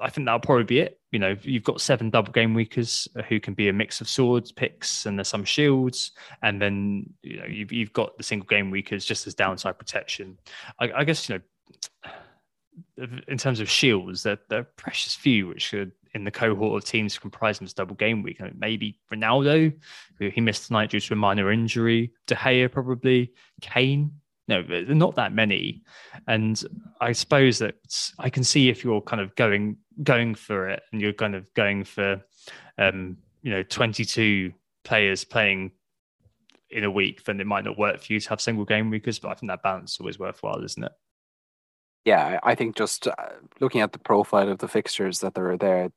I 0.00 0.10
think 0.10 0.26
that'll 0.26 0.40
probably 0.40 0.64
be 0.64 0.80
it. 0.80 1.00
You 1.12 1.20
know, 1.20 1.36
you've 1.42 1.64
got 1.64 1.80
seven 1.80 2.10
double 2.10 2.32
game 2.32 2.52
weekers 2.52 3.08
who 3.28 3.40
can 3.40 3.54
be 3.54 3.68
a 3.68 3.72
mix 3.72 4.00
of 4.00 4.08
swords, 4.08 4.52
picks, 4.52 5.06
and 5.06 5.16
there's 5.18 5.28
some 5.28 5.44
shields, 5.44 6.12
and 6.42 6.60
then 6.60 7.06
you 7.22 7.38
know 7.38 7.46
you've, 7.46 7.72
you've 7.72 7.92
got 7.92 8.16
the 8.18 8.24
single 8.24 8.46
game 8.46 8.70
weekers 8.70 9.04
just 9.04 9.26
as 9.26 9.34
downside 9.34 9.78
protection. 9.78 10.38
I, 10.80 10.90
I 10.96 11.04
guess 11.04 11.28
you 11.28 11.36
know 11.36 12.10
in 13.28 13.38
terms 13.38 13.60
of 13.60 13.70
shields, 13.70 14.22
they're, 14.22 14.38
they're 14.48 14.64
precious 14.64 15.14
few, 15.14 15.48
which 15.48 15.62
should 15.62 15.92
in 16.14 16.24
the 16.24 16.30
cohort 16.30 16.82
of 16.82 16.88
teams 16.88 17.18
comprising 17.18 17.64
this 17.64 17.74
double 17.74 17.94
game 17.94 18.22
week. 18.22 18.40
I 18.40 18.44
mean, 18.44 18.56
maybe 18.58 18.98
Ronaldo, 19.12 19.72
who 20.18 20.28
he 20.28 20.40
missed 20.40 20.66
tonight 20.66 20.90
due 20.90 21.00
to 21.00 21.12
a 21.12 21.16
minor 21.16 21.52
injury. 21.52 22.12
De 22.26 22.34
Gea 22.34 22.70
probably, 22.70 23.32
Kane. 23.60 24.12
No, 24.48 24.62
not 24.62 25.14
that 25.16 25.34
many. 25.34 25.82
And 26.26 26.62
I 27.00 27.12
suppose 27.12 27.58
that 27.58 27.74
I 28.18 28.30
can 28.30 28.42
see 28.42 28.70
if 28.70 28.82
you're 28.82 29.02
kind 29.02 29.20
of 29.20 29.34
going 29.36 29.76
going 30.02 30.34
for 30.34 30.68
it 30.70 30.82
and 30.90 31.00
you're 31.00 31.12
kind 31.12 31.34
of 31.34 31.52
going 31.54 31.84
for, 31.84 32.22
um, 32.78 33.18
you 33.42 33.50
know, 33.50 33.62
22 33.62 34.52
players 34.84 35.24
playing 35.24 35.72
in 36.70 36.84
a 36.84 36.90
week, 36.90 37.24
then 37.24 37.40
it 37.40 37.46
might 37.46 37.64
not 37.64 37.78
work 37.78 38.00
for 38.00 38.12
you 38.12 38.20
to 38.20 38.28
have 38.30 38.40
single 38.40 38.64
game 38.64 38.88
weekers. 38.88 39.18
But 39.18 39.28
I 39.28 39.34
think 39.34 39.50
that 39.50 39.62
balance 39.62 39.92
is 39.92 40.00
always 40.00 40.18
worthwhile, 40.18 40.64
isn't 40.64 40.82
it? 40.82 40.92
Yeah, 42.04 42.40
I 42.42 42.54
think 42.54 42.76
just 42.76 43.06
uh, 43.06 43.12
looking 43.60 43.80
at 43.80 43.92
the 43.92 43.98
profile 43.98 44.48
of 44.48 44.58
the 44.58 44.68
fixtures 44.68 45.20
that 45.20 45.38
are 45.38 45.56
there, 45.56 45.90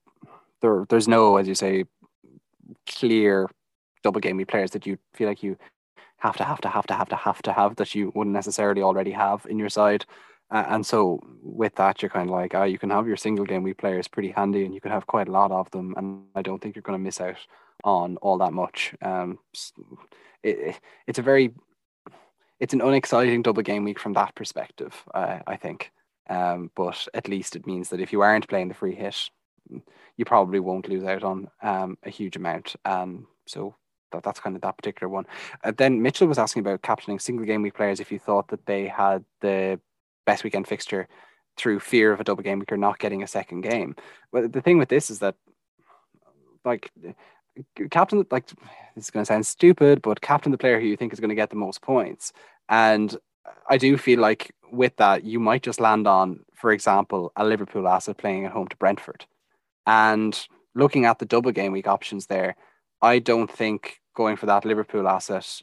there 0.62 0.86
there's 0.90 1.08
no, 1.08 1.38
as 1.38 1.48
you 1.48 1.56
say, 1.56 1.86
clear 2.88 3.48
double 4.04 4.20
game 4.20 4.38
week 4.38 4.48
players 4.48 4.72
that 4.72 4.86
you 4.86 4.98
feel 5.14 5.28
like 5.28 5.44
you 5.44 5.58
have 6.18 6.38
to 6.38 6.44
have 6.44 6.62
to 6.62 6.70
have 6.70 6.86
to 6.88 6.94
have 6.94 7.10
to 7.10 7.16
have 7.16 7.42
to 7.42 7.54
have 7.54 7.76
that 7.78 7.96
you 7.96 8.12
wouldn't 8.16 8.34
necessarily 8.34 8.82
already 8.82 9.12
have 9.12 9.46
in 9.50 9.58
your 9.58 9.70
side. 9.70 10.06
Uh, 10.52 10.66
and 10.68 10.86
so 10.86 11.20
with 11.42 11.74
that, 11.76 12.02
you're 12.02 12.10
kind 12.10 12.30
of 12.30 12.36
like, 12.36 12.54
oh, 12.54 12.64
you 12.64 12.78
can 12.78 12.90
have 12.90 13.08
your 13.08 13.16
single 13.16 13.46
game 13.46 13.64
week 13.64 13.78
players 13.78 14.08
pretty 14.08 14.32
handy, 14.32 14.66
and 14.66 14.74
you 14.74 14.82
can 14.82 14.92
have 14.92 15.08
quite 15.08 15.30
a 15.30 15.32
lot 15.32 15.52
of 15.52 15.72
them. 15.72 15.94
And 15.96 16.24
I 16.36 16.42
don't 16.42 16.62
think 16.62 16.76
you're 16.76 16.82
going 16.82 17.00
to 17.00 17.04
miss 17.04 17.22
out 17.22 17.38
on 17.86 18.18
all 18.18 18.38
that 18.40 18.52
much. 18.52 18.94
Um, 19.02 19.40
it, 20.44 20.78
it's 21.08 21.20
a 21.20 21.24
very, 21.24 21.52
it's 22.62 22.74
an 22.74 22.82
unexciting 22.82 23.42
double 23.42 23.64
game 23.64 23.84
week 23.84 24.00
from 24.00 24.14
that 24.14 24.36
perspective. 24.36 25.04
Uh, 25.14 25.40
I 25.48 25.58
think, 25.58 25.92
um, 26.30 26.70
but 26.76 27.08
at 27.16 27.28
least 27.28 27.56
it 27.56 27.66
means 27.66 27.90
that 27.90 28.00
if 28.00 28.14
you 28.14 28.22
aren't 28.22 28.48
playing 28.48 28.68
the 28.68 28.76
free 28.76 28.94
hit, 28.94 29.32
you 30.16 30.26
probably 30.26 30.60
won't 30.60 30.88
lose 30.88 31.04
out 31.04 31.24
on 31.24 31.50
um, 31.64 31.98
a 32.04 32.12
huge 32.12 32.36
amount. 32.36 32.76
Um, 32.86 33.28
so 33.48 33.76
that, 34.12 34.22
that's 34.22 34.40
kind 34.40 34.56
of 34.56 34.62
that 34.62 34.78
particular 34.78 35.10
one. 35.10 35.26
Uh, 35.64 35.72
then 35.76 36.04
Mitchell 36.04 36.28
was 36.28 36.38
asking 36.38 36.60
about 36.60 36.84
captaining 36.84 37.18
single 37.18 37.48
game 37.48 37.64
week 37.64 37.74
players 37.74 38.00
if 38.00 38.12
you 38.12 38.20
thought 38.20 38.48
that 38.50 38.66
they 38.68 38.88
had 38.88 39.26
the 39.42 39.80
best 40.28 40.44
weekend 40.44 40.68
fixture 40.68 41.08
through 41.58 41.80
fear 41.80 42.14
of 42.14 42.20
a 42.20 42.24
double 42.24 42.44
game 42.44 42.60
week 42.60 42.72
or 42.72 42.78
not 42.78 43.00
getting 43.00 43.24
a 43.24 43.28
second 43.28 43.62
game. 43.62 43.96
But 44.32 44.54
the 44.54 44.62
thing 44.62 44.78
with 44.78 44.90
this 44.90 45.10
is 45.10 45.20
that, 45.20 45.36
like, 46.64 46.92
captain, 47.90 48.26
like, 48.32 48.48
this 48.96 49.06
is 49.06 49.12
going 49.12 49.22
to 49.22 49.26
sound 49.26 49.46
stupid, 49.46 50.02
but 50.02 50.22
captain 50.22 50.52
the 50.52 50.58
player 50.58 50.80
who 50.80 50.88
you 50.88 50.98
think 50.98 51.14
is 51.14 51.20
going 51.20 51.30
to 51.30 51.36
get 51.36 51.50
the 51.50 51.56
most 51.56 51.82
points. 51.82 52.34
And 52.70 53.16
I 53.70 53.78
do 53.78 53.98
feel 53.98 54.20
like 54.20 54.54
with 54.72 54.96
that, 54.98 55.24
you 55.24 55.40
might 55.40 55.64
just 55.64 55.80
land 55.80 56.08
on, 56.08 56.46
for 56.54 56.72
example, 56.72 57.32
a 57.36 57.46
Liverpool 57.46 57.88
asset 57.88 58.18
playing 58.18 58.46
at 58.46 58.52
home 58.52 58.68
to 58.68 58.78
Brentford. 58.78 59.26
And 59.86 60.40
looking 60.76 61.06
at 61.06 61.20
the 61.20 61.26
double 61.26 61.52
game 61.52 61.72
week 61.72 61.88
options 61.88 62.28
there, 62.28 62.56
I 63.02 63.20
don't 63.20 63.52
think 63.52 64.00
going 64.16 64.38
for 64.38 64.46
that 64.46 64.66
Liverpool 64.66 65.08
asset 65.08 65.62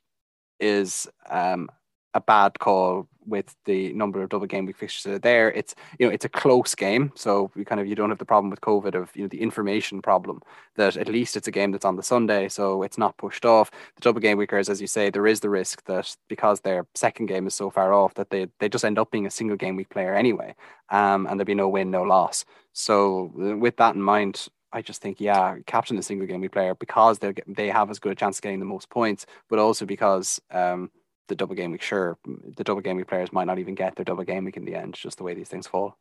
is 0.61 1.09
um, 1.31 1.69
a 2.15 2.21
bad 2.21 2.59
call 2.59 3.09
with 3.29 3.55
the 3.65 3.93
number 3.93 4.23
of 4.23 4.29
double 4.31 4.47
game 4.47 4.67
week 4.67 4.77
fixtures 4.77 5.05
that 5.05 5.15
are 5.15 5.19
there. 5.19 5.53
It's 5.53 5.75
you 5.99 6.07
know 6.07 6.13
it's 6.13 6.25
a 6.25 6.29
close 6.29 6.75
game, 6.75 7.13
so 7.15 7.51
you 7.55 7.65
kind 7.65 7.81
of 7.81 7.87
you 7.87 7.95
don't 7.95 8.11
have 8.11 8.19
the 8.19 8.25
problem 8.25 8.51
with 8.51 8.61
COVID 8.61 8.95
of 8.95 9.15
you 9.15 9.23
know 9.23 9.29
the 9.29 9.41
information 9.41 10.03
problem 10.03 10.41
that 10.77 10.97
at 10.97 11.09
least 11.09 11.37
it's 11.37 11.49
a 11.49 11.53
game 11.53 11.73
that's 11.73 11.85
on 11.85 11.97
the 11.97 12.03
Sunday, 12.03 12.49
so 12.49 12.83
it's 12.83 12.99
not 12.99 13.17
pushed 13.17 13.45
off. 13.45 13.71
The 13.71 14.01
double 14.01 14.21
game 14.21 14.39
weekers, 14.39 14.69
as 14.69 14.81
you 14.81 14.87
say, 14.87 15.11
there 15.11 15.27
is 15.27 15.41
the 15.41 15.51
risk 15.51 15.85
that 15.85 16.15
because 16.29 16.61
their 16.61 16.87
second 16.95 17.27
game 17.27 17.47
is 17.47 17.55
so 17.55 17.71
far 17.71 17.93
off 17.93 18.15
that 18.15 18.31
they 18.31 18.49
they 18.61 18.69
just 18.69 18.85
end 18.85 18.99
up 18.99 19.11
being 19.11 19.27
a 19.27 19.31
single 19.31 19.57
game 19.57 19.77
week 19.77 19.91
player 19.91 20.15
anyway, 20.15 20.55
um, 20.91 21.27
and 21.27 21.39
there'd 21.39 21.47
be 21.47 21.55
no 21.55 21.69
win, 21.69 21.91
no 21.91 22.03
loss. 22.03 22.45
So 22.73 23.33
with 23.35 23.77
that 23.79 23.95
in 23.95 24.03
mind, 24.03 24.49
I 24.73 24.83
just 24.83 25.01
think, 25.01 25.21
yeah, 25.21 25.57
captain 25.67 25.99
a 25.99 26.03
single 26.03 26.27
game 26.27 26.41
week 26.41 26.53
player 26.53 26.75
because 26.75 27.19
they 27.19 27.35
they 27.47 27.69
have 27.69 27.91
as 27.91 27.99
good 27.99 28.13
a 28.13 28.15
chance 28.15 28.39
of 28.39 28.43
getting 28.43 28.61
the 28.61 28.67
most 28.67 28.91
points, 28.91 29.27
but 29.49 29.59
also 29.59 29.87
because 29.87 30.41
um, 30.51 30.91
the 31.29 31.35
double 31.35 31.55
game 31.55 31.73
week, 31.73 31.83
sure, 31.83 32.19
the 32.57 32.65
double 32.65 32.81
game 32.81 32.97
week 32.97 33.07
players 33.07 33.33
might 33.33 33.47
not 33.47 33.59
even 33.59 33.75
get 33.75 33.97
their 33.97 34.05
double 34.05 34.25
game 34.25 34.45
week 34.45 34.57
in 34.57 34.65
the 34.65 34.75
end, 34.75 34.95
just 34.95 35.19
the 35.19 35.25
way 35.25 35.35
these 35.35 35.49
things 35.49 35.67
fall. 35.67 35.97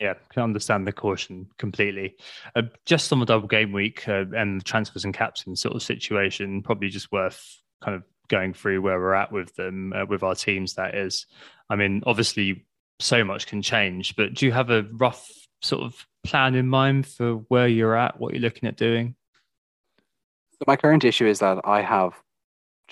Yeah, 0.00 0.14
can 0.30 0.42
understand 0.42 0.86
the 0.86 0.92
caution 0.92 1.48
completely. 1.58 2.16
Uh, 2.56 2.62
just 2.86 3.12
on 3.12 3.20
the 3.20 3.26
double 3.26 3.48
game 3.48 3.72
week 3.72 4.08
uh, 4.08 4.24
and 4.34 4.60
the 4.60 4.64
transfers 4.64 5.04
and 5.04 5.12
captain 5.12 5.54
sort 5.56 5.76
of 5.76 5.82
situation, 5.82 6.62
probably 6.62 6.88
just 6.88 7.12
worth 7.12 7.60
kind 7.82 7.94
of 7.94 8.02
going 8.28 8.54
through 8.54 8.80
where 8.80 8.98
we're 8.98 9.14
at 9.14 9.30
with 9.30 9.54
them, 9.56 9.92
uh, 9.92 10.06
with 10.06 10.22
our 10.22 10.34
teams. 10.34 10.74
That 10.74 10.94
is, 10.94 11.26
I 11.68 11.76
mean, 11.76 12.02
obviously, 12.06 12.64
so 12.98 13.24
much 13.24 13.46
can 13.46 13.60
change, 13.60 14.16
but 14.16 14.34
do 14.34 14.46
you 14.46 14.52
have 14.52 14.70
a 14.70 14.86
rough 14.92 15.30
sort 15.62 15.82
of 15.82 16.06
plan 16.24 16.54
in 16.54 16.66
mind 16.66 17.06
for 17.06 17.34
where 17.48 17.68
you're 17.68 17.96
at, 17.96 18.18
what 18.18 18.32
you're 18.32 18.42
looking 18.42 18.68
at 18.68 18.76
doing? 18.76 19.14
So 20.52 20.64
my 20.66 20.76
current 20.76 21.04
issue 21.04 21.26
is 21.26 21.40
that 21.40 21.60
I 21.64 21.82
have 21.82 22.14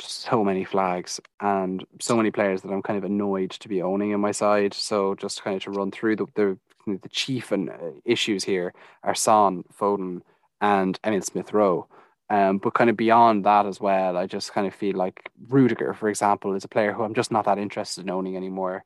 so 0.01 0.45
many 0.45 0.65
flags 0.65 1.21
and 1.41 1.85
so 2.01 2.17
many 2.17 2.31
players 2.31 2.63
that 2.63 2.71
I'm 2.71 2.83
kind 2.83 2.99
of 2.99 3.05
annoyed 3.05 3.51
to 3.51 3.69
be 3.69 3.83
owning 3.83 4.11
in 4.11 4.21
my 4.21 4.33
side. 4.33 4.75
So 4.75 5.15
just 5.15 5.43
kind 5.43 5.57
of 5.57 5.63
to 5.65 5.71
run 5.71 5.91
through 5.91 6.17
the 6.17 6.27
the, 6.35 6.59
the 6.87 7.09
chief 7.09 7.53
and 7.53 7.71
uh, 7.71 7.93
issues 8.05 8.45
here 8.45 8.73
are 9.03 9.15
Son, 9.15 9.65
Foden, 9.79 10.23
and 10.61 10.99
Emile 11.05 11.23
Smith 11.23 11.53
Rowe. 11.53 11.87
Um, 12.31 12.59
but 12.59 12.75
kind 12.75 12.91
of 12.91 12.97
beyond 12.97 13.45
that 13.45 13.67
as 13.67 13.81
well, 13.81 14.17
I 14.17 14.27
just 14.27 14.53
kind 14.53 14.67
of 14.67 14.75
feel 14.75 14.97
like 14.97 15.31
Rudiger, 15.49 15.95
for 15.95 16.09
example, 16.09 16.55
is 16.55 16.65
a 16.65 16.69
player 16.69 16.93
who 16.93 17.03
I'm 17.03 17.15
just 17.15 17.33
not 17.33 17.47
that 17.47 17.59
interested 17.59 18.05
in 18.05 18.11
owning 18.11 18.37
anymore. 18.37 18.85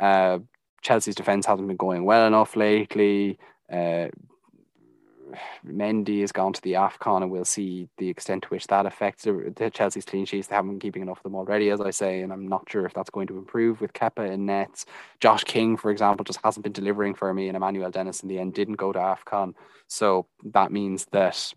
Uh, 0.00 0.38
Chelsea's 0.82 1.16
defense 1.16 1.46
hasn't 1.46 1.66
been 1.66 1.76
going 1.76 2.04
well 2.04 2.26
enough 2.26 2.54
lately. 2.54 3.38
Uh, 3.72 4.08
Mendy 5.66 6.20
has 6.20 6.32
gone 6.32 6.52
to 6.52 6.62
the 6.62 6.72
AFCON 6.74 7.22
and 7.22 7.30
we'll 7.30 7.44
see 7.44 7.88
the 7.98 8.08
extent 8.08 8.44
to 8.44 8.48
which 8.48 8.66
that 8.68 8.86
affects 8.86 9.24
the 9.24 9.70
Chelsea's 9.72 10.04
clean 10.04 10.24
sheets. 10.24 10.48
They 10.48 10.54
haven't 10.54 10.72
been 10.72 10.80
keeping 10.80 11.02
enough 11.02 11.18
of 11.18 11.22
them 11.24 11.34
already, 11.34 11.70
as 11.70 11.80
I 11.80 11.90
say, 11.90 12.22
and 12.22 12.32
I'm 12.32 12.46
not 12.48 12.68
sure 12.70 12.86
if 12.86 12.94
that's 12.94 13.10
going 13.10 13.26
to 13.28 13.38
improve 13.38 13.80
with 13.80 13.92
Kepa 13.92 14.30
in 14.30 14.46
nets. 14.46 14.86
Josh 15.20 15.44
King, 15.44 15.76
for 15.76 15.90
example, 15.90 16.24
just 16.24 16.40
hasn't 16.44 16.64
been 16.64 16.72
delivering 16.72 17.14
for 17.14 17.32
me, 17.32 17.48
and 17.48 17.56
Emmanuel 17.56 17.90
Dennis 17.90 18.20
in 18.20 18.28
the 18.28 18.38
end 18.38 18.54
didn't 18.54 18.74
go 18.74 18.92
to 18.92 18.98
AFCON. 18.98 19.54
So 19.88 20.26
that 20.44 20.72
means 20.72 21.06
that 21.12 21.54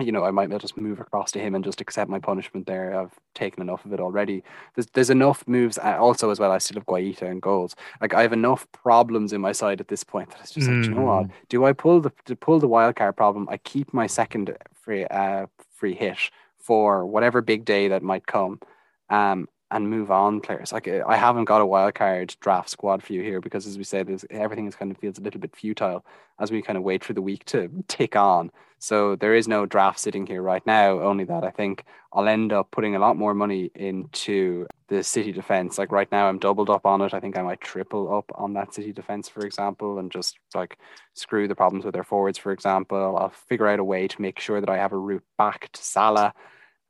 you 0.00 0.12
know, 0.12 0.24
I 0.24 0.30
might 0.30 0.50
just 0.60 0.76
move 0.76 1.00
across 1.00 1.32
to 1.32 1.38
him 1.38 1.54
and 1.54 1.64
just 1.64 1.80
accept 1.80 2.10
my 2.10 2.18
punishment 2.18 2.66
there. 2.66 2.98
I've 2.98 3.18
taken 3.34 3.62
enough 3.62 3.84
of 3.84 3.92
it 3.92 4.00
already. 4.00 4.42
There's 4.74 4.86
there's 4.88 5.10
enough 5.10 5.46
moves 5.46 5.78
uh, 5.78 5.96
also 5.98 6.30
as 6.30 6.38
well. 6.40 6.52
I 6.52 6.58
still 6.58 6.76
have 6.76 6.86
Guaita 6.86 7.22
and 7.22 7.40
goals. 7.42 7.76
Like 8.00 8.14
I 8.14 8.22
have 8.22 8.32
enough 8.32 8.66
problems 8.72 9.32
in 9.32 9.40
my 9.40 9.52
side 9.52 9.80
at 9.80 9.88
this 9.88 10.04
point 10.04 10.30
that 10.30 10.40
it's 10.40 10.52
just 10.52 10.68
mm. 10.68 10.80
like, 10.80 10.88
you 10.88 10.94
know 10.94 11.06
what? 11.06 11.26
Mm. 11.26 11.30
Do 11.48 11.64
I 11.64 11.72
pull 11.72 12.00
the 12.00 12.12
to 12.26 12.36
pull 12.36 12.58
the 12.58 12.68
wild 12.68 12.96
card 12.96 13.16
problem? 13.16 13.48
I 13.50 13.56
keep 13.58 13.92
my 13.92 14.06
second 14.06 14.56
free 14.74 15.04
uh 15.06 15.46
free 15.74 15.94
hit 15.94 16.18
for 16.58 17.06
whatever 17.06 17.40
big 17.40 17.64
day 17.64 17.88
that 17.88 18.02
might 18.02 18.26
come. 18.26 18.60
Um, 19.08 19.48
and 19.70 19.88
move 19.88 20.10
on 20.10 20.40
players. 20.40 20.72
Like 20.72 20.88
I 20.88 21.16
haven't 21.16 21.44
got 21.44 21.60
a 21.60 21.66
wild 21.66 21.94
card 21.94 22.34
draft 22.40 22.70
squad 22.70 23.02
for 23.02 23.12
you 23.12 23.22
here 23.22 23.40
because, 23.40 23.66
as 23.66 23.78
we 23.78 23.84
said, 23.84 24.10
everything 24.30 24.66
is 24.66 24.74
kind 24.74 24.90
of 24.90 24.98
feels 24.98 25.18
a 25.18 25.22
little 25.22 25.40
bit 25.40 25.54
futile 25.54 26.04
as 26.38 26.50
we 26.50 26.62
kind 26.62 26.76
of 26.76 26.82
wait 26.82 27.04
for 27.04 27.12
the 27.12 27.22
week 27.22 27.44
to 27.46 27.70
tick 27.88 28.16
on. 28.16 28.50
So 28.82 29.14
there 29.14 29.34
is 29.34 29.46
no 29.46 29.66
draft 29.66 30.00
sitting 30.00 30.26
here 30.26 30.40
right 30.40 30.66
now. 30.66 31.00
Only 31.00 31.24
that 31.24 31.44
I 31.44 31.50
think 31.50 31.84
I'll 32.14 32.26
end 32.26 32.50
up 32.50 32.70
putting 32.70 32.96
a 32.96 32.98
lot 32.98 33.16
more 33.16 33.34
money 33.34 33.70
into 33.74 34.66
the 34.88 35.04
city 35.04 35.32
defense. 35.32 35.76
Like 35.76 35.92
right 35.92 36.10
now, 36.10 36.28
I'm 36.28 36.38
doubled 36.38 36.70
up 36.70 36.86
on 36.86 37.02
it. 37.02 37.12
I 37.12 37.20
think 37.20 37.36
I 37.36 37.42
might 37.42 37.60
triple 37.60 38.12
up 38.16 38.32
on 38.34 38.54
that 38.54 38.72
city 38.72 38.92
defense, 38.92 39.28
for 39.28 39.44
example, 39.44 39.98
and 39.98 40.10
just 40.10 40.38
like 40.54 40.78
screw 41.12 41.46
the 41.46 41.54
problems 41.54 41.84
with 41.84 41.92
their 41.92 42.04
forwards, 42.04 42.38
for 42.38 42.52
example. 42.52 43.18
I'll 43.18 43.28
figure 43.28 43.68
out 43.68 43.80
a 43.80 43.84
way 43.84 44.08
to 44.08 44.22
make 44.22 44.40
sure 44.40 44.60
that 44.60 44.70
I 44.70 44.78
have 44.78 44.92
a 44.92 44.98
route 44.98 45.24
back 45.36 45.70
to 45.72 45.84
Salah 45.84 46.32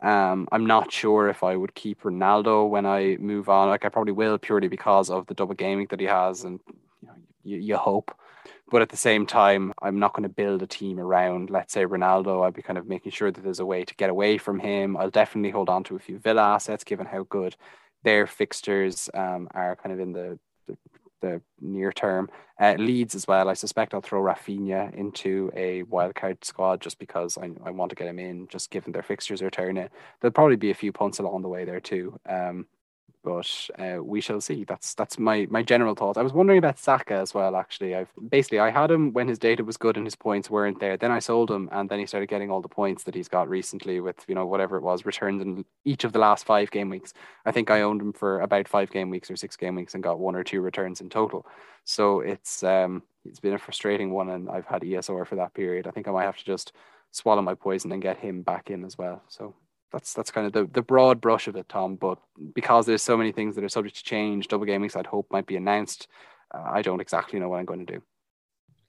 um, 0.03 0.49
I'm 0.51 0.67
not 0.67 0.91
sure 0.93 1.29
if 1.29 1.43
I 1.43 1.57
would 1.57 1.75
keep 1.75 2.03
Ronaldo 2.03 2.69
when 2.69 2.87
I 2.87 3.17
move 3.21 3.49
on. 3.49 3.69
Like 3.69 3.85
I 3.85 3.89
probably 3.89 4.13
will 4.13 4.39
purely 4.39 4.69
because 4.69 5.11
of 5.11 5.27
the 5.27 5.35
double 5.35 5.55
gaming 5.55 5.87
that 5.91 6.01
he 6.01 6.07
has, 6.07 6.45
and 6.45 6.61
you, 7.03 7.09
know, 7.09 7.15
you, 7.45 7.57
you 7.59 7.77
hope. 7.77 8.15
But 8.71 8.83
at 8.83 8.89
the 8.89 8.97
same 8.97 9.27
time, 9.27 9.73
I'm 9.83 9.99
not 9.99 10.13
going 10.13 10.23
to 10.23 10.29
build 10.29 10.63
a 10.63 10.67
team 10.67 11.01
around, 11.01 11.51
let's 11.51 11.73
say 11.73 11.85
Ronaldo. 11.85 12.45
I'll 12.45 12.53
be 12.53 12.63
kind 12.63 12.79
of 12.79 12.87
making 12.87 13.13
sure 13.13 13.31
that 13.31 13.43
there's 13.43 13.59
a 13.59 13.67
way 13.67 13.85
to 13.85 13.95
get 13.97 14.11
away 14.11 14.39
from 14.39 14.61
him. 14.61 14.97
I'll 14.97 15.11
definitely 15.11 15.51
hold 15.51 15.69
on 15.69 15.83
to 15.85 15.97
a 15.97 15.99
few 15.99 16.19
Villa 16.19 16.43
assets, 16.43 16.85
given 16.85 17.07
how 17.07 17.25
good 17.25 17.57
their 18.05 18.27
fixtures 18.27 19.11
um, 19.13 19.49
are 19.53 19.77
kind 19.77 19.93
of 19.93 20.01
in 20.01 20.13
the 20.13 20.39
the 21.21 21.41
near 21.61 21.93
term. 21.93 22.29
Uh, 22.59 22.75
Leeds 22.79 23.15
as 23.15 23.27
well. 23.27 23.49
I 23.49 23.55
suspect 23.55 23.95
I'll 23.95 24.01
throw 24.01 24.21
Raphinha 24.21 24.95
into 24.95 25.51
a 25.55 25.83
wildcard 25.85 26.45
squad 26.45 26.81
just 26.81 26.99
because 26.99 27.39
I, 27.39 27.51
I 27.65 27.71
want 27.71 27.91
to 27.91 27.97
get 27.97 28.07
him 28.07 28.19
in, 28.19 28.49
just 28.49 28.71
given 28.71 28.93
their 28.93 29.03
fixtures 29.03 29.41
are 29.43 29.51
turning. 29.51 29.89
There'll 30.21 30.33
probably 30.33 30.57
be 30.57 30.71
a 30.71 30.75
few 30.75 30.93
punts 30.93 31.19
along 31.19 31.43
the 31.43 31.49
way 31.49 31.65
there 31.65 31.81
too. 31.81 32.19
Um, 32.29 32.67
but 33.23 33.69
uh, 33.79 34.03
we 34.03 34.21
shall 34.21 34.41
see. 34.41 34.65
That's 34.65 34.95
that's 34.95 35.19
my 35.19 35.47
my 35.51 35.63
general 35.63 35.95
thoughts. 35.95 36.19
I 36.19 36.23
was 36.23 36.33
wondering 36.33 36.59
about 36.59 36.79
Saka 36.79 37.15
as 37.15 37.35
well. 37.35 37.55
Actually, 37.55 37.95
I've 37.95 38.09
basically 38.29 38.61
I 38.61 38.71
had 38.71 38.91
him 38.91 39.13
when 39.13 39.29
his 39.29 39.39
data 39.39 39.63
was 39.63 39.77
good 39.77 39.97
and 39.97 40.07
his 40.07 40.17
points 40.17 40.49
weren't 40.51 40.81
there. 40.81 40.97
Then 40.97 41.11
I 41.11 41.19
sold 41.19 41.51
him, 41.51 41.69
and 41.73 41.89
then 41.89 41.99
he 41.99 42.07
started 42.07 42.29
getting 42.29 42.51
all 42.51 42.63
the 42.63 42.69
points 42.69 43.05
that 43.05 43.15
he's 43.15 43.29
got 43.29 43.49
recently 43.49 44.01
with 44.01 44.25
you 44.27 44.35
know 44.35 44.47
whatever 44.47 44.77
it 44.77 44.83
was 44.83 45.05
returns 45.05 45.43
in 45.43 45.65
each 45.85 46.05
of 46.05 46.13
the 46.13 46.19
last 46.19 46.47
five 46.47 46.71
game 46.71 46.89
weeks. 46.89 47.13
I 47.45 47.53
think 47.53 47.71
I 47.71 47.83
owned 47.83 48.01
him 48.01 48.13
for 48.13 48.41
about 48.41 48.69
five 48.69 48.91
game 48.91 49.11
weeks 49.11 49.31
or 49.31 49.37
six 49.37 49.57
game 49.57 49.75
weeks 49.75 49.95
and 49.95 50.03
got 50.03 50.19
one 50.19 50.37
or 50.37 50.45
two 50.45 50.61
returns 50.61 51.01
in 51.01 51.11
total. 51.11 51.47
So 51.85 52.21
it's 52.21 52.63
um 52.63 53.03
it's 53.25 53.41
been 53.41 53.55
a 53.55 53.59
frustrating 53.59 54.13
one, 54.13 54.31
and 54.31 54.49
I've 54.49 54.67
had 54.67 54.83
ESR 54.83 55.27
for 55.27 55.37
that 55.37 55.55
period. 55.55 55.87
I 55.87 55.91
think 55.91 56.09
I 56.09 56.13
might 56.13 56.25
have 56.25 56.39
to 56.39 56.45
just 56.45 56.73
swallow 57.11 57.43
my 57.43 57.55
poison 57.55 57.93
and 57.93 58.01
get 58.01 58.19
him 58.19 58.43
back 58.43 58.71
in 58.71 58.85
as 58.85 58.97
well. 58.97 59.23
So 59.29 59.55
that's 59.93 60.15
that's 60.15 60.31
kind 60.31 60.47
of 60.47 60.53
the, 60.53 60.65
the 60.73 60.83
broad 60.83 61.21
brush 61.21 61.49
of 61.49 61.57
it, 61.57 61.69
Tom. 61.69 61.97
But 61.97 62.19
because 62.55 62.87
there's 62.87 63.03
so 63.03 63.17
many 63.17 63.33
things 63.33 63.55
that 63.55 63.65
are 63.65 63.69
subject 63.69 63.97
to 63.97 64.05
change, 64.05 64.49
double 64.49 64.67
gaming 64.67 64.91
I'd 64.95 65.07
hope 65.07 65.27
might 65.31 65.47
be 65.47 65.57
announced. 65.57 66.09
Uh, 66.53 66.65
I 66.65 66.83
don't 66.83 67.01
exactly 67.01 67.39
know 67.39 67.49
what 67.49 67.59
I'm 67.59 67.65
going 67.65 67.85
to 67.87 67.93
do. 67.95 68.03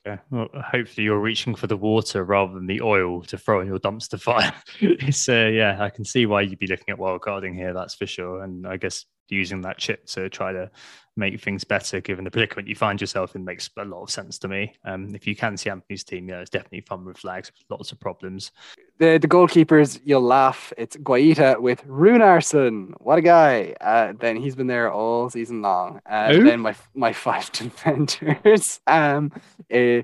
Yeah, 0.06 0.18
well, 0.32 0.48
hopefully 0.54 1.06
you're 1.06 1.20
reaching 1.20 1.54
for 1.54 1.68
the 1.68 1.78
water 1.78 2.24
rather 2.24 2.54
than 2.54 2.66
the 2.66 2.82
oil 2.82 3.22
to 3.24 3.38
throw 3.38 3.62
in 3.62 3.68
your 3.68 3.78
dumpster 3.78 4.20
fire. 4.20 4.54
it's 4.80 5.30
uh, 5.30 5.52
yeah, 5.54 5.78
I 5.80 5.90
can 5.90 6.06
see 6.06 6.26
why 6.26 6.42
you'd 6.42 6.60
be 6.60 6.68
looking 6.68 6.90
at 6.90 6.98
wildcarding 6.98 7.56
here. 7.56 7.74
That's 7.74 7.96
for 7.96 8.08
sure, 8.08 8.44
and 8.44 8.66
I 8.66 8.78
guess 8.78 9.06
using 9.30 9.62
that 9.62 9.78
chip 9.78 10.06
to 10.06 10.28
try 10.30 10.52
to 10.52 10.70
make 11.16 11.40
things 11.40 11.64
better, 11.64 12.02
given 12.02 12.26
the 12.26 12.32
predicament 12.32 12.68
you 12.68 12.76
find 12.76 13.00
yourself 13.00 13.36
in, 13.36 13.46
makes 13.46 13.70
a 13.78 13.86
lot 13.86 14.02
of 14.02 14.10
sense 14.10 14.38
to 14.40 14.48
me. 14.48 14.74
Um, 14.86 15.14
if 15.16 15.28
you 15.28 15.36
can 15.36 15.56
see 15.56 15.70
Anthony's 15.70 16.04
team, 16.04 16.28
yeah, 16.28 16.40
it's 16.40 16.50
definitely 16.50 16.82
fun 16.82 17.06
with 17.06 17.18
flags, 17.18 17.52
lots 17.70 17.92
of 17.92 18.00
problems 18.00 18.52
The 19.02 19.18
the 19.18 19.28
goalkeepers, 19.28 20.00
you'll 20.06 20.22
laugh. 20.22 20.72
It's 20.78 20.96
Guaita 20.96 21.60
with 21.60 21.84
Runarsson. 21.88 22.94
What 23.00 23.18
a 23.18 23.24
guy! 23.24 23.74
Uh, 23.82 24.14
then 24.20 24.36
he's 24.36 24.56
been 24.56 24.68
there 24.68 24.92
all 24.92 25.28
season 25.32 25.64
long. 25.64 26.02
Uh, 26.08 26.34
then 26.34 26.60
my 26.60 26.76
my 26.94 27.12
five 27.26 27.52
defenders. 27.52 28.80
Um, 28.86 29.32
uh, 29.74 30.04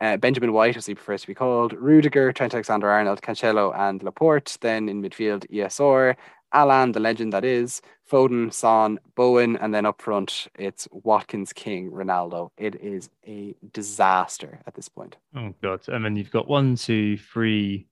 uh, 0.00 0.16
Benjamin 0.18 0.52
White, 0.52 0.76
as 0.76 0.86
he 0.86 0.94
prefers 0.94 1.22
to 1.22 1.26
be 1.26 1.34
called, 1.34 1.72
Rudiger, 1.72 2.32
Trent 2.32 2.54
Alexander 2.54 2.88
Arnold, 2.88 3.20
Cancelo, 3.20 3.76
and 3.76 4.00
Laporte. 4.00 4.56
Then 4.60 4.88
in 4.88 5.02
midfield, 5.02 5.44
ESR, 5.50 6.14
Allan, 6.52 6.92
the 6.92 7.00
legend 7.00 7.32
that 7.32 7.44
is, 7.44 7.82
Foden, 8.08 8.52
Son, 8.52 9.00
Bowen, 9.16 9.56
and 9.56 9.74
then 9.74 9.86
up 9.86 10.00
front 10.00 10.46
it's 10.56 10.86
Watkins, 10.92 11.52
King, 11.52 11.90
Ronaldo. 11.90 12.50
It 12.56 12.76
is 12.76 13.10
a 13.26 13.56
disaster 13.72 14.60
at 14.68 14.74
this 14.74 14.88
point. 14.88 15.16
Oh 15.34 15.52
god! 15.60 15.80
And 15.88 16.04
then 16.04 16.14
you've 16.14 16.30
got 16.30 16.46
one, 16.46 16.76
two, 16.76 17.16
three, 17.16 17.88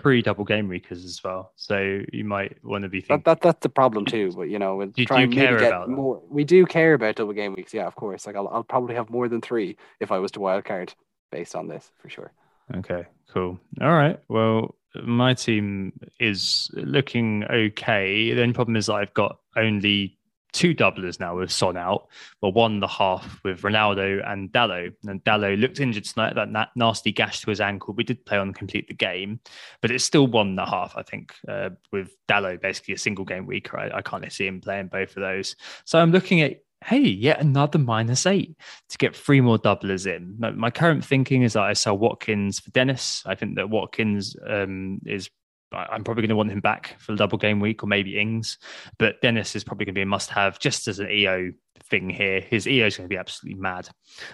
three 0.00 0.22
double 0.22 0.44
game 0.44 0.68
weekers 0.68 1.04
as 1.04 1.22
well. 1.24 1.52
So 1.56 2.00
you 2.12 2.24
might 2.24 2.62
want 2.64 2.82
to 2.82 2.88
be 2.88 3.00
thinking 3.00 3.22
that, 3.24 3.24
that 3.24 3.40
that's 3.40 3.62
the 3.62 3.68
problem 3.68 4.04
too. 4.04 4.32
But 4.32 4.44
you 4.44 4.58
know, 4.58 4.76
we'll 4.76 4.88
do, 4.88 5.04
try 5.04 5.26
do 5.26 5.32
care 5.32 5.58
get 5.58 5.68
about 5.68 5.88
more. 5.88 6.22
We 6.28 6.44
do 6.44 6.66
care 6.66 6.94
about 6.94 7.16
double 7.16 7.32
game 7.32 7.54
weeks, 7.54 7.72
yeah, 7.72 7.86
of 7.86 7.94
course. 7.94 8.26
Like 8.26 8.36
I'll, 8.36 8.48
I'll 8.48 8.64
probably 8.64 8.94
have 8.94 9.10
more 9.10 9.28
than 9.28 9.40
three 9.40 9.76
if 10.00 10.12
I 10.12 10.18
was 10.18 10.32
to 10.32 10.40
wildcard 10.40 10.94
based 11.32 11.56
on 11.56 11.68
this 11.68 11.90
for 11.98 12.08
sure. 12.08 12.32
Okay, 12.76 13.06
cool. 13.32 13.58
All 13.80 13.92
right. 13.92 14.18
Well, 14.28 14.74
my 15.02 15.34
team 15.34 15.98
is 16.20 16.70
looking 16.74 17.44
okay. 17.44 18.34
The 18.34 18.42
only 18.42 18.54
problem 18.54 18.76
is 18.76 18.86
that 18.86 18.94
I've 18.94 19.14
got 19.14 19.38
only 19.56 20.17
two 20.52 20.74
doublers 20.74 21.20
now 21.20 21.36
with 21.36 21.52
Son 21.52 21.76
out, 21.76 22.08
but 22.40 22.50
one 22.50 22.74
and 22.74 22.84
a 22.84 22.88
half 22.88 23.40
with 23.44 23.62
Ronaldo 23.62 24.26
and 24.30 24.50
Dalot. 24.50 24.94
And 25.06 25.22
Dalot 25.24 25.60
looked 25.60 25.80
injured 25.80 26.04
tonight, 26.04 26.34
that 26.34 26.50
na- 26.50 26.66
nasty 26.74 27.12
gash 27.12 27.40
to 27.40 27.50
his 27.50 27.60
ankle. 27.60 27.94
We 27.94 28.04
did 28.04 28.24
play 28.24 28.38
on 28.38 28.52
complete 28.52 28.88
the 28.88 28.94
game, 28.94 29.40
but 29.80 29.90
it's 29.90 30.04
still 30.04 30.26
one 30.26 30.48
and 30.48 30.60
a 30.60 30.66
half, 30.66 30.96
I 30.96 31.02
think, 31.02 31.34
uh, 31.48 31.70
with 31.92 32.16
Dalot 32.28 32.60
basically 32.60 32.94
a 32.94 32.98
single 32.98 33.24
game 33.24 33.46
weaker. 33.46 33.78
I, 33.78 33.98
I 33.98 34.02
can't 34.02 34.30
see 34.32 34.46
him 34.46 34.60
playing 34.60 34.88
both 34.88 35.16
of 35.16 35.22
those. 35.22 35.56
So 35.84 35.98
I'm 35.98 36.12
looking 36.12 36.40
at 36.40 36.60
hey, 36.84 37.00
yet 37.00 37.40
another 37.40 37.78
minus 37.78 38.24
eight 38.26 38.56
to 38.88 38.98
get 38.98 39.16
three 39.16 39.40
more 39.40 39.58
doublers 39.58 40.06
in. 40.06 40.36
My 40.56 40.70
current 40.70 41.04
thinking 41.04 41.42
is 41.42 41.54
that 41.54 41.64
I 41.64 41.72
sell 41.72 41.98
Watkins 41.98 42.60
for 42.60 42.70
Dennis. 42.70 43.22
I 43.26 43.34
think 43.34 43.56
that 43.56 43.70
Watkins 43.70 44.36
um, 44.46 45.00
is 45.04 45.28
I'm 45.72 46.04
probably 46.04 46.22
going 46.22 46.30
to 46.30 46.36
want 46.36 46.50
him 46.50 46.60
back 46.60 46.96
for 46.98 47.12
the 47.12 47.18
double 47.18 47.38
game 47.38 47.60
week 47.60 47.82
or 47.82 47.86
maybe 47.86 48.18
Ings, 48.18 48.58
but 48.98 49.20
Dennis 49.20 49.54
is 49.54 49.64
probably 49.64 49.84
going 49.84 49.94
to 49.94 49.98
be 49.98 50.02
a 50.02 50.06
must 50.06 50.30
have 50.30 50.58
just 50.58 50.88
as 50.88 50.98
an 50.98 51.10
EO 51.10 51.52
thing 51.82 52.10
here. 52.10 52.40
His 52.40 52.66
EO 52.66 52.86
is 52.86 52.96
going 52.96 53.08
to 53.08 53.12
be 53.12 53.18
absolutely 53.18 53.60
mad. 53.60 53.88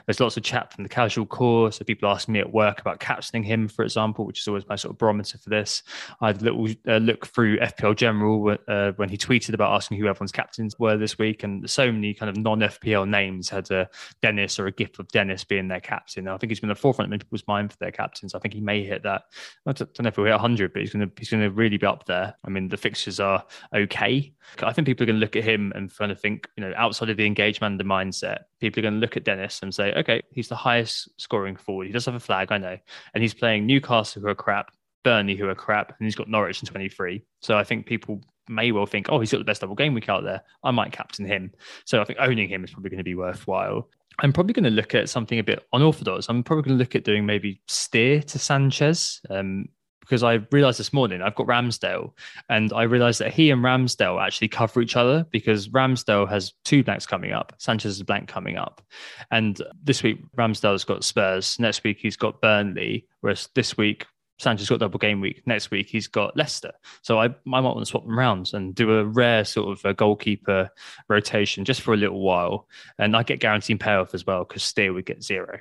There's 0.07 0.21
lots 0.21 0.37
of 0.37 0.43
chat 0.43 0.73
from 0.73 0.85
the 0.85 0.89
casual 0.89 1.27
core. 1.27 1.73
So 1.73 1.85
people 1.85 2.09
ask 2.09 2.29
me 2.29 2.41
at 2.41 2.53
work 2.53 2.81
about 2.81 3.01
captaining 3.01 3.45
him, 3.45 3.69
for 3.69 3.85
example, 3.85 4.27
which 4.27 4.41
is 4.41 4.49
always 4.49 4.67
my 4.69 4.77
sort 4.77 4.95
of 4.95 4.99
barometer 4.99 5.39
for 5.39 5.51
this. 5.51 5.83
I 6.21 6.29
had 6.29 6.41
a 6.41 6.45
little 6.45 6.69
uh, 6.89 6.99
look 6.99 7.27
through 7.27 7.59
FPL 7.59 7.97
General 7.97 8.57
uh, 8.69 8.93
when 8.97 9.09
he 9.09 9.17
tweeted 9.17 9.55
about 9.55 9.73
asking 9.73 9.99
who 9.99 10.07
everyone's 10.07 10.33
captains 10.33 10.79
were 10.79 10.97
this 10.97 11.19
week. 11.19 11.43
And 11.43 11.69
so 11.69 11.91
many 11.91 12.15
kind 12.15 12.31
of 12.31 12.37
non 12.37 12.61
FPL 12.61 13.09
names 13.09 13.49
had 13.49 13.71
a 13.71 13.89
Dennis 14.23 14.59
or 14.59 14.67
a 14.67 14.73
gift 14.73 14.99
of 14.99 15.09
Dennis 15.09 15.45
being 15.45 15.69
their 15.69 15.81
captain. 15.81 16.29
I 16.29 16.37
think 16.37 16.51
he's 16.51 16.61
been 16.61 16.69
the 16.69 16.75
forefront 16.75 17.13
of 17.13 17.21
people's 17.21 17.47
mind 17.47 17.73
for 17.73 17.79
their 17.79 17.93
captains. 17.93 18.35
I 18.35 18.39
think 18.39 18.55
he 18.55 18.61
may 18.61 18.85
hit 18.85 19.03
that. 19.03 19.23
I 19.67 19.73
don't 19.73 20.01
know 20.01 20.09
if 20.09 20.17
he'll 20.17 20.25
hit 20.25 20.33
100, 20.33 20.73
but 20.73 20.81
he's 20.81 20.93
going 20.93 21.09
to 21.09 21.13
he's 21.19 21.31
going 21.31 21.43
to 21.43 21.51
really 21.51 21.77
be 21.77 21.87
up 21.87 22.07
there. 22.07 22.35
I 22.45 22.51
mean, 22.51 22.69
the 22.69 22.77
fixtures 22.77 23.21
are 23.21 23.45
okay. 23.75 24.33
I 24.63 24.73
think 24.73 24.87
people 24.87 25.05
are 25.05 25.07
going 25.07 25.17
to 25.17 25.21
look 25.21 25.37
at 25.37 25.45
him 25.45 25.73
and 25.75 25.95
kind 25.95 26.13
of 26.13 26.21
think, 26.21 26.49
you 26.57 26.63
know, 26.63 26.73
outside 26.77 27.11
of 27.11 27.17
the 27.17 27.27
engagement, 27.35 27.73
and 27.73 27.81
the 27.81 27.85
mindset, 27.85 28.45
people 28.61 28.81
are 28.81 28.83
going 28.83 28.95
to 28.95 29.01
look 29.01 29.17
at 29.17 29.25
Dennis 29.25 29.61
and 29.63 29.75
say, 29.75 29.93
okay, 29.95 30.23
he's 30.31 30.49
the 30.49 30.57
highest 30.57 31.09
scoring 31.21 31.57
forward. 31.57 31.87
He 31.87 31.93
does 31.93 32.07
have 32.07 32.15
a 32.15 32.21
flag, 32.21 32.53
I 32.53 32.59
know. 32.59 32.79
And 33.15 33.23
he's 33.23 33.35
playing 33.35 33.67
Newcastle, 33.67 34.23
who 34.23 34.29
are 34.29 34.35
crap, 34.35 34.71
Burnley, 35.03 35.37
who 35.37 35.49
are 35.49 35.55
crap, 35.55 35.89
and 35.99 36.07
he's 36.07 36.15
got 36.15 36.29
Norwich 36.29 36.63
in 36.63 36.67
23. 36.67 37.23
So 37.41 37.57
I 37.57 37.65
think 37.65 37.87
people 37.87 38.21
may 38.49 38.73
well 38.73 38.87
think, 38.87 39.11
oh, 39.11 39.21
he's 39.21 39.33
got 39.33 39.39
the 39.39 39.45
best 39.45 39.61
double 39.61 39.75
game 39.75 39.95
week 39.95 40.09
out 40.09 40.25
there. 40.25 40.43
I 40.63 40.71
might 40.71 40.93
captain 40.93 41.27
him. 41.27 41.53
So 41.85 42.01
I 42.01 42.05
think 42.05 42.19
owning 42.21 42.49
him 42.49 42.65
is 42.65 42.71
probably 42.71 42.91
going 42.91 42.99
to 42.99 43.05
be 43.05 43.15
worthwhile. 43.15 43.89
I'm 44.21 44.33
probably 44.33 44.53
going 44.53 44.65
to 44.65 44.71
look 44.71 44.95
at 44.95 45.09
something 45.09 45.39
a 45.39 45.45
bit 45.45 45.67
unorthodox. 45.73 46.29
I'm 46.29 46.45
probably 46.45 46.63
going 46.63 46.79
to 46.79 46.83
look 46.83 46.95
at 46.95 47.05
doing 47.05 47.27
maybe 47.27 47.61
steer 47.67 48.23
to 48.23 48.39
Sanchez. 48.39 49.21
Um, 49.29 49.69
because 50.05 50.23
I 50.23 50.41
realized 50.53 50.79
this 50.79 50.93
morning 50.93 51.23
I've 51.23 51.35
got 51.35 51.47
Ramsdale, 51.47 52.13
and 52.49 52.73
I 52.73 52.83
realized 52.83 53.21
that 53.21 53.33
he 53.33 53.51
and 53.51 53.63
Ramsdale 53.63 54.25
actually 54.25 54.49
cover 54.49 54.81
each 54.81 54.97
other 54.97 55.27
because 55.31 55.69
Ramsdale 55.69 56.29
has 56.29 56.53
two 56.65 56.85
blanks 56.85 57.07
coming 57.07 57.33
up, 57.33 57.53
Sanchez 57.59 58.01
a 58.01 58.05
blank 58.05 58.29
coming 58.29 58.57
up, 58.57 58.83
and 59.31 59.61
this 59.83 60.03
week 60.03 60.19
Ramsdale's 60.37 60.85
got 60.85 61.05
Spurs, 61.05 61.59
next 61.59 61.85
week 61.85 61.99
he's 62.01 62.17
got 62.17 62.41
Burnley, 62.41 63.07
whereas 63.21 63.49
this 63.55 63.77
week 63.77 64.07
Sanchez 64.39 64.69
got 64.69 64.81
double 64.81 64.99
game 64.99 65.21
week. 65.21 65.43
Next 65.47 65.71
week 65.71 65.89
he's 65.89 66.07
got 66.07 66.37
Leicester. 66.37 66.73
So 67.03 67.19
I, 67.19 67.27
I 67.27 67.35
might 67.45 67.61
want 67.61 67.79
to 67.79 67.87
swap 67.87 68.05
them 68.05 68.19
around 68.19 68.51
and 68.53 68.75
do 68.75 68.99
a 68.99 69.05
rare 69.05 69.45
sort 69.45 69.77
of 69.77 69.85
a 69.85 69.95
goalkeeper 69.95 70.71
rotation 71.09 71.65
just 71.65 71.83
for 71.83 71.95
a 71.95 71.97
little 71.97 72.21
while. 72.21 72.69
And 72.99 73.17
I 73.17 73.23
get 73.23 73.41
guaranteed 73.41 73.81
payoff 73.81 74.15
as 74.15 74.27
well 74.27 74.45
because 74.45 74.63
Steer 74.63 74.93
would 74.93 75.07
get 75.07 75.23
zero. 75.23 75.61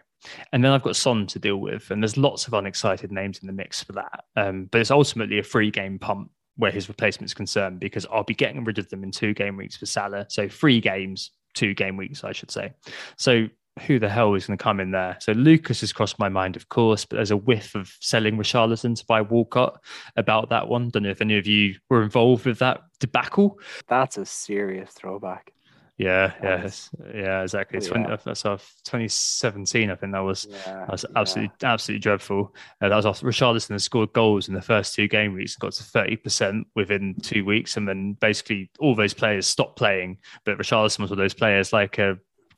And 0.51 0.63
then 0.63 0.71
I've 0.71 0.83
got 0.83 0.95
Son 0.95 1.27
to 1.27 1.39
deal 1.39 1.57
with, 1.57 1.91
and 1.91 2.01
there's 2.01 2.17
lots 2.17 2.47
of 2.47 2.53
unexcited 2.53 3.11
names 3.11 3.39
in 3.39 3.47
the 3.47 3.53
mix 3.53 3.83
for 3.83 3.91
that. 3.93 4.23
Um, 4.37 4.69
but 4.71 4.79
it's 4.79 4.91
ultimately 4.91 5.39
a 5.39 5.43
free 5.43 5.69
game 5.69 5.99
pump 5.99 6.31
where 6.55 6.71
his 6.71 6.87
replacement 6.87 7.29
is 7.29 7.33
concerned 7.33 7.79
because 7.79 8.05
I'll 8.11 8.23
be 8.23 8.35
getting 8.35 8.63
rid 8.63 8.77
of 8.77 8.89
them 8.89 9.03
in 9.03 9.11
two 9.11 9.33
game 9.33 9.57
weeks 9.57 9.75
for 9.75 9.85
Salah. 9.85 10.25
So 10.29 10.47
three 10.47 10.79
games, 10.79 11.31
two 11.53 11.73
game 11.73 11.97
weeks, 11.97 12.23
I 12.23 12.31
should 12.31 12.51
say. 12.51 12.73
So 13.17 13.47
who 13.81 13.99
the 13.99 14.09
hell 14.09 14.33
is 14.35 14.47
going 14.47 14.57
to 14.57 14.63
come 14.63 14.79
in 14.79 14.91
there? 14.91 15.17
So 15.19 15.31
Lucas 15.31 15.81
has 15.81 15.93
crossed 15.93 16.19
my 16.19 16.29
mind, 16.29 16.55
of 16.55 16.69
course, 16.69 17.05
but 17.05 17.17
there's 17.17 17.31
a 17.31 17.37
whiff 17.37 17.75
of 17.75 17.91
selling 17.99 18.37
Richarlison 18.37 18.97
to 18.97 19.05
buy 19.05 19.21
Walcott 19.21 19.79
about 20.15 20.49
that 20.49 20.67
one. 20.67 20.89
Don't 20.89 21.03
know 21.03 21.09
if 21.09 21.21
any 21.21 21.37
of 21.37 21.47
you 21.47 21.75
were 21.89 22.03
involved 22.03 22.45
with 22.45 22.59
that 22.59 22.81
debacle. 22.99 23.59
That's 23.87 24.17
a 24.17 24.25
serious 24.25 24.91
throwback. 24.91 25.53
Yeah, 25.97 26.33
yeah, 26.41 26.69
yeah, 27.13 27.43
exactly. 27.43 27.79
Oh, 27.81 27.87
20, 27.87 28.09
yeah. 28.09 28.17
That's 28.25 28.45
off 28.45 28.73
2017. 28.85 29.91
I 29.91 29.95
think 29.95 30.11
that 30.11 30.19
was 30.19 30.47
yeah, 30.49 30.57
that 30.79 30.91
was 30.91 31.05
absolutely 31.15 31.53
yeah. 31.61 31.71
absolutely 31.71 31.99
dreadful. 31.99 32.55
Uh, 32.81 32.89
that 32.89 32.95
was 32.95 33.05
off. 33.05 33.21
Richarlison 33.21 33.69
had 33.69 33.81
scored 33.81 34.11
goals 34.11 34.47
in 34.47 34.55
the 34.55 34.61
first 34.61 34.95
two 34.95 35.07
game 35.07 35.33
weeks, 35.33 35.55
got 35.55 35.73
to 35.73 35.83
30 35.83 36.15
percent 36.17 36.67
within 36.75 37.15
two 37.21 37.45
weeks, 37.45 37.77
and 37.77 37.87
then 37.87 38.13
basically 38.13 38.71
all 38.79 38.95
those 38.95 39.13
players 39.13 39.45
stopped 39.45 39.77
playing. 39.77 40.17
But 40.45 40.57
Richarlison 40.57 40.99
was 40.99 41.11
one 41.11 41.11
of 41.11 41.17
those 41.17 41.35
players 41.35 41.71
like 41.71 41.99
uh, 41.99 42.15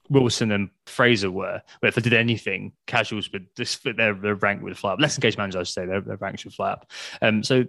Wilson 0.09 0.51
and 0.51 0.69
Fraser 0.85 1.31
were, 1.31 1.61
but 1.81 1.87
if 1.87 1.95
they 1.95 2.01
did 2.01 2.13
anything, 2.13 2.73
casuals 2.85 3.31
would 3.31 3.47
this 3.55 3.77
their, 3.77 4.13
their 4.13 4.35
rank 4.35 4.61
would 4.61 4.77
fly 4.77 4.93
up. 4.93 4.99
Less 4.99 5.17
engaged 5.17 5.37
managers, 5.37 5.55
I 5.55 5.63
should 5.63 5.73
say, 5.73 5.85
their, 5.85 6.01
their 6.01 6.17
rank 6.17 6.39
should 6.39 6.53
fly 6.53 6.71
up. 6.71 6.91
Um, 7.21 7.43
so 7.43 7.65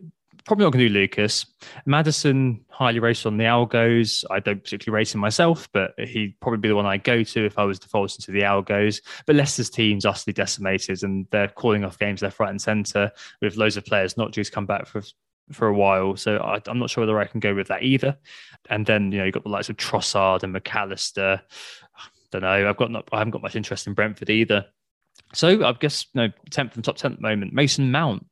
probably 0.47 0.65
not 0.65 0.73
going 0.73 0.85
to 0.85 0.89
do 0.89 0.95
Lucas. 0.95 1.47
Maddison 1.87 2.65
highly 2.69 3.01
rated 3.01 3.27
on 3.27 3.37
the 3.37 3.45
algos. 3.45 4.25
I 4.31 4.39
don't 4.39 4.63
particularly 4.63 4.97
rate 4.97 5.15
him 5.15 5.21
myself, 5.21 5.69
but 5.73 5.93
he'd 5.99 6.39
probably 6.41 6.59
be 6.59 6.69
the 6.69 6.77
one 6.77 6.87
I 6.87 6.99
go 6.99 7.23
to 7.23 7.45
if 7.45 7.59
I 7.59 7.65
was 7.65 7.79
defaulting 7.79 8.23
to 8.23 8.33
the 8.33 8.43
algos. 8.43 9.01
But 9.27 9.37
Leicester's 9.37 9.71
team's 9.71 10.07
utterly 10.07 10.33
decimated, 10.33 11.03
and 11.03 11.27
they're 11.31 11.49
calling 11.49 11.85
off 11.85 11.99
games 11.99 12.23
left, 12.23 12.39
right, 12.39 12.51
and 12.51 12.63
centre 12.63 13.11
with 13.43 13.57
loads 13.57 13.77
of 13.77 13.85
players 13.85 14.17
not 14.17 14.33
due 14.33 14.45
to 14.45 14.51
come 14.51 14.67
back 14.67 14.87
for 14.87 15.03
for 15.53 15.69
a 15.69 15.75
while. 15.75 16.17
So 16.17 16.39
I, 16.39 16.61
am 16.69 16.79
not 16.79 16.91
sure 16.91 17.03
whether 17.03 17.19
I 17.19 17.27
can 17.27 17.41
go 17.41 17.55
with 17.55 17.69
that 17.69 17.83
either. 17.83 18.17
And 18.69 18.85
then 18.85 19.13
you 19.13 19.19
know 19.19 19.25
you've 19.25 19.35
got 19.35 19.45
the 19.45 19.51
likes 19.51 19.69
of 19.69 19.77
Trossard 19.77 20.43
and 20.43 20.53
Mac 20.53 20.75
Allister 20.75 21.41
don't 22.31 22.43
know. 22.43 22.69
I've 22.69 22.77
got 22.77 22.91
not, 22.91 23.09
I 23.13 23.19
haven't 23.19 23.33
got 23.33 23.43
much 23.43 23.57
interest 23.57 23.87
in 23.87 23.95
Brentford 23.95 24.31
either. 24.31 24.67
So 25.35 25.65
I 25.65 25.73
guess 25.73 26.07
you 26.15 26.23
know, 26.23 26.29
tenth 26.51 26.73
from 26.75 26.83
top 26.83 26.97
ten 26.97 27.13
at 27.13 27.19
the 27.19 27.23
moment. 27.23 27.53
Mason 27.53 27.91
Mount, 27.91 28.27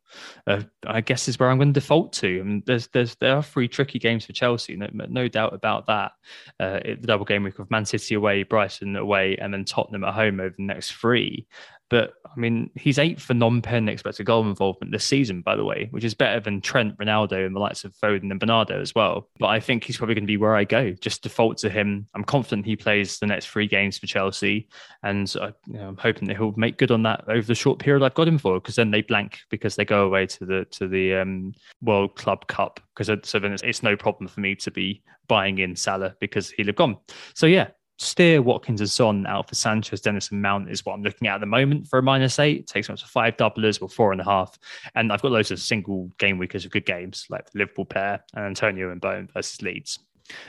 uh, 0.47 0.62
I 0.86 1.01
guess, 1.01 1.28
is 1.28 1.38
where 1.38 1.51
I'm 1.51 1.59
going 1.59 1.72
to 1.72 1.80
default 1.80 2.12
to. 2.14 2.40
I 2.40 2.42
mean, 2.42 2.62
there's 2.66 2.88
there's 2.88 3.14
there 3.16 3.36
are 3.36 3.42
three 3.42 3.68
tricky 3.68 3.99
games 3.99 4.24
for 4.24 4.32
Chelsea, 4.32 4.76
no, 4.76 4.88
no 4.92 5.28
doubt 5.28 5.55
about 5.55 5.86
that. 5.86 6.12
Uh, 6.61 6.80
the 6.84 7.07
double 7.07 7.24
game 7.24 7.42
week 7.42 7.59
of 7.59 7.70
Man 7.70 7.84
City 7.84 8.14
away, 8.14 8.42
Brighton 8.42 8.97
away, 8.97 9.36
and 9.38 9.53
then 9.53 9.64
Tottenham 9.64 10.05
at 10.05 10.14
home 10.14 10.40
over 10.40 10.55
the 10.57 10.64
next 10.64 10.92
three. 10.92 11.47
But 11.91 12.14
I 12.24 12.41
mean, 12.41 12.70
he's 12.74 12.99
eighth 12.99 13.22
for 13.22 13.35
non-pen 13.35 13.89
expected 13.89 14.26
goal 14.26 14.43
involvement 14.43 14.91
this 14.91 15.05
season, 15.05 15.43
by 15.43 15.55
the 15.55 15.64
way, 15.64 15.89
which 15.91 16.03
is 16.03 16.14
better 16.14 16.41
than 16.41 16.61
Trent, 16.61 16.99
Ronaldo, 16.99 17.47
and 17.47 17.55
the 17.55 17.61
likes 17.61 17.85
of 17.85 17.95
Foden 17.95 18.30
and 18.30 18.41
Bernardo 18.41 18.80
as 18.80 18.95
well. 18.95 19.28
But 19.39 19.49
I 19.49 19.61
think 19.61 19.85
he's 19.85 19.97
probably 19.97 20.14
going 20.14 20.24
to 20.24 20.28
be 20.28 20.37
where 20.37 20.57
I 20.57 20.64
go. 20.64 20.93
Just 20.93 21.22
default 21.22 21.59
to 21.59 21.70
him. 21.70 22.09
I'm 22.14 22.24
confident 22.24 22.66
he 22.66 22.76
plays 22.76 23.18
the 23.18 23.26
next 23.26 23.49
three 23.49 23.66
games 23.66 23.99
for 23.99 24.07
Chelsea, 24.07 24.68
and 25.03 25.32
I, 25.41 25.53
you 25.66 25.74
know, 25.74 25.89
I'm 25.89 25.97
hoping 25.97 26.26
that 26.28 26.37
he'll 26.37 26.55
make 26.57 26.78
good 26.78 26.91
on 26.91 27.03
that 27.05 27.24
over 27.28 27.47
the 27.47 27.55
short 27.55 27.78
period 27.78 28.05
I've 28.05 28.14
got 28.14 28.28
him 28.28 28.39
for. 28.39 28.61
Because 28.61 28.76
then 28.76 28.91
they 28.91 29.03
blank 29.03 29.41
because 29.51 29.76
they 29.76 29.85
go 29.85 30.07
away 30.07 30.26
to 30.26 30.47
the 30.47 30.64
to 30.72 30.89
the 30.89 31.14
um, 31.14 31.53
World 31.82 32.16
Club 32.16 32.47
Cup. 32.47 32.80
Because 32.97 33.11
so 33.28 33.39
then 33.39 33.53
it's, 33.53 33.62
it's 33.62 33.82
no 33.82 33.97
problem 33.97 34.28
for 34.28 34.41
me 34.41 34.55
to 34.57 34.70
be 34.70 35.03
buying 35.28 35.59
in 35.59 35.76
Salah 35.76 36.14
because 36.20 36.51
he'll 36.51 36.66
have 36.66 36.76
gone. 36.76 36.97
So 37.35 37.47
yeah, 37.47 37.68
Steer, 37.99 38.42
Watkins, 38.42 38.80
and 38.80 38.90
Son 38.90 39.26
out 39.26 39.49
for 39.49 39.55
Sanchez, 39.55 40.01
Dennis, 40.01 40.30
and 40.30 40.42
Mount 40.42 40.70
is 40.70 40.84
what 40.84 40.95
I'm 40.95 41.03
looking 41.03 41.28
at 41.28 41.36
at 41.36 41.40
the 41.40 41.47
moment 41.47 41.86
for 41.86 41.99
a 41.99 42.03
minus 42.03 42.38
eight. 42.38 42.61
It 42.61 42.66
takes 42.66 42.88
me 42.88 42.95
up 42.95 42.99
to 42.99 43.07
five 43.07 43.36
doublers 43.36 43.80
or 43.80 43.88
four 43.88 44.12
and 44.12 44.20
a 44.20 44.24
half. 44.24 44.59
And 44.95 45.12
I've 45.12 45.22
got 45.22 45.30
loads 45.30 45.50
of 45.50 45.61
single 45.61 46.11
game 46.18 46.38
weekers 46.38 46.64
of 46.64 46.72
good 46.72 46.87
games 46.87 47.26
like 47.30 47.50
the 47.50 47.58
Liverpool 47.58 47.84
pair 47.84 48.25
and 48.34 48.45
Antonio 48.45 48.91
and 48.91 49.00
Bowen 49.00 49.29
versus 49.33 49.62
Leeds. 49.62 49.99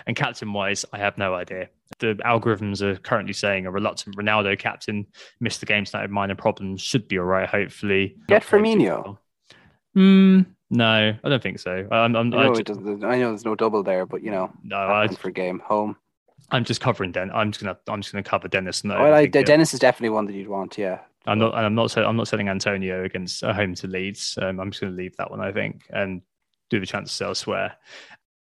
And 0.07 0.15
captain 0.15 0.53
wise, 0.53 0.85
I 0.93 0.97
have 0.97 1.17
no 1.17 1.35
idea. 1.35 1.67
The 1.99 2.15
algorithms 2.25 2.81
are 2.81 2.95
currently 2.95 3.33
saying 3.33 3.65
a 3.65 3.71
reluctant 3.71 4.15
Ronaldo 4.17 4.57
captain 4.57 5.05
missed 5.39 5.59
the 5.59 5.65
game 5.65 5.85
tonight 5.85 6.03
with 6.03 6.11
minor 6.11 6.35
problems, 6.35 6.81
should 6.81 7.07
be 7.07 7.19
all 7.19 7.25
right, 7.25 7.47
hopefully. 7.47 8.15
Get 8.27 8.43
Firmino. 8.43 9.17
Hmm. 9.93 10.41
No, 10.71 11.13
I 11.23 11.29
don't 11.29 11.43
think 11.43 11.59
so. 11.59 11.87
I'm, 11.91 12.15
I'm, 12.15 12.33
I 12.33 12.47
know, 12.47 12.53
I, 12.55 12.57
it 12.57 12.69
I 12.69 13.17
know 13.17 13.29
there's 13.29 13.45
no 13.45 13.55
double 13.55 13.83
there, 13.83 14.05
but 14.05 14.23
you 14.23 14.31
know, 14.31 14.51
no, 14.63 14.77
I, 14.77 15.07
for 15.07 15.29
game 15.29 15.59
home. 15.59 15.95
I'm 16.51 16.63
just 16.63 16.81
covering 16.81 17.11
Den. 17.11 17.31
I'm 17.31 17.51
just 17.51 17.63
gonna 17.63 17.77
I'm 17.87 18.01
just 18.01 18.13
gonna 18.13 18.23
cover 18.23 18.47
Dennis. 18.47 18.83
No, 18.83 18.95
well, 19.01 19.13
I, 19.13 19.25
Dennis 19.25 19.73
is 19.73 19.79
definitely 19.79 20.09
one 20.09 20.25
that 20.25 20.33
you'd 20.33 20.47
want. 20.47 20.77
Yeah, 20.77 20.99
I'm 21.25 21.39
not. 21.39 21.55
I'm 21.55 21.75
not. 21.75 21.97
I'm 21.97 22.15
not 22.15 22.27
setting 22.27 22.49
Antonio 22.49 23.03
against 23.03 23.43
a 23.43 23.53
home 23.53 23.73
to 23.75 23.87
Leeds. 23.87 24.37
Um, 24.41 24.59
I'm 24.59 24.71
just 24.71 24.81
going 24.81 24.93
to 24.93 24.97
leave 24.97 25.17
that 25.17 25.31
one, 25.31 25.41
I 25.41 25.51
think, 25.51 25.83
and 25.89 26.21
do 26.69 26.79
the 26.79 26.85
chances 26.85 27.19
elsewhere. 27.21 27.75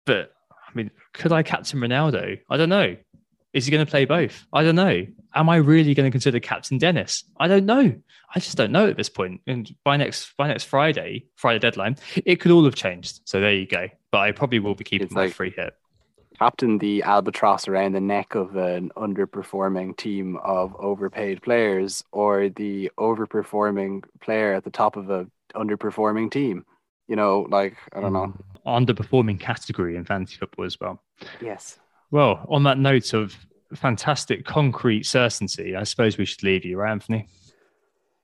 But 0.05 0.33
I 0.49 0.71
mean, 0.75 0.91
could 1.13 1.31
I 1.31 1.43
captain 1.43 1.79
Ronaldo? 1.79 2.39
I 2.49 2.57
don't 2.57 2.69
know. 2.69 2.95
Is 3.53 3.65
he 3.65 3.71
going 3.71 3.85
to 3.85 3.89
play 3.89 4.05
both? 4.05 4.47
I 4.51 4.63
don't 4.63 4.75
know. 4.75 5.05
Am 5.35 5.47
I 5.47 5.57
really 5.57 5.93
going 5.93 6.07
to 6.07 6.11
consider 6.11 6.39
captain 6.39 6.79
Dennis? 6.79 7.23
I 7.39 7.47
don't 7.47 7.67
know. 7.67 7.93
I 8.33 8.39
just 8.39 8.57
don't 8.57 8.71
know 8.71 8.87
at 8.87 8.97
this 8.97 9.09
point. 9.09 9.41
And 9.45 9.73
by 9.83 9.95
next 9.95 10.35
by 10.37 10.47
next 10.47 10.65
Friday, 10.65 11.27
Friday 11.35 11.59
deadline, 11.59 11.97
it 12.25 12.37
could 12.37 12.51
all 12.51 12.65
have 12.65 12.75
changed. 12.75 13.21
So 13.25 13.39
there 13.39 13.53
you 13.53 13.67
go. 13.67 13.87
But 14.11 14.19
I 14.19 14.31
probably 14.31 14.59
will 14.59 14.75
be 14.75 14.83
keeping 14.83 15.05
it's 15.05 15.13
my 15.13 15.25
like, 15.25 15.33
free 15.33 15.53
hit 15.55 15.73
captain 16.43 16.77
the 16.77 17.01
albatross 17.03 17.69
around 17.69 17.93
the 17.93 18.01
neck 18.01 18.35
of 18.35 18.57
an 18.57 18.91
underperforming 18.97 19.95
team 19.95 20.35
of 20.43 20.75
overpaid 20.77 21.41
players 21.41 22.03
or 22.11 22.49
the 22.49 22.91
overperforming 22.99 24.03
player 24.19 24.53
at 24.53 24.65
the 24.65 24.69
top 24.69 24.97
of 24.97 25.09
a 25.09 25.25
underperforming 25.55 26.29
team? 26.29 26.65
You 27.07 27.15
know 27.15 27.47
like 27.49 27.77
i 27.93 28.01
don't 28.01 28.11
know. 28.11 28.33
Mm. 28.65 28.85
Underperforming 28.85 29.39
category 29.39 29.95
in 29.95 30.03
fantasy 30.03 30.35
football 30.35 30.65
as 30.65 30.77
well. 30.81 31.01
Yes. 31.41 31.79
Well 32.11 32.45
on 32.49 32.63
that 32.63 32.77
note 32.77 33.13
of 33.13 33.33
fantastic 33.73 34.45
concrete 34.45 35.03
certainty 35.03 35.75
i 35.75 35.83
suppose 35.83 36.17
we 36.17 36.25
should 36.25 36.43
leave 36.43 36.63
you 36.63 36.77
right 36.77 36.91
anthony 36.91 37.27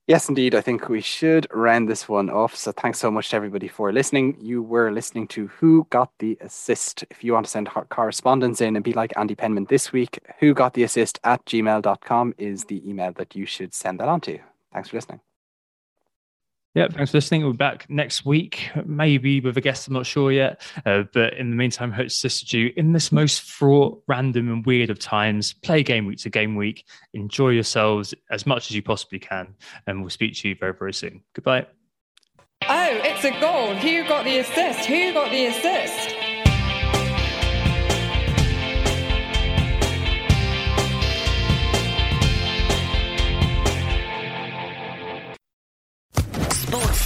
Yes, 0.10 0.28
indeed. 0.28 0.56
I 0.56 0.62
think 0.62 0.90
we 0.90 1.02
should 1.02 1.46
round 1.54 1.88
this 1.88 2.10
one 2.10 2.32
off. 2.32 2.56
So 2.56 2.72
thanks 2.72 2.98
so 2.98 3.12
much 3.12 3.30
to 3.30 3.36
everybody 3.36 3.68
for 3.68 3.94
listening. 3.94 4.38
You 4.42 4.64
were 4.64 4.92
listening 4.92 5.28
to 5.28 5.46
Who 5.60 5.86
Got 5.92 6.10
the 6.18 6.36
Assist. 6.42 7.06
If 7.12 7.24
you 7.24 7.34
want 7.34 7.46
to 7.46 7.52
send 7.52 7.70
correspondence 7.90 8.60
in 8.60 8.76
and 8.76 8.84
be 8.84 8.94
like 8.94 9.14
Andy 9.16 9.36
Penman 9.36 9.66
this 9.66 9.94
week, 9.94 10.18
who 10.40 10.56
got 10.56 10.74
the 10.74 10.82
assist 10.82 11.20
at 11.24 11.46
gmail.com 11.46 12.34
is 12.40 12.66
the 12.66 12.90
email 12.90 13.12
that 13.18 13.36
you 13.36 13.46
should 13.46 13.76
send 13.76 14.00
that 14.00 14.08
on 14.08 14.20
to. 14.22 14.40
Thanks 14.74 14.90
for 14.90 14.98
listening. 14.98 15.20
Yeah, 16.76 16.88
thanks 16.88 17.12
for 17.12 17.18
listening. 17.18 17.42
We'll 17.42 17.54
be 17.54 17.58
back 17.58 17.90
next 17.90 18.26
week, 18.26 18.70
maybe 18.86 19.40
with 19.40 19.58
a 19.58 19.62
guest. 19.62 19.88
I'm 19.88 19.94
not 19.96 20.06
sure 20.06 20.32
yet. 20.32 20.62
Uh, 20.86 21.04
but 21.14 21.34
in 21.34 21.50
the 21.50 21.56
meantime, 21.56 21.92
hope 21.92 22.04
to 22.04 22.08
assist 22.08 22.54
you 22.54 22.72
in 22.78 22.94
this 22.94 23.12
most 23.12 23.42
fraught, 23.42 24.04
random, 24.08 24.52
and 24.52 24.66
weird 24.66 24.92
of 24.92 25.00
times. 25.00 25.52
Play 25.52 25.82
game 25.82 26.06
week 26.06 26.20
to 26.20 26.30
game 26.30 26.56
week. 26.56 26.86
Enjoy 27.14 27.50
yourselves 27.50 28.14
as 28.30 28.46
much 28.46 28.70
as 28.70 28.76
you 28.76 28.84
possibly 28.84 29.18
can. 29.18 29.56
And 29.88 30.02
we'll 30.02 30.12
speak 30.12 30.36
to 30.36 30.50
you 30.50 30.56
very, 30.56 30.74
very 30.74 30.94
soon. 30.94 31.24
Goodbye. 31.34 31.66
Oh, 32.68 33.02
it's 33.04 33.26
a 33.26 33.32
goal. 33.40 33.74
Who 33.74 34.08
got 34.08 34.26
the 34.26 34.38
assist? 34.38 34.86
Who 34.86 35.14
got 35.14 35.32
the 35.32 35.48
assist? 35.48 36.19